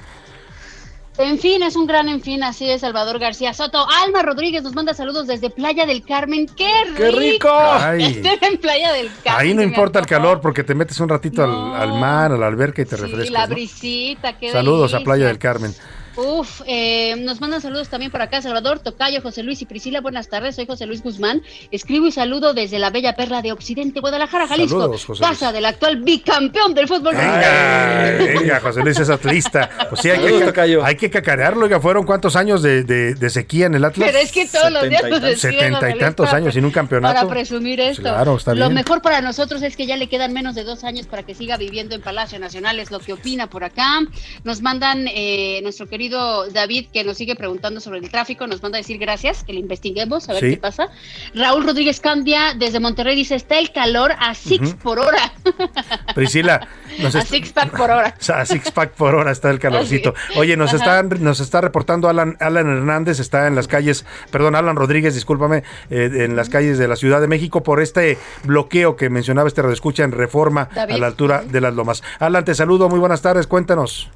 En 1.20 1.38
fin, 1.38 1.62
es 1.62 1.76
un 1.76 1.86
gran 1.86 2.10
en 2.10 2.22
fin, 2.22 2.42
así 2.44 2.68
es 2.70 2.82
Salvador 2.82 3.20
García 3.20 3.54
Soto. 3.54 3.86
Alma 4.04 4.24
Rodríguez 4.24 4.64
nos 4.64 4.74
manda 4.74 4.96
saludos 4.96 5.28
desde 5.28 5.52
Playa 5.52 5.86
del 5.86 6.04
Carmen. 6.04 6.48
¡Qué 6.48 6.72
rico! 6.86 6.98
¡Qué 6.98 7.12
rico! 7.12 7.50
Estar 8.00 8.38
en 8.52 8.58
Playa 8.58 8.92
del 8.94 9.12
Carmen. 9.24 9.42
Ahí 9.48 9.54
no 9.54 9.62
importa 9.62 10.00
el 10.00 10.08
calor 10.08 10.42
porque 10.42 10.64
te 10.64 10.74
metes 10.74 11.00
un 11.00 11.10
ratito 11.10 11.44
al, 11.44 11.76
al 11.80 12.00
mar, 12.00 12.32
a 12.32 12.38
la 12.38 12.48
alberca 12.48 12.82
y 12.82 12.86
te 12.86 12.96
Sí, 12.96 13.02
refrescas. 13.04 13.30
la 13.32 13.48
¿no? 13.48 13.54
brisita, 13.54 14.38
qué 14.40 14.52
Saludos 14.52 14.94
a. 14.96 15.02
Playa 15.02 15.28
del 15.28 15.38
Carmen. 15.38 15.74
Uf, 16.16 16.62
eh, 16.68 17.16
nos 17.18 17.42
mandan 17.42 17.60
saludos 17.60 17.90
también 17.90 18.12
por 18.12 18.22
acá, 18.22 18.40
Salvador, 18.40 18.78
Tocayo, 18.80 19.20
José 19.22 19.42
Luis 19.42 19.62
y 19.64 19.66
Priscila. 19.66 20.00
Buenas 20.00 20.30
tardes, 20.30 20.56
soy 20.56 20.68
José 20.68 20.86
Luis 20.86 21.02
Guzmán. 21.02 21.42
Escribo 21.72 22.06
y 22.06 22.12
saludo 22.12 22.54
desde 22.54 22.78
la 22.78 22.92
bella 22.92 23.16
perla 23.16 23.42
de 23.42 23.52
Occidente, 23.52 24.00
Guadalajara, 24.00 24.48
Jalisco, 24.48 24.80
Saludos, 24.80 25.06
José 25.06 25.24
casa 25.24 25.52
del 25.52 25.66
actual 25.66 26.04
bicampeón 26.04 26.76
del 26.76 26.88
fútbol. 26.88 27.16
Venga, 27.16 28.12
venga, 28.20 28.60
José 28.60 28.82
Luis 28.82 29.00
es 29.00 29.10
atlista. 29.10 29.70
Pues 29.90 30.02
sí, 30.02 30.12
hay 30.12 30.20
que, 30.20 30.80
hay 30.84 30.96
que 30.98 31.10
cacarearlo. 31.10 31.66
Oiga, 31.66 31.80
fueron 31.80 32.06
cuántos 32.06 32.36
años 32.36 32.62
de, 32.62 32.84
de- 32.84 33.16
de 33.16 33.30
sequía 33.32 33.66
en 33.66 33.74
el 33.74 33.84
Atlas. 33.84 34.08
Pero 34.12 34.24
es 34.24 34.32
que 34.32 34.46
todos 34.48 34.72
los 34.72 34.88
días 34.88 35.04
nos 35.10 35.40
Setenta 35.40 35.90
y 35.90 35.98
tantos 35.98 36.32
años 36.32 36.54
sin 36.54 36.64
un 36.64 36.72
campeonato. 36.72 37.16
Para 37.22 37.28
presumir 37.30 37.80
esto. 37.80 38.04
Claro, 38.04 38.36
está 38.38 38.52
Lo 38.54 38.66
bien. 38.68 38.76
mejor 38.76 39.02
para 39.02 39.22
nosotros 39.22 39.64
es 39.64 39.76
que 39.76 39.88
ya 39.88 39.98
le 39.98 40.08
quedan 40.08 40.32
menos 40.32 40.54
de 40.54 40.64
dos 40.64 40.84
años 40.84 41.08
para 41.08 41.24
que 41.24 41.34
siga 41.34 41.58
viviendo 41.58 41.96
en 41.96 42.02
Palacio 42.02 42.38
Nacional, 42.38 42.80
es 42.80 42.92
lo 42.92 43.00
que 43.00 43.14
opina 43.14 43.48
por 43.50 43.64
acá. 43.64 44.02
Nos 44.44 44.62
mandan 44.62 45.08
eh, 45.08 45.60
nuestro 45.64 45.88
querido 45.88 46.03
David, 46.10 46.88
que 46.94 47.04
nos 47.04 47.18
sigue 47.18 47.36
preguntando 47.36 47.80
sobre 47.80 48.00
el 48.00 48.10
tráfico, 48.10 48.48
nos 48.48 48.62
manda 48.62 48.78
a 48.78 48.82
decir 48.82 48.98
gracias, 48.98 49.44
que 49.44 49.54
le 49.54 49.60
investiguemos, 49.60 50.30
a 50.30 50.34
ver 50.34 50.42
Sí. 50.44 50.50
qué 50.52 50.58
pasa. 50.58 50.90
Raúl 51.34 51.64
Rodríguez 51.66 52.00
Candia, 52.00 52.54
desde 52.56 52.80
Monterrey, 52.80 53.16
dice, 53.16 53.36
está 53.36 53.60
el 53.60 53.72
calor 53.72 54.14
a 54.20 54.34
six 54.36 54.74
por 54.76 55.00
hora. 55.00 55.34
Priscila, 56.16 56.68
nos 57.00 57.16
a 57.16 57.22
six 57.22 57.52
pack 57.52 57.72
por 57.72 57.90
hora. 57.92 58.16
A 58.34 58.46
six 58.46 58.72
pack 58.72 58.92
por 58.92 59.16
hora 59.16 59.32
está 59.32 59.50
el 59.50 59.60
calorcito. 59.60 60.14
Oye, 60.36 60.58
nos 60.58 60.74
están, 60.74 61.10
nos 61.20 61.40
está 61.40 61.62
reportando 61.62 62.10
Alan, 62.10 62.38
Alan 62.40 62.68
Hernández, 62.68 63.20
está 63.20 63.48
en 63.48 63.56
las 63.56 63.68
calles, 63.68 64.06
perdón, 64.32 64.56
Alan 64.56 64.76
Rodríguez, 64.76 65.14
discúlpame, 65.14 65.64
eh, 65.90 66.10
en 66.26 66.36
las 66.36 66.50
calles 66.50 66.78
de 66.78 66.88
la 66.88 66.96
Ciudad 66.96 67.22
de 67.22 67.28
México 67.28 67.64
por 67.64 67.82
este 67.82 68.18
bloqueo 68.44 68.96
que 68.96 69.10
mencionaba 69.10 69.48
este 69.48 69.62
radioescucha 69.62 70.04
en 70.04 70.12
Reforma 70.12 70.70
David. 70.74 70.96
a 70.96 70.98
la 70.98 71.08
altura 71.08 71.44
de 71.44 71.62
las 71.62 71.74
Lomas. 71.74 72.04
Alan, 72.20 72.44
te 72.46 72.56
saludo, 72.56 72.90
muy 72.90 73.00
buenas 73.00 73.22
tardes, 73.22 73.48
cuéntanos. 73.48 74.10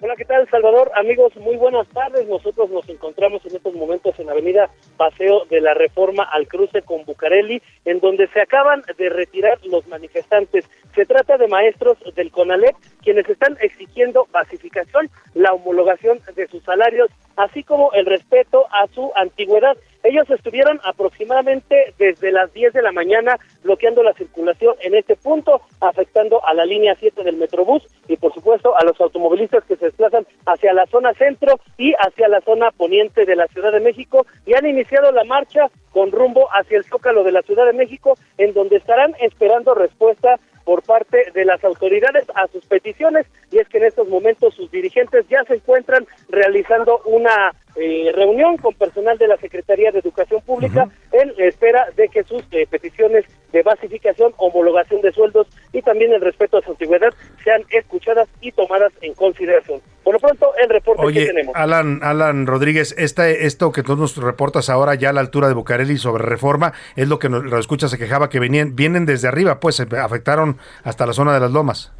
Hola, 0.00 0.14
¿qué 0.16 0.24
tal, 0.24 0.48
Salvador? 0.48 0.92
Amigos, 0.94 1.34
muy 1.36 1.56
buenas 1.56 1.88
tardes. 1.88 2.28
Nosotros 2.28 2.70
nos 2.70 2.88
encontramos 2.88 3.44
en 3.46 3.56
estos 3.56 3.74
momentos 3.74 4.16
en 4.20 4.30
Avenida 4.30 4.70
Paseo 4.96 5.44
de 5.46 5.60
la 5.60 5.74
Reforma 5.74 6.22
al 6.22 6.46
cruce 6.46 6.82
con 6.82 7.04
Bucareli, 7.04 7.60
en 7.84 7.98
donde 7.98 8.28
se 8.28 8.40
acaban 8.40 8.82
de 8.96 9.08
retirar 9.08 9.58
los 9.64 9.84
manifestantes. 9.88 10.70
Se 10.94 11.04
trata 11.04 11.36
de 11.36 11.48
maestros 11.48 11.98
del 12.14 12.30
CONALEP, 12.30 12.76
quienes 13.02 13.28
están 13.28 13.56
exigiendo 13.60 14.26
pacificación, 14.26 15.10
la 15.34 15.52
homologación 15.52 16.20
de 16.36 16.46
sus 16.46 16.62
salarios, 16.62 17.10
así 17.36 17.62
como 17.62 17.92
el 17.92 18.06
respeto 18.06 18.66
a 18.70 18.86
su 18.88 19.10
antigüedad. 19.16 19.76
Ellos 20.04 20.28
estuvieron 20.30 20.80
aproximadamente 20.84 21.94
desde 21.96 22.32
las 22.32 22.52
10 22.52 22.72
de 22.72 22.82
la 22.82 22.90
mañana 22.90 23.38
bloqueando 23.62 24.02
la 24.02 24.12
circulación 24.14 24.74
en 24.80 24.96
este 24.96 25.14
punto, 25.14 25.62
afectando 25.80 26.44
a 26.44 26.54
la 26.54 26.64
línea 26.64 26.96
7 26.98 27.22
del 27.22 27.36
Metrobús 27.36 27.86
y 28.08 28.16
por 28.16 28.34
supuesto 28.34 28.76
a 28.76 28.84
los 28.84 29.00
automovilistas 29.00 29.64
que 29.64 29.76
se 29.76 29.86
desplazan 29.86 30.26
hacia 30.46 30.72
la 30.72 30.86
zona 30.86 31.12
centro 31.14 31.60
y 31.78 31.94
hacia 31.94 32.26
la 32.28 32.40
zona 32.40 32.72
poniente 32.72 33.24
de 33.24 33.36
la 33.36 33.46
Ciudad 33.48 33.70
de 33.70 33.80
México 33.80 34.26
y 34.44 34.54
han 34.54 34.66
iniciado 34.66 35.12
la 35.12 35.24
marcha 35.24 35.70
con 35.92 36.10
rumbo 36.10 36.48
hacia 36.50 36.78
el 36.78 36.84
Zócalo 36.84 37.22
de 37.22 37.32
la 37.32 37.42
Ciudad 37.42 37.66
de 37.66 37.72
México, 37.72 38.14
en 38.38 38.54
donde 38.54 38.76
estarán 38.76 39.14
esperando 39.20 39.74
respuesta 39.74 40.40
por 40.64 40.82
parte 40.82 41.30
de 41.34 41.44
las 41.44 41.62
autoridades 41.64 42.26
a 42.34 42.46
sus 42.48 42.64
peticiones 42.66 43.26
y 43.50 43.58
es 43.58 43.68
que 43.68 43.78
en 43.78 43.84
estos 43.84 44.08
momentos 44.08 44.54
sus 44.54 44.70
dirigentes 44.70 45.26
ya 45.28 45.42
se 45.44 45.54
encuentran 45.54 46.06
realizando 46.28 47.00
una 47.04 47.52
eh, 47.74 48.12
reunión 48.14 48.56
con 48.58 48.74
personal 48.74 49.16
de 49.16 49.28
la 49.28 49.36
Secretaría 49.38 49.90
de 49.90 50.00
Educación 50.00 50.42
Pública 50.42 50.88
en 51.12 51.32
espera 51.38 51.86
de 51.96 52.08
que 52.08 52.22
sus 52.24 52.42
eh, 52.50 52.66
peticiones 52.70 53.24
de 53.50 53.62
basificación, 53.62 54.32
homologación 54.36 55.00
de 55.00 55.12
sueldos 55.12 55.46
y 55.72 55.80
también 55.80 56.12
el 56.12 56.20
respeto 56.20 56.58
a 56.58 56.62
su 56.62 56.72
antigüedad 56.72 57.14
sean 57.42 57.62
escuchadas 57.70 58.28
y 58.40 58.52
tomadas 58.52 58.92
en 59.00 59.14
consideración. 59.14 59.80
Por 60.04 60.14
lo 60.14 60.20
pronto, 60.20 60.52
el 60.62 60.68
reporte 60.68 61.12
que 61.12 61.26
tenemos. 61.26 61.54
Alan, 61.56 62.00
Alan 62.02 62.46
Rodríguez, 62.46 62.94
este, 62.98 63.46
esto 63.46 63.72
que 63.72 63.82
tú 63.82 63.96
nos 63.96 64.16
reportas 64.16 64.68
ahora 64.68 64.94
ya 64.94 65.10
a 65.10 65.12
la 65.12 65.20
altura 65.20 65.48
de 65.48 65.54
Bucareli 65.54 65.96
sobre 65.96 66.24
reforma, 66.24 66.72
es 66.96 67.08
lo 67.08 67.18
que 67.18 67.28
nos, 67.28 67.44
lo 67.44 67.58
escucha 67.58 67.88
se 67.88 67.98
quejaba 67.98 68.28
que 68.28 68.38
venían, 68.38 68.76
vienen 68.76 69.06
desde 69.06 69.28
arriba, 69.28 69.60
pues 69.60 69.76
se 69.76 69.86
afectaron 69.96 70.58
hasta 70.84 71.06
la 71.06 71.12
zona 71.12 71.32
de 71.32 71.40
las 71.40 71.52
lomas. 71.52 71.92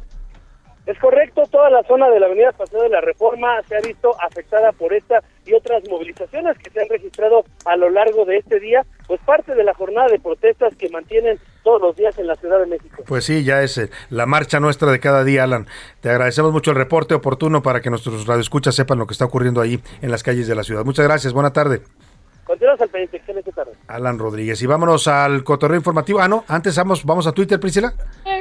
Es 0.85 0.99
correcto, 0.99 1.43
toda 1.49 1.69
la 1.69 1.81
zona 1.83 2.09
de 2.09 2.19
la 2.19 2.25
Avenida 2.25 2.51
Paseo 2.51 2.83
de 2.83 2.89
la 2.89 2.99
Reforma 2.99 3.61
se 3.69 3.77
ha 3.77 3.79
visto 3.79 4.13
afectada 4.21 4.73
por 4.73 4.93
esta 4.93 5.23
y 5.45 5.53
otras 5.53 5.83
movilizaciones 5.89 6.57
que 6.57 6.69
se 6.69 6.81
han 6.81 6.89
registrado 6.89 7.43
a 7.65 7.75
lo 7.75 7.89
largo 7.89 8.25
de 8.25 8.37
este 8.37 8.59
día, 8.59 8.85
pues 9.07 9.19
parte 9.21 9.55
de 9.55 9.63
la 9.63 9.73
jornada 9.73 10.07
de 10.09 10.19
protestas 10.19 10.75
que 10.75 10.89
mantienen 10.89 11.39
todos 11.63 11.81
los 11.81 11.95
días 11.95 12.17
en 12.17 12.27
la 12.27 12.35
Ciudad 12.35 12.59
de 12.59 12.65
México. 12.65 13.03
Pues 13.07 13.25
sí, 13.25 13.43
ya 13.43 13.61
es 13.63 13.77
eh, 13.77 13.89
la 14.09 14.25
marcha 14.25 14.59
nuestra 14.59 14.91
de 14.91 14.99
cada 14.99 15.23
día, 15.23 15.43
Alan. 15.43 15.67
Te 16.01 16.09
agradecemos 16.09 16.51
mucho 16.51 16.71
el 16.71 16.77
reporte 16.77 17.13
oportuno 17.13 17.61
para 17.61 17.81
que 17.81 17.89
nuestros 17.89 18.27
radioescuchas 18.27 18.75
sepan 18.75 18.99
lo 18.99 19.07
que 19.07 19.13
está 19.13 19.25
ocurriendo 19.25 19.61
ahí 19.61 19.79
en 20.01 20.11
las 20.11 20.23
calles 20.23 20.47
de 20.47 20.55
la 20.55 20.63
ciudad. 20.63 20.85
Muchas 20.85 21.05
gracias, 21.05 21.33
buena 21.33 21.53
tarde. 21.53 21.81
Continuamos 22.45 22.81
al 22.81 22.89
pendiente, 22.89 23.17
excelente 23.17 23.51
tarde. 23.53 23.71
Alan 23.87 24.19
Rodríguez. 24.19 24.61
Y 24.61 24.65
vámonos 24.65 25.07
al 25.07 25.43
cotorreo 25.45 25.77
informativo. 25.77 26.19
Ah, 26.19 26.27
no, 26.27 26.43
antes 26.49 26.75
vamos, 26.75 27.05
vamos 27.05 27.25
a 27.25 27.31
Twitter, 27.31 27.57
Priscila. 27.59 27.93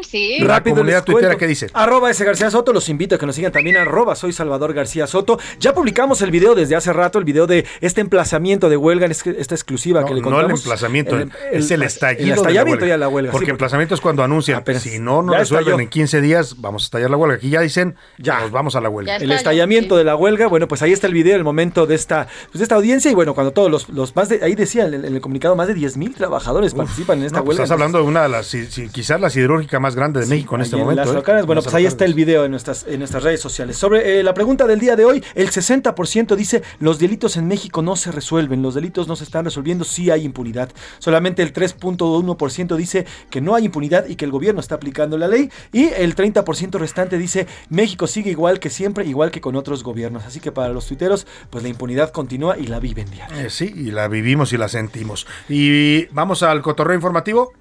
Sí. 0.03 0.38
La 0.40 0.57
Rápido 0.59 0.76
comunidad 0.76 1.05
tuitera. 1.05 1.36
¿qué 1.36 1.46
dice? 1.46 1.68
Arroba 1.72 2.11
ese 2.11 2.24
García 2.24 2.50
Soto, 2.50 2.72
los 2.72 2.88
invito 2.88 3.14
a 3.14 3.18
que 3.18 3.26
nos 3.26 3.36
sigan 3.36 3.53
también 3.53 3.76
arroba 3.76 4.16
soy 4.16 4.32
Salvador 4.32 4.74
García 4.74 5.07
Soto. 5.07 5.38
Ya 5.61 5.72
publicamos 5.72 6.20
el 6.22 6.32
video 6.32 6.57
desde 6.57 6.74
hace 6.74 6.92
rato, 6.92 7.18
el 7.20 7.24
video 7.24 7.46
de 7.46 7.64
este 7.80 8.00
emplazamiento 8.00 8.68
de 8.68 8.76
huelga, 8.76 9.07
es- 9.07 9.24
esta 9.24 9.55
exclusiva 9.55 10.05
que 10.05 10.14
le 10.14 10.20
No 10.20 10.28
el 10.30 10.34
contamos. 10.34 10.61
emplazamiento, 10.64 11.16
El- 11.18 11.30
es 11.53 11.70
el 11.70 11.82
estallido. 11.84 12.20
el 12.22 12.24
de 12.24 12.30
la 12.30 12.34
estallamiento 12.36 12.82
huelga. 12.84 12.94
ya 12.94 12.98
la 12.98 13.09
huelga, 13.09 13.30
sí, 13.30 13.32
Porque 13.32 13.44
porque- 13.44 13.50
emplazamiento 13.53 13.94
es 13.94 14.00
cuando 14.00 14.24
anuncian. 14.24 14.64
si 14.80 14.98
no 14.98 15.22
nos 15.22 15.36
resuelven 15.36 15.68
estalló. 15.74 15.80
en 15.80 15.88
15 15.88 16.20
días, 16.20 16.61
vamos 16.61 16.82
a 16.82 16.84
estallar 16.86 17.11
la 17.11 17.16
huelga. 17.16 17.36
Aquí 17.36 17.50
ya 17.50 17.61
dicen, 17.61 17.94
ya 18.18 18.40
nos 18.40 18.50
vamos 18.50 18.74
a 18.74 18.80
la 18.80 18.88
huelga. 18.88 19.16
el 19.16 19.30
estallamiento 19.30 19.96
de 19.96 20.03
la 20.05 20.16
huelga, 20.16 20.48
bueno, 20.48 20.66
pues 20.66 20.82
ahí 20.82 20.92
está 20.92 21.07
el 21.07 21.14
video, 21.14 21.36
el 21.36 21.44
momento 21.44 21.86
de 21.86 21.94
esta, 21.94 22.26
pues 22.46 22.59
de 22.59 22.64
esta 22.64 22.74
audiencia 22.74 23.11
y 23.11 23.14
bueno, 23.14 23.34
cuando 23.34 23.53
todos 23.53 23.70
los, 23.70 23.88
los 23.93 24.14
más 24.16 24.28
de, 24.28 24.40
ahí 24.43 24.55
decía 24.55 24.86
en 24.86 24.95
el, 24.95 25.05
en 25.05 25.14
el 25.14 25.20
comunicado, 25.20 25.55
más 25.57 25.68
de 25.68 25.74
10 25.74 25.97
mil 25.97 26.14
trabajadores 26.14 26.74
participan 26.74 27.18
en 27.20 27.26
esta 27.26 27.38
No, 27.38 27.45
pues 27.45 27.57
huelga. 27.57 27.64
estás 27.64 27.72
hablando 27.74 27.99
de 27.99 28.05
una 28.05 28.22
de 28.22 28.28
las, 28.28 28.47
si- 28.47 28.66
si- 28.66 28.88
quizás 28.88 29.20
la 29.20 29.30
siderúrgica 29.30 29.78
más 29.80 29.95
grande 29.95 30.20
de 30.20 30.26
México 30.26 30.55
en 30.57 30.62
este 30.62 30.76
en 30.76 30.82
momento. 30.82 31.03
las 31.05 31.11
¿eh? 31.11 31.14
locales, 31.14 31.47
bueno, 31.47 31.59
Las 31.61 31.64
pues 31.66 31.74
ahí 31.74 31.86
está 31.86 32.05
el 32.05 32.14
video 32.14 32.45
en 32.45 32.51
nuestras, 32.51 32.84
en 32.88 32.99
nuestras 32.99 33.22
redes 33.22 33.40
sociales. 33.40 33.76
Sobre 33.76 34.18
eh, 34.18 34.22
la 34.22 34.34
pregunta 34.34 34.66
del 34.66 34.80
día 34.80 34.97
de 34.97 35.05
hoy, 35.05 35.22
el 35.34 35.49
60% 35.51 36.34
dice 36.36 36.62
los 36.80 36.99
delitos 36.99 37.36
en 37.36 37.47
México 37.49 37.82
no 37.82 37.97
se 37.97 38.11
resuelven, 38.12 38.62
los 38.62 38.74
delitos 38.74 39.09
no 39.09 39.16
se 39.16 39.24
están 39.24 39.45
resolviendo, 39.45 39.84
sí 39.84 40.11
hay 40.11 40.24
impunidad. 40.24 40.70
Solamente 40.99 41.43
el 41.43 41.53
3.1% 41.53 42.76
dice 42.76 43.07
que 43.30 43.40
no 43.40 43.55
hay 43.55 43.64
impunidad 43.66 44.07
y 44.09 44.16
que 44.16 44.24
el 44.24 44.30
gobierno 44.30 44.61
está 44.61 44.76
aplicando 44.76 45.18
la 45.18 45.28
ley. 45.28 45.51
Y 45.72 45.84
el 45.88 46.14
30% 46.14 46.78
restante 46.78 47.18
dice 47.18 47.47
México 47.68 48.07
sigue 48.07 48.30
igual 48.30 48.59
que 48.61 48.70
siempre, 48.70 49.05
igual 49.07 49.30
que 49.30 49.40
con 49.40 49.57
otros 49.57 49.82
gobiernos. 49.82 50.24
Así 50.24 50.40
que 50.40 50.53
para 50.53 50.72
los 50.72 50.86
tuiteros, 50.86 51.26
pues 51.51 51.62
la 51.62 51.68
impunidad 51.70 52.11
continúa 52.11 52.57
y 52.59 52.66
la 52.66 52.80
viven 52.80 53.11
diario. 53.11 53.36
Eh, 53.38 53.51
sí, 53.51 53.72
y 53.89 53.91
la 53.91 54.09
vivimos 54.09 54.53
y 54.53 54.57
la 54.57 54.68
sentimos. 54.68 55.26
Y 55.49 56.07
vamos 56.07 56.43
al 56.43 56.62
cotorreo 56.62 56.95
informativo. 56.95 57.53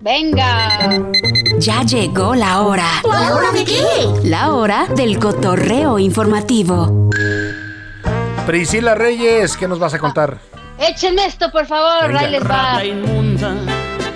Venga. 0.00 0.78
Ya 1.58 1.82
llegó 1.82 2.34
la 2.34 2.60
hora. 2.62 2.86
¿La 3.08 3.34
hora 3.34 3.50
de 3.52 3.64
qué? 3.64 3.82
La 4.24 4.52
hora 4.52 4.86
del 4.94 5.18
cotorreo 5.18 5.98
informativo. 5.98 7.10
Priscila 8.46 8.94
Reyes, 8.94 9.56
¿qué 9.56 9.66
nos 9.66 9.78
vas 9.78 9.94
a 9.94 9.98
contar? 9.98 10.38
Échenme 10.78 11.24
esto, 11.26 11.50
por 11.50 11.66
favor, 11.66 12.08
Venga. 12.08 12.20
ahí 12.20 12.30
les 12.30 12.42
va. 12.42 12.46
Rata 12.48 12.84
inmunda, 12.84 13.54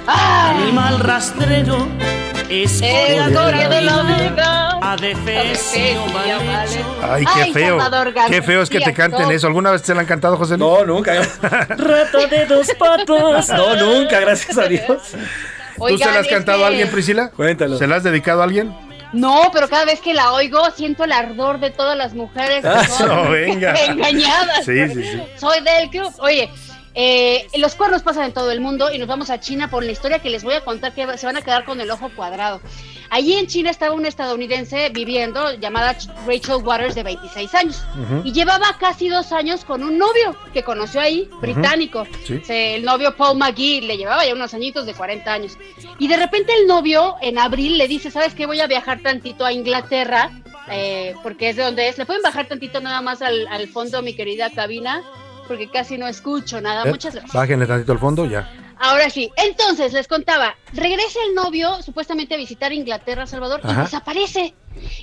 ¡Ay! 0.07 0.63
animal 0.65 1.01
rastrero, 1.01 1.87
Escoria 2.51 3.69
de 3.69 3.81
la 3.83 4.79
adefesio 4.83 6.05
hecho. 6.05 7.01
Ay, 7.03 7.25
qué 7.35 7.53
feo. 7.53 7.79
Qué 8.29 8.43
feo 8.43 8.63
es 8.63 8.69
que 8.69 8.81
te 8.81 8.93
canten 8.93 9.31
eso. 9.31 9.47
¿Alguna 9.47 9.71
vez 9.71 9.83
te 9.83 9.95
la 9.95 10.01
han 10.01 10.07
cantado, 10.07 10.37
José 10.37 10.57
Luis? 10.59 10.71
No, 10.71 10.85
nunca. 10.85 11.13
Rata 11.43 12.27
de 12.29 12.47
dos 12.47 12.67
patas. 12.79 13.49
No, 13.51 13.77
nunca, 13.77 14.19
gracias 14.21 14.59
a 14.59 14.65
Dios. 14.67 14.83
¿Tú 15.79 15.97
se 15.97 16.05
la 16.05 16.19
has 16.19 16.27
es 16.27 16.33
cantado 16.33 16.59
que- 16.59 16.65
a 16.65 16.67
alguien, 16.67 16.91
Priscila? 16.91 17.31
Cuéntalo. 17.31 17.79
¿Se 17.79 17.87
la 17.87 17.97
has 17.97 18.03
dedicado 18.03 18.41
a 18.41 18.45
alguien? 18.45 18.75
No, 19.13 19.51
pero 19.53 19.69
cada 19.69 19.85
vez 19.85 20.01
que 20.01 20.13
la 20.15 20.33
oigo 20.33 20.61
siento 20.77 21.05
el 21.05 21.13
ardor 21.13 21.59
de 21.59 21.71
todas 21.71 21.97
las 21.97 22.15
mujeres 22.15 22.63
que 22.63 22.69
Ah, 22.69 22.85
son 22.89 23.09
no, 23.09 23.31
venga. 23.31 23.75
engañadas. 23.75 24.65
Sí, 24.65 24.89
sí, 24.89 25.03
sí. 25.05 25.23
Soy 25.37 25.61
del 25.63 25.89
club. 25.91 26.13
Oye, 26.19 26.51
eh, 26.95 27.47
los 27.57 27.75
cuernos 27.75 28.03
pasan 28.03 28.25
en 28.25 28.33
todo 28.33 28.51
el 28.51 28.61
mundo 28.61 28.93
y 28.93 28.99
nos 28.99 29.07
vamos 29.09 29.31
a 29.31 29.39
China 29.41 29.71
por 29.71 29.85
la 29.85 29.93
historia 29.93 30.19
que 30.19 30.31
les 30.31 30.43
voy 30.43 30.55
a 30.55 30.65
contar 30.65 30.93
que 30.93 31.07
se 31.19 31.27
van 31.27 31.37
a 31.37 31.43
quedar 31.43 31.65
con 31.65 31.81
el 31.81 31.91
ojo 31.91 32.11
cuadrado. 32.17 32.61
Allí 33.13 33.35
en 33.35 33.47
China 33.49 33.71
estaba 33.71 33.95
una 33.95 34.07
estadounidense 34.09 34.89
viviendo 34.91 35.53
llamada 35.55 35.97
Ch- 35.99 36.09
Rachel 36.27 36.65
Waters 36.65 36.95
de 36.95 37.03
26 37.03 37.55
años 37.57 37.83
Ujú. 38.01 38.23
y 38.25 38.33
llevaba 38.33 38.77
casi 38.79 39.09
dos 39.09 39.33
años 39.33 39.65
con 39.65 39.83
un 39.83 39.99
novio 39.99 40.37
que 40.53 40.63
conoció 40.63 41.01
ahí, 41.01 41.29
británico. 41.41 42.07
Sí. 42.25 42.41
El 42.49 42.85
novio 42.85 43.17
Paul 43.17 43.37
McGee 43.39 43.81
le 43.83 43.97
llevaba 43.97 44.25
ya 44.25 44.33
unos 44.35 44.55
añitos 44.55 44.87
de 44.87 44.95
40 44.95 45.33
años. 45.33 45.59
Y 45.99 46.07
de 46.07 46.17
repente 46.17 46.53
el 46.55 46.69
novio 46.69 47.17
en 47.21 47.39
abril 47.39 47.79
le 47.79 47.89
dice, 47.89 48.11
¿sabes 48.13 48.35
qué? 48.35 48.47
Voy 48.47 48.61
a 48.61 48.69
viajar 48.69 49.01
tantito 49.03 49.45
a 49.45 49.53
Inglaterra, 49.53 50.31
eh, 50.71 51.15
porque 51.25 51.49
es 51.51 51.57
de 51.57 51.65
donde 51.65 51.89
es. 51.89 51.99
¿Le 51.99 52.07
pueden 52.07 52.23
bajar 52.23 52.47
tantito 52.47 52.81
nada 52.81 53.01
más 53.03 53.23
al, 53.23 53.47
al 53.49 53.67
fondo, 53.69 54.03
mi 54.03 54.15
querida 54.15 54.51
cabina? 54.51 55.03
Porque 55.51 55.69
casi 55.69 55.99
no 55.99 56.07
escucho 56.07 56.61
nada. 56.61 56.85
Eh, 56.85 56.91
Muchas 56.91 57.13
gracias. 57.13 57.35
Bájenle 57.35 57.67
tantito 57.67 57.91
al 57.91 57.99
fondo, 57.99 58.25
ya. 58.25 58.49
Ahora 58.79 59.11
sí, 59.11 59.33
entonces 59.37 59.93
les 59.93 60.07
contaba, 60.07 60.55
regresa 60.73 61.19
el 61.29 61.35
novio 61.35 61.83
supuestamente 61.83 62.35
a 62.35 62.39
visitar 62.39 62.73
Inglaterra, 62.73 63.27
Salvador, 63.27 63.61
Ajá. 63.65 63.81
y 63.81 63.85
desaparece. 63.85 64.55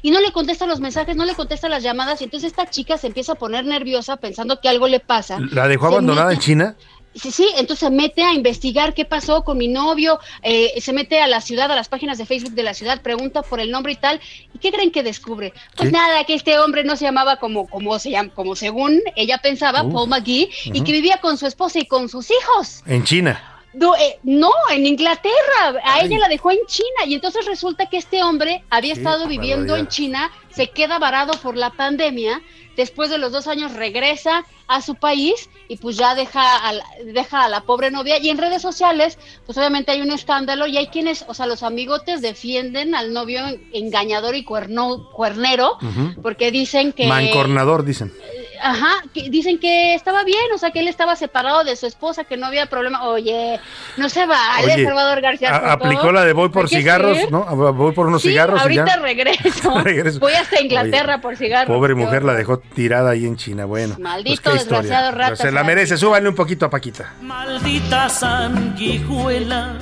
y 0.02 0.10
no 0.12 0.22
le 0.22 0.32
contesta 0.32 0.66
los 0.66 0.80
mensajes, 0.80 1.18
no 1.18 1.26
le 1.26 1.36
contesta 1.36 1.68
las 1.68 1.84
llamadas 1.84 2.22
y 2.22 2.24
entonces 2.24 2.52
esta 2.52 2.68
chica 2.70 2.98
se 2.98 3.08
empieza 3.08 3.34
a 3.34 3.36
poner 3.36 3.66
nerviosa 3.66 4.16
pensando 4.16 4.62
que 4.62 4.70
algo 4.70 4.88
le 4.88 5.02
pasa. 5.02 5.38
¿La 5.52 5.68
dejó 5.68 5.90
Se 5.90 5.94
abandonada 5.96 6.30
mete- 6.30 6.36
en 6.36 6.40
China? 6.40 6.76
Sí, 7.22 7.32
sí, 7.32 7.48
entonces 7.58 7.80
se 7.80 7.90
mete 7.90 8.24
a 8.24 8.34
investigar 8.34 8.94
qué 8.94 9.06
pasó 9.06 9.44
con 9.44 9.58
mi 9.58 9.68
novio, 9.68 10.20
eh, 10.44 10.74
se 10.80 10.94
mete 10.94 11.20
a 11.20 11.28
la 11.28 11.42
ciudad, 11.42 11.72
a 11.72 11.76
las 11.76 11.90
páginas 11.90 12.18
de 12.18 12.26
Facebook 12.26 12.52
de 12.54 12.64
la 12.64 12.74
ciudad, 12.74 13.02
pregunta 13.02 13.42
por 13.42 13.60
el 13.60 13.72
nombre 13.72 13.94
y 13.94 13.96
tal. 13.96 14.20
¿Y 14.54 14.60
qué 14.60 14.72
creen 14.72 14.92
que 14.92 15.04
descubre? 15.04 15.54
Pues 15.76 15.90
¿Qué? 15.90 15.94
nada, 15.94 16.24
que 16.26 16.34
este 16.34 16.60
hombre 16.60 16.84
no 16.84 16.96
se 16.96 17.06
llamaba 17.06 17.38
como, 17.38 17.68
como 17.68 17.98
se 18.00 18.12
llama, 18.12 18.32
como 18.34 18.56
según 18.56 19.02
ella 19.16 19.40
pensaba, 19.40 19.84
Uh, 19.84 19.92
Paul 19.92 20.10
McGee, 20.10 20.50
y 20.66 20.82
que 20.82 20.92
vivía 20.92 21.18
con 21.18 21.38
su 21.38 21.46
esposa 21.48 21.80
y 21.80 21.86
con 21.86 22.10
sus 22.10 22.30
hijos. 22.32 22.84
En 22.86 23.04
China. 23.04 23.42
No, 23.74 23.96
eh, 23.96 24.18
no, 24.24 24.52
en 24.72 24.86
Inglaterra. 24.88 25.80
A 25.84 26.02
ella 26.02 26.18
la 26.20 26.28
dejó 26.28 26.52
en 26.52 26.58
China. 26.68 27.06
Y 27.06 27.14
entonces 27.14 27.46
resulta 27.46 27.86
que 27.88 27.98
este 27.98 28.24
hombre 28.24 28.64
había 28.70 28.94
Qué 28.94 29.00
estado 29.00 29.28
viviendo 29.28 29.74
barbaridad. 29.74 29.80
en 29.80 29.88
China, 29.88 30.32
se 30.50 30.70
queda 30.72 30.98
varado 30.98 31.34
por 31.42 31.56
la 31.56 31.70
pandemia. 31.70 32.42
Después 32.78 33.10
de 33.10 33.18
los 33.18 33.32
dos 33.34 33.48
años 33.48 33.74
regresa 33.74 34.46
a 34.68 34.82
su 34.82 34.96
país 34.96 35.50
y 35.68 35.78
pues 35.78 35.98
ya 35.98 36.14
deja 36.16 36.58
a, 36.68 36.74
la, 36.74 36.84
deja 37.06 37.44
a 37.44 37.50
la 37.50 37.62
pobre 37.62 37.90
novia. 37.92 38.18
Y 38.20 38.30
en 38.30 38.38
redes 38.38 38.62
sociales, 38.62 39.18
pues 39.46 39.58
obviamente 39.58 39.92
hay 39.92 40.02
un 40.02 40.12
escándalo 40.12 40.68
y 40.68 40.78
hay 40.78 40.88
quienes, 40.88 41.26
o 41.28 41.34
sea, 41.34 41.48
los 41.48 41.64
amigotes 41.64 42.22
defienden 42.22 42.94
al 42.96 43.12
novio 43.14 43.42
engañador 43.74 44.36
y 44.36 44.44
cuerno, 44.44 45.10
cuernero 45.12 45.78
porque 46.22 46.52
dicen 46.52 46.94
que... 46.94 47.08
Mancornador, 47.08 47.84
dicen. 47.84 48.14
Ajá, 48.60 49.04
que 49.14 49.30
dicen 49.30 49.60
que 49.60 49.94
estaba 49.94 50.24
bien, 50.24 50.40
o 50.54 50.58
sea, 50.58 50.72
que 50.72 50.80
él 50.80 50.88
estaba 50.88 51.16
separado 51.16 51.64
de 51.64 51.76
su 51.76 51.86
esposa, 51.86 52.24
que 52.24 52.38
no 52.38 52.48
había 52.48 52.66
problema. 52.66 53.08
Oye, 53.08 53.60
no 53.98 54.10
se 54.10 54.26
vale, 54.26 54.74
Oye, 54.74 54.84
Salvador 54.84 55.22
García. 55.22 55.56
a- 55.56 55.74
aplicó 55.74 56.12
la 56.12 56.26
de 56.26 56.34
voy 56.34 56.50
por 56.50 56.68
cigarros. 56.68 57.18
¿no? 57.30 57.44
Voy 57.74 57.92
por 57.94 58.08
unos 58.08 58.24
Sí, 58.24 58.30
cigarros 58.30 58.60
y 58.60 58.64
ahorita 58.64 58.86
ya. 58.88 58.98
regreso. 58.98 59.80
Regreso. 59.84 60.20
Voy 60.20 60.34
hasta 60.34 60.60
Inglaterra 60.60 61.14
Oye, 61.16 61.22
por 61.22 61.38
cigarros. 61.38 61.76
Pobre 61.78 61.94
mujer 61.94 62.24
la 62.24 62.34
dejó 62.34 62.62
tirada 62.74 63.12
ahí 63.12 63.26
en 63.26 63.36
China. 63.38 63.66
Bueno, 63.66 63.96
pues 63.96 64.04
Maldito 64.04 64.52
qué 64.52 64.58
historia. 64.58 64.82
desgraciado 64.82 65.12
rata, 65.18 65.36
Se 65.36 65.52
la 65.52 65.64
merece. 65.64 65.98
Súbanle 65.98 66.30
un 66.30 66.36
poquito 66.36 66.66
a 66.66 66.70
Paquita. 66.70 67.14
Maldita 67.22 68.10
sanguijuela. 68.10 69.76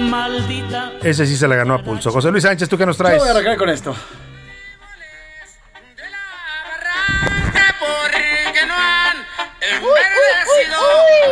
Maldita. 0.00 0.92
Ese 1.02 1.26
sí 1.26 1.36
se 1.36 1.48
la 1.48 1.56
ganó 1.56 1.74
a 1.74 1.82
pulso. 1.82 2.10
José 2.10 2.30
Luis 2.30 2.42
Sánchez, 2.44 2.68
¿tú 2.68 2.78
qué 2.78 2.86
nos 2.86 2.96
Yo 2.98 3.04
traes? 3.04 3.18
voy 3.18 3.28
a 3.28 3.30
arrancar 3.32 3.56
con 3.56 3.68
esto. 3.70 3.94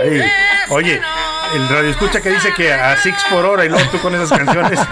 Ay, 0.03 0.23
oye, 0.71 1.01
el 1.55 1.69
radio 1.69 1.91
escucha 1.91 2.21
que 2.21 2.31
dice 2.31 2.53
que 2.55 2.73
a 2.73 2.97
Six 2.97 3.17
por 3.31 3.45
hora 3.45 3.65
y 3.65 3.69
luego 3.69 3.89
tú 3.91 3.99
con 4.01 4.15
esas 4.15 4.37
canciones. 4.37 4.81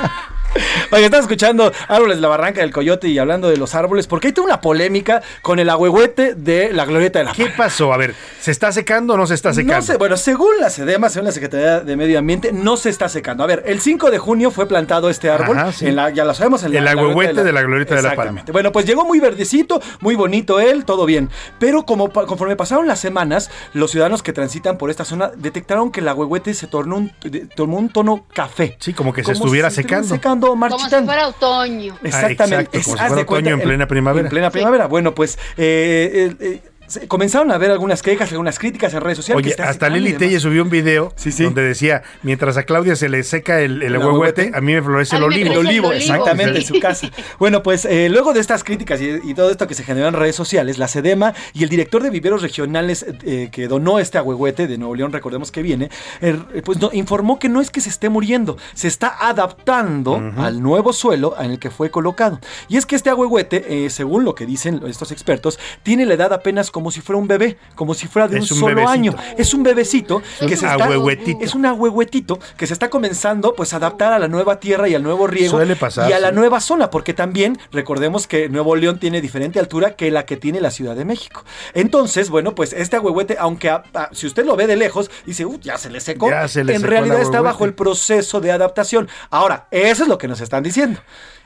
Oye, 0.92 1.04
estás 1.04 1.20
escuchando 1.20 1.72
Árboles 1.88 2.16
de 2.16 2.22
la 2.22 2.28
Barranca 2.28 2.60
del 2.60 2.72
Coyote 2.72 3.08
y 3.08 3.18
hablando 3.18 3.48
de 3.48 3.56
los 3.56 3.74
árboles, 3.74 4.06
porque 4.06 4.28
hay 4.28 4.32
toda 4.32 4.46
una 4.46 4.60
polémica 4.60 5.22
con 5.42 5.58
el 5.58 5.68
agüehuete 5.70 6.34
de 6.34 6.72
la 6.72 6.84
Glorieta 6.84 7.20
de 7.20 7.26
la 7.26 7.32
¿Qué 7.32 7.46
pasó? 7.56 7.92
A 7.92 7.96
ver, 7.96 8.14
¿se 8.40 8.50
está 8.50 8.72
secando 8.72 9.14
o 9.14 9.16
no 9.16 9.26
se 9.26 9.34
está 9.34 9.52
secando? 9.52 9.76
No 9.76 9.82
sé, 9.82 9.96
bueno, 9.96 10.16
según 10.16 10.58
la 10.60 10.70
SEDEMA, 10.70 11.08
según 11.08 11.26
la 11.26 11.32
Secretaría 11.32 11.80
de 11.80 11.96
Medio 11.96 12.18
Ambiente, 12.18 12.52
no 12.52 12.76
se 12.76 12.90
está 12.90 13.08
secando. 13.08 13.44
A 13.44 13.46
ver, 13.46 13.62
el 13.66 13.80
5 13.80 14.10
de 14.10 14.18
junio 14.18 14.50
fue 14.50 14.66
plantado 14.66 15.08
este 15.10 15.30
árbol, 15.30 15.56
Ajá, 15.58 15.72
sí. 15.72 15.86
en 15.86 15.96
la, 15.96 16.10
ya 16.10 16.24
lo 16.24 16.34
sabemos, 16.34 16.62
en 16.64 16.72
la, 16.72 16.78
El 16.78 16.84
la 16.84 16.90
agüehuete 16.92 17.44
de 17.44 17.52
la 17.52 17.62
Glorieta 17.62 17.94
de 17.94 18.02
la 18.02 18.14
Palma. 18.16 18.44
Bueno, 18.52 18.72
pues 18.72 18.86
llegó 18.86 19.04
muy 19.04 19.20
verdecito, 19.20 19.80
muy 20.00 20.14
bonito 20.16 20.58
él, 20.60 20.84
todo 20.84 21.06
bien. 21.06 21.30
Pero 21.58 21.84
como 21.84 22.10
conforme 22.10 22.56
pasaron 22.56 22.86
las 22.88 22.98
semanas, 23.00 23.50
los 23.72 23.90
ciudadanos 23.92 24.22
que 24.22 24.32
transitan 24.32 24.78
por 24.78 24.90
esta 24.90 25.04
zona 25.04 25.30
detectaron 25.36 25.92
que 25.92 26.00
el 26.00 26.08
agüehuete 26.08 26.54
se 26.54 26.66
tornó 26.66 26.96
un, 26.96 27.12
de- 27.22 27.46
tomó 27.46 27.78
un 27.78 27.88
tono 27.88 28.24
café. 28.34 28.76
Sí, 28.80 28.92
como 28.92 29.12
que 29.12 29.22
se 29.22 29.32
estuviera 29.32 29.70
secando. 29.70 30.08
secando, 30.08 30.39
Como 30.48 30.66
si 30.68 30.72
marchitando. 30.76 31.12
fuera 31.12 31.28
otoño. 31.28 31.96
Exactamente. 32.02 32.42
Ah, 32.54 32.60
exacto, 32.60 32.78
Es- 32.78 32.84
como 32.84 32.96
si 32.96 33.02
haz 33.02 33.08
fuera 33.08 33.20
de 33.22 33.26
cuenta, 33.26 33.50
otoño 33.50 33.62
en 33.62 33.68
plena 33.68 33.86
primavera. 33.86 34.26
En 34.26 34.30
plena 34.30 34.50
primavera. 34.50 34.86
Bueno, 34.86 35.14
pues 35.14 35.38
eh, 35.56 36.34
eh, 36.36 36.36
eh, 36.40 36.69
se- 36.90 37.08
comenzaron 37.08 37.50
a 37.50 37.58
ver 37.58 37.70
algunas 37.70 38.02
quejas, 38.02 38.30
algunas 38.32 38.58
críticas 38.58 38.92
en 38.94 39.00
redes 39.00 39.16
sociales. 39.16 39.44
Oye, 39.46 39.54
que 39.56 39.62
hasta 39.62 39.88
Lili. 39.88 40.12
Telle 40.14 40.38
subió 40.40 40.62
un 40.62 40.70
video 40.70 41.12
Sí, 41.16 41.32
sí. 41.32 41.44
donde 41.44 41.62
decía, 41.62 42.02
mientras 42.22 42.56
a 42.56 42.64
Claudia 42.64 42.96
se 42.96 43.08
le 43.08 43.22
seca 43.22 43.60
el, 43.60 43.82
el 43.82 43.96
a 43.96 44.60
mí 44.60 44.72
me 44.74 44.82
florece 44.82 45.16
el 45.16 45.22
olivo. 45.22 45.52
El 45.52 45.58
olivo, 45.58 45.92
exactamente, 45.92 46.60
sí. 46.60 46.66
en 46.68 46.74
su 46.74 46.80
casa. 46.80 47.10
Bueno, 47.38 47.62
pues 47.62 47.84
eh, 47.84 48.08
luego 48.10 48.32
de 48.32 48.40
estas 48.40 48.64
críticas 48.64 49.00
y, 49.00 49.20
y 49.24 49.34
todo 49.34 49.50
esto 49.50 49.66
que 49.66 49.74
se 49.74 49.84
generó 49.84 50.08
en 50.08 50.14
redes 50.14 50.34
sociales, 50.36 50.78
la 50.78 50.88
SEDEMA 50.88 51.32
y 51.54 51.62
el 51.62 51.68
director 51.68 52.02
de 52.02 52.10
viveros 52.10 52.42
regionales 52.42 53.06
eh, 53.24 53.48
que 53.52 53.68
donó 53.68 53.98
este 53.98 54.18
agüehuete 54.18 54.66
de 54.66 54.76
Nuevo 54.78 54.94
León, 54.96 55.12
recordemos 55.12 55.52
que 55.52 55.62
viene, 55.62 55.90
eh, 56.20 56.36
pues 56.64 56.78
no, 56.80 56.90
informó 56.92 57.38
que 57.38 57.48
no 57.48 57.60
es 57.60 57.70
que 57.70 57.80
se 57.80 57.88
esté 57.88 58.08
muriendo, 58.08 58.56
se 58.74 58.88
está 58.88 59.14
adaptando 59.54 60.20
al 60.38 60.62
nuevo 60.62 60.92
suelo 60.92 61.34
en 61.40 61.52
el 61.52 61.58
que 61.58 61.70
fue 61.70 61.90
colocado. 61.90 62.40
Y 62.68 62.76
es 62.76 62.86
que 62.86 62.96
este 62.96 63.10
agüehuete, 63.10 63.84
eh, 63.86 63.90
según 63.90 64.24
lo 64.24 64.34
que 64.34 64.46
dicen 64.46 64.80
estos 64.86 65.12
expertos, 65.12 65.58
tiene 65.82 66.06
la 66.06 66.14
edad 66.14 66.32
apenas 66.32 66.70
como 66.70 66.79
si 66.92 67.00
fuera 67.00 67.18
un 67.18 67.26
bebé, 67.26 67.58
como 67.74 67.94
si 67.94 68.06
fuera 68.06 68.28
de 68.28 68.38
Es 68.38 68.50
un, 68.52 68.58
un 68.58 68.60
solo 68.60 68.74
bebecito. 68.76 68.90
año. 68.92 69.14
Es 69.36 69.52
un 69.54 69.62
bebecito 69.64 70.22
un 70.40 70.48
que 70.48 70.56
se 70.56 70.66
está... 70.66 70.84
agüehuetito. 70.84 71.44
Es 71.44 71.54
un 71.56 71.66
agüehuetito 71.66 72.38
que 72.56 72.66
se 72.68 72.72
está 72.74 72.88
comenzando 72.88 73.54
pues 73.56 73.72
a 73.72 73.78
adaptar 73.78 74.12
a 74.12 74.18
la 74.20 74.28
nueva 74.28 74.60
tierra 74.60 74.88
y 74.88 74.94
al 74.94 75.02
nuevo 75.02 75.26
riego 75.26 75.56
Suele 75.56 75.74
pasar, 75.74 76.08
y 76.08 76.12
a 76.12 76.20
la 76.20 76.30
nueva 76.30 76.60
zona, 76.60 76.90
porque 76.90 77.12
también 77.14 77.58
recordemos 77.72 78.28
que 78.28 78.48
Nuevo 78.48 78.76
León 78.76 79.00
tiene 79.00 79.20
diferente 79.20 79.58
altura 79.58 79.96
que 79.96 80.10
la 80.12 80.24
que 80.26 80.36
tiene 80.36 80.60
la 80.60 80.70
Ciudad 80.70 80.94
de 80.94 81.04
México. 81.04 81.44
Entonces, 81.74 82.30
bueno, 82.30 82.54
pues 82.54 82.72
este 82.72 82.96
agüehuete, 82.96 83.36
aunque 83.38 83.70
a- 83.70 83.82
a- 83.94 84.10
si 84.12 84.26
usted 84.26 84.44
lo 84.44 84.54
ve 84.54 84.66
de 84.66 84.76
lejos, 84.76 85.10
dice, 85.26 85.44
"Uh, 85.46 85.58
ya 85.60 85.78
se 85.78 85.90
le 85.90 86.00
secó, 86.00 86.28
Ya 86.30 86.46
se 86.46 86.62
le 86.62 86.74
en 86.74 86.80
secó 86.82 86.90
realidad 86.90 87.20
está 87.20 87.40
bajo 87.40 87.64
el 87.64 87.74
proceso 87.74 88.40
de 88.40 88.52
adaptación. 88.52 89.08
Ahora, 89.30 89.66
eso 89.70 90.02
es 90.04 90.08
lo 90.08 90.18
que 90.18 90.28
nos 90.28 90.40
están 90.40 90.62
diciendo. 90.62 91.00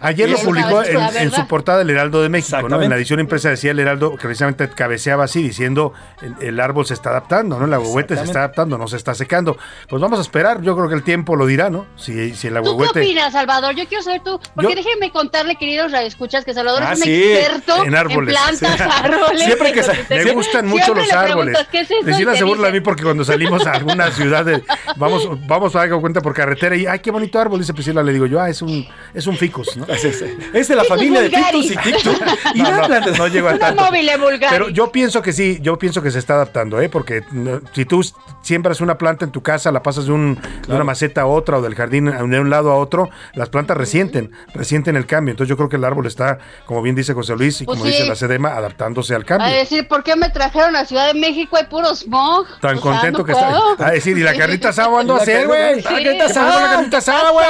Ayer 0.04 0.28
lo 0.30 0.38
publicó 0.38 0.84
en, 0.84 0.94
la 0.94 1.30
su 1.30 1.46
portada 1.48 1.82
el 1.82 1.90
Heraldo 1.90 2.22
de 2.22 2.28
México, 2.28 2.68
¿no? 2.68 2.80
En 2.82 2.90
la 2.90 2.96
edición 2.96 3.20
impresa 3.20 3.50
decía 3.50 3.70
el 3.72 3.78
Heraldo 3.78 4.12
que 4.16 4.22
precisamente 4.26 4.68
cabeceaba 4.68 5.24
así, 5.24 5.42
diciendo 5.42 5.92
el, 6.22 6.34
el 6.40 6.60
árbol 6.60 6.86
se 6.86 6.94
está 6.94 7.10
adaptando, 7.10 7.58
¿no? 7.58 7.64
El 7.64 7.72
agüehuete 7.74 8.16
se 8.16 8.24
está 8.24 8.40
adaptando, 8.40 8.78
no 8.78 8.86
se 8.86 8.96
está 8.96 9.14
secando. 9.14 9.56
Pues 9.88 10.00
vamos 10.00 10.18
a 10.18 10.22
esperar, 10.22 10.60
yo 10.62 10.76
creo 10.76 10.88
que 10.88 10.94
el 10.94 11.02
tiempo 11.02 11.36
lo 11.36 11.46
dirá, 11.46 11.70
¿no? 11.70 11.86
Si, 11.96 12.34
si 12.34 12.48
el 12.48 12.54
¿Tú 12.62 12.76
qué 12.78 13.00
opinas, 13.00 13.32
Salvador? 13.32 13.74
Yo 13.74 13.86
quiero 13.86 14.02
saber 14.04 14.22
tú, 14.22 14.38
porque 14.54 14.70
Yo- 14.70 14.76
déjenme 14.76 15.10
contarle, 15.10 15.56
queridos 15.56 15.90
radioescuchas, 15.92 16.44
que 16.44 16.54
Salvador 16.54 16.82
Ah, 16.84 16.92
es 16.92 16.98
un 16.98 17.04
sí, 17.04 17.22
experto 17.32 17.84
en 17.84 17.94
árboles. 17.94 18.34
plantas, 18.34 18.76
Sí. 18.76 18.82
árboles. 19.04 19.44
Siempre 19.44 19.72
que 19.72 20.24
Me 20.24 20.32
gustan 20.32 20.66
mucho 20.66 20.94
los 20.94 21.06
le 21.06 21.12
árboles. 21.12 21.58
te 21.70 21.84
se 21.84 22.44
burla 22.44 22.68
a 22.68 22.70
mí 22.70 22.80
porque 22.80 23.02
cuando 23.02 23.24
salimos 23.24 23.66
a 23.66 23.72
alguna 23.72 24.10
ciudad, 24.10 24.44
de- 24.44 24.62
vamos, 24.96 25.28
vamos 25.46 25.74
a 25.76 25.78
dar 25.80 25.90
cuenta 26.00 26.20
por 26.20 26.34
carretera 26.34 26.76
y 26.76 26.86
¡ay, 26.86 26.98
qué 26.98 27.10
bonito 27.10 27.38
árbol! 27.38 27.60
Dice 27.60 27.72
Priscila, 27.74 28.02
le 28.02 28.12
digo 28.12 28.26
yo, 28.26 28.40
ah, 28.40 28.48
es 28.50 28.60
un, 28.62 28.86
es 29.12 29.26
un 29.26 29.36
ficus, 29.36 29.76
¿no? 29.76 29.86
Es, 30.04 30.04
es- 30.04 30.24
es 30.52 30.68
de 30.68 30.76
la 30.76 30.84
familia 30.84 31.22
de. 31.22 31.30
Tictus 31.30 31.70
y 31.70 31.76
Tictus. 31.76 32.20
Y 32.54 32.58
No, 32.62 32.70
no, 32.72 32.86
plantas- 32.86 33.18
no 33.18 33.28
llego 33.28 33.48
a 33.48 33.58
tanto. 33.58 33.82
móvil 33.84 34.10
vulgar. 34.20 34.50
Pero 34.50 34.68
yo 34.68 34.90
pienso 34.92 35.22
que 35.22 35.32
sí, 35.32 35.58
yo 35.60 35.78
pienso 35.78 36.02
que 36.02 36.10
se 36.10 36.18
está 36.18 36.34
adaptando, 36.34 36.80
¿eh? 36.80 36.88
Porque 36.88 37.22
no, 37.32 37.60
si 37.72 37.84
tú 37.84 38.02
siembras 38.42 38.80
una 38.80 38.98
planta 38.98 39.24
en 39.24 39.30
tu 39.32 39.42
casa, 39.42 39.70
la 39.72 39.82
pasas 39.82 40.06
de, 40.06 40.12
un, 40.12 40.38
de 40.66 40.74
una 40.74 40.84
maceta 40.84 41.22
a 41.22 41.26
otra 41.26 41.58
o 41.58 41.62
del 41.62 41.74
jardín 41.74 42.06
de 42.06 42.40
un 42.40 42.50
lado 42.50 42.70
a 42.72 42.76
otro, 42.76 43.08
las 43.34 43.48
plantas 43.48 43.76
resienten, 43.76 44.30
resienten 44.54 44.96
el 44.96 45.06
cambio. 45.06 45.32
Entonces 45.32 45.48
yo 45.48 45.56
creo 45.56 45.68
que 45.68 45.76
el 45.76 45.84
árbol 45.84 46.06
está, 46.06 46.38
como 46.66 46.82
bien 46.82 46.94
dice 46.94 47.14
José 47.14 47.34
Luis 47.36 47.60
y 47.60 47.64
Pues 47.64 47.78
como 47.78 47.90
sí. 47.90 47.96
dice 47.96 48.08
la 48.08 48.14
SEDEMA, 48.16 48.50
adaptándose 48.50 49.14
al 49.14 49.24
cambio. 49.24 49.46
A 49.48 49.50
decir, 49.50 49.86
¿por 49.88 50.02
qué 50.04 50.16
me 50.16 50.28
trajeron 50.30 50.76
a 50.76 50.84
Ciudad 50.84 51.06
de 51.12 51.18
México? 51.18 51.56
Hay 51.56 51.64
puro 51.66 51.94
smog. 51.94 52.46
Tan 52.60 52.78
O 52.78 52.82
sea, 52.82 52.92
contento 52.92 53.18
no 53.20 53.24
que 53.24 53.32
está. 53.32 53.48
puedo. 53.48 53.76
A 53.82 53.90
decir, 53.92 54.16
¿y 54.18 54.22
la 54.22 54.34
carnita 54.36 54.68
asada 54.70 55.00
ando 55.00 55.14
a 55.14 55.18
hacer, 55.18 55.46
güey? 55.46 55.76
la 55.76 55.76
¿Qué 55.76 55.82
carnita 56.04 56.26
pasó 56.26 56.40
asada. 56.40 56.60
la 56.66 56.70
carnita 56.74 56.98
asada, 56.98 57.30
güey? 57.30 57.46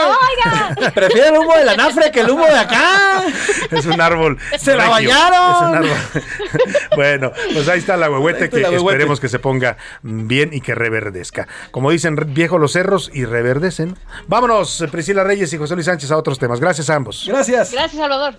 Prefiero 0.95 1.27
el 1.35 1.39
humo 1.39 1.55
del 1.57 1.69
anafre 1.69 2.11
que 2.11 2.23
el 2.25 2.31
humo 2.31 2.47
de 2.47 2.59
acá. 2.59 3.23
Es 3.71 3.87
un 3.87 4.01
árbol. 4.01 4.39
¡Se 4.59 4.77
la 4.77 4.89
bañaron! 4.89 5.55
Es 5.55 5.63
un 5.63 5.75
árbol. 5.75 6.23
bueno, 6.97 7.33
pues 7.53 7.69
ahí 7.69 7.79
está 7.79 7.97
la 7.97 8.11
huehuete 8.11 8.45
está 8.45 8.69
que 8.69 8.77
esperemos 8.77 9.21
que 9.21 9.29
se 9.29 9.39
ponga 9.39 9.77
bien 10.03 10.51
y 10.53 10.61
que 10.61 10.75
reverdezca. 10.75 11.49
Como 11.71 11.91
dicen, 11.91 12.17
viejos 12.29 12.61
los 12.61 12.73
cerros 12.73 13.11
y 13.13 13.25
reverdecen. 13.25 13.97
Vámonos, 14.29 14.85
Priscila 14.91 15.25
Reyes 15.25 15.53
y 15.53 15.59
José 15.59 15.75
Luis 15.75 15.87
Sánchez, 15.87 16.11
a 16.11 16.17
otros 16.17 16.39
temas. 16.39 16.61
Gracias 16.61 16.91
a 16.91 16.95
ambos. 16.95 17.25
Gracias. 17.27 17.73
Gracias, 17.73 18.01
Salvador. 18.01 18.39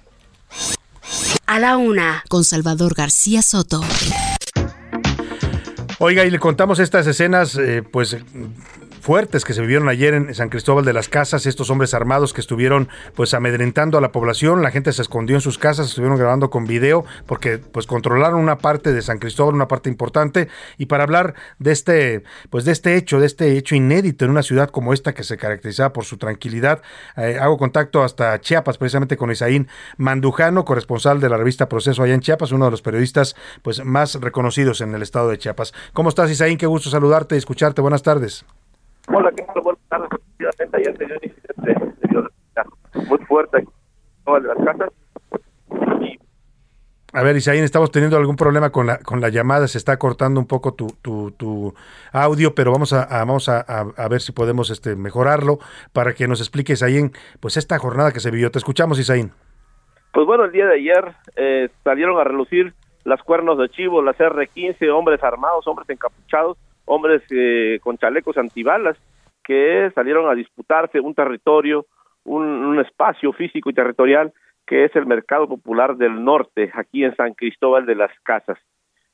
A 1.48 1.60
la 1.60 1.78
una, 1.78 2.24
con 2.30 2.44
Salvador 2.44 2.96
García 2.96 3.42
Soto. 3.42 3.82
Oiga, 6.00 6.26
y 6.26 6.30
le 6.30 6.40
contamos 6.40 6.80
estas 6.80 7.08
escenas, 7.08 7.56
eh, 7.56 7.82
pues 7.82 8.18
fuertes 9.06 9.46
que 9.46 9.54
se 9.54 9.62
vivieron 9.62 9.88
ayer 9.88 10.16
en 10.16 10.34
San 10.34 10.50
Cristóbal 10.50 10.84
de 10.84 10.92
las 10.92 11.10
Casas, 11.10 11.46
estos 11.46 11.70
hombres 11.70 11.94
armados 11.94 12.34
que 12.34 12.42
estuvieron 12.42 12.90
pues 13.14 13.36
amedrentando 13.36 14.00
a 14.00 14.02
la 14.02 14.12
población, 14.12 14.64
la 14.64 14.72
gente 14.72 14.92
se 14.94 15.04
escondió 15.04 15.36
en 15.36 15.42
sus 15.42 15.60
casas, 15.60 15.90
estuvieron 15.90 16.18
grabando 16.18 16.50
con 16.50 16.66
video 16.66 17.06
porque 17.28 17.60
pues 17.60 17.86
controlaron 17.86 18.40
una 18.40 18.58
parte 18.58 18.94
de 18.94 19.04
San 19.04 19.20
Cristóbal, 19.20 19.54
una 19.54 19.68
parte 19.68 19.92
importante 19.92 20.48
y 20.80 20.88
para 20.88 21.04
hablar 21.04 21.36
de 21.60 21.72
este 21.72 22.24
pues 22.50 22.66
de 22.66 22.72
este 22.72 22.96
hecho, 22.96 23.20
de 23.20 23.28
este 23.28 23.56
hecho 23.56 23.76
inédito 23.76 24.26
en 24.26 24.32
una 24.32 24.42
ciudad 24.42 24.72
como 24.72 24.92
esta 24.92 25.14
que 25.14 25.24
se 25.24 25.38
caracterizaba 25.38 25.94
por 25.94 26.06
su 26.06 26.18
tranquilidad, 26.18 26.82
eh, 27.16 27.38
hago 27.40 27.60
contacto 27.60 28.04
hasta 28.04 28.42
Chiapas 28.42 28.80
precisamente 28.80 29.18
con 29.18 29.30
Isaín 29.30 29.68
Mandujano, 29.98 30.66
corresponsal 30.66 31.20
de 31.20 31.30
la 31.30 31.38
revista 31.38 31.70
Proceso 31.70 32.02
allá 32.02 32.16
en 32.16 32.22
Chiapas, 32.22 32.52
uno 32.52 32.66
de 32.66 32.72
los 32.72 32.82
periodistas 32.82 33.36
pues 33.62 33.86
más 33.86 34.16
reconocidos 34.16 34.82
en 34.82 34.96
el 34.96 35.04
estado 35.04 35.30
de 35.30 35.38
Chiapas. 35.38 35.76
¿Cómo 35.94 36.10
estás 36.10 36.32
Isaín? 36.32 36.58
Qué 36.58 36.66
gusto 36.66 36.90
saludarte 36.90 37.36
y 37.36 37.38
escucharte. 37.38 37.82
Buenas 37.82 38.02
tardes. 38.02 38.46
Hola, 39.08 39.32
¿qué 39.36 39.44
tal? 39.44 39.62
Buenas 39.62 39.82
tardes. 39.90 40.10
Efectivamente, 40.40 40.78
ayer 40.78 40.98
se 40.98 41.06
dio 41.06 41.16
un 41.16 41.24
incidente 41.24 41.98
de 42.02 42.08
violencia 42.10 42.64
muy 43.08 43.18
fuerte 43.26 43.58
aquí 43.60 43.68
Cristóbal 44.16 44.44
de 44.44 44.48
las 44.50 44.58
Casas. 44.66 44.90
A 47.14 47.24
ver, 47.24 47.38
Isaín, 47.38 47.64
estamos 47.64 47.92
teniendo 47.92 48.18
algún 48.18 48.36
problema 48.36 48.72
con 48.72 48.88
la, 48.88 48.98
con 48.98 49.22
la 49.22 49.30
llamada, 49.30 49.70
se 49.70 49.78
está 49.78 49.96
cortando 49.98 50.38
un 50.38 50.48
poco 50.48 50.74
tu, 50.74 50.88
tu, 51.02 51.32
tu 51.32 51.74
audio, 52.12 52.54
pero 52.54 52.74
vamos 52.74 52.92
a, 52.92 53.04
a- 53.04 53.20
vamos 53.20 53.48
a, 53.48 53.62
a- 53.62 53.86
a 53.96 54.08
ver 54.10 54.20
si 54.20 54.34
podemos 54.34 54.70
este, 54.70 54.98
mejorarlo 54.98 55.60
para 55.94 56.14
que 56.14 56.28
nos 56.28 56.42
explique, 56.42 56.74
Isaín, 56.74 57.14
pues 57.40 57.56
esta 57.56 57.80
jornada 57.80 58.12
que 58.12 58.20
se 58.20 58.32
vivió. 58.32 58.52
Te 58.52 58.58
escuchamos, 58.60 59.00
Isaín. 59.00 59.32
Pues 60.12 60.26
bueno, 60.28 60.44
el 60.44 60.52
día 60.52 60.66
de 60.66 60.76
ayer 60.76 61.16
eh, 61.38 61.70
salieron 61.86 62.20
a 62.20 62.26
relucir 62.26 62.74
las 63.06 63.22
cuernos 63.24 63.58
de 63.60 63.70
chivo, 63.70 64.02
las 64.02 64.20
R-15, 64.20 64.90
hombres 64.94 65.24
armados, 65.24 65.66
hombres 65.68 65.90
encapuchados, 65.90 66.58
hombres 66.86 67.22
eh, 67.32 67.80
con 67.82 67.98
chalecos 67.98 68.38
antibalas, 68.38 68.98
que 69.44 69.92
salieron 69.94 70.30
a 70.30 70.36
disputarse 70.36 71.00
un 71.00 71.14
territorio, 71.14 71.86
un, 72.24 72.80
espacio 72.80 73.32
físico 73.34 73.70
y 73.70 73.74
territorial 73.74 74.34
que 74.66 74.86
es 74.86 74.96
el 74.96 75.06
Mercado 75.06 75.48
Popular 75.48 75.96
del 75.96 76.24
Norte, 76.24 76.72
aquí 76.74 77.04
en 77.04 77.16
San 77.16 77.36
Cristóbal 77.36 77.86
de 77.86 77.94
las 77.94 78.12
Casas. 78.24 78.58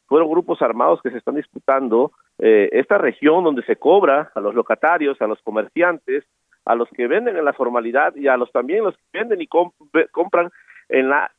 Fueron 0.08 0.30
grupos 0.30 0.62
armados 0.62 1.02
que 1.02 1.10
se 1.12 1.18
están 1.18 1.36
disputando 1.36 2.14
eh, 2.40 2.70
esta 2.72 2.98
región 2.98 3.44
donde 3.44 3.62
se 3.64 3.76
cobra 3.76 4.32
a 4.34 4.40
los 4.40 4.56
locatarios, 4.56 5.22
a 5.22 5.28
los 5.28 5.42
comerciantes, 5.42 6.24
a 6.66 6.76
los 6.76 6.88
que 6.90 7.08
venden 7.08 7.36
en 7.36 7.44
la 7.44 7.52
formalidad 7.54 8.16
y 8.16 8.28
a 8.30 8.38
los 8.38 8.52
también 8.54 8.86
los 8.86 8.96
que 8.96 9.20
venden 9.20 9.42
y 9.42 9.48
com- 9.48 9.72
ve- 9.92 10.08
compran 10.12 10.50
en 10.88 11.10
la 11.10 11.30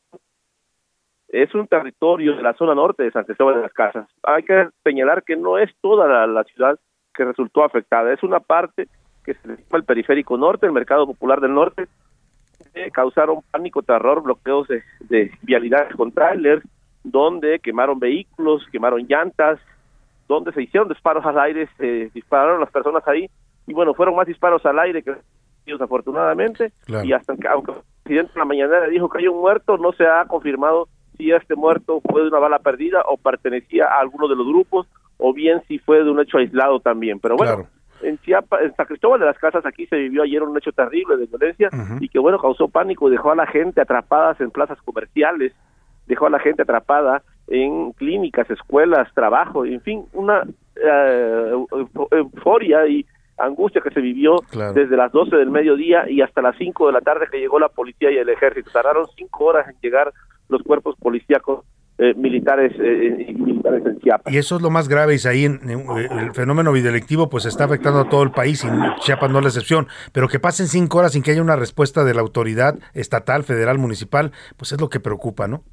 es 1.33 1.53
un 1.55 1.67
territorio 1.67 2.35
de 2.35 2.43
la 2.43 2.53
zona 2.53 2.75
norte 2.75 3.01
de 3.03 3.11
San 3.11 3.25
Cristóbal 3.25 3.55
de 3.55 3.61
las 3.63 3.73
Casas. 3.73 4.07
Hay 4.21 4.43
que 4.43 4.69
señalar 4.83 5.23
que 5.23 5.35
no 5.35 5.57
es 5.57 5.71
toda 5.81 6.07
la, 6.07 6.27
la 6.27 6.43
ciudad 6.43 6.77
que 7.13 7.25
resultó 7.25 7.63
afectada, 7.63 8.13
es 8.13 8.21
una 8.23 8.39
parte 8.39 8.87
que 9.25 9.33
se 9.33 9.47
llama 9.47 9.59
el 9.73 9.83
periférico 9.83 10.37
norte, 10.37 10.65
el 10.67 10.71
mercado 10.71 11.07
popular 11.07 11.41
del 11.41 11.53
norte, 11.53 11.87
causaron 12.91 13.39
pánico, 13.51 13.81
terror, 13.81 14.21
bloqueos 14.21 14.67
de, 14.67 14.83
de 15.01 15.31
vialidades 15.41 15.95
con 15.95 16.11
trailers, 16.11 16.63
donde 17.03 17.59
quemaron 17.59 17.99
vehículos, 17.99 18.65
quemaron 18.71 19.05
llantas, 19.07 19.59
donde 20.27 20.51
se 20.53 20.63
hicieron 20.63 20.87
disparos 20.89 21.25
al 21.25 21.39
aire, 21.39 21.67
se 21.77 22.09
dispararon 22.13 22.59
las 22.61 22.71
personas 22.71 23.07
ahí, 23.07 23.27
y 23.67 23.73
bueno, 23.73 23.93
fueron 23.93 24.15
más 24.15 24.27
disparos 24.27 24.65
al 24.65 24.79
aire 24.79 25.03
que 25.03 25.13
desafortunadamente, 25.65 26.71
Claro. 26.85 27.05
y 27.05 27.13
hasta 27.13 27.35
que, 27.37 27.47
aunque 27.47 27.71
el 27.71 27.77
presidente 28.03 28.31
en 28.35 28.39
la 28.39 28.45
mañana 28.45 28.81
dijo 28.87 29.09
que 29.09 29.19
hay 29.19 29.27
un 29.27 29.39
muerto, 29.39 29.77
no 29.77 29.93
se 29.93 30.05
ha 30.05 30.25
confirmado 30.25 30.87
si 31.17 31.31
este 31.31 31.55
muerto 31.55 32.01
fue 32.09 32.21
de 32.21 32.27
una 32.27 32.39
bala 32.39 32.59
perdida 32.59 33.01
o 33.07 33.17
pertenecía 33.17 33.85
a 33.85 33.99
alguno 34.01 34.27
de 34.27 34.35
los 34.35 34.47
grupos, 34.47 34.87
o 35.17 35.33
bien 35.33 35.61
si 35.67 35.79
fue 35.79 36.03
de 36.03 36.09
un 36.09 36.19
hecho 36.19 36.37
aislado 36.37 36.79
también. 36.79 37.19
Pero 37.19 37.35
bueno, 37.37 37.67
en 38.01 38.17
Chiapas, 38.19 38.61
en 38.63 38.75
San 38.75 38.85
Cristóbal 38.85 39.19
de 39.19 39.25
las 39.27 39.37
Casas, 39.37 39.65
aquí 39.65 39.85
se 39.85 39.95
vivió 39.95 40.23
ayer 40.23 40.43
un 40.43 40.57
hecho 40.57 40.71
terrible 40.71 41.15
de 41.17 41.25
violencia 41.27 41.69
y 42.01 42.09
que 42.09 42.19
bueno, 42.19 42.37
causó 42.39 42.67
pánico, 42.67 43.09
dejó 43.09 43.31
a 43.31 43.35
la 43.35 43.47
gente 43.47 43.79
atrapadas 43.79 44.41
en 44.41 44.51
plazas 44.51 44.77
comerciales, 44.81 45.53
dejó 46.07 46.25
a 46.25 46.29
la 46.29 46.39
gente 46.39 46.63
atrapada 46.63 47.21
en 47.47 47.91
clínicas, 47.93 48.49
escuelas, 48.49 49.07
trabajo, 49.13 49.65
en 49.65 49.79
fin, 49.81 50.03
una 50.13 50.43
eufo- 50.75 52.07
euforia 52.11 52.87
y 52.87 53.05
angustia 53.37 53.81
que 53.81 53.89
se 53.91 54.01
vivió 54.01 54.37
Claro. 54.51 54.73
desde 54.73 54.95
las 54.95 55.11
12 55.11 55.35
del 55.35 55.49
mediodía 55.49 56.09
y 56.09 56.21
hasta 56.21 56.41
las 56.41 56.55
5 56.57 56.87
de 56.87 56.93
la 56.93 57.01
tarde 57.01 57.27
que 57.31 57.39
llegó 57.39 57.59
la 57.59 57.69
policía 57.69 58.11
y 58.11 58.17
el 58.17 58.29
ejército. 58.29 58.69
Tardaron 58.71 59.05
5 59.15 59.43
horas 59.45 59.67
en 59.67 59.75
llegar 59.81 60.11
los 60.49 60.61
cuerpos 60.63 60.95
policíacos 60.99 61.65
eh, 61.99 62.13
militares 62.15 62.73
eh, 62.79 63.27
y 63.29 63.33
militares 63.35 63.85
en 63.85 63.99
Chiapas. 63.99 64.33
Y 64.33 64.37
eso 64.37 64.55
es 64.55 64.61
lo 64.61 64.69
más 64.71 64.89
grave, 64.89 65.13
Isaín. 65.13 65.59
eh, 65.69 66.07
El 66.11 66.33
fenómeno 66.33 66.71
bidelictivo 66.71 67.29
pues 67.29 67.45
está 67.45 67.65
afectando 67.65 67.99
a 67.99 68.09
todo 68.09 68.23
el 68.23 68.31
país 68.31 68.63
y 68.63 68.67
Chiapas 69.01 69.29
no 69.29 69.37
es 69.39 69.43
la 69.43 69.49
excepción. 69.49 69.87
Pero 70.11 70.27
que 70.27 70.39
pasen 70.39 70.67
cinco 70.67 70.97
horas 70.97 71.13
sin 71.13 71.21
que 71.21 71.31
haya 71.31 71.41
una 71.41 71.55
respuesta 71.55 72.03
de 72.03 72.13
la 72.15 72.21
autoridad 72.21 72.75
estatal, 72.93 73.43
federal, 73.43 73.77
municipal, 73.77 74.31
pues 74.57 74.71
es 74.71 74.81
lo 74.81 74.89
que 74.89 74.99
preocupa, 74.99 75.47
¿no? 75.47 75.63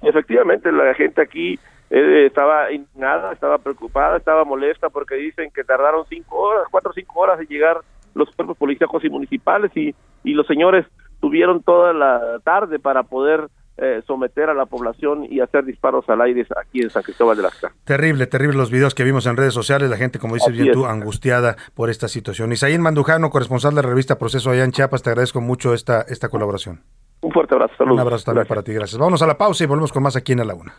Efectivamente, 0.00 0.72
la 0.72 0.94
gente 0.94 1.20
aquí 1.20 1.58
eh, 1.90 2.26
estaba 2.26 2.72
indignada, 2.72 3.32
estaba 3.32 3.58
preocupada, 3.58 4.16
estaba 4.16 4.44
molesta 4.44 4.88
porque 4.88 5.16
dicen 5.16 5.50
que 5.54 5.64
tardaron 5.64 6.04
cinco 6.08 6.36
horas, 6.38 6.64
cuatro 6.70 6.92
o 6.92 6.94
cinco 6.94 7.20
horas 7.20 7.40
en 7.40 7.46
llegar 7.46 7.78
los 8.14 8.30
cuerpos 8.34 8.56
policíacos 8.56 9.04
y 9.04 9.10
municipales 9.10 9.70
y, 9.76 9.94
y 10.24 10.32
los 10.34 10.46
señores 10.46 10.86
tuvieron 11.20 11.62
toda 11.62 11.92
la 11.92 12.38
tarde 12.44 12.78
para 12.78 13.02
poder 13.02 13.48
eh, 13.78 14.02
someter 14.06 14.50
a 14.50 14.54
la 14.54 14.66
población 14.66 15.24
y 15.30 15.40
hacer 15.40 15.64
disparos 15.64 16.08
al 16.08 16.20
aire 16.20 16.46
aquí 16.60 16.82
en 16.82 16.90
San 16.90 17.02
Cristóbal 17.02 17.36
de 17.36 17.44
las 17.44 17.54
Casas. 17.54 17.76
Terrible, 17.84 18.26
terrible 18.26 18.56
los 18.56 18.70
videos 18.70 18.94
que 18.94 19.04
vimos 19.04 19.26
en 19.26 19.36
redes 19.36 19.54
sociales, 19.54 19.88
la 19.88 19.96
gente, 19.96 20.18
como 20.18 20.34
dices 20.34 20.48
Así 20.48 20.56
bien 20.58 20.68
es. 20.70 20.74
tú, 20.74 20.86
angustiada 20.86 21.56
por 21.74 21.88
esta 21.88 22.08
situación. 22.08 22.52
Isaín 22.52 22.80
Mandujano, 22.80 23.30
corresponsal 23.30 23.74
de 23.74 23.82
la 23.82 23.88
revista 23.88 24.18
Proceso 24.18 24.50
allá 24.50 24.64
en 24.64 24.72
Chiapas, 24.72 25.02
te 25.02 25.10
agradezco 25.10 25.40
mucho 25.40 25.74
esta, 25.74 26.02
esta 26.02 26.28
colaboración. 26.28 26.80
Un 27.20 27.32
fuerte 27.32 27.54
abrazo, 27.54 27.74
saludos. 27.78 27.94
Un 27.94 28.00
abrazo 28.00 28.24
también 28.24 28.46
para 28.46 28.62
ti, 28.62 28.72
gracias. 28.72 28.98
Vámonos 28.98 29.22
a 29.22 29.26
la 29.26 29.38
pausa 29.38 29.64
y 29.64 29.66
volvemos 29.66 29.92
con 29.92 30.02
más 30.02 30.16
aquí 30.16 30.32
en 30.32 30.40
A 30.40 30.44
la 30.44 30.54
Una. 30.54 30.74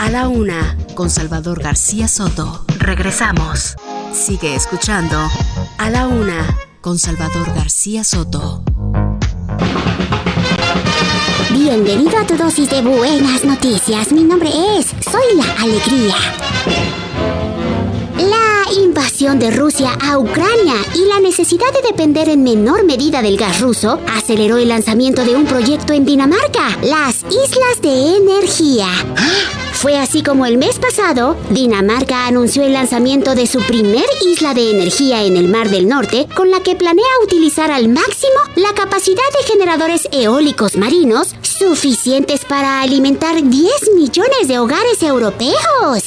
A 0.00 0.10
la 0.10 0.28
una, 0.28 0.76
con 0.94 1.10
Salvador 1.10 1.62
García 1.62 2.08
Soto. 2.08 2.64
Regresamos. 2.78 3.76
Sigue 4.12 4.54
escuchando 4.54 5.16
A 5.78 5.90
la 5.90 6.06
una, 6.08 6.46
con 6.80 6.98
Salvador 6.98 7.46
García 7.54 8.04
Soto. 8.04 8.62
Bienvenido 11.50 12.18
a 12.18 12.26
tu 12.26 12.36
dosis 12.36 12.68
de 12.70 12.82
buenas 12.82 13.44
noticias. 13.44 14.12
Mi 14.12 14.22
nombre 14.22 14.50
es 14.78 14.86
Soy 14.86 15.36
la 15.36 15.62
Alegría. 15.62 16.14
La 18.16 18.72
invasión 18.80 19.38
de 19.38 19.50
Rusia 19.50 19.90
a 20.00 20.18
Ucrania 20.18 20.74
y 20.94 21.06
la 21.06 21.20
necesidad 21.20 21.72
de 21.72 21.88
depender 21.88 22.28
en 22.28 22.42
menor 22.42 22.84
medida 22.84 23.22
del 23.22 23.36
gas 23.36 23.60
ruso 23.60 24.00
aceleró 24.12 24.58
el 24.58 24.68
lanzamiento 24.68 25.24
de 25.24 25.34
un 25.34 25.44
proyecto 25.44 25.92
en 25.92 26.04
Dinamarca, 26.04 26.78
las 26.82 27.24
Islas 27.24 27.80
de 27.82 28.16
Energía. 28.16 28.88
Fue 29.84 29.98
así 29.98 30.22
como 30.22 30.46
el 30.46 30.56
mes 30.56 30.78
pasado, 30.78 31.36
Dinamarca 31.50 32.26
anunció 32.26 32.62
el 32.62 32.72
lanzamiento 32.72 33.34
de 33.34 33.46
su 33.46 33.60
primer 33.60 34.06
isla 34.26 34.54
de 34.54 34.70
energía 34.70 35.24
en 35.24 35.36
el 35.36 35.46
Mar 35.46 35.68
del 35.68 35.86
Norte, 35.86 36.26
con 36.34 36.50
la 36.50 36.60
que 36.60 36.74
planea 36.74 37.04
utilizar 37.22 37.70
al 37.70 37.88
máximo 37.88 38.32
la 38.56 38.72
capacidad 38.72 39.20
de 39.38 39.46
generadores 39.46 40.08
eólicos 40.10 40.78
marinos 40.78 41.34
suficientes 41.42 42.46
para 42.46 42.80
alimentar 42.80 43.34
10 43.34 43.90
millones 43.94 44.48
de 44.48 44.58
hogares 44.58 45.02
europeos. 45.02 46.02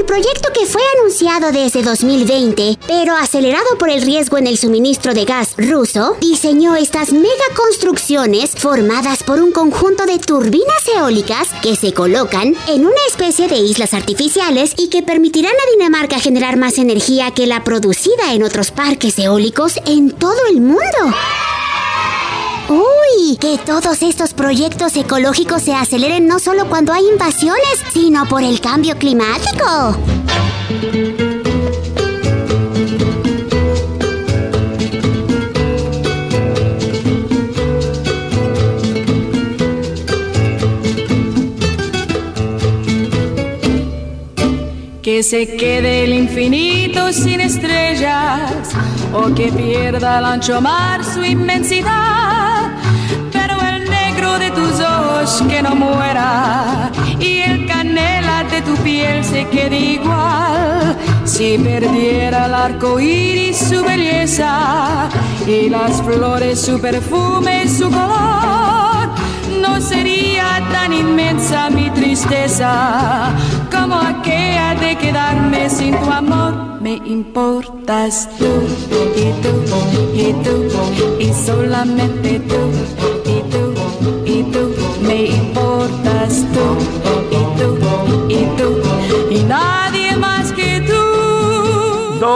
El 0.00 0.06
proyecto 0.06 0.48
que 0.54 0.64
fue 0.64 0.80
anunciado 0.98 1.52
desde 1.52 1.82
2020, 1.82 2.78
pero 2.86 3.14
acelerado 3.14 3.76
por 3.78 3.90
el 3.90 4.00
riesgo 4.00 4.38
en 4.38 4.46
el 4.46 4.56
suministro 4.56 5.12
de 5.12 5.26
gas 5.26 5.52
ruso, 5.58 6.16
diseñó 6.22 6.74
estas 6.74 7.12
megaconstrucciones 7.12 8.52
formadas 8.52 9.22
por 9.22 9.42
un 9.42 9.52
conjunto 9.52 10.06
de 10.06 10.18
turbinas 10.18 10.88
eólicas 10.96 11.48
que 11.62 11.76
se 11.76 11.92
colocan 11.92 12.56
en 12.66 12.86
una 12.86 12.96
especie 13.08 13.46
de 13.46 13.58
islas 13.58 13.92
artificiales 13.92 14.72
y 14.78 14.88
que 14.88 15.02
permitirán 15.02 15.52
a 15.52 15.70
Dinamarca 15.72 16.18
generar 16.18 16.56
más 16.56 16.78
energía 16.78 17.32
que 17.32 17.46
la 17.46 17.62
producida 17.62 18.32
en 18.32 18.42
otros 18.42 18.70
parques 18.70 19.18
eólicos 19.18 19.78
en 19.84 20.12
todo 20.12 20.46
el 20.48 20.62
mundo. 20.62 21.14
Que 23.40 23.58
todos 23.58 24.02
estos 24.02 24.34
proyectos 24.34 24.94
ecológicos 24.96 25.62
se 25.62 25.74
aceleren 25.74 26.26
no 26.26 26.38
solo 26.38 26.68
cuando 26.68 26.92
hay 26.92 27.06
invasiones, 27.08 27.64
sino 27.92 28.26
por 28.26 28.42
el 28.42 28.60
cambio 28.60 28.96
climático. 28.96 29.96
Que 45.02 45.22
se 45.22 45.56
quede 45.56 46.04
el 46.04 46.12
infinito 46.12 47.12
sin 47.12 47.40
estrellas 47.40 48.70
o 49.12 49.34
que 49.34 49.50
pierda 49.50 50.18
el 50.18 50.24
ancho 50.24 50.60
mar 50.60 51.04
su 51.04 51.24
inmensidad. 51.24 52.49
Que 55.20 55.60
no 55.62 55.74
muera 55.74 56.90
y 57.18 57.40
el 57.42 57.66
canela 57.66 58.42
de 58.44 58.62
tu 58.62 58.74
piel 58.76 59.22
se 59.22 59.46
quede 59.48 59.78
igual. 59.78 60.96
Si 61.24 61.58
perdiera 61.58 62.46
el 62.46 62.54
arco 62.54 62.98
iris 62.98 63.58
su 63.58 63.84
belleza 63.84 65.10
y 65.46 65.68
las 65.68 66.00
flores 66.00 66.58
su 66.58 66.80
perfume, 66.80 67.68
su 67.68 67.90
color, 67.90 69.10
no 69.60 69.78
sería 69.82 70.66
tan 70.72 70.94
inmensa 70.94 71.68
mi 71.68 71.90
tristeza 71.90 73.30
como 73.70 73.96
aquella 73.96 74.74
de 74.76 74.96
quedarme 74.96 75.68
sin 75.68 76.00
tu 76.00 76.10
amor. 76.10 76.80
Me 76.80 76.94
importas 76.94 78.26
tú 78.38 78.52
y 79.16 79.32
tú 79.42 79.52
y 80.14 80.32
tú 80.42 80.56
y 81.18 81.30
solamente 81.44 82.40
tú 82.40 83.19
importas 85.26 86.44
tú 86.52 86.76
y 87.30 87.58
tú 87.58 87.78
y 88.28 88.44
tú 88.56 88.80
y 89.30 89.38
tú. 89.40 89.79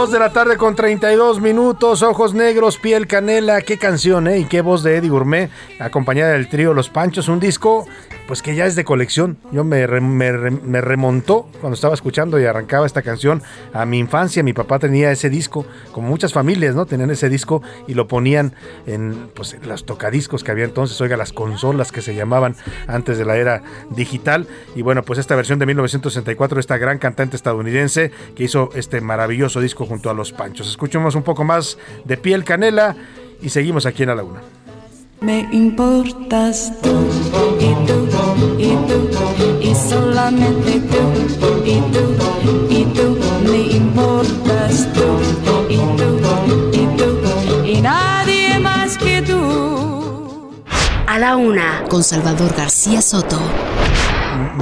2 0.04 0.12
de 0.12 0.18
la 0.18 0.34
tarde 0.34 0.58
con 0.58 0.76
32 0.76 1.40
minutos, 1.40 2.02
ojos 2.02 2.34
negros, 2.34 2.76
piel 2.76 3.06
canela, 3.06 3.62
qué 3.62 3.78
canción, 3.78 4.28
¿eh? 4.28 4.40
Y 4.40 4.44
qué 4.44 4.60
voz 4.60 4.82
de 4.82 4.96
Eddie 4.98 5.08
Gourmet, 5.08 5.48
acompañada 5.80 6.32
del 6.32 6.50
trío 6.50 6.74
Los 6.74 6.90
Panchos, 6.90 7.28
un 7.28 7.40
disco 7.40 7.86
pues 8.26 8.40
que 8.40 8.54
ya 8.54 8.64
es 8.64 8.74
de 8.74 8.84
colección. 8.84 9.36
Yo 9.52 9.64
me, 9.64 9.86
me 9.86 10.32
re- 10.32 10.50
me 10.50 10.80
remontó 10.80 11.46
cuando 11.60 11.74
estaba 11.74 11.92
escuchando 11.92 12.40
y 12.40 12.46
arrancaba 12.46 12.86
esta 12.86 13.02
canción 13.02 13.42
a 13.74 13.84
mi 13.84 13.98
infancia. 13.98 14.42
Mi 14.42 14.54
papá 14.54 14.78
tenía 14.78 15.10
ese 15.12 15.28
disco, 15.28 15.66
como 15.92 16.08
muchas 16.08 16.32
familias, 16.32 16.74
¿no? 16.74 16.86
Tenían 16.86 17.10
ese 17.10 17.28
disco 17.28 17.62
y 17.86 17.92
lo 17.92 18.08
ponían 18.08 18.54
en 18.86 19.28
pues, 19.34 19.58
los 19.66 19.84
tocadiscos 19.84 20.42
que 20.42 20.50
había 20.50 20.64
entonces, 20.64 20.98
oiga, 21.02 21.18
las 21.18 21.34
consolas 21.34 21.92
que 21.92 22.00
se 22.00 22.14
llamaban 22.14 22.56
antes 22.86 23.18
de 23.18 23.26
la 23.26 23.36
era 23.36 23.62
digital. 23.90 24.46
Y 24.74 24.80
bueno, 24.80 25.02
pues 25.02 25.18
esta 25.18 25.36
versión 25.36 25.58
de 25.58 25.66
1964 25.66 26.54
de 26.54 26.60
esta 26.60 26.78
gran 26.78 26.96
cantante 26.98 27.36
estadounidense 27.36 28.10
que 28.34 28.44
hizo 28.44 28.70
este 28.74 29.02
maravilloso 29.02 29.60
disco 29.60 29.84
junto 29.94 30.10
a 30.10 30.14
Los 30.14 30.32
Panchos. 30.32 30.68
Escuchemos 30.68 31.14
un 31.14 31.22
poco 31.22 31.44
más 31.44 31.78
de 32.04 32.16
Piel 32.16 32.42
Canela 32.42 32.96
y 33.40 33.48
seguimos 33.48 33.86
aquí 33.86 34.02
en 34.02 34.10
A 34.10 34.16
la 34.16 34.24
Una. 34.24 34.42
Me 35.20 35.48
importas 35.52 36.72
tú 36.82 36.90
y 37.60 37.86
tú 37.86 38.08
y 38.58 38.74
tú 38.88 39.08
y 39.60 39.72
solamente 39.72 40.80
tú 40.80 41.64
y 41.64 41.80
tú 41.92 42.04
y 42.68 42.84
tú 42.86 43.18
me 43.48 43.58
importas 43.76 44.92
tú 44.92 45.06
y 45.68 45.76
tú 45.76 46.08
y 46.72 46.86
tú 46.96 47.64
y 47.64 47.80
nadie 47.80 48.58
más 48.58 48.98
que 48.98 49.22
tú. 49.22 50.50
A 51.06 51.18
la 51.20 51.36
una, 51.36 51.84
con 51.88 52.02
Salvador 52.02 52.52
García 52.56 53.00
Soto. 53.00 53.38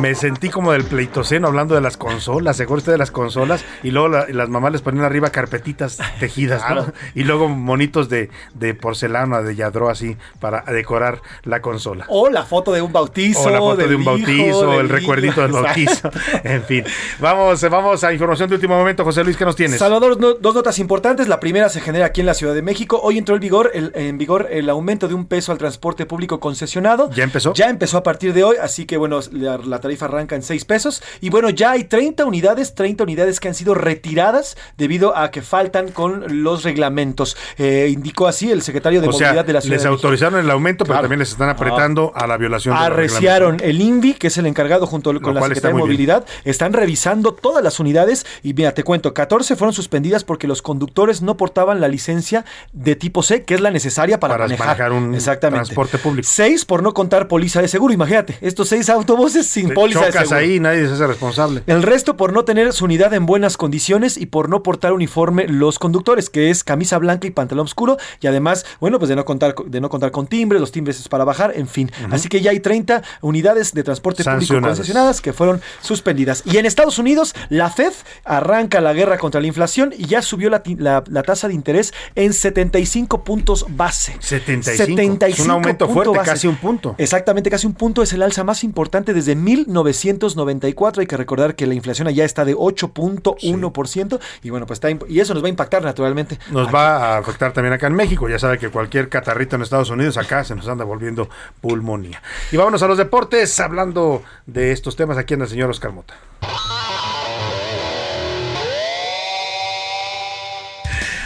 Me 0.03 0.15
sentí 0.16 0.49
como 0.51 0.73
del 0.73 0.83
pleitoceno 0.85 1.47
hablando 1.47 1.77
de 1.77 1.81
las 1.81 1.97
consolas, 1.97 2.57
¿se 2.57 2.66
usted 2.73 2.91
de 2.93 2.99
las 2.99 3.11
consolas? 3.12 3.65
Y 3.85 3.91
luego 3.93 4.09
la- 4.09 4.27
las 4.29 4.49
mamás 4.49 4.73
les 4.73 4.83
ponían 4.83 5.05
arriba 5.05 5.31
carpetitas 5.31 5.99
tejidas, 6.19 6.62
¿no? 6.74 6.87
Y 7.15 7.23
luego 7.24 7.49
monitos 7.49 8.09
de, 8.09 8.31
de 8.55 8.74
porcelana, 8.74 9.43
de 9.43 9.55
yadro 9.55 9.89
así, 9.91 10.16
para 10.41 10.62
decorar 10.62 11.20
la 11.45 11.61
consola. 11.62 12.07
O 12.09 12.29
la 12.31 12.43
foto 12.45 12.73
de 12.73 12.83
un 12.83 12.93
bautizo. 12.93 13.43
O 13.43 13.51
la 13.51 13.59
foto 13.59 13.77
de 13.87 13.95
un 13.95 14.03
hijo, 14.03 14.11
bautizo, 14.11 14.70
del 14.73 14.81
el 14.81 14.89
recuerdito 14.89 15.43
del 15.43 15.53
bautizo. 15.53 16.11
En 16.43 16.62
fin. 16.65 16.85
Vamos, 17.20 17.61
vamos 17.70 18.03
a 18.03 18.12
información 18.12 18.49
de 18.49 18.57
último 18.57 18.77
momento, 18.77 19.05
José 19.05 19.23
Luis, 19.23 19.37
¿qué 19.37 19.45
nos 19.45 19.55
tienes? 19.55 19.79
Salvador, 19.79 20.19
no- 20.19 20.35
dos 20.35 20.55
notas 20.55 20.79
importantes. 20.81 21.29
La 21.29 21.39
primera 21.39 21.69
se 21.69 21.81
genera 21.81 22.07
aquí 22.07 22.20
en 22.20 22.27
la 22.27 22.35
Ciudad 22.35 22.55
de 22.55 22.62
México. 22.62 22.99
Hoy 23.03 23.19
entró 23.19 23.35
el 23.37 23.41
vigor, 23.41 23.70
el- 23.74 23.93
en 23.95 24.19
vigor 24.19 24.49
el 24.51 24.69
aumento 24.69 25.07
de 25.07 25.15
un 25.15 25.27
peso 25.27 25.53
al 25.53 25.59
transporte 25.59 26.07
público 26.07 26.41
concesionado. 26.41 27.11
¿Ya 27.12 27.23
empezó? 27.23 27.53
Ya 27.55 27.69
empezó 27.69 27.99
a 27.99 28.03
partir 28.03 28.33
de 28.33 28.43
hoy, 28.45 28.57
así 28.61 28.87
que 28.87 28.97
bueno, 28.97 29.20
la, 29.31 29.59
la 29.59 29.79
tarifa 29.79 29.91
arranca 30.01 30.36
en 30.36 30.43
6 30.43 30.64
pesos. 30.64 31.02
Y 31.20 31.28
bueno, 31.31 31.51
ya 31.51 31.73
hay 31.73 31.85
30 31.85 32.24
unidades, 32.24 32.74
30 32.74 33.05
unidades 33.05 33.40
que 33.40 33.48
han 33.48 33.55
sido 33.55 33.74
retiradas 33.74 34.56
debido 34.78 35.16
a 35.16 35.31
que 35.31 35.43
faltan 35.43 35.90
con 35.90 36.43
los 36.43 36.62
reglamentos. 36.64 37.36
Eh, 37.59 37.90
indicó 37.93 38.27
así 38.28 38.51
el 38.51 38.62
secretario 38.62 39.01
de 39.01 39.09
o 39.09 39.12
sea, 39.12 39.28
Movilidad 39.28 39.44
de 39.44 39.52
la 39.52 39.60
Ciudad 39.60 39.74
les 39.74 39.82
de 39.82 39.89
autorizaron 39.89 40.40
el 40.40 40.51
aumento, 40.51 40.85
pero 40.85 41.01
también 41.01 41.19
les 41.19 41.31
están 41.31 41.48
apretando 41.48 42.12
a 42.14 42.27
la 42.27 42.36
violación 42.36 42.77
Arreciaron 42.77 43.59
el 43.62 43.81
INVI, 43.81 44.14
que 44.14 44.28
es 44.28 44.39
el 44.39 44.47
encargado 44.47 44.86
junto 44.86 45.10
con 45.20 45.35
la 45.35 45.43
Secretaría 45.43 45.69
de 45.70 45.74
bien. 45.74 45.86
Movilidad. 45.86 46.24
Están 46.44 46.73
revisando 46.73 47.35
todas 47.35 47.62
las 47.62 47.81
unidades 47.81 48.24
y 48.43 48.55
mira, 48.55 48.73
te 48.73 48.85
cuento, 48.85 49.12
14 49.14 49.56
fueron 49.56 49.74
suspendidas 49.74 50.24
porque 50.24 50.47
los 50.47 50.62
conductores 50.62 51.23
no 51.23 51.36
portaban 51.36 51.81
la 51.81 51.89
licencia 51.89 52.44
de 52.73 52.97
tipo 52.97 53.23
C, 53.23 53.44
que 53.44 53.55
es 53.55 53.60
la 53.60 53.70
necesaria 53.70 54.20
para, 54.20 54.35
Para 54.35 54.44
manejar. 54.44 54.66
manejar 54.66 54.93
un 54.93 55.14
Exactamente. 55.14 55.64
transporte 55.64 55.98
público. 55.98 56.28
Seis 56.31 56.64
por 56.64 56.82
no 56.82 56.94
contar 56.94 57.28
póliza 57.28 57.60
de 57.60 57.69
seguro, 57.69 57.93
imagínate, 57.93 58.36
estos 58.40 58.69
seis 58.69 58.89
autobuses 58.89 59.47
sin 59.47 59.72
Póliza 59.74 60.01
de 60.01 60.07
chocas 60.07 60.28
seguro. 60.28 60.39
ahí, 60.39 60.61
nadie 60.61 60.86
se 60.86 60.94
hace 60.94 61.07
responsable. 61.07 61.62
El 61.66 61.82
resto 61.82 62.16
por 62.16 62.32
no 62.32 62.44
tener 62.44 62.73
su 62.73 62.85
unidad 62.85 63.12
en 63.15 63.27
buenas 63.27 63.57
condiciones 63.57 64.16
y 64.16 64.27
por 64.27 64.49
no 64.49 64.62
portar 64.62 64.93
uniforme 64.93 65.47
los 65.49 65.78
conductores, 65.78 66.31
que 66.31 66.51
es 66.51 66.65
camisa 66.65 66.99
blanca 66.99 67.27
y 67.27 67.31
pantalón 67.31 67.65
oscuro, 67.65 67.97
y 68.20 68.27
además, 68.27 68.65
bueno, 68.81 68.99
pues 68.99 69.09
de 69.09 69.16
no 69.16 69.24
contar, 69.24 69.55
de 69.66 69.81
no 69.81 69.89
contar 69.89 70.11
con 70.11 70.27
timbres, 70.27 70.61
los 70.61 70.73
timbres 70.73 70.99
es 71.01 71.09
para 71.09 71.24
bajar, 71.24 71.53
en 71.57 71.69
fin. 71.69 71.90
Así 72.11 72.28
que 72.28 72.40
ya 72.40 72.51
hay 72.51 72.61
30 72.61 73.03
unidades 73.20 73.73
de 73.74 73.82
transporte 73.82 74.23
público 74.24 74.55
concesionadas 74.77 75.20
que 75.20 75.32
fueron 75.32 75.61
suspendidas. 75.81 76.43
Y 76.47 76.57
en 76.59 76.66
Estados 76.66 76.99
Unidos, 76.99 77.35
la 77.49 77.70
Fed 77.70 77.93
arranca 78.24 78.81
la 78.81 78.93
guerra 78.93 79.19
contra 79.19 79.40
la 79.40 79.47
inflación 79.47 79.93
y 79.97 80.07
ya 80.07 80.23
subió 80.23 80.51
la, 80.51 80.62
ti- 80.62 80.77
la- 80.78 81.03
la 81.09 81.23
tasa 81.23 81.49
de 81.49 81.55
interés 81.55 81.93
en 82.15 82.32
75 82.32 83.24
puntos 83.24 83.66
base. 83.70 84.16
75. 84.20 85.27
Es 85.27 85.40
un 85.40 85.51
aumento 85.51 85.89
fuerte, 85.89 86.12
casi 86.31 86.47
un 86.47 86.57
punto. 86.57 86.94
Exactamente, 86.99 87.51
casi 87.51 87.66
un 87.66 87.74
punto 87.74 88.03
es 88.03 88.12
el 88.12 88.23
alza 88.23 88.44
más 88.44 88.65
importante 88.65 89.12
desde 89.15 89.35
1994. 89.66 91.01
Hay 91.01 91.06
que 91.06 91.16
recordar 91.16 91.55
que 91.55 91.66
la 91.66 91.74
inflación 91.74 92.09
allá 92.09 92.24
está 92.24 92.44
de 92.44 92.56
8.1%. 92.56 94.20
Y 94.43 94.51
bueno, 94.51 94.66
pues 94.66 94.76
está, 94.76 94.90
y 95.09 95.20
eso 95.20 95.34
nos 95.34 95.43
va 95.43 95.47
a 95.47 95.51
impactar 95.51 95.82
naturalmente. 95.82 96.39
Nos 96.51 96.72
va 96.72 97.14
a 97.14 97.18
afectar 97.18 97.52
también 97.52 97.72
acá 97.72 97.86
en 97.86 97.94
México. 97.94 98.28
Ya 98.28 98.39
sabe 98.39 98.59
que 98.59 98.68
cualquier 98.68 99.09
catarrito 99.09 99.56
en 99.56 99.62
Estados 99.62 99.90
Unidos 99.90 100.16
acá 100.16 100.44
se 100.44 100.55
nos 100.55 100.68
anda 100.68 100.84
volviendo 100.84 101.28
pulmonía. 101.60 102.22
Y 102.51 102.56
vámonos 102.56 102.82
a 102.82 102.89
los 102.89 102.98
deportes, 102.98 103.59
hablando 103.60 104.22
de 104.47 104.72
estos 104.72 104.97
temas 104.97 105.18
aquí 105.18 105.34
en 105.34 105.43
el 105.43 105.48
señor 105.48 105.70
Oscar 105.70 105.93
Mota. 105.93 106.14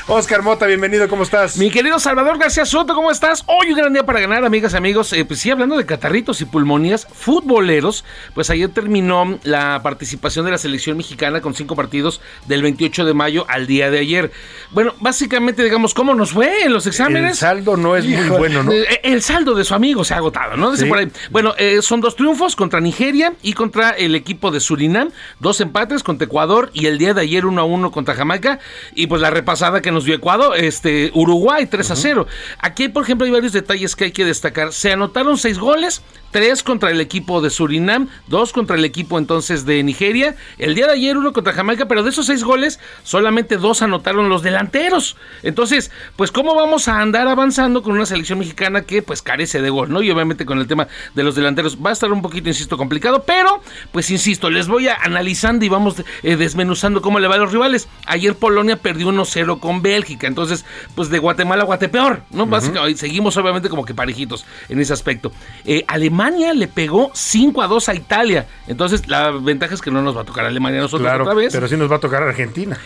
Oscar 0.08 0.40
Mota, 0.44 0.66
bienvenido, 0.66 1.08
¿cómo 1.08 1.24
estás? 1.24 1.56
Mi 1.56 1.68
querido 1.68 1.98
Salvador 1.98 2.38
García 2.38 2.64
Soto, 2.64 2.94
¿cómo 2.94 3.10
estás? 3.10 3.42
Hoy 3.46 3.72
un 3.72 3.76
gran 3.76 3.92
día 3.92 4.06
para 4.06 4.20
ganar, 4.20 4.44
amigas 4.44 4.72
y 4.72 4.76
amigos. 4.76 5.12
Eh, 5.12 5.24
pues 5.24 5.40
sí, 5.40 5.50
hablando 5.50 5.76
de 5.76 5.84
catarritos 5.84 6.40
y 6.40 6.44
pulmonías 6.44 7.08
futboleros, 7.12 8.04
pues 8.32 8.48
ayer 8.50 8.68
terminó 8.68 9.40
la 9.42 9.82
participación 9.82 10.44
de 10.44 10.52
la 10.52 10.58
selección 10.58 10.96
mexicana 10.96 11.40
con 11.40 11.56
cinco 11.56 11.74
partidos 11.74 12.20
del 12.46 12.62
28 12.62 13.04
de 13.04 13.14
mayo 13.14 13.46
al 13.48 13.66
día 13.66 13.90
de 13.90 13.98
ayer. 13.98 14.30
Bueno, 14.70 14.94
básicamente, 15.00 15.64
digamos, 15.64 15.92
¿cómo 15.92 16.14
nos 16.14 16.30
fue 16.30 16.62
en 16.62 16.72
los 16.72 16.86
exámenes? 16.86 17.32
El 17.32 17.36
saldo 17.38 17.76
no 17.76 17.96
es 17.96 18.06
muy 18.06 18.28
bueno, 18.28 18.62
¿no? 18.62 18.70
Eh, 18.70 19.00
El 19.02 19.22
saldo 19.22 19.56
de 19.56 19.64
su 19.64 19.74
amigo 19.74 20.04
se 20.04 20.14
ha 20.14 20.18
agotado, 20.18 20.56
¿no? 20.56 20.70
Dice 20.70 20.84
Sí. 20.84 20.88
por 20.88 20.98
ahí. 20.98 21.10
Bueno, 21.32 21.52
eh, 21.58 21.82
son 21.82 22.00
dos 22.00 22.14
triunfos 22.14 22.54
contra 22.54 22.78
Nigeria 22.78 23.32
y 23.42 23.54
contra 23.54 23.90
el 23.90 24.14
equipo 24.14 24.52
de 24.52 24.60
Surinam, 24.60 25.08
dos 25.40 25.60
empates 25.60 26.04
contra 26.04 26.26
Ecuador 26.26 26.70
y 26.72 26.86
el 26.86 26.96
día 26.96 27.12
de 27.12 27.22
ayer 27.22 27.44
uno 27.44 27.62
a 27.62 27.64
uno 27.64 27.90
contra 27.90 28.14
Jamaica 28.14 28.60
y 28.94 29.08
pues 29.08 29.20
la 29.20 29.30
repasada 29.30 29.82
que 29.82 29.95
nos 29.96 30.04
dio 30.04 30.14
Ecuador, 30.14 30.54
este 30.58 31.10
Uruguay 31.14 31.66
3 31.66 31.90
a 31.90 31.96
0. 31.96 32.26
Aquí, 32.58 32.88
por 32.88 33.02
ejemplo, 33.02 33.24
hay 33.24 33.32
varios 33.32 33.54
detalles 33.54 33.96
que 33.96 34.04
hay 34.04 34.12
que 34.12 34.26
destacar. 34.26 34.74
Se 34.74 34.92
anotaron 34.92 35.38
seis 35.38 35.58
goles, 35.58 36.02
tres 36.30 36.62
contra 36.62 36.90
el 36.90 37.00
equipo 37.00 37.40
de 37.40 37.48
Surinam, 37.48 38.08
dos 38.26 38.52
contra 38.52 38.76
el 38.76 38.84
equipo 38.84 39.16
entonces 39.18 39.64
de 39.64 39.82
Nigeria. 39.82 40.36
El 40.58 40.74
día 40.74 40.86
de 40.86 40.92
ayer 40.92 41.16
uno 41.16 41.32
contra 41.32 41.54
Jamaica, 41.54 41.86
pero 41.88 42.02
de 42.02 42.10
esos 42.10 42.26
seis 42.26 42.44
goles 42.44 42.78
solamente 43.04 43.56
dos 43.56 43.80
anotaron 43.80 44.28
los 44.28 44.42
delanteros. 44.42 45.16
Entonces, 45.42 45.90
pues 46.16 46.30
cómo 46.30 46.54
vamos 46.54 46.88
a 46.88 47.00
andar 47.00 47.26
avanzando 47.26 47.82
con 47.82 47.94
una 47.94 48.04
selección 48.04 48.38
mexicana 48.38 48.82
que 48.82 49.00
pues 49.00 49.22
carece 49.22 49.62
de 49.62 49.70
gol, 49.70 49.90
¿no? 49.90 50.02
Y 50.02 50.10
obviamente 50.10 50.44
con 50.44 50.58
el 50.58 50.66
tema 50.66 50.88
de 51.14 51.24
los 51.24 51.36
delanteros 51.36 51.78
va 51.78 51.88
a 51.88 51.94
estar 51.94 52.12
un 52.12 52.20
poquito, 52.20 52.50
insisto, 52.50 52.76
complicado, 52.76 53.24
pero 53.26 53.62
pues 53.92 54.10
insisto, 54.10 54.50
les 54.50 54.68
voy 54.68 54.88
a 54.88 54.94
analizando 54.94 55.64
y 55.64 55.70
vamos 55.70 56.02
eh, 56.22 56.36
desmenuzando 56.36 57.00
cómo 57.00 57.18
le 57.18 57.28
va 57.28 57.36
a 57.36 57.38
los 57.38 57.52
rivales. 57.52 57.88
Ayer 58.04 58.34
Polonia 58.34 58.76
perdió 58.76 59.08
1-0 59.08 59.58
con 59.58 59.80
Bélgica, 59.90 60.26
entonces 60.26 60.64
pues 60.94 61.08
de 61.10 61.18
Guatemala 61.18 61.62
a 61.62 61.66
Guatepeor, 61.66 62.22
¿no? 62.30 62.46
Básicamente, 62.46 62.98
seguimos 63.00 63.36
obviamente 63.36 63.68
como 63.68 63.84
que 63.84 63.94
parejitos 63.94 64.44
en 64.68 64.80
ese 64.80 64.92
aspecto. 64.92 65.32
Eh, 65.64 65.84
Alemania 65.88 66.52
le 66.54 66.68
pegó 66.68 67.10
5 67.14 67.62
a 67.62 67.66
2 67.66 67.88
a 67.88 67.94
Italia, 67.94 68.46
entonces 68.66 69.06
la 69.08 69.30
ventaja 69.30 69.74
es 69.74 69.80
que 69.80 69.90
no 69.90 70.02
nos 70.02 70.16
va 70.16 70.22
a 70.22 70.24
tocar 70.24 70.44
Alemania 70.44 70.80
a 70.80 70.82
nosotros 70.82 71.06
Claro, 71.06 71.24
otra 71.24 71.34
vez. 71.34 71.52
pero 71.52 71.68
sí 71.68 71.76
nos 71.76 71.90
va 71.90 71.96
a 71.96 72.00
tocar 72.00 72.22
Argentina. 72.22 72.78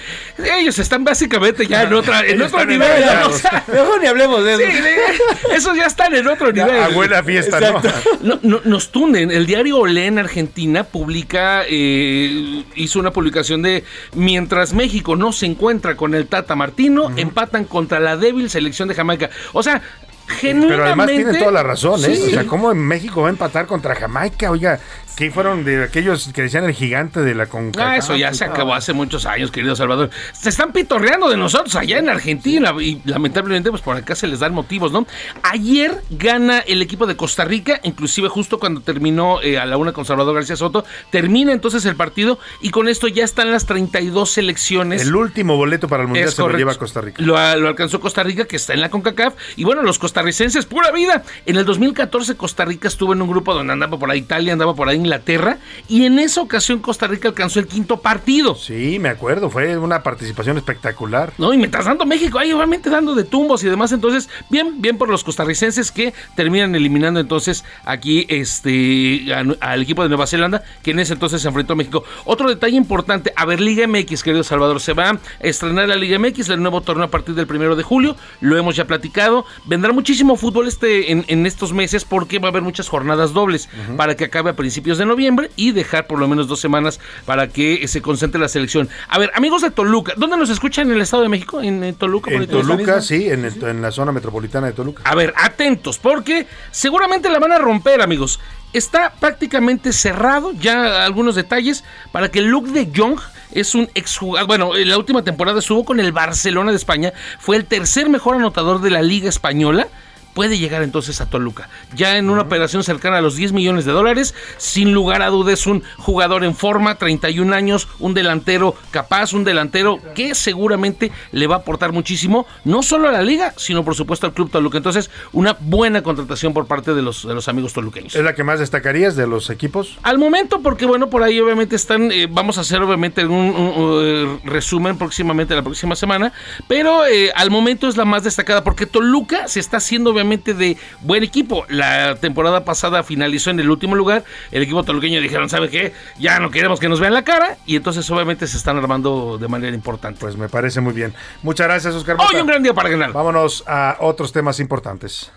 Ellos 0.59 0.79
están 0.79 1.05
básicamente 1.05 1.67
ya 1.67 1.83
en, 1.85 1.95
otra, 1.95 2.27
en 2.27 2.41
otro 2.43 2.65
nivel. 2.65 3.03
O 3.27 3.33
sea, 3.33 3.65
Mejor 3.73 4.01
ni 4.01 4.07
hablemos 4.07 4.45
de 4.45 4.53
eso. 4.55 4.63
Sí, 4.63 4.81
de- 4.83 5.57
esos 5.57 5.77
ya 5.77 5.87
están 5.87 6.15
en 6.15 6.27
otro 6.27 6.53
nivel. 6.53 6.81
a 6.83 6.89
buena 6.89 7.23
fiesta, 7.23 7.61
¿no? 7.61 7.81
No, 8.23 8.39
no, 8.43 8.61
nos 8.65 8.91
tunden. 8.93 9.31
El 9.31 9.47
diario 9.47 9.79
Olé 9.79 10.07
en 10.07 10.19
Argentina 10.19 10.85
publica, 10.85 11.63
eh, 11.69 12.65
hizo 12.75 12.99
una 13.01 13.11
publicación 13.13 13.63
de 13.63 13.85
mientras 14.15 14.73
México 14.75 15.17
no 15.17 15.33
se 15.33 15.47
encuentra 15.47 15.97
con 15.97 16.15
el 16.15 16.27
Tata 16.27 16.55
Martino, 16.95 17.19
empatan 17.19 17.65
contra 17.65 18.01
la 18.01 18.17
débil 18.17 18.51
selección 18.51 18.89
de 18.89 18.95
Jamaica. 18.95 19.31
O 19.53 19.63
sea, 19.63 19.83
genuinamente. 20.31 20.75
Pero 20.75 20.85
además 20.87 21.07
tienen 21.09 21.39
toda 21.39 21.53
la 21.53 21.63
razón, 21.63 22.05
¿eh? 22.05 22.17
Sí. 22.17 22.23
O 22.29 22.31
sea, 22.31 22.47
¿cómo 22.47 22.73
en 22.73 22.79
México 22.79 23.23
va 23.23 23.29
a 23.29 23.31
empatar 23.31 23.67
contra 23.67 23.95
Jamaica? 23.95 24.51
Oiga, 24.51 24.81
que 25.17 25.31
fueron 25.31 25.65
de 25.65 25.85
aquellos 25.85 26.31
que 26.33 26.43
decían 26.43 26.65
el 26.65 26.73
gigante 26.73 27.21
de 27.21 27.35
la 27.35 27.47
CONCACAF? 27.47 27.87
Ah, 27.87 27.97
eso 27.97 28.17
ya 28.17 28.33
se 28.33 28.45
acabó 28.45 28.75
hace 28.75 28.93
muchos 28.93 29.27
años, 29.27 29.51
querido 29.51 29.77
Salvador. 29.77 30.11
Se 30.33 30.49
están 30.49 30.73
pitorreando 30.73 31.29
de 31.29 31.37
nosotros 31.37 31.77
allá 31.77 31.99
en 31.99 32.09
Argentina 32.09 32.73
y 32.81 33.03
lamentablemente 33.05 33.71
pues 33.71 33.83
por 33.83 33.97
acá 33.97 34.15
se 34.15 34.27
les 34.27 34.39
dan 34.39 34.55
motivos, 34.55 34.93
¿no? 34.93 35.07
Ayer 35.43 36.03
gana 36.11 36.61
el 36.61 36.81
equipo 36.81 37.07
de 37.07 37.17
Costa 37.17 37.45
Rica, 37.45 37.81
inclusive 37.83 38.29
justo 38.29 38.59
cuando 38.59 38.81
terminó 38.81 39.43
eh, 39.43 39.59
a 39.59 39.67
la 39.67 39.77
una 39.77 39.93
con 39.93 40.05
Salvador 40.05 40.35
García 40.35 40.57
Soto, 40.57 40.85
termina 41.11 41.53
entonces 41.53 41.85
el 41.85 41.97
partido 41.97 42.39
y 42.63 42.71
con 42.71 42.89
esto 42.89 43.09
ya 43.09 43.25
están 43.25 43.51
las 43.51 43.67
32 43.67 44.31
selecciones. 44.31 45.03
El 45.03 45.15
último 45.15 45.57
boleto 45.57 45.89
para 45.89 46.03
el 46.03 46.09
Mundial 46.09 46.29
Es 46.29 46.35
se 46.35 46.43
lo 46.43 46.57
lleva 46.57 46.75
Costa 46.77 47.01
Rica. 47.01 47.23
Lo, 47.23 47.35
lo 47.57 47.69
alcanzó 47.69 48.01
Costa 48.01 48.23
Rica, 48.23 48.47
que 48.47 48.57
está 48.57 48.73
en 48.73 48.81
la 48.81 48.89
CONCACAF. 48.89 49.35
Y 49.57 49.65
bueno, 49.65 49.83
los 49.83 49.99
costarricenses 49.99 50.20
costarricenses, 50.21 50.67
pura 50.67 50.91
vida. 50.93 51.23
En 51.47 51.57
el 51.57 51.65
2014 51.65 52.37
Costa 52.37 52.67
Rica 52.67 52.89
estuvo 52.89 53.15
en 53.15 53.23
un 53.23 53.29
grupo 53.31 53.55
donde 53.55 53.73
andaba 53.73 53.99
por 53.99 54.11
ahí 54.11 54.19
Italia, 54.19 54.53
andaba 54.53 54.75
por 54.75 54.89
ahí 54.89 54.97
Inglaterra, 54.97 55.57
y 55.89 56.05
en 56.05 56.19
esa 56.19 56.43
ocasión 56.43 56.81
Costa 56.81 57.07
Rica 57.07 57.29
alcanzó 57.29 57.59
el 57.59 57.67
quinto 57.67 58.01
partido. 58.01 58.55
Sí, 58.55 58.99
me 59.01 59.09
acuerdo, 59.09 59.49
fue 59.49 59.79
una 59.79 60.03
participación 60.03 60.59
espectacular. 60.59 61.33
No, 61.39 61.55
y 61.55 61.57
mientras 61.57 61.87
tanto 61.87 62.05
México 62.05 62.39
ahí 62.39 62.53
obviamente 62.53 62.91
dando 62.91 63.15
de 63.15 63.25
tumbos 63.25 63.65
y 63.65 63.69
demás, 63.69 63.93
entonces, 63.93 64.29
bien, 64.51 64.83
bien 64.83 64.99
por 64.99 65.09
los 65.09 65.25
costarricenses 65.25 65.91
que 65.91 66.13
terminan 66.37 66.75
eliminando 66.75 67.19
entonces 67.19 67.65
aquí 67.87 68.27
este 68.29 69.33
al 69.61 69.83
equipo 69.83 70.03
de 70.03 70.11
Nueva 70.11 70.27
Zelanda, 70.27 70.63
que 70.83 70.91
en 70.91 70.99
ese 70.99 71.15
entonces 71.15 71.41
se 71.41 71.49
enfrentó 71.49 71.73
a 71.73 71.77
México. 71.77 72.05
Otro 72.27 72.49
detalle 72.49 72.77
importante, 72.77 73.33
a 73.37 73.47
ver, 73.47 73.61
Liga 73.61 73.87
MX, 73.87 74.23
querido 74.23 74.45
Salvador, 74.45 74.81
se 74.81 74.93
va 74.93 75.11
a 75.11 75.19
estrenar 75.41 75.89
la 75.89 75.97
Liga 75.97 76.19
MX, 76.19 76.51
el 76.51 76.61
nuevo 76.61 76.83
torneo 76.83 77.07
a 77.07 77.11
partir 77.11 77.35
del 77.35 77.47
primero 77.47 77.75
de 77.75 77.83
julio, 77.83 78.17
lo 78.41 78.59
hemos 78.59 78.77
ya 78.77 78.85
platicado, 78.85 79.47
vendrá 79.65 79.93
muchísimo 80.11 80.35
fútbol 80.35 80.67
este 80.67 81.13
en, 81.13 81.47
estos 81.47 81.73
meses 81.73 82.05
porque 82.05 82.41
va 82.41 82.49
a 82.49 82.51
haber 82.51 82.63
muchas 82.63 82.89
jornadas 82.89 83.33
dobles 83.33 83.69
para 83.97 84.17
que 84.17 84.25
acabe 84.25 84.51
a 84.51 84.57
principios 84.57 84.99
de 84.99 85.07
noviembre 85.07 85.53
y 85.55 85.71
dejar 85.71 86.09
por 86.09 86.19
lo 86.19 86.27
menos 86.27 86.49
dos 86.49 86.59
semanas 86.59 86.99
para 87.27 87.47
que 87.47 87.87
se 87.87 88.03
concentre 88.03 88.41
la 88.41 88.49
selección. 88.49 88.89
A 89.07 89.21
ver, 89.21 89.31
amigos 89.37 89.63
de 89.63 89.71
Toluca, 89.71 90.15
¿dónde 90.17 90.37
nos 90.37 90.51
escuchan 90.51 90.89
en 90.89 90.97
el 90.97 91.03
Estado 91.03 91.23
de 91.23 91.29
México? 91.29 91.63
¿En, 91.63 91.95
Toluca? 91.95 92.33
En 92.33 92.49
Toluca, 92.49 93.01
sí, 93.01 93.29
en, 93.29 93.45
en 93.45 93.83
la 93.83 93.93
zona 93.93 94.11
metropolitana 94.11 94.67
de 94.67 94.73
Toluca. 94.73 95.05
A 95.05 95.15
ver, 95.15 95.33
atentos, 95.37 95.99
porque 95.99 96.49
seguramente 96.73 97.31
la 97.31 97.39
van 97.39 97.53
a 97.53 97.59
romper, 97.59 98.03
amigos. 98.03 98.41
Está 98.73 99.13
prácticamente 99.13 99.93
cerrado, 99.93 100.51
ya 100.55 101.05
algunos 101.05 101.37
detalles, 101.37 101.85
para 102.11 102.33
que 102.33 102.41
el 102.41 102.47
look 102.47 102.67
de 102.73 102.91
Young 102.91 103.21
es 103.53 103.75
un 103.75 103.89
exjugador. 103.95 104.47
Bueno, 104.47 104.77
en 104.77 104.89
la 104.89 104.99
última 104.99 105.23
temporada 105.23 105.59
estuvo 105.61 105.85
con 105.85 106.01
el 106.01 106.13
Barcelona 106.13 106.71
de 106.71 106.77
España, 106.77 107.13
fue 107.39 107.57
el 107.57 107.65
tercer 107.67 108.09
mejor 108.09 108.37
anotador 108.37 108.81
de 108.81 108.91
la 108.91 109.03
Liga 109.03 109.29
Española 109.29 109.89
puede 110.35 110.59
llegar 110.59 110.83
entonces 110.83 111.21
a 111.21 111.29
Toluca. 111.29 111.69
Ya 111.95 112.17
en 112.17 112.31
una 112.31 112.43
operación 112.43 112.85
cercana 112.85 113.19
a 113.19 113.21
los 113.21 113.37
10 113.37 113.53
millones 113.53 113.85
de 113.85 113.93
dólares, 113.93 114.35
sin 114.57 114.93
lugar 114.93 115.23
a 115.23 115.29
dudas, 115.29 115.67
un 115.67 115.83
jugador 115.99 116.45
en 116.45 116.55
forma, 116.55 116.97
31 116.97 117.55
años, 117.55 117.89
un 117.99 118.15
delantero 118.15 118.75
capaz, 118.91 119.33
un 119.33 119.45
delantero 119.45 119.99
que 120.15 120.35
seguramente 120.35 121.11
le 121.33 121.47
va 121.47 121.57
a 121.57 121.59
aportar 121.59 121.93
muchísimo, 121.93 122.47
no 122.65 122.83
solo 122.83 123.09
a 123.09 123.13
la 123.13 123.23
liga, 123.23 123.55
sino 123.57 123.85
por 123.85 123.95
supuesto 123.95 124.27
al 124.27 124.33
Club 124.33 124.51
Toluca. 124.51 124.79
Entonces, 124.79 125.11
una 125.33 125.57
buena 125.59 126.03
contratación 126.03 126.53
por 126.53 126.67
parte 126.67 126.95
de 126.95 127.03
los, 127.03 127.27
de 127.27 127.35
los 127.35 127.49
amigos 127.49 127.73
toluqueños. 127.73 128.15
¿Es 128.15 128.25
la 128.25 128.35
que 128.35 128.45
más 128.45 128.61
destacarías 128.61 129.17
de 129.17 129.27
los 129.27 129.51
equipos? 129.51 129.99
Al 130.03 130.19
momento, 130.19 130.61
porque 130.63 130.87
bueno, 130.87 131.11
por 131.11 131.23
ahí 131.23 131.41
obviamente 131.41 131.77
están, 131.77 132.11
eh, 132.13 132.27
vamos 132.31 132.59
a 132.59 132.63
hacer 132.63 132.83
obviamente 132.83 133.25
un, 133.25 133.55
eh, 134.03 134.39
resumen 134.45 134.99
próximamente 134.99 135.55
la 135.55 135.63
próxima 135.63 135.97
semana, 135.97 136.33
pero 136.69 137.07
eh, 137.07 137.33
al 137.35 137.51
momento 137.51 137.89
es 137.89 137.97
la 137.97 138.05
más 138.05 138.25
destacada 138.25 138.65
porque 138.65 138.87
Toluca 138.87 139.49
se 139.49 139.61
está 139.61 139.79
haciendo 139.79 140.13
de 140.39 140.77
buen 141.03 141.23
equipo. 141.23 141.65
La 141.69 142.17
temporada 142.17 142.65
pasada 142.65 143.03
finalizó 143.03 143.51
en 143.51 143.61
el 143.61 143.71
último 143.71 143.95
lugar. 143.95 144.25
El 144.51 144.63
equipo 144.63 144.83
toluqueño 144.83 145.21
dijeron, 145.21 145.49
¿sabe 145.49 145.69
qué? 145.69 145.93
Ya 146.19 146.39
no 146.41 146.51
queremos 146.51 146.81
que 146.81 146.89
nos 146.89 147.01
vean 147.01 147.13
la 147.13 147.23
cara. 147.23 147.57
Y 147.67 147.77
entonces 147.77 148.09
obviamente 148.11 148.47
se 148.47 148.57
están 148.57 148.77
armando 148.79 149.39
de 149.39 149.49
manera 149.49 149.75
importante. 149.75 150.21
Pues 150.21 150.37
me 150.37 150.49
parece 150.49 150.81
muy 150.81 150.93
bien. 150.93 151.15
Muchas 151.43 151.67
gracias, 151.67 151.95
Oscar. 151.95 152.17
Hoy 152.19 152.41
un 152.41 152.47
gran 152.47 152.63
día 152.63 152.75
para 152.75 152.89
ganar. 152.89 153.13
Vámonos 153.13 153.65
a 153.67 153.97
otros 154.01 154.33
temas 154.33 154.61
importantes. 154.61 155.31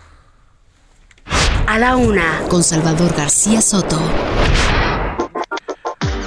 A 1.66 1.78
la 1.78 1.96
una, 1.96 2.42
con 2.48 2.62
Salvador 2.62 3.14
García 3.16 3.60
Soto. 3.60 3.98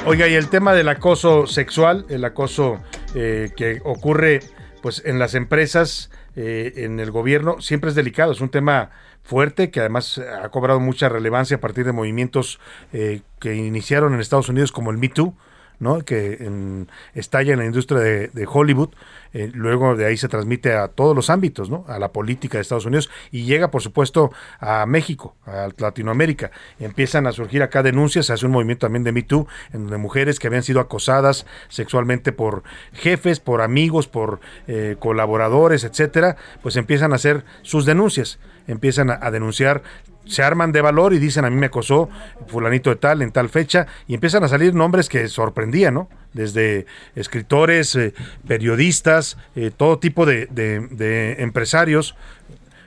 Oiga, 0.06 0.28
y 0.28 0.36
el 0.36 0.50
tema 0.50 0.74
del 0.74 0.88
acoso 0.88 1.48
sexual, 1.48 2.06
el 2.10 2.24
acoso 2.24 2.80
eh, 3.14 3.52
que 3.56 3.82
ocurre 3.84 4.40
pues 4.82 5.02
en 5.06 5.20
las 5.20 5.36
empresas, 5.36 6.10
eh, 6.40 6.86
en 6.86 7.00
el 7.00 7.10
gobierno 7.10 7.60
siempre 7.62 7.90
es 7.90 7.96
delicado, 7.96 8.32
es 8.32 8.42
un 8.42 8.50
tema 8.50 8.92
fuerte 9.24 9.72
que 9.72 9.80
además 9.80 10.20
ha 10.20 10.48
cobrado 10.50 10.80
mucha 10.80 11.10
relevancia 11.10 11.58
a 11.58 11.60
partir 11.60 11.84
de 11.84 11.94
movimientos 11.94 12.60
eh, 12.94 13.22
que 13.40 13.56
iniciaron 13.56 14.14
en 14.14 14.20
Estados 14.20 14.48
Unidos 14.48 14.72
como 14.72 14.92
el 14.92 15.00
Me 15.00 15.10
Too, 15.10 15.34
¿no? 15.80 16.00
que 16.00 16.86
estalla 17.14 17.54
en 17.54 17.60
la 17.60 17.66
industria 17.66 18.00
de, 18.00 18.48
Hollywood, 18.48 18.90
eh, 19.34 19.52
luego 19.54 19.96
de 19.96 20.06
ahí 20.06 20.18
se 20.18 20.28
transmite 20.28 20.74
a 20.74 20.88
todos 20.88 21.16
los 21.16 21.30
ámbitos, 21.30 21.70
¿no? 21.70 21.86
a 21.88 22.00
la 22.00 22.12
política 22.12 22.58
de 22.58 22.62
Estados 22.62 22.86
Unidos 22.86 23.10
y 23.32 23.44
llega 23.44 23.70
por 23.70 23.82
supuesto 23.82 24.32
a 24.60 24.86
México, 24.86 25.36
a 25.46 25.70
Latinoamérica. 25.78 26.52
Empiezan 26.80 27.28
a 27.28 27.32
surgir 27.32 27.62
acá 27.64 27.84
denuncias, 27.84 28.28
se 28.28 28.34
hace 28.34 28.46
un 28.46 28.52
movimiento 28.52 28.86
también 28.86 29.04
de 29.04 29.12
Me 29.12 29.24
Too, 29.24 29.48
en 29.74 29.84
donde 29.84 29.98
mujeres 29.98 30.40
que 30.40 30.48
habían 30.48 30.64
sido 30.64 30.80
acosadas 30.80 31.46
sexualmente 31.70 32.32
por 32.32 32.64
jefes, 32.94 33.40
por 33.40 33.62
amigos, 33.62 34.08
por 34.08 34.40
eh, 34.68 34.96
colaboradores, 35.00 35.84
etcétera, 35.84 36.38
pues 36.62 36.76
empiezan 36.76 37.12
a 37.14 37.16
hacer 37.16 37.44
sus 37.62 37.86
denuncias, 37.86 38.40
empiezan 38.68 39.10
a 39.10 39.32
denunciar 39.32 39.84
se 40.28 40.44
arman 40.44 40.72
de 40.72 40.82
valor 40.82 41.14
y 41.14 41.20
dicen 41.20 41.46
a 41.46 41.50
mí 41.50 41.56
me 41.56 41.68
acosó 41.68 42.10
fulanito 42.48 42.90
de 42.90 42.98
tal 42.98 43.22
en 43.22 43.32
tal 43.32 43.50
fecha 43.50 43.88
y 44.08 44.14
empiezan 44.14 44.44
a 44.44 44.48
salir 44.48 44.74
nombres 44.74 45.10
que 45.10 45.28
sorprendían, 45.28 45.94
¿no? 45.94 46.10
Desde 46.34 46.86
escritores, 47.16 47.96
eh, 47.96 48.14
periodistas, 48.48 49.38
eh, 49.56 49.72
todo 49.76 50.00
tipo 50.00 50.26
de, 50.26 51.36
empresarios. 51.40 52.16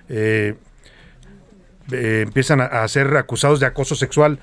Eh, 0.09 0.55
empiezan 1.93 2.61
a, 2.61 2.67
a, 2.67 2.89
ser 2.89 3.17
acusados 3.17 3.59
de 3.59 3.67
acoso 3.67 3.97
sexual 3.97 4.39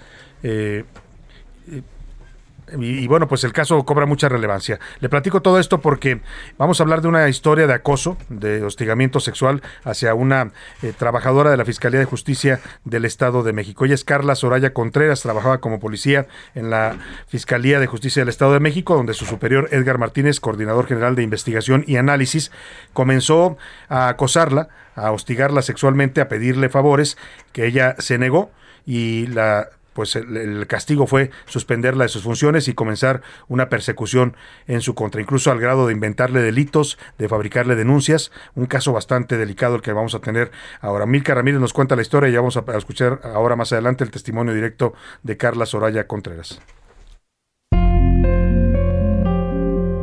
y, 2.78 3.08
bueno, 3.08 3.28
pues 3.28 3.44
el 3.44 3.54
caso 3.54 3.84
cobra 3.86 4.06
mucha 4.06 4.30
relevancia. 4.30 4.80
Le 5.00 5.10
platico 5.10 5.42
todo 5.42 5.60
esto 5.60 5.80
porque 5.80 6.22
vamos 6.58 6.80
a 6.80 6.84
hablar 6.84 7.02
de 7.02 7.08
una 7.08 7.30
historia 7.30 7.68
de 7.68 7.74
acoso, 7.74 8.18
de 8.30 8.64
hostigamiento 8.64 9.20
sexual 9.20 9.62
hacia 9.84 10.14
una 10.14 10.52
eh, 10.82 10.94
trabajadora 10.98 11.50
de 11.50 11.58
la 11.58 11.66
Fiscalía 11.66 12.00
de 12.00 12.06
Justicia 12.06 12.60
del 12.84 13.06
Estado 13.06 13.44
de 13.44 13.54
México. 13.54 13.86
Ella 13.86 13.96
es 13.96 14.04
Carla 14.04 14.36
Soraya 14.36 14.74
Contreras, 14.74 15.22
trabajaba 15.22 15.60
como 15.60 15.80
policía 15.80 16.28
en 16.56 16.70
la 16.70 16.98
Fiscalía 17.28 17.80
de 17.80 17.88
Justicia 17.88 18.22
del 18.22 18.30
Estado 18.30 18.54
de 18.54 18.60
México, 18.60 18.96
donde 18.96 19.14
su 19.14 19.26
superior 19.26 19.70
Edgar 19.72 19.98
Martínez, 19.98 20.40
coordinador 20.40 20.88
general 20.88 21.16
de 21.16 21.24
investigación 21.24 21.84
y 21.88 21.98
análisis, 21.98 22.52
comenzó 22.94 23.58
a 23.90 24.10
acosarla, 24.10 24.70
a 24.96 25.12
hostigarla 25.12 25.62
sexualmente, 25.62 26.22
a 26.22 26.28
pedirle 26.28 26.70
favores, 26.70 27.18
que 27.54 27.66
ella 27.66 27.96
se 28.00 28.18
negó 28.18 28.52
y 28.86 29.28
la 29.28 29.70
pues 29.98 30.16
el, 30.16 30.68
castigo 30.68 31.08
fue 31.08 31.32
suspenderla 31.48 32.04
de 32.04 32.10
sus 32.10 32.22
funciones 32.22 32.68
y 32.68 32.76
comenzar 32.76 33.24
una 33.48 33.68
persecución 33.68 34.38
en 34.68 34.82
su 34.82 34.94
contra, 34.94 35.22
incluso 35.22 35.50
al 35.50 35.60
grado 35.60 35.88
de 35.88 35.94
inventarle 35.94 36.40
delitos, 36.40 37.00
de 37.18 37.28
fabricarle 37.28 37.76
denuncias, 37.76 38.32
un 38.54 38.68
caso 38.68 38.94
bastante 38.94 39.38
delicado 39.38 39.74
el 39.74 39.82
que 39.82 39.94
vamos 39.94 40.14
a 40.14 40.20
tener 40.20 40.52
ahora. 40.82 41.08
Milka 41.08 41.34
Ramírez 41.34 41.60
nos 41.60 41.74
cuenta 41.74 41.96
la 41.96 42.04
historia 42.04 42.30
y 42.30 42.34
ya 42.34 42.42
vamos 42.42 42.58
a 42.58 42.78
escuchar 42.78 43.22
ahora 43.24 43.56
más 43.56 43.74
adelante 43.74 44.04
el 44.04 44.12
testimonio 44.12 44.54
directo 44.54 44.94
de 45.24 45.36
Carla 45.36 45.66
Soraya 45.66 46.06
Contreras. 46.06 46.60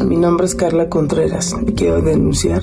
Mi 0.04 0.16
nombre 0.16 0.44
es 0.44 0.54
Carla 0.54 0.90
Contreras 0.90 1.56
y 1.66 1.72
quiero 1.72 2.02
denunciar 2.02 2.62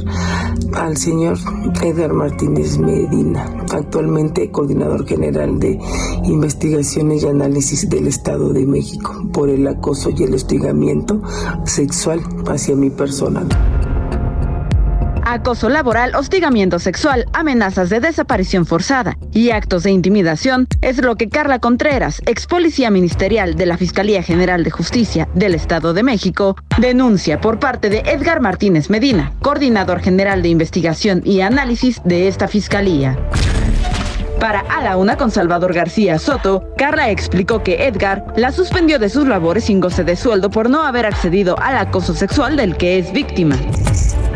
al 0.74 0.96
señor 0.96 1.40
Edgar 1.82 2.14
Martínez 2.14 2.78
Medina, 2.78 3.66
actualmente 3.72 4.52
coordinador 4.52 5.08
general 5.08 5.60
de 5.60 5.80
investigaciones 6.24 7.24
y 7.24 7.28
análisis 7.28 7.90
del 7.90 8.08
Estado 8.08 8.54
de 8.54 8.68
México, 8.68 9.24
por 9.34 9.50
el 9.50 9.68
acoso 9.68 10.12
y 10.16 10.24
el 10.24 10.36
hostigamiento 10.36 11.20
sexual 11.66 12.22
hacia 12.48 12.76
mi 12.76 12.92
persona 12.92 13.44
acoso 15.24 15.70
laboral, 15.70 16.16
hostigamiento 16.16 16.80
sexual, 16.80 17.26
amenazas 17.34 17.90
de 17.90 18.00
desaparición 18.00 18.66
forzada 18.66 19.18
y 19.32 19.52
actos 19.52 19.84
de 19.84 19.92
intimidación 19.92 20.68
es 20.82 21.02
lo 21.02 21.16
que 21.16 21.30
Carla 21.30 21.60
Contreras, 21.60 22.22
ex 22.26 22.48
policía 22.48 22.92
ministerial 22.92 23.56
de 23.56 23.66
la 23.66 23.78
Fiscalía 23.78 24.24
General 24.24 24.64
de 24.64 24.72
Justicia 24.72 25.28
del 25.34 25.56
Estado 25.56 25.94
de 25.94 26.04
México, 26.04 26.56
denuncia 26.78 27.40
por 27.40 27.60
parte 27.60 27.90
de 27.90 28.00
Edgar 28.00 28.42
Martínez 28.42 28.90
Medina, 28.90 29.34
coordinador 29.42 30.00
general 30.02 30.42
de 30.42 30.50
investigación 30.50 31.22
y 31.26 31.42
análisis 31.42 32.02
de 32.04 32.28
esta 32.28 32.48
fiscalía. 32.48 33.18
Para 34.40 34.62
A 34.62 34.82
la 34.82 34.98
Una 34.98 35.18
con 35.18 35.30
Salvador 35.30 35.72
García 35.72 36.18
Soto, 36.18 36.64
Carla 36.76 37.12
explicó 37.12 37.62
que 37.62 37.86
Edgar 37.86 38.26
la 38.36 38.52
suspendió 38.52 38.98
de 38.98 39.08
sus 39.08 39.28
labores 39.28 39.66
sin 39.66 39.80
goce 39.80 40.04
de 40.04 40.16
sueldo 40.16 40.50
por 40.50 40.68
no 40.68 40.82
haber 40.82 41.06
accedido 41.06 41.56
al 41.60 41.78
acoso 41.78 42.16
sexual 42.16 42.58
del 42.58 42.76
que 42.76 42.98
es 42.98 43.14
víctima. 43.14 43.56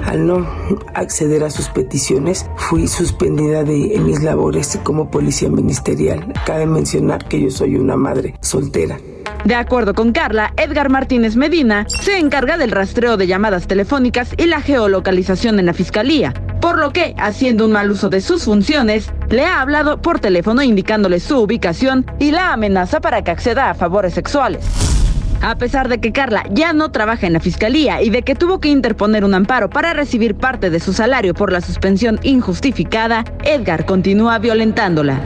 Al 0.05 0.27
no 0.27 0.47
acceder 0.93 1.43
a 1.43 1.49
sus 1.49 1.67
peticiones, 1.69 2.45
fui 2.57 2.87
suspendida 2.87 3.63
de 3.63 3.99
mis 3.99 4.21
labores 4.21 4.79
como 4.83 5.09
policía 5.09 5.49
ministerial. 5.49 6.31
Cabe 6.45 6.67
mencionar 6.67 7.27
que 7.27 7.41
yo 7.41 7.49
soy 7.49 7.75
una 7.75 7.97
madre 7.97 8.35
soltera. 8.41 8.97
De 9.45 9.55
acuerdo 9.55 9.93
con 9.93 10.11
Carla, 10.11 10.53
Edgar 10.57 10.89
Martínez 10.89 11.35
Medina 11.35 11.85
se 11.87 12.17
encarga 12.17 12.57
del 12.57 12.71
rastreo 12.71 13.17
de 13.17 13.27
llamadas 13.27 13.67
telefónicas 13.67 14.33
y 14.37 14.47
la 14.47 14.61
geolocalización 14.61 15.59
en 15.59 15.67
la 15.67 15.73
fiscalía, 15.73 16.33
por 16.61 16.79
lo 16.79 16.91
que, 16.91 17.13
haciendo 17.19 17.65
un 17.65 17.71
mal 17.71 17.91
uso 17.91 18.09
de 18.09 18.21
sus 18.21 18.45
funciones, 18.45 19.11
le 19.29 19.45
ha 19.45 19.61
hablado 19.61 20.01
por 20.01 20.19
teléfono 20.19 20.63
indicándole 20.63 21.19
su 21.19 21.39
ubicación 21.39 22.05
y 22.17 22.31
la 22.31 22.53
amenaza 22.53 23.01
para 23.01 23.23
que 23.23 23.31
acceda 23.31 23.69
a 23.69 23.75
favores 23.75 24.13
sexuales. 24.13 24.94
A 25.47 25.59
pesar 25.59 25.89
de 25.89 25.99
que 25.99 26.11
Carla 26.11 26.43
ya 26.49 26.73
no 26.73 26.89
trabaja 26.89 27.27
en 27.27 27.33
la 27.33 27.39
fiscalía 27.39 28.01
y 28.01 28.09
de 28.09 28.23
que 28.23 28.33
tuvo 28.33 28.59
que 28.59 28.69
interponer 28.69 29.23
un 29.23 29.35
amparo 29.35 29.69
para 29.69 29.93
recibir 29.93 30.33
parte 30.33 30.71
de 30.71 30.79
su 30.79 30.91
salario 30.91 31.35
por 31.35 31.51
la 31.51 31.61
suspensión 31.61 32.19
injustificada, 32.23 33.23
Edgar 33.43 33.85
continúa 33.85 34.39
violentándola. 34.39 35.21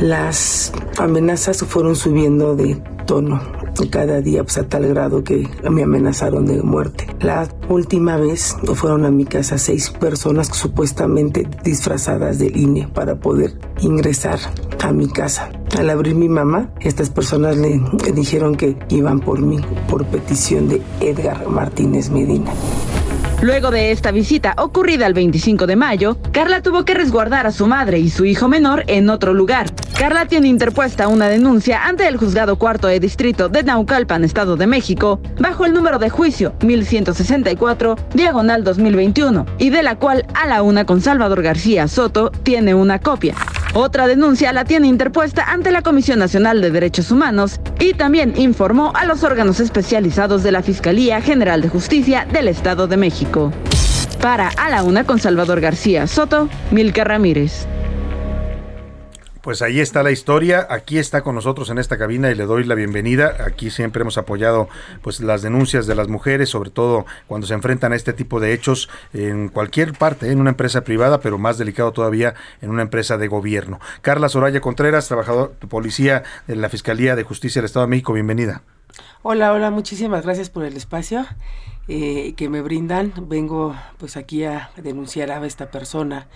Las 0.00 0.72
amenazas 0.98 1.58
fueron 1.58 1.96
subiendo 1.96 2.56
de 2.56 2.80
tono 3.04 3.57
cada 3.90 4.20
día 4.20 4.42
pues, 4.42 4.58
a 4.58 4.68
tal 4.68 4.86
grado 4.88 5.24
que 5.24 5.48
me 5.70 5.82
amenazaron 5.82 6.46
de 6.46 6.62
muerte. 6.62 7.06
La 7.20 7.48
última 7.68 8.16
vez 8.16 8.56
fueron 8.74 9.04
a 9.04 9.10
mi 9.10 9.24
casa 9.24 9.58
seis 9.58 9.90
personas 9.90 10.48
supuestamente 10.48 11.48
disfrazadas 11.64 12.38
del 12.38 12.56
INE 12.56 12.88
para 12.88 13.20
poder 13.20 13.58
ingresar 13.80 14.38
a 14.82 14.92
mi 14.92 15.08
casa. 15.08 15.50
Al 15.78 15.90
abrir 15.90 16.14
mi 16.14 16.28
mamá, 16.28 16.72
estas 16.80 17.10
personas 17.10 17.56
le 17.56 17.80
dijeron 18.14 18.56
que 18.56 18.76
iban 18.88 19.20
por 19.20 19.40
mí 19.40 19.60
por 19.88 20.04
petición 20.06 20.68
de 20.68 20.82
Edgar 21.00 21.48
Martínez 21.48 22.10
Medina. 22.10 22.52
Luego 23.40 23.70
de 23.70 23.92
esta 23.92 24.10
visita 24.10 24.54
ocurrida 24.58 25.06
el 25.06 25.14
25 25.14 25.68
de 25.68 25.76
mayo, 25.76 26.16
Carla 26.32 26.60
tuvo 26.60 26.84
que 26.84 26.94
resguardar 26.94 27.46
a 27.46 27.52
su 27.52 27.68
madre 27.68 28.00
y 28.00 28.10
su 28.10 28.24
hijo 28.24 28.48
menor 28.48 28.82
en 28.88 29.08
otro 29.10 29.32
lugar. 29.32 29.72
Carla 29.96 30.26
tiene 30.26 30.48
interpuesta 30.48 31.06
una 31.06 31.28
denuncia 31.28 31.84
ante 31.84 32.08
el 32.08 32.16
juzgado 32.16 32.56
cuarto 32.56 32.88
de 32.88 32.98
distrito 32.98 33.48
de 33.48 33.62
Naucalpan, 33.62 34.24
Estado 34.24 34.56
de 34.56 34.66
México, 34.66 35.20
bajo 35.38 35.64
el 35.64 35.72
número 35.72 36.00
de 36.00 36.10
juicio 36.10 36.54
1164, 36.64 37.94
diagonal 38.12 38.64
2021, 38.64 39.46
y 39.58 39.70
de 39.70 39.84
la 39.84 39.96
cual 39.96 40.26
a 40.34 40.48
la 40.48 40.62
una 40.62 40.84
con 40.84 41.00
Salvador 41.00 41.42
García 41.42 41.86
Soto 41.86 42.32
tiene 42.42 42.74
una 42.74 42.98
copia. 42.98 43.36
Otra 43.74 44.06
denuncia 44.08 44.52
la 44.52 44.64
tiene 44.64 44.88
interpuesta 44.88 45.44
ante 45.44 45.70
la 45.70 45.82
Comisión 45.82 46.18
Nacional 46.18 46.60
de 46.60 46.70
Derechos 46.70 47.10
Humanos 47.10 47.60
y 47.78 47.92
también 47.92 48.32
informó 48.36 48.92
a 48.94 49.04
los 49.04 49.22
órganos 49.24 49.60
especializados 49.60 50.42
de 50.42 50.52
la 50.52 50.62
Fiscalía 50.62 51.20
General 51.20 51.60
de 51.60 51.68
Justicia 51.68 52.26
del 52.32 52.48
Estado 52.48 52.86
de 52.86 52.96
México. 52.96 53.27
Para 54.22 54.48
A 54.48 54.70
la 54.70 54.82
Una 54.82 55.04
con 55.04 55.18
Salvador 55.18 55.60
García 55.60 56.06
Soto, 56.06 56.48
Milka 56.70 57.04
Ramírez. 57.04 57.66
Pues 59.42 59.60
ahí 59.60 59.80
está 59.80 60.02
la 60.02 60.10
historia, 60.10 60.66
aquí 60.70 60.98
está 60.98 61.20
con 61.20 61.34
nosotros 61.34 61.68
en 61.68 61.78
esta 61.78 61.98
cabina 61.98 62.30
y 62.30 62.34
le 62.34 62.46
doy 62.46 62.64
la 62.64 62.74
bienvenida. 62.74 63.36
Aquí 63.46 63.70
siempre 63.70 64.00
hemos 64.00 64.16
apoyado 64.16 64.68
pues 65.02 65.20
las 65.20 65.42
denuncias 65.42 65.86
de 65.86 65.94
las 65.94 66.08
mujeres, 66.08 66.48
sobre 66.48 66.70
todo 66.70 67.04
cuando 67.26 67.46
se 67.46 67.54
enfrentan 67.54 67.92
a 67.92 67.96
este 67.96 68.14
tipo 68.14 68.40
de 68.40 68.54
hechos 68.54 68.88
en 69.12 69.48
cualquier 69.48 69.92
parte, 69.92 70.32
en 70.32 70.40
una 70.40 70.50
empresa 70.50 70.80
privada, 70.82 71.20
pero 71.20 71.36
más 71.36 71.58
delicado 71.58 71.92
todavía 71.92 72.34
en 72.62 72.70
una 72.70 72.82
empresa 72.82 73.18
de 73.18 73.28
gobierno. 73.28 73.78
Carla 74.00 74.30
Soraya 74.30 74.60
Contreras, 74.60 75.06
trabajador 75.06 75.54
de 75.60 75.66
policía 75.66 76.22
de 76.46 76.56
la 76.56 76.70
Fiscalía 76.70 77.14
de 77.14 77.24
Justicia 77.24 77.60
del 77.60 77.66
Estado 77.66 77.84
de 77.84 77.90
México, 77.90 78.14
bienvenida. 78.14 78.62
Hola, 79.22 79.52
hola, 79.52 79.70
muchísimas 79.70 80.24
gracias 80.24 80.48
por 80.48 80.64
el 80.64 80.76
espacio 80.76 81.26
eh, 81.88 82.34
que 82.36 82.48
me 82.48 82.60
brindan. 82.62 83.12
Vengo 83.28 83.74
pues 83.98 84.16
aquí 84.16 84.44
a 84.44 84.70
denunciar 84.76 85.30
a 85.30 85.44
esta 85.46 85.70
persona 85.70 86.28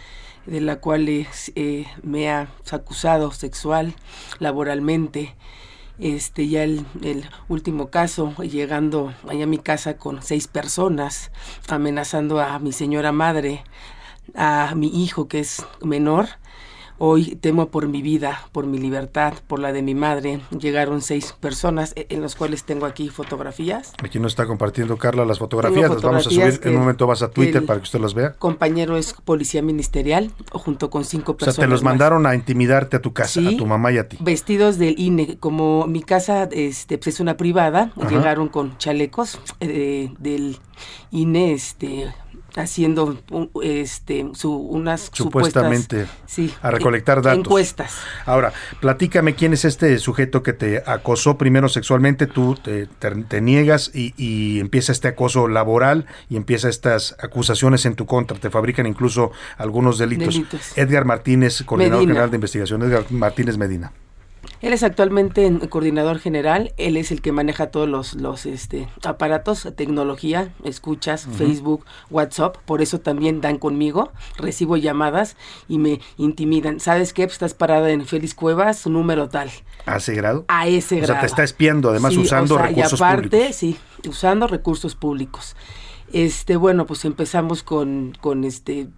de 0.46 0.60
la 0.60 0.80
cual 0.80 1.08
eh, 1.08 1.86
me 2.02 2.30
ha 2.30 2.48
acusado 2.70 3.30
sexual, 3.32 3.94
laboralmente. 4.38 5.34
Este, 5.98 6.48
ya 6.48 6.64
el, 6.64 6.84
el, 7.02 7.28
último 7.48 7.90
caso, 7.90 8.34
llegando 8.42 9.14
allá 9.28 9.44
a 9.44 9.46
mi 9.46 9.58
casa 9.58 9.98
con 9.98 10.22
seis 10.22 10.48
personas, 10.48 11.30
amenazando 11.68 12.40
a 12.40 12.58
mi 12.58 12.72
señora 12.72 13.12
madre, 13.12 13.62
a 14.34 14.74
mi 14.74 14.88
hijo 15.04 15.28
que 15.28 15.40
es 15.40 15.64
menor, 15.82 16.28
Hoy 17.04 17.34
temo 17.34 17.66
por 17.66 17.88
mi 17.88 18.00
vida, 18.00 18.46
por 18.52 18.64
mi 18.64 18.78
libertad, 18.78 19.34
por 19.48 19.58
la 19.58 19.72
de 19.72 19.82
mi 19.82 19.92
madre. 19.92 20.40
Llegaron 20.56 21.02
seis 21.02 21.34
personas 21.40 21.94
e, 21.96 22.06
en 22.10 22.22
las 22.22 22.36
cuales 22.36 22.62
tengo 22.62 22.86
aquí 22.86 23.08
fotografías. 23.08 23.92
Aquí 24.04 24.20
nos 24.20 24.30
está 24.30 24.46
compartiendo 24.46 24.96
Carla 24.96 25.24
las 25.24 25.40
fotografías. 25.40 25.90
las 25.90 26.00
vamos 26.00 26.28
a 26.28 26.30
subir. 26.30 26.60
En 26.62 26.74
un 26.74 26.82
momento 26.82 27.08
vas 27.08 27.22
a 27.22 27.32
Twitter 27.32 27.66
para 27.66 27.80
que 27.80 27.82
usted 27.86 27.98
las 27.98 28.14
vea. 28.14 28.34
Compañero 28.34 28.96
es 28.96 29.14
policía 29.14 29.62
ministerial 29.62 30.30
junto 30.52 30.90
con 30.90 31.04
cinco 31.04 31.36
personas. 31.36 31.54
O 31.54 31.56
sea, 31.56 31.64
te 31.64 31.68
los 31.68 31.82
mandaron 31.82 32.24
a 32.24 32.36
intimidarte 32.36 32.98
a 32.98 33.02
tu 33.02 33.12
casa, 33.12 33.40
a 33.40 33.56
tu 33.56 33.66
mamá 33.66 33.90
y 33.90 33.98
a 33.98 34.08
ti. 34.08 34.18
Vestidos 34.20 34.78
del 34.78 34.94
INE. 34.96 35.38
Como 35.40 35.88
mi 35.88 36.04
casa 36.04 36.48
este, 36.52 36.98
pues, 36.98 37.16
es 37.16 37.20
una 37.20 37.36
privada, 37.36 37.90
llegaron 38.08 38.46
con 38.46 38.78
chalecos 38.78 39.40
eh, 39.58 40.14
del 40.20 40.60
INE, 41.10 41.54
este 41.54 42.14
haciendo 42.56 43.18
este 43.62 44.30
su, 44.34 44.54
unas 44.54 45.10
supuestamente 45.12 46.06
sí, 46.26 46.52
a 46.60 46.70
recolectar 46.70 47.22
datos. 47.22 47.38
encuestas. 47.38 47.96
Ahora 48.26 48.52
platícame 48.80 49.34
quién 49.34 49.52
es 49.52 49.64
este 49.64 49.98
sujeto 49.98 50.42
que 50.42 50.52
te 50.52 50.82
acosó 50.86 51.38
primero 51.38 51.68
sexualmente 51.68 52.26
tú 52.26 52.54
te, 52.54 52.86
te, 52.86 53.40
niegas 53.40 53.90
y, 53.94 54.14
y, 54.16 54.60
empieza 54.60 54.92
este 54.92 55.08
acoso 55.08 55.48
laboral 55.48 56.06
y 56.28 56.36
empieza 56.36 56.68
estas 56.68 57.16
acusaciones 57.20 57.86
en 57.86 57.94
tu 57.94 58.06
contra. 58.06 58.38
Te 58.38 58.50
fabrican 58.50 58.86
incluso 58.86 59.32
algunos 59.56 59.98
delitos, 59.98 60.34
delitos. 60.34 60.76
Edgar 60.76 61.04
Martínez 61.04 61.62
coordinador 61.64 62.00
Medina. 62.00 62.12
general 62.12 62.30
de 62.30 62.36
investigación. 62.36 62.82
Edgar 62.82 63.04
Martínez 63.10 63.56
Medina 63.56 63.92
él 64.62 64.72
es 64.72 64.84
actualmente 64.84 65.52
coordinador 65.68 66.20
general, 66.20 66.72
él 66.76 66.96
es 66.96 67.10
el 67.10 67.20
que 67.20 67.32
maneja 67.32 67.66
todos 67.66 67.88
los, 67.88 68.14
los 68.14 68.46
este, 68.46 68.88
aparatos, 69.04 69.68
tecnología, 69.76 70.52
escuchas, 70.64 71.26
uh 71.26 71.30
-huh. 71.30 71.34
Facebook, 71.34 71.84
WhatsApp, 72.10 72.56
por 72.64 72.80
eso 72.80 73.00
también 73.00 73.40
dan 73.40 73.58
conmigo, 73.58 74.12
recibo 74.38 74.76
llamadas 74.76 75.36
y 75.68 75.78
me 75.78 76.00
intimidan. 76.16 76.78
¿Sabes 76.80 77.12
qué? 77.12 77.24
Pues 77.24 77.34
estás 77.34 77.54
parada 77.54 77.90
en 77.90 78.06
Félix 78.06 78.34
Cuevas, 78.34 78.78
su 78.78 78.90
número 78.90 79.28
tal. 79.28 79.50
¿A 79.84 79.96
ese 79.96 80.14
grado? 80.14 80.44
A 80.46 80.68
ese 80.68 80.96
grado. 80.96 81.12
O 81.12 81.14
sea, 81.14 81.20
te 81.20 81.26
está 81.26 81.42
espiando, 81.42 81.90
además 81.90 82.14
sí, 82.14 82.20
usando 82.20 82.54
o 82.54 82.58
sea, 82.58 82.68
recursos 82.68 83.00
y 83.00 83.02
aparte, 83.02 83.28
públicos. 83.28 83.56
sí, 83.56 83.76
usando 84.08 84.46
recursos 84.46 84.94
públicos. 84.94 85.56
Este, 86.12 86.56
bueno, 86.56 86.86
pues 86.86 87.04
empezamos 87.04 87.62
con, 87.62 88.16
con 88.20 88.44
este 88.44 88.88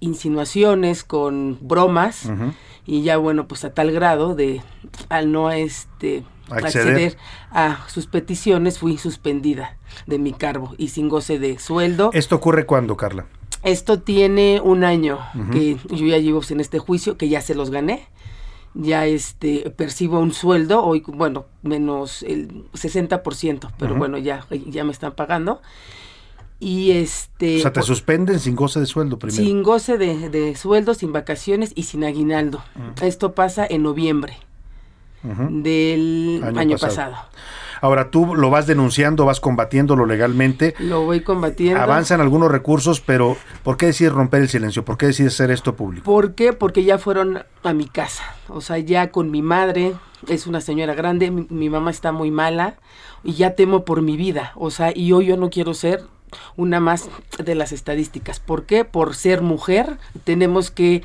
insinuaciones, 0.00 1.04
con 1.04 1.58
bromas, 1.60 2.26
uh 2.26 2.30
-huh. 2.30 2.52
y 2.86 3.02
ya 3.02 3.16
bueno, 3.16 3.46
pues 3.46 3.64
a 3.64 3.72
tal 3.72 3.92
grado 3.92 4.34
de 4.34 4.62
al 5.08 5.32
no 5.32 5.50
este 5.50 6.24
acceder. 6.48 6.66
acceder 6.66 7.16
a 7.50 7.88
sus 7.88 8.06
peticiones 8.06 8.78
fui 8.78 8.98
suspendida 8.98 9.76
de 10.06 10.18
mi 10.18 10.32
cargo 10.32 10.74
y 10.78 10.88
sin 10.88 11.08
goce 11.08 11.38
de 11.38 11.58
sueldo. 11.58 12.10
¿Esto 12.12 12.36
ocurre 12.36 12.66
cuándo, 12.66 12.96
Carla? 12.96 13.26
Esto 13.62 14.00
tiene 14.00 14.60
un 14.62 14.84
año 14.84 15.18
uh 15.34 15.38
-huh. 15.38 15.50
que 15.50 15.76
yo 15.94 16.06
ya 16.06 16.18
llevo 16.18 16.40
en 16.48 16.60
este 16.60 16.78
juicio, 16.78 17.16
que 17.16 17.28
ya 17.28 17.40
se 17.40 17.54
los 17.54 17.70
gané. 17.70 18.08
Ya 18.72 19.04
este 19.04 19.68
percibo 19.70 20.20
un 20.20 20.32
sueldo, 20.32 20.84
hoy, 20.84 21.02
bueno, 21.04 21.46
menos 21.62 22.22
el 22.22 22.64
60%, 22.72 23.72
pero 23.76 23.92
uh 23.92 23.96
-huh. 23.96 23.98
bueno, 23.98 24.18
ya, 24.18 24.46
ya 24.66 24.84
me 24.84 24.92
están 24.92 25.12
pagando 25.12 25.60
y 26.60 26.92
este 26.92 27.58
o 27.58 27.62
sea 27.62 27.72
te 27.72 27.82
suspenden 27.82 28.38
sin 28.38 28.54
goce 28.54 28.78
de 28.80 28.86
sueldo 28.86 29.18
primero 29.18 29.42
sin 29.42 29.62
goce 29.62 29.96
de, 29.96 30.28
de 30.28 30.54
sueldo 30.54 30.94
sin 30.94 31.12
vacaciones 31.12 31.72
y 31.74 31.84
sin 31.84 32.04
aguinaldo 32.04 32.62
uh 32.76 32.80
-huh. 32.80 33.06
esto 33.06 33.34
pasa 33.34 33.66
en 33.68 33.82
noviembre 33.82 34.36
uh 35.24 35.28
-huh. 35.28 35.62
del 35.62 36.42
año, 36.44 36.60
año 36.60 36.78
pasado. 36.78 37.12
pasado. 37.12 37.30
Ahora 37.80 38.10
tú 38.10 38.34
lo 38.34 38.50
vas 38.50 38.66
denunciando, 38.66 39.24
vas 39.24 39.40
combatiéndolo 39.40 40.04
legalmente. 40.04 40.74
Lo 40.78 41.04
voy 41.04 41.20
combatiendo. 41.22 41.80
Avanzan 41.80 42.20
algunos 42.20 42.50
recursos, 42.50 43.00
pero 43.00 43.36
¿por 43.62 43.76
qué 43.76 43.86
decides 43.86 44.12
romper 44.12 44.42
el 44.42 44.48
silencio? 44.48 44.84
¿Por 44.84 44.98
qué 44.98 45.06
decides 45.06 45.34
hacer 45.34 45.50
esto 45.50 45.76
público? 45.76 46.04
¿Por 46.04 46.34
qué? 46.34 46.52
Porque 46.52 46.84
ya 46.84 46.98
fueron 46.98 47.42
a 47.62 47.72
mi 47.72 47.86
casa. 47.86 48.22
O 48.48 48.60
sea, 48.60 48.78
ya 48.78 49.10
con 49.10 49.30
mi 49.30 49.40
madre, 49.40 49.94
es 50.28 50.46
una 50.46 50.60
señora 50.60 50.94
grande, 50.94 51.30
mi, 51.30 51.46
mi 51.48 51.70
mamá 51.70 51.90
está 51.90 52.12
muy 52.12 52.30
mala 52.30 52.76
y 53.24 53.32
ya 53.34 53.54
temo 53.54 53.84
por 53.86 54.02
mi 54.02 54.16
vida. 54.18 54.52
O 54.56 54.70
sea, 54.70 54.92
y 54.94 55.12
hoy 55.12 55.26
yo 55.26 55.38
no 55.38 55.48
quiero 55.48 55.72
ser 55.72 56.02
una 56.56 56.80
más 56.80 57.08
de 57.42 57.54
las 57.54 57.72
estadísticas. 57.72 58.40
¿Por 58.40 58.66
qué? 58.66 58.84
Por 58.84 59.14
ser 59.14 59.42
mujer 59.42 59.98
tenemos 60.24 60.70
que 60.70 61.02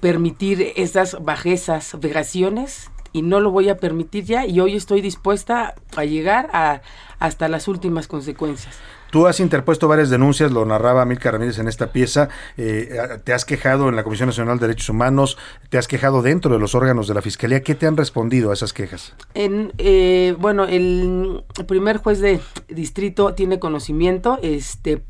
permitir 0.00 0.72
esas 0.76 1.22
bajezas, 1.22 1.98
vejaciones 2.00 2.91
y 3.12 3.22
no 3.22 3.40
lo 3.40 3.50
voy 3.50 3.68
a 3.68 3.76
permitir 3.76 4.24
ya 4.24 4.46
y 4.46 4.60
hoy 4.60 4.76
estoy 4.76 5.00
dispuesta 5.00 5.74
a 5.96 6.04
llegar 6.04 6.48
a 6.52 6.82
hasta 7.18 7.48
las 7.48 7.68
últimas 7.68 8.08
consecuencias. 8.08 8.74
Tú 9.12 9.26
has 9.26 9.38
interpuesto 9.40 9.86
varias 9.86 10.10
denuncias, 10.10 10.50
lo 10.50 10.64
narraba 10.64 11.04
Milka 11.04 11.30
Ramírez 11.30 11.58
en 11.58 11.68
esta 11.68 11.92
pieza, 11.92 12.30
eh, 12.56 12.98
te 13.22 13.32
has 13.32 13.44
quejado 13.44 13.88
en 13.90 13.94
la 13.94 14.04
Comisión 14.04 14.26
Nacional 14.26 14.58
de 14.58 14.68
Derechos 14.68 14.88
Humanos, 14.88 15.36
te 15.68 15.76
has 15.76 15.86
quejado 15.86 16.22
dentro 16.22 16.52
de 16.54 16.58
los 16.58 16.74
órganos 16.74 17.06
de 17.08 17.14
la 17.14 17.22
Fiscalía, 17.22 17.62
¿qué 17.62 17.74
te 17.74 17.86
han 17.86 17.96
respondido 17.96 18.50
a 18.50 18.54
esas 18.54 18.72
quejas? 18.72 19.14
En, 19.34 19.72
eh, 19.76 20.34
bueno, 20.38 20.64
el 20.64 21.44
primer 21.68 21.98
juez 21.98 22.20
de 22.20 22.40
distrito 22.68 23.34
tiene 23.34 23.60
conocimiento, 23.60 24.38
este, 24.42 25.02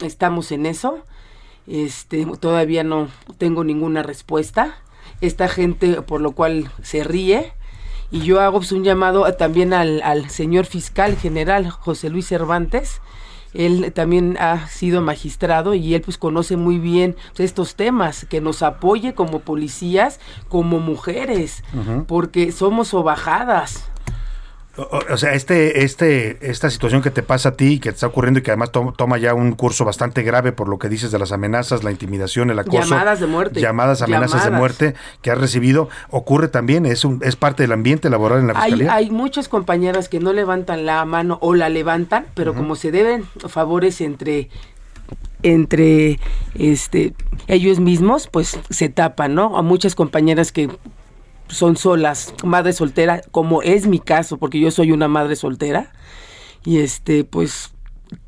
estamos 0.00 0.50
en 0.50 0.64
eso, 0.64 1.04
este, 1.66 2.26
todavía 2.40 2.84
no 2.84 3.08
tengo 3.38 3.64
ninguna 3.64 4.02
respuesta, 4.02 4.78
esta 5.20 5.48
gente 5.48 6.02
por 6.02 6.20
lo 6.20 6.32
cual 6.32 6.70
se 6.82 7.04
ríe, 7.04 7.52
y 8.10 8.20
yo 8.20 8.40
hago 8.40 8.58
pues, 8.58 8.72
un 8.72 8.84
llamado 8.84 9.30
también 9.34 9.72
al, 9.72 10.00
al, 10.02 10.30
señor 10.30 10.66
fiscal 10.66 11.16
general 11.16 11.70
José 11.70 12.08
Luis 12.08 12.26
Cervantes. 12.26 13.00
Él 13.52 13.92
también 13.94 14.36
ha 14.38 14.68
sido 14.68 15.00
magistrado 15.00 15.74
y 15.74 15.94
él 15.94 16.02
pues 16.02 16.18
conoce 16.18 16.56
muy 16.56 16.78
bien 16.78 17.16
pues, 17.34 17.40
estos 17.40 17.74
temas, 17.74 18.26
que 18.28 18.40
nos 18.40 18.62
apoye 18.62 19.14
como 19.14 19.40
policías, 19.40 20.20
como 20.48 20.78
mujeres, 20.78 21.64
uh 21.72 21.78
-huh. 21.78 22.06
porque 22.06 22.52
somos 22.52 22.92
obajadas. 22.92 23.88
O, 24.78 25.00
o 25.10 25.16
sea, 25.16 25.32
este, 25.32 25.84
este, 25.84 26.36
esta 26.50 26.68
situación 26.68 27.00
que 27.00 27.10
te 27.10 27.22
pasa 27.22 27.50
a 27.50 27.52
ti, 27.52 27.78
que 27.80 27.88
te 27.90 27.94
está 27.94 28.06
ocurriendo 28.08 28.40
y 28.40 28.42
que 28.42 28.50
además 28.50 28.72
to- 28.72 28.92
toma 28.96 29.16
ya 29.16 29.32
un 29.32 29.52
curso 29.52 29.84
bastante 29.86 30.22
grave 30.22 30.52
por 30.52 30.68
lo 30.68 30.78
que 30.78 30.88
dices 30.90 31.10
de 31.10 31.18
las 31.18 31.32
amenazas, 31.32 31.82
la 31.82 31.90
intimidación, 31.90 32.50
el 32.50 32.58
acoso. 32.58 32.82
Llamadas 32.90 33.20
de 33.20 33.26
muerte. 33.26 33.60
Llamadas, 33.60 34.02
amenazas 34.02 34.44
de 34.44 34.50
muerte 34.50 34.94
que 35.22 35.30
has 35.30 35.38
recibido, 35.38 35.88
ocurre 36.10 36.48
también, 36.48 36.84
es, 36.84 37.06
un, 37.06 37.20
es 37.24 37.36
parte 37.36 37.62
del 37.62 37.72
ambiente 37.72 38.10
laboral 38.10 38.40
en 38.40 38.48
la 38.48 38.54
fiscalía. 38.54 38.92
hay 38.94 39.10
muchas 39.10 39.48
compañeras 39.48 40.10
que 40.10 40.20
no 40.20 40.34
levantan 40.34 40.84
la 40.84 41.04
mano 41.06 41.38
o 41.40 41.54
la 41.54 41.70
levantan, 41.70 42.26
pero 42.34 42.54
como 42.54 42.76
se 42.76 42.90
deben 42.90 43.24
favores 43.48 44.00
entre 44.02 44.50
entre 45.42 46.18
este 46.54 47.14
ellos 47.46 47.78
mismos, 47.80 48.28
pues 48.28 48.58
se 48.70 48.88
tapan, 48.88 49.34
¿no? 49.34 49.56
A 49.56 49.62
muchas 49.62 49.94
compañeras 49.94 50.50
que 50.52 50.68
son 51.48 51.76
solas, 51.76 52.34
madre 52.44 52.72
soltera, 52.72 53.20
como 53.30 53.62
es 53.62 53.86
mi 53.86 53.98
caso, 54.00 54.36
porque 54.38 54.60
yo 54.60 54.70
soy 54.70 54.92
una 54.92 55.08
madre 55.08 55.36
soltera, 55.36 55.92
y 56.64 56.78
este, 56.78 57.24
pues 57.24 57.72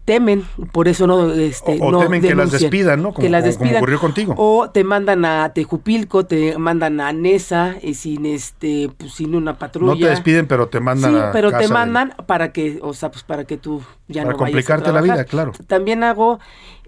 temen, 0.05 0.45
por 0.73 0.89
eso 0.89 1.07
no, 1.07 1.33
este, 1.33 1.79
O- 1.81 1.87
o 1.87 1.91
no 1.93 1.99
temen 2.01 2.21
que 2.23 2.35
las 2.35 2.51
despidan, 2.51 3.03
¿no? 3.03 3.13
Como- 3.13 3.23
que 3.25 3.31
las 3.31 3.43
como- 3.43 3.53
como 3.53 3.63
despidan. 3.65 3.83
ocurrió 3.83 4.01
contigo. 4.01 4.35
O 4.37 4.71
te 4.71 4.83
mandan 4.83 5.25
a 5.25 5.53
Tejupilco, 5.53 6.25
te 6.27 6.57
mandan 6.59 7.01
a 7.01 7.13
Nesa, 7.13 7.77
y 7.83 7.95
sin 7.95 8.25
este, 8.27 8.91
pues 8.97 9.13
sin 9.13 9.35
una 9.35 9.59
patrulla. 9.59 9.93
no 9.95 9.99
te 10.01 10.09
despiden, 10.09 10.47
pero 10.47 10.69
te 10.69 10.81
mandan 10.81 11.13
Sí, 11.13 11.19
a 11.19 11.31
pero 11.31 11.51
casa 11.51 11.61
te 11.63 11.69
de- 11.69 11.73
mandan 11.75 12.15
para 12.27 12.53
que, 12.53 12.79
o 12.83 12.93
sea, 12.95 13.11
pues 13.11 13.23
para 13.23 13.45
que 13.45 13.57
tú 13.59 13.83
ya 14.09 14.23
Para 14.23 14.33
no 14.33 14.39
vayas 14.39 14.41
a 14.41 14.45
complicarte 14.47 14.93
la 14.93 15.01
vida, 15.03 15.25
claro. 15.25 15.53
También 15.67 16.03
hago, 16.03 16.39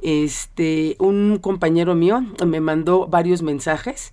este, 0.02 0.96
un 0.98 1.38
compañero 1.40 1.94
mío 1.94 2.24
me 2.46 2.60
mandó 2.60 3.06
varios 3.06 3.42
mensajes 3.42 4.12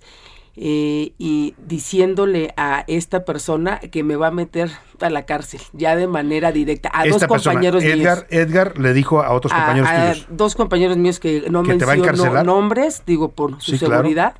eh, 0.60 1.12
y 1.18 1.54
diciéndole 1.66 2.52
a 2.56 2.84
esta 2.88 3.24
persona 3.24 3.78
que 3.78 4.02
me 4.02 4.16
va 4.16 4.26
a 4.28 4.30
meter 4.32 4.70
a 5.00 5.08
la 5.10 5.24
cárcel, 5.24 5.60
ya 5.72 5.94
de 5.94 6.08
manera 6.08 6.50
directa, 6.50 6.90
a 6.92 7.04
Esta 7.06 7.26
dos 7.26 7.32
persona, 7.32 7.54
compañeros 7.54 7.84
Edgar, 7.84 8.16
míos. 8.18 8.26
Edgar 8.30 8.78
le 8.78 8.92
dijo 8.92 9.22
a 9.22 9.30
otros 9.32 9.52
A- 9.52 9.56
compañeros 9.56 9.88
a 9.88 10.12
tuyos. 10.12 10.26
dos 10.30 10.54
compañeros 10.56 10.96
míos 10.96 11.20
que 11.20 11.44
no 11.50 11.62
¿Que 11.62 11.74
te 11.74 11.84
va 11.84 11.92
a 11.92 11.96
menciono 11.96 12.42
nombres, 12.44 13.02
digo 13.06 13.30
por 13.30 13.62
su 13.62 13.72
Sí, 13.72 13.78
claro. 13.78 13.94
seguridad, 13.96 14.34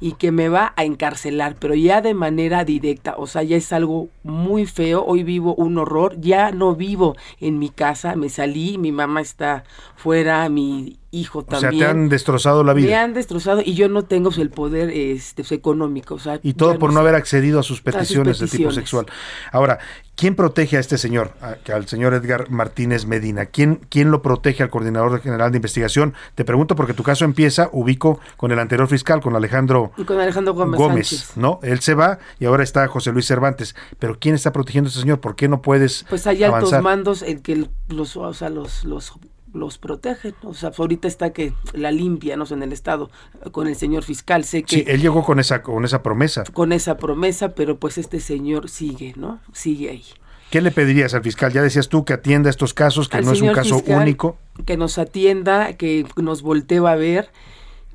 y 0.00 0.12
que 0.12 0.30
me 0.32 0.48
va 0.48 0.72
a 0.76 0.84
encarcelar, 0.84 1.56
pero 1.58 1.74
ya 1.74 2.00
de 2.02 2.14
manera 2.14 2.64
directa, 2.64 3.14
o 3.16 3.26
sea, 3.26 3.42
ya 3.42 3.56
es 3.56 3.72
algo 3.72 4.08
muy 4.22 4.66
feo, 4.66 5.04
hoy 5.04 5.22
vivo 5.24 5.54
un 5.56 5.78
horror, 5.78 6.20
ya 6.20 6.50
no 6.52 6.74
vivo 6.76 7.16
en 7.40 7.58
mi 7.58 7.70
casa, 7.70 8.14
me 8.14 8.28
salí, 8.28 8.76
mi 8.78 8.92
mamá 8.92 9.20
está 9.20 9.64
fuera, 9.96 10.48
mi 10.48 10.98
hijo 11.20 11.40
O 11.40 11.50
sea, 11.50 11.60
también. 11.60 11.84
te 11.84 11.90
han 11.90 12.08
destrozado 12.08 12.64
la 12.64 12.74
Me 12.74 12.82
vida. 12.82 13.02
han 13.02 13.12
destrozado 13.14 13.60
y 13.64 13.74
yo 13.74 13.88
no 13.88 14.04
tengo 14.04 14.30
el 14.36 14.50
poder 14.50 14.90
este, 14.90 15.42
pues, 15.42 15.52
económico. 15.52 16.14
O 16.14 16.18
sea, 16.18 16.40
Y 16.42 16.54
todo 16.54 16.78
por 16.78 16.92
no 16.92 17.00
haber 17.00 17.14
accedido 17.14 17.60
a 17.60 17.62
sus 17.62 17.74
sus 17.74 17.82
peticiones 17.82 18.38
de 18.38 18.46
tipo 18.46 18.70
sexual. 18.70 19.06
Ahora, 19.50 19.80
¿quién 20.14 20.36
protege 20.36 20.76
a 20.76 20.80
este 20.80 20.96
señor, 20.96 21.32
a- 21.40 21.56
al 21.74 21.88
señor 21.88 22.14
Edgar 22.14 22.48
Martínez 22.48 23.04
Medina? 23.06 23.46
¿Quién, 23.46 23.80
¿Quién 23.88 24.12
lo 24.12 24.22
protege 24.22 24.62
al 24.62 24.70
coordinador 24.70 25.20
general 25.20 25.50
de 25.50 25.56
investigación? 25.58 26.14
Te 26.36 26.44
pregunto 26.44 26.76
porque 26.76 26.94
tu 26.94 27.02
caso 27.02 27.24
empieza, 27.24 27.68
ubico 27.72 28.20
con 28.36 28.52
el 28.52 28.60
anterior 28.60 28.86
fiscal, 28.86 29.20
con 29.20 29.34
Alejandro 29.34 29.90
Y 29.96 30.04
con 30.04 30.20
Alejandro 30.20 30.54
Gómez, 30.54 30.78
Gómez, 30.78 31.08
Sánchez. 31.08 31.36
¿no? 31.36 31.58
Él 31.64 31.80
se 31.80 31.94
va 31.94 32.20
y 32.38 32.44
ahora 32.44 32.62
está 32.62 32.86
José 32.86 33.10
Luis 33.10 33.26
Cervantes. 33.26 33.74
Pero 33.98 34.18
¿quién 34.20 34.36
está 34.36 34.52
protegiendo 34.52 34.86
a 34.86 34.90
este 34.90 35.00
señor? 35.00 35.18
¿Por 35.20 35.34
qué 35.34 35.48
no 35.48 35.60
puedes 35.62 36.06
Pues 36.08 36.28
hay 36.28 36.44
altos 36.44 36.80
mandos 36.80 37.22
en 37.22 37.40
que 37.40 37.66
los, 37.88 38.16
o 38.16 38.32
sea, 38.34 38.50
los, 38.50 38.84
los, 38.84 39.12
los 39.54 39.78
protegen. 39.78 40.34
O 40.42 40.52
sea, 40.52 40.72
ahorita 40.76 41.08
está 41.08 41.32
que 41.32 41.54
la 41.72 41.90
limpia, 41.90 42.36
no 42.36 42.44
sé, 42.44 42.54
en 42.54 42.62
el 42.62 42.72
Estado, 42.72 43.10
con 43.52 43.66
el 43.66 43.76
señor 43.76 44.02
fiscal. 44.02 44.44
Sé 44.44 44.64
que 44.64 44.76
Sí, 44.76 44.84
él 44.86 45.00
llegó 45.00 45.24
con 45.24 45.40
esa, 45.40 45.62
con 45.62 45.84
esa 45.84 46.02
promesa. 46.02 46.44
con 46.52 46.72
esa 46.72 46.96
promesa, 46.98 47.54
pero 47.54 47.78
pues 47.78 47.96
este 47.96 48.20
señor 48.20 48.68
sigue, 48.68 49.14
¿no? 49.16 49.40
Sigue 49.52 49.90
ahí. 49.90 50.04
¿Qué 50.50 50.60
le 50.60 50.70
pedirías 50.70 51.14
al 51.14 51.22
fiscal? 51.22 51.52
Ya 51.52 51.62
decías 51.62 51.88
tú 51.88 52.04
que 52.04 52.12
atienda 52.12 52.50
estos 52.50 52.74
casos, 52.74 53.08
que 53.08 53.16
Al 53.16 53.24
no 53.24 53.32
es 53.32 53.40
un 53.40 53.52
caso 53.52 53.76
fiscal 53.78 54.02
único. 54.02 54.36
Que 54.66 54.76
nos 54.76 54.98
atienda, 54.98 55.72
que 55.72 56.06
nos 56.16 56.42
voltee 56.42 56.78
a 56.78 56.94
ver, 56.94 57.30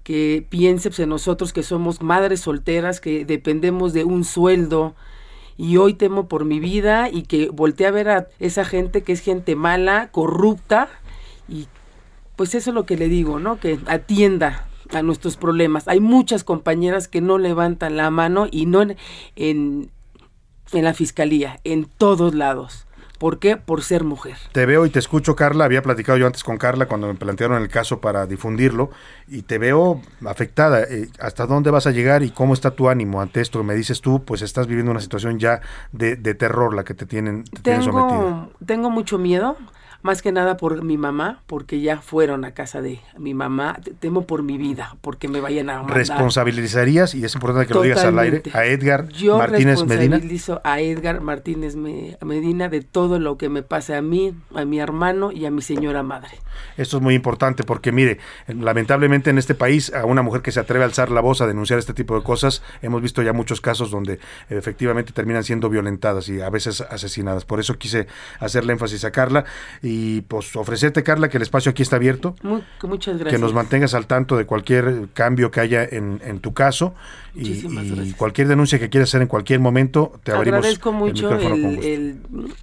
que 0.03 0.45
piense 0.49 0.89
pues, 0.89 0.99
en 0.99 1.09
nosotros 1.09 1.53
que 1.53 1.63
somos 1.63 2.01
madres 2.01 2.41
solteras, 2.41 2.99
que 2.99 3.23
dependemos 3.25 3.93
de 3.93 4.03
un 4.03 4.23
sueldo 4.23 4.95
y 5.55 5.77
hoy 5.77 5.93
temo 5.93 6.27
por 6.27 6.45
mi 6.45 6.59
vida 6.59 7.09
y 7.09 7.23
que 7.23 7.49
voltee 7.49 7.87
a 7.87 7.91
ver 7.91 8.09
a 8.09 8.27
esa 8.39 8.65
gente 8.65 9.03
que 9.03 9.13
es 9.13 9.21
gente 9.21 9.55
mala, 9.55 10.09
corrupta 10.11 10.89
y 11.49 11.67
pues 12.35 12.55
eso 12.55 12.69
es 12.69 12.73
lo 12.73 12.85
que 12.85 12.97
le 12.97 13.09
digo, 13.09 13.39
¿no? 13.39 13.59
Que 13.59 13.79
atienda 13.87 14.67
a 14.93 15.01
nuestros 15.01 15.37
problemas. 15.37 15.87
Hay 15.87 15.99
muchas 15.99 16.43
compañeras 16.43 17.07
que 17.07 17.21
no 17.21 17.37
levantan 17.37 17.97
la 17.97 18.09
mano 18.09 18.47
y 18.49 18.65
no 18.65 18.81
en, 18.81 18.97
en, 19.35 19.91
en 20.71 20.83
la 20.83 20.93
fiscalía, 20.93 21.59
en 21.63 21.85
todos 21.85 22.33
lados. 22.33 22.85
¿Por 23.19 23.39
qué? 23.39 23.57
Por 23.57 23.83
ser 23.83 24.05
mujer. 24.05 24.37
Te 24.53 24.65
veo 24.65 24.85
y 24.85 24.89
te 24.89 24.97
escucho, 24.97 25.35
Carla. 25.35 25.65
Había 25.65 25.81
platicado 25.81 26.17
yo 26.17 26.25
antes 26.25 26.41
con 26.41 26.57
Carla 26.57 26.85
cuando 26.85 27.07
me 27.07 27.15
plantearon 27.15 27.61
el 27.61 27.67
caso 27.67 27.99
para 27.99 28.25
difundirlo 28.25 28.91
y 29.27 29.41
te 29.41 29.57
veo 29.57 30.01
afectada. 30.25 30.83
Eh, 30.83 31.09
¿Hasta 31.19 31.45
dónde 31.45 31.69
vas 31.69 31.85
a 31.85 31.91
llegar 31.91 32.23
y 32.23 32.31
cómo 32.31 32.53
está 32.53 32.71
tu 32.71 32.87
ánimo 32.87 33.21
ante 33.21 33.41
esto? 33.41 33.61
Me 33.61 33.75
dices 33.75 33.99
tú, 33.99 34.23
pues 34.23 34.41
estás 34.41 34.67
viviendo 34.67 34.91
una 34.91 35.01
situación 35.01 35.37
ya 35.37 35.59
de, 35.91 36.15
de 36.15 36.33
terror 36.33 36.73
la 36.73 36.85
que 36.85 36.93
te 36.93 37.05
tienen, 37.05 37.43
te 37.43 37.61
tienen 37.61 37.83
sometida. 37.83 38.47
Tengo 38.65 38.89
mucho 38.89 39.17
miedo, 39.17 39.57
más 40.01 40.21
que 40.21 40.31
nada 40.31 40.57
por 40.57 40.83
mi 40.83 40.97
mamá, 40.97 41.41
porque 41.47 41.81
ya 41.81 41.99
fueron 42.01 42.45
a 42.45 42.53
casa 42.53 42.81
de 42.81 42.99
mi 43.17 43.33
mamá. 43.33 43.77
Te- 43.83 43.91
Temo 43.91 44.25
por 44.25 44.43
mi 44.43 44.57
vida, 44.57 44.95
porque 45.01 45.27
me 45.27 45.41
vayan 45.41 45.69
a 45.69 45.77
mandar. 45.79 45.97
¿Responsabilizarías, 45.97 47.15
y 47.15 47.25
es 47.25 47.33
importante 47.35 47.67
que 47.67 47.73
lo 47.73 47.81
digas 47.81 48.03
al 48.05 48.17
aire, 48.19 48.43
a 48.53 48.65
Edgar 48.65 49.07
Yo 49.09 49.37
Martínez 49.37 49.79
Medina? 49.85 50.15
responsabilizo 50.15 50.61
a 50.63 50.79
Edgar 50.79 51.21
Martínez 51.21 51.75
Me- 51.75 52.17
Medina 52.23 52.69
de 52.69 52.81
todo 52.81 53.19
lo 53.19 53.37
que 53.37 53.49
me 53.49 53.61
pasa 53.63 53.97
a 53.97 54.01
mí, 54.01 54.33
a 54.55 54.63
mi 54.65 54.79
hermano 54.79 55.31
y 55.31 55.45
a 55.45 55.51
mi 55.51 55.61
señora 55.61 56.03
madre. 56.03 56.39
Esto 56.77 56.97
es 56.97 57.03
muy 57.03 57.13
importante 57.15 57.63
porque, 57.63 57.91
mire, 57.91 58.19
lamentablemente 58.47 59.29
en 59.29 59.37
este 59.37 59.55
país, 59.55 59.93
a 59.93 60.05
una 60.05 60.21
mujer 60.21 60.41
que 60.41 60.51
se 60.51 60.59
atreve 60.59 60.83
a 60.83 60.87
alzar 60.87 61.09
la 61.11 61.21
voz 61.21 61.41
a 61.41 61.47
denunciar 61.47 61.79
este 61.79 61.93
tipo 61.93 62.15
de 62.15 62.23
cosas, 62.23 62.61
hemos 62.81 63.01
visto 63.01 63.21
ya 63.21 63.33
muchos 63.33 63.61
casos 63.61 63.91
donde 63.91 64.19
efectivamente 64.49 65.13
terminan 65.13 65.43
siendo 65.43 65.69
violentadas 65.69 66.29
y 66.29 66.41
a 66.41 66.49
veces 66.49 66.81
asesinadas. 66.81 67.45
Por 67.45 67.59
eso 67.59 67.77
quise 67.77 68.07
hacerle 68.39 68.73
énfasis 68.73 69.03
a 69.05 69.11
Carla 69.11 69.45
y 69.81 69.88
pues 70.27 70.55
ofrecerte, 70.55 71.03
Carla, 71.03 71.29
que 71.29 71.37
el 71.37 71.43
espacio 71.43 71.71
aquí 71.71 71.81
está 71.83 71.95
abierto. 71.97 72.35
Mu- 72.43 72.61
muchas 72.83 73.15
gracias. 73.17 73.33
Que 73.33 73.39
nos 73.41 73.53
mantengas 73.53 73.93
al 73.93 74.07
tanto 74.07 74.35
de 74.37 74.45
cualquier 74.45 75.07
cambio 75.13 75.51
que 75.51 75.59
haya 75.59 75.83
en, 75.83 76.21
en 76.23 76.39
tu 76.39 76.53
caso 76.53 76.93
y, 77.35 77.51
y 77.51 78.13
cualquier 78.17 78.47
denuncia 78.47 78.79
que 78.79 78.89
quieras 78.89 79.09
hacer 79.09 79.21
en 79.21 79.27
cualquier 79.27 79.59
momento, 79.59 80.13
te 80.23 80.31
abrimos 80.31 80.59
Agradezco 80.59 80.89
el 80.89 80.95
mucho 80.95 81.29
micrófono 81.31 81.55
con 81.55 81.65
el, 81.65 81.75
gusto. 81.75 81.87
el- 81.87 82.53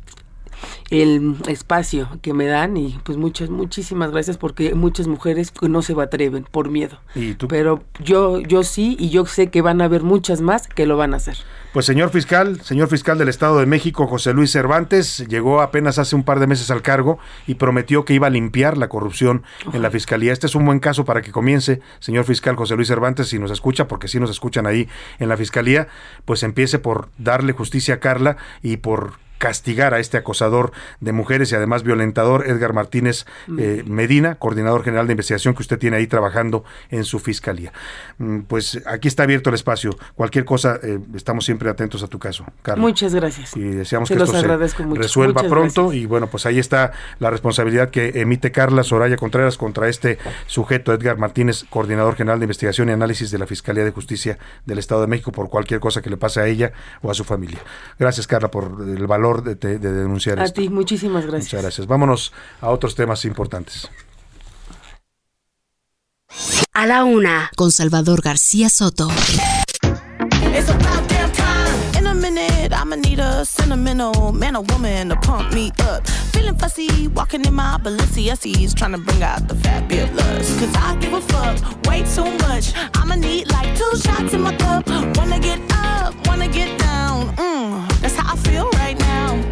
el 0.91 1.37
espacio 1.49 2.09
que 2.23 2.33
me 2.33 2.47
dan 2.47 2.77
y 2.77 2.99
pues 3.05 3.19
muchas, 3.19 3.51
muchísimas 3.51 4.11
gracias 4.11 4.39
porque 4.39 4.75
muchas 4.75 5.07
mujeres 5.07 5.53
no 5.61 5.83
se 5.83 5.93
atreven 6.01 6.45
por 6.51 6.71
miedo. 6.71 6.99
¿Y 7.15 7.35
tú? 7.35 7.49
Pero 7.49 7.83
yo, 8.03 8.41
yo 8.41 8.63
sí 8.63 8.97
y 8.99 9.11
yo 9.11 9.27
sé 9.27 9.49
que 9.51 9.63
van 9.63 9.81
a 9.83 9.85
haber 9.87 10.03
muchas 10.03 10.41
más 10.41 10.67
que 10.69 10.87
lo 10.87 10.97
van 10.97 11.13
a 11.13 11.19
hacer. 11.19 11.37
Pues 11.77 11.85
señor 11.85 12.09
fiscal, 12.09 12.63
señor 12.63 12.89
fiscal 12.89 13.19
del 13.19 13.29
Estado 13.29 13.59
de 13.59 13.67
México, 13.67 14.07
José 14.07 14.33
Luis 14.33 14.51
Cervantes, 14.51 15.27
llegó 15.29 15.61
apenas 15.61 15.99
hace 15.99 16.17
un 16.17 16.25
par 16.25 16.41
de 16.41 16.47
meses 16.47 16.71
al 16.71 16.81
cargo 16.81 17.19
y 17.47 17.57
prometió 17.57 18.07
que 18.07 18.15
iba 18.15 18.29
a 18.29 18.31
limpiar 18.31 18.79
la 18.79 18.89
corrupción 18.89 19.43
en 19.75 19.83
la 19.83 19.91
fiscalía. 19.91 20.33
Este 20.33 20.47
es 20.47 20.55
un 20.55 20.65
buen 20.65 20.81
caso 20.81 21.05
para 21.05 21.21
que 21.21 21.33
comience, 21.33 21.83
señor 21.99 22.25
fiscal 22.25 22.57
José 22.57 22.77
Luis 22.77 22.89
Cervantes, 22.89 23.29
si 23.29 23.39
nos 23.39 23.51
escucha, 23.51 23.89
porque 23.89 24.09
si 24.09 24.19
nos 24.19 24.31
escuchan 24.31 24.67
ahí 24.67 24.89
en 25.19 25.29
la 25.29 25.37
fiscalía, 25.37 25.89
pues 26.25 26.43
empiece 26.45 26.79
por 26.79 27.11
darle 27.19 27.53
justicia 27.53 27.97
a 27.97 28.01
Carla 28.01 28.39
y 28.63 28.79
por 28.79 29.26
castigar 29.47 29.95
a 29.95 30.01
este 30.01 30.17
acosador 30.17 30.73
de 31.01 31.13
mujeres 31.13 31.53
y 31.53 31.55
además 31.55 31.85
violentador 31.85 32.49
Edgar 32.49 32.73
Martínez 32.73 33.27
eh, 33.59 33.85
Medina, 33.87 34.35
coordinador 34.35 34.83
general 34.83 35.07
de 35.07 35.13
investigación 35.13 35.55
que 35.55 35.63
usted 35.63 35.79
tiene 35.79 35.99
ahí 35.99 36.09
trabajando 36.09 36.65
en 36.91 37.05
su 37.05 37.21
fiscalía. 37.21 37.73
Mm, 38.19 38.41
Pues 38.41 38.83
aquí 38.87 39.07
está 39.07 39.23
abierto 39.23 39.51
el 39.51 39.55
espacio. 39.55 39.97
Cualquier 40.17 40.45
cosa, 40.45 40.81
eh, 40.83 40.99
estamos 41.15 41.45
siempre 41.45 41.71
atentos 41.71 42.03
a 42.03 42.09
tu 42.09 42.19
caso, 42.19 42.45
Carla. 42.63 42.83
Muchas 42.83 43.15
gracias. 43.15 43.57
Y 43.57 43.61
deseamos 43.61 44.09
Se 44.09 44.17
que 44.17 44.23
esto 44.23 44.33
se 44.35 44.49
mucho. 44.85 45.01
resuelva 45.01 45.43
Muchas 45.43 45.53
pronto. 45.53 45.93
Y 45.93 46.07
bueno, 46.07 46.27
pues 46.27 46.45
ahí 46.47 46.59
está 46.59 46.91
la 47.21 47.31
responsabilidad 47.31 47.91
que 47.91 48.21
emite 48.21 48.51
Carla 48.51 48.83
Soraya 48.83 49.17
Contreras 49.17 49.57
contra 49.57 49.89
este 49.89 50.19
sujeto, 50.49 50.93
Edgar 50.93 51.19
Martínez, 51.19 51.65
coordinador 51.71 52.17
general 52.17 52.41
de 52.41 52.47
investigación 52.47 52.89
y 52.89 52.93
análisis 52.93 53.31
de 53.31 53.39
la 53.39 53.47
Fiscalía 53.47 53.85
de 53.85 53.93
Justicia 53.93 54.39
del 54.65 54.79
Estado 54.79 55.03
de 55.03 55.07
México, 55.07 55.31
por 55.31 55.49
cualquier 55.51 55.79
cosa 55.79 56.03
que 56.03 56.11
le 56.11 56.17
pase 56.17 56.41
a 56.41 56.47
ella 56.49 56.73
o 57.01 57.13
a 57.13 57.15
su 57.15 57.23
familia. 57.23 57.61
Gracias, 57.99 58.27
Carla, 58.27 58.51
por 58.51 58.65
el 58.85 59.07
valor 59.07 59.36
de, 59.43 59.55
de- 59.57 59.79
de 59.79 59.93
denunciar 59.93 60.39
A 60.41 60.45
esto. 60.45 60.61
ti, 60.61 60.69
muchísimas 60.69 61.25
gracias. 61.27 61.45
Muchas 61.53 61.63
gracias. 61.63 61.87
Vámonos 61.87 62.33
a 62.61 62.71
otros 62.71 62.95
temas 62.95 63.25
importantes. 63.25 63.89
A 66.75 66.87
la 66.87 67.05
una, 67.05 67.51
con 67.57 67.71
Salvador 67.73 68.21
García 68.23 68.69
Soto. 68.69 69.09
It's 70.55 70.69
I'ma 72.87 72.95
need 72.95 73.19
a 73.19 73.45
sentimental 73.45 74.31
man 74.31 74.55
or 74.55 74.63
woman 74.63 75.09
to 75.09 75.17
pump 75.17 75.53
me 75.53 75.73
up. 75.81 76.07
Feeling 76.31 76.55
fussy, 76.55 77.09
walking 77.09 77.45
in 77.45 77.53
my 77.53 77.79
Balenciennes, 77.83 78.77
trying 78.77 78.93
to 78.93 78.99
bring 78.99 79.25
out 79.25 79.49
the 79.49 79.57
fabulous. 79.57 80.57
Cause 80.61 80.73
I 80.77 80.95
give 81.01 81.13
a 81.13 81.21
fuck 81.21 81.85
way 81.89 82.05
too 82.15 82.31
much. 82.47 82.75
I'ma 82.95 83.17
need 83.17 83.51
like 83.51 83.77
two 83.77 83.91
shots 83.97 84.35
in 84.35 84.41
my 84.41 84.55
cup. 84.55 84.87
Wanna 85.17 85.41
get 85.41 85.61
up, 85.73 86.15
wanna 86.29 86.47
get 86.47 86.79
down. 86.79 87.35
Mm, 87.35 87.89
that's 88.03 88.15
how 88.15 88.35
I 88.35 88.37
feel 88.37 88.71
right 88.75 88.97
now. 89.01 89.43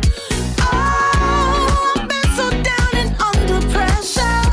Oh, 0.60 1.92
I've 1.96 2.08
been 2.08 2.30
so 2.36 2.48
down 2.62 2.92
and 2.94 3.20
under 3.20 3.66
pressure. 3.72 4.43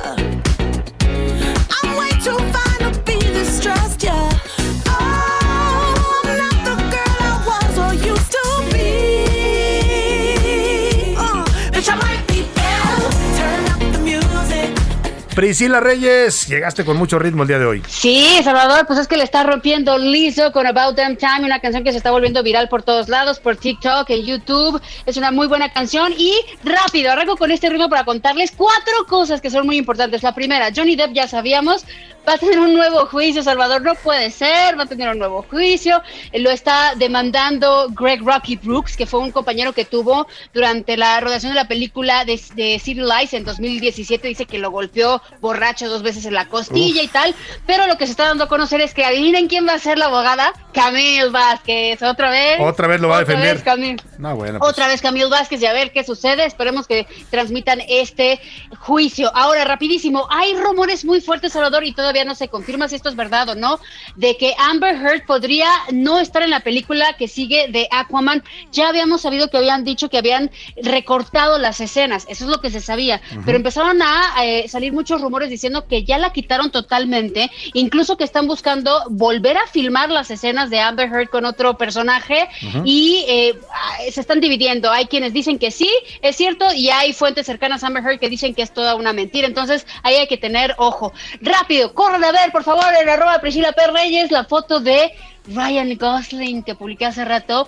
Priscila 15.41 15.79
Reyes, 15.79 16.47
llegaste 16.49 16.85
con 16.85 16.97
mucho 16.97 17.17
ritmo 17.17 17.41
el 17.41 17.47
día 17.47 17.57
de 17.57 17.65
hoy. 17.65 17.81
Sí, 17.87 18.27
Salvador, 18.43 18.85
pues 18.85 18.99
es 18.99 19.07
que 19.07 19.17
le 19.17 19.23
está 19.23 19.41
rompiendo 19.41 19.97
liso 19.97 20.51
con 20.51 20.67
About 20.67 20.95
Damn 20.95 21.17
Time, 21.17 21.45
una 21.45 21.59
canción 21.59 21.83
que 21.83 21.89
se 21.89 21.97
está 21.97 22.11
volviendo 22.11 22.43
viral 22.43 22.69
por 22.69 22.83
todos 22.83 23.09
lados, 23.09 23.39
por 23.39 23.55
TikTok, 23.55 24.07
en 24.11 24.23
YouTube. 24.23 24.79
Es 25.07 25.17
una 25.17 25.31
muy 25.31 25.47
buena 25.47 25.73
canción 25.73 26.13
y 26.15 26.35
rápido, 26.63 27.11
arranco 27.11 27.37
con 27.37 27.49
este 27.49 27.71
ritmo 27.71 27.89
para 27.89 28.03
contarles 28.03 28.51
cuatro 28.55 28.93
cosas 29.07 29.41
que 29.41 29.49
son 29.49 29.65
muy 29.65 29.77
importantes. 29.77 30.21
La 30.21 30.35
primera, 30.35 30.69
Johnny 30.75 30.95
Depp 30.95 31.13
ya 31.13 31.27
sabíamos, 31.27 31.87
va 32.27 32.33
a 32.33 32.37
tener 32.37 32.59
un 32.59 32.73
nuevo 32.75 33.07
juicio, 33.07 33.41
Salvador, 33.41 33.81
no 33.81 33.95
puede 33.95 34.29
ser, 34.29 34.77
va 34.77 34.83
a 34.83 34.85
tener 34.85 35.09
un 35.09 35.17
nuevo 35.17 35.43
juicio. 35.49 36.03
Lo 36.33 36.51
está 36.51 36.93
demandando 36.95 37.87
Greg 37.89 38.21
Rocky 38.23 38.57
Brooks, 38.57 38.95
que 38.95 39.07
fue 39.07 39.19
un 39.19 39.31
compañero 39.31 39.73
que 39.73 39.85
tuvo 39.85 40.27
durante 40.53 40.97
la 40.97 41.19
rodación 41.19 41.53
de 41.53 41.55
la 41.55 41.67
película 41.67 42.25
de, 42.25 42.39
de 42.53 42.77
City 42.77 43.01
Lights 43.01 43.33
en 43.33 43.43
2017. 43.43 44.27
Dice 44.27 44.45
que 44.45 44.59
lo 44.59 44.69
golpeó 44.69 45.19
borracho 45.39 45.89
dos 45.89 46.03
veces 46.03 46.25
en 46.25 46.33
la 46.33 46.47
costilla 46.47 47.01
y 47.01 47.07
tal. 47.07 47.33
Pero 47.65 47.87
lo 47.87 47.97
que 47.97 48.05
se 48.05 48.11
está 48.11 48.25
dando 48.25 48.43
a 48.43 48.47
conocer 48.47 48.81
es 48.81 48.93
que 48.93 49.05
adivinen 49.05 49.47
quién 49.47 49.67
va 49.67 49.73
a 49.73 49.79
ser 49.79 49.97
la 49.97 50.05
abogada. 50.05 50.53
Camille 50.73 51.29
Vázquez, 51.29 52.01
otra 52.01 52.29
vez. 52.29 52.59
Otra 52.59 52.87
vez 52.87 53.01
lo 53.01 53.09
va 53.09 53.17
a 53.17 53.21
Otra 53.21 53.33
defender. 53.33 53.55
vez, 53.55 53.63
Camille. 53.63 53.97
No, 54.17 54.35
bueno, 54.35 54.59
pues. 54.59 54.71
Otra 54.71 54.87
vez 54.87 55.01
Camille 55.01 55.29
Vázquez 55.29 55.61
y 55.61 55.65
a 55.65 55.73
ver 55.73 55.91
qué 55.91 56.03
sucede. 56.03 56.45
Esperemos 56.45 56.87
que 56.87 57.07
transmitan 57.29 57.81
este 57.87 58.39
juicio. 58.79 59.31
Ahora, 59.35 59.65
rapidísimo, 59.65 60.27
hay 60.29 60.55
rumores 60.55 61.03
muy 61.03 61.21
fuertes, 61.21 61.53
Salvador, 61.53 61.83
y 61.83 61.93
todavía 61.93 62.23
no 62.25 62.35
se 62.35 62.47
confirma 62.47 62.87
si 62.87 62.95
esto 62.95 63.09
es 63.09 63.15
verdad 63.15 63.49
o 63.49 63.55
no, 63.55 63.79
de 64.15 64.37
que 64.37 64.53
Amber 64.57 64.95
Heard 64.95 65.25
podría 65.25 65.69
no 65.91 66.19
estar 66.19 66.41
en 66.43 66.49
la 66.51 66.61
película 66.61 67.15
que 67.17 67.27
sigue 67.27 67.67
de 67.69 67.87
Aquaman. 67.91 68.43
Ya 68.71 68.89
habíamos 68.89 69.21
sabido 69.21 69.49
que 69.49 69.57
habían 69.57 69.83
dicho 69.83 70.09
que 70.09 70.17
habían 70.17 70.51
recortado 70.81 71.57
las 71.57 71.81
escenas, 71.81 72.25
eso 72.29 72.45
es 72.45 72.49
lo 72.49 72.61
que 72.61 72.69
se 72.69 72.79
sabía, 72.79 73.21
pero 73.45 73.57
empezaron 73.57 74.01
a 74.01 74.33
eh, 74.45 74.67
salir 74.69 74.93
muchos 74.93 75.10
rumores 75.19 75.49
diciendo 75.49 75.87
que 75.87 76.03
ya 76.03 76.17
la 76.17 76.31
quitaron 76.31 76.71
totalmente, 76.71 77.51
incluso 77.73 78.15
que 78.15 78.23
están 78.23 78.47
buscando 78.47 79.03
volver 79.09 79.57
a 79.57 79.67
filmar 79.67 80.09
las 80.09 80.31
escenas 80.31 80.69
de 80.69 80.79
Amber 80.79 81.09
Heard 81.11 81.29
con 81.29 81.45
otro 81.45 81.77
personaje 81.77 82.47
y 82.85 83.25
eh, 83.27 83.59
ah, 83.73 83.97
se 84.11 84.21
están 84.21 84.39
dividiendo. 84.39 84.91
Hay 84.91 85.07
quienes 85.07 85.33
dicen 85.33 85.59
que 85.59 85.71
sí, 85.71 85.89
es 86.21 86.35
cierto, 86.35 86.71
y 86.73 86.89
hay 86.89 87.13
fuentes 87.13 87.45
cercanas 87.45 87.83
a 87.83 87.87
Amber 87.87 88.03
Heard 88.03 88.19
que 88.19 88.29
dicen 88.29 88.53
que 88.53 88.61
es 88.61 88.71
toda 88.71 88.95
una 88.95 89.11
mentira. 89.11 89.47
Entonces, 89.47 89.87
ahí 90.03 90.15
hay 90.15 90.27
que 90.27 90.37
tener 90.37 90.75
ojo. 90.77 91.11
Rápido, 91.41 91.93
corran 91.93 92.23
a 92.23 92.31
ver, 92.31 92.51
por 92.51 92.63
favor, 92.63 92.85
en 93.01 93.09
arroba 93.09 93.39
Priscila 93.39 93.71
P. 93.71 93.87
Reyes, 93.87 94.31
la 94.31 94.45
foto 94.45 94.79
de 94.79 95.11
Ryan 95.47 95.97
Gosling 95.97 96.63
que 96.63 96.75
publiqué 96.75 97.05
hace 97.05 97.25
rato. 97.25 97.67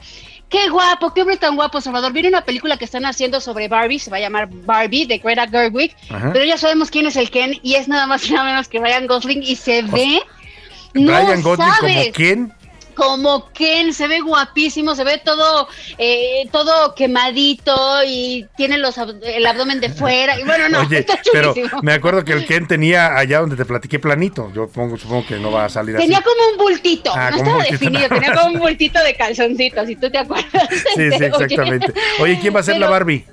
Qué 0.53 0.69
guapo, 0.69 1.11
qué 1.15 1.21
hombre 1.21 1.38
tan 1.38 1.55
guapo, 1.55 1.81
Salvador. 1.81 2.13
Viene 2.13 2.30
una 2.30 2.45
película 2.45 2.77
que 2.77 2.85
están 2.85 3.07
haciendo 3.07 3.41
sobre 3.41 3.67
Barbie, 3.67 3.97
se 3.97 4.11
va 4.11 4.17
a 4.17 4.19
llamar 4.19 4.47
Barbie, 4.51 5.07
de 5.07 5.17
Greta 5.17 5.47
Gerwig, 5.47 5.95
Ajá. 6.11 6.30
pero 6.31 6.45
ya 6.45 6.59
sabemos 6.59 6.91
quién 6.91 7.07
es 7.07 7.15
el 7.15 7.31
Ken 7.31 7.59
y 7.63 7.73
es 7.73 7.88
nada 7.88 8.05
más 8.05 8.30
y 8.30 8.34
nada 8.34 8.45
menos 8.45 8.67
que 8.67 8.77
Ryan 8.77 9.07
Gosling 9.07 9.41
y 9.41 9.55
se 9.55 9.81
ve... 9.81 10.21
No 10.93 11.11
Brian 11.11 11.41
Gosling 11.41 11.71
como 11.80 12.11
quién? 12.13 12.53
Como 12.94 13.49
Ken, 13.52 13.94
se 13.94 14.07
ve 14.07 14.20
guapísimo, 14.22 14.95
se 14.95 15.03
ve 15.03 15.22
todo, 15.24 15.68
eh, 15.98 16.48
todo 16.52 16.94
quemadito 16.95 18.03
y 18.06 18.48
tiene 18.56 18.78
los 18.78 18.98
ab- 18.98 19.20
el 19.24 19.45
abdomen 19.45 19.80
de 19.80 19.90
fuera. 19.90 20.40
Y 20.40 20.44
bueno, 20.44 20.70
no, 20.70 20.80
Oye, 20.82 20.99
está 20.99 21.20
pero 21.32 21.53
me 21.82 21.94
acuerdo 21.94 22.24
que 22.24 22.34
el 22.34 22.45
Ken 22.45 22.68
tenía 22.68 23.18
allá 23.18 23.40
donde 23.40 23.56
te 23.56 23.65
platiqué 23.65 23.99
planito. 23.99 24.52
Yo 24.53 24.68
pongo- 24.68 24.98
supongo 24.98 25.26
que 25.28 25.36
no 25.38 25.52
va 25.52 25.65
a 25.65 25.70
salir 25.70 25.95
Tenía 25.98 26.18
así. 26.20 26.26
como 26.26 26.52
un 26.52 26.57
bultito, 26.57 27.11
Ah, 27.15 27.30
no 27.32 27.38
estaba 27.38 27.56
bultito. 27.57 27.72
definido, 27.80 28.10
tenía 28.10 28.34
como 28.34 28.48
un 28.53 28.60
bultito 28.60 29.03
de 29.03 29.15
calzoncitos, 29.15 29.88
si 29.88 29.95
tú 29.95 30.10
te 30.10 30.18
acuerdas. 30.18 30.44
Sí, 30.95 31.10
sí, 31.18 31.24
exactamente. 31.26 31.94
Oye, 32.20 32.40
¿quién 32.40 32.56
va 32.56 32.60
a 32.60 32.64
ser 32.64 32.78
la 32.78 32.90
Barbie? 32.90 33.26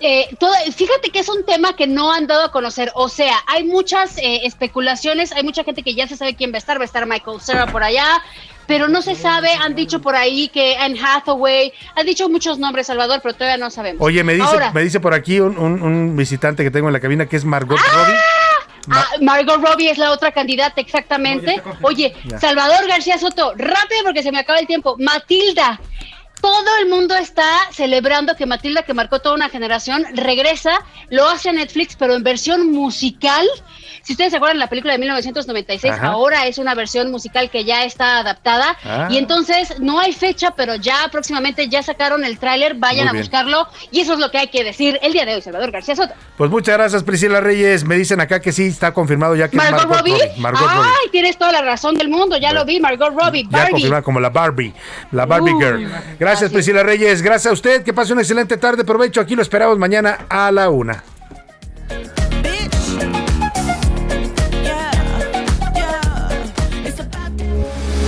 Eh, 0.00 0.28
todo- 0.38 0.54
fíjate 0.76 1.10
que 1.10 1.18
es 1.18 1.28
un 1.28 1.44
tema 1.44 1.74
que 1.74 1.88
no 1.88 2.12
han 2.12 2.28
dado 2.28 2.44
a 2.44 2.52
conocer. 2.52 2.92
O 2.94 3.08
sea, 3.08 3.34
hay 3.48 3.64
muchas 3.64 4.16
eh, 4.18 4.42
especulaciones, 4.44 5.32
hay 5.32 5.42
mucha 5.42 5.64
gente 5.64 5.82
que 5.82 5.94
ya 5.94 6.06
se 6.06 6.16
sabe 6.16 6.36
quién 6.36 6.52
va 6.52 6.56
a 6.56 6.58
estar. 6.58 6.78
Va 6.78 6.82
a 6.82 6.84
estar 6.84 7.04
Michael 7.06 7.40
Cera 7.40 7.66
por 7.66 7.82
allá, 7.82 8.06
pero 8.68 8.86
no 8.86 9.02
se 9.02 9.16
sabe. 9.16 9.50
Han 9.60 9.74
dicho 9.74 10.00
por 10.00 10.14
ahí 10.14 10.46
que 10.48 10.76
Anne 10.76 11.00
Hathaway, 11.02 11.72
han 11.96 12.06
dicho 12.06 12.28
muchos 12.28 12.58
nombres, 12.58 12.86
Salvador, 12.86 13.18
pero 13.20 13.34
todavía 13.34 13.56
no 13.56 13.70
sabemos. 13.70 14.00
Oye, 14.00 14.22
me 14.22 14.34
dice, 14.34 14.46
Ahora, 14.46 14.70
me 14.72 14.82
dice 14.82 15.00
por 15.00 15.14
aquí 15.14 15.40
un, 15.40 15.58
un- 15.58 15.82
un 15.82 16.16
visitante 16.16 16.62
que 16.62 16.70
tengo 16.70 16.86
en 16.88 16.92
la 16.92 17.00
cabina 17.00 17.26
que 17.26 17.36
es 17.36 17.44
Margot 17.44 17.78
Robbie. 17.78 18.14
ah, 18.90 19.06
Margot 19.22 19.60
Robbie 19.60 19.90
es 19.90 19.98
la 19.98 20.12
otra 20.12 20.30
candidata, 20.32 20.80
exactamente. 20.80 21.60
Oye, 21.82 22.14
Ya. 22.26 22.38
Salvador 22.38 22.86
García 22.86 23.18
Soto, 23.18 23.54
rápido 23.56 24.04
porque 24.04 24.22
se 24.22 24.30
me 24.30 24.38
acaba 24.38 24.58
el 24.60 24.66
tiempo. 24.68 24.94
Matilda. 24.98 25.80
Todo 26.40 26.76
el 26.80 26.88
mundo 26.88 27.16
está 27.16 27.48
celebrando 27.72 28.36
que 28.36 28.46
Matilda, 28.46 28.82
que 28.84 28.94
marcó 28.94 29.18
toda 29.18 29.34
una 29.34 29.48
generación, 29.48 30.04
regresa, 30.14 30.70
lo 31.10 31.28
hace 31.28 31.48
a 31.48 31.52
Netflix, 31.52 31.96
pero 31.96 32.14
en 32.14 32.22
versión 32.22 32.70
musical. 32.70 33.44
Si 34.08 34.14
ustedes 34.14 34.30
se 34.30 34.38
acuerdan 34.38 34.56
de 34.56 34.60
la 34.60 34.70
película 34.70 34.94
de 34.94 34.98
1996, 35.00 35.92
Ajá. 35.92 36.06
ahora 36.06 36.46
es 36.46 36.56
una 36.56 36.74
versión 36.74 37.10
musical 37.10 37.50
que 37.50 37.64
ya 37.66 37.84
está 37.84 38.20
adaptada. 38.20 38.74
Ah. 38.82 39.08
Y 39.10 39.18
entonces 39.18 39.78
no 39.80 40.00
hay 40.00 40.14
fecha, 40.14 40.52
pero 40.56 40.76
ya 40.76 41.08
próximamente 41.12 41.68
ya 41.68 41.82
sacaron 41.82 42.24
el 42.24 42.38
tráiler, 42.38 42.72
vayan 42.76 43.06
a 43.08 43.12
buscarlo. 43.12 43.68
Y 43.90 44.00
eso 44.00 44.14
es 44.14 44.18
lo 44.18 44.30
que 44.30 44.38
hay 44.38 44.46
que 44.48 44.64
decir 44.64 44.98
el 45.02 45.12
día 45.12 45.26
de 45.26 45.34
hoy, 45.34 45.42
Salvador 45.42 45.70
García 45.72 45.94
Soto. 45.94 46.14
Pues 46.38 46.50
muchas 46.50 46.78
gracias, 46.78 47.02
Priscila 47.02 47.42
Reyes. 47.42 47.84
Me 47.84 47.96
dicen 47.96 48.18
acá 48.22 48.40
que 48.40 48.50
sí, 48.50 48.68
está 48.68 48.94
confirmado 48.94 49.36
ya 49.36 49.48
que 49.50 49.58
es 49.58 49.62
Margot, 49.62 49.80
Margot 49.86 49.98
Robbie. 49.98 50.12
Robbie. 50.14 50.40
Margot 50.40 50.68
Ay, 50.70 50.76
Robbie. 50.78 51.10
tienes 51.12 51.36
toda 51.36 51.52
la 51.52 51.60
razón 51.60 51.94
del 51.96 52.08
mundo, 52.08 52.38
ya 52.38 52.54
lo 52.54 52.64
vi, 52.64 52.80
Margot 52.80 53.10
Robbie, 53.14 53.42
Ya 53.42 53.50
Barbie. 53.58 53.72
confirmada 53.72 54.00
como 54.02 54.20
la 54.20 54.30
Barbie, 54.30 54.72
la 55.12 55.26
Barbie 55.26 55.52
Uy, 55.52 55.62
Girl. 55.62 55.86
Gracias, 56.18 56.50
Priscila 56.50 56.82
Reyes. 56.82 57.20
Gracias 57.20 57.50
a 57.50 57.52
usted. 57.52 57.82
Que 57.84 57.92
pase 57.92 58.14
una 58.14 58.22
excelente 58.22 58.56
tarde. 58.56 58.84
Provecho. 58.84 59.20
Aquí 59.20 59.36
lo 59.36 59.42
esperamos 59.42 59.78
mañana 59.78 60.20
a 60.30 60.50
la 60.50 60.70
una. 60.70 61.04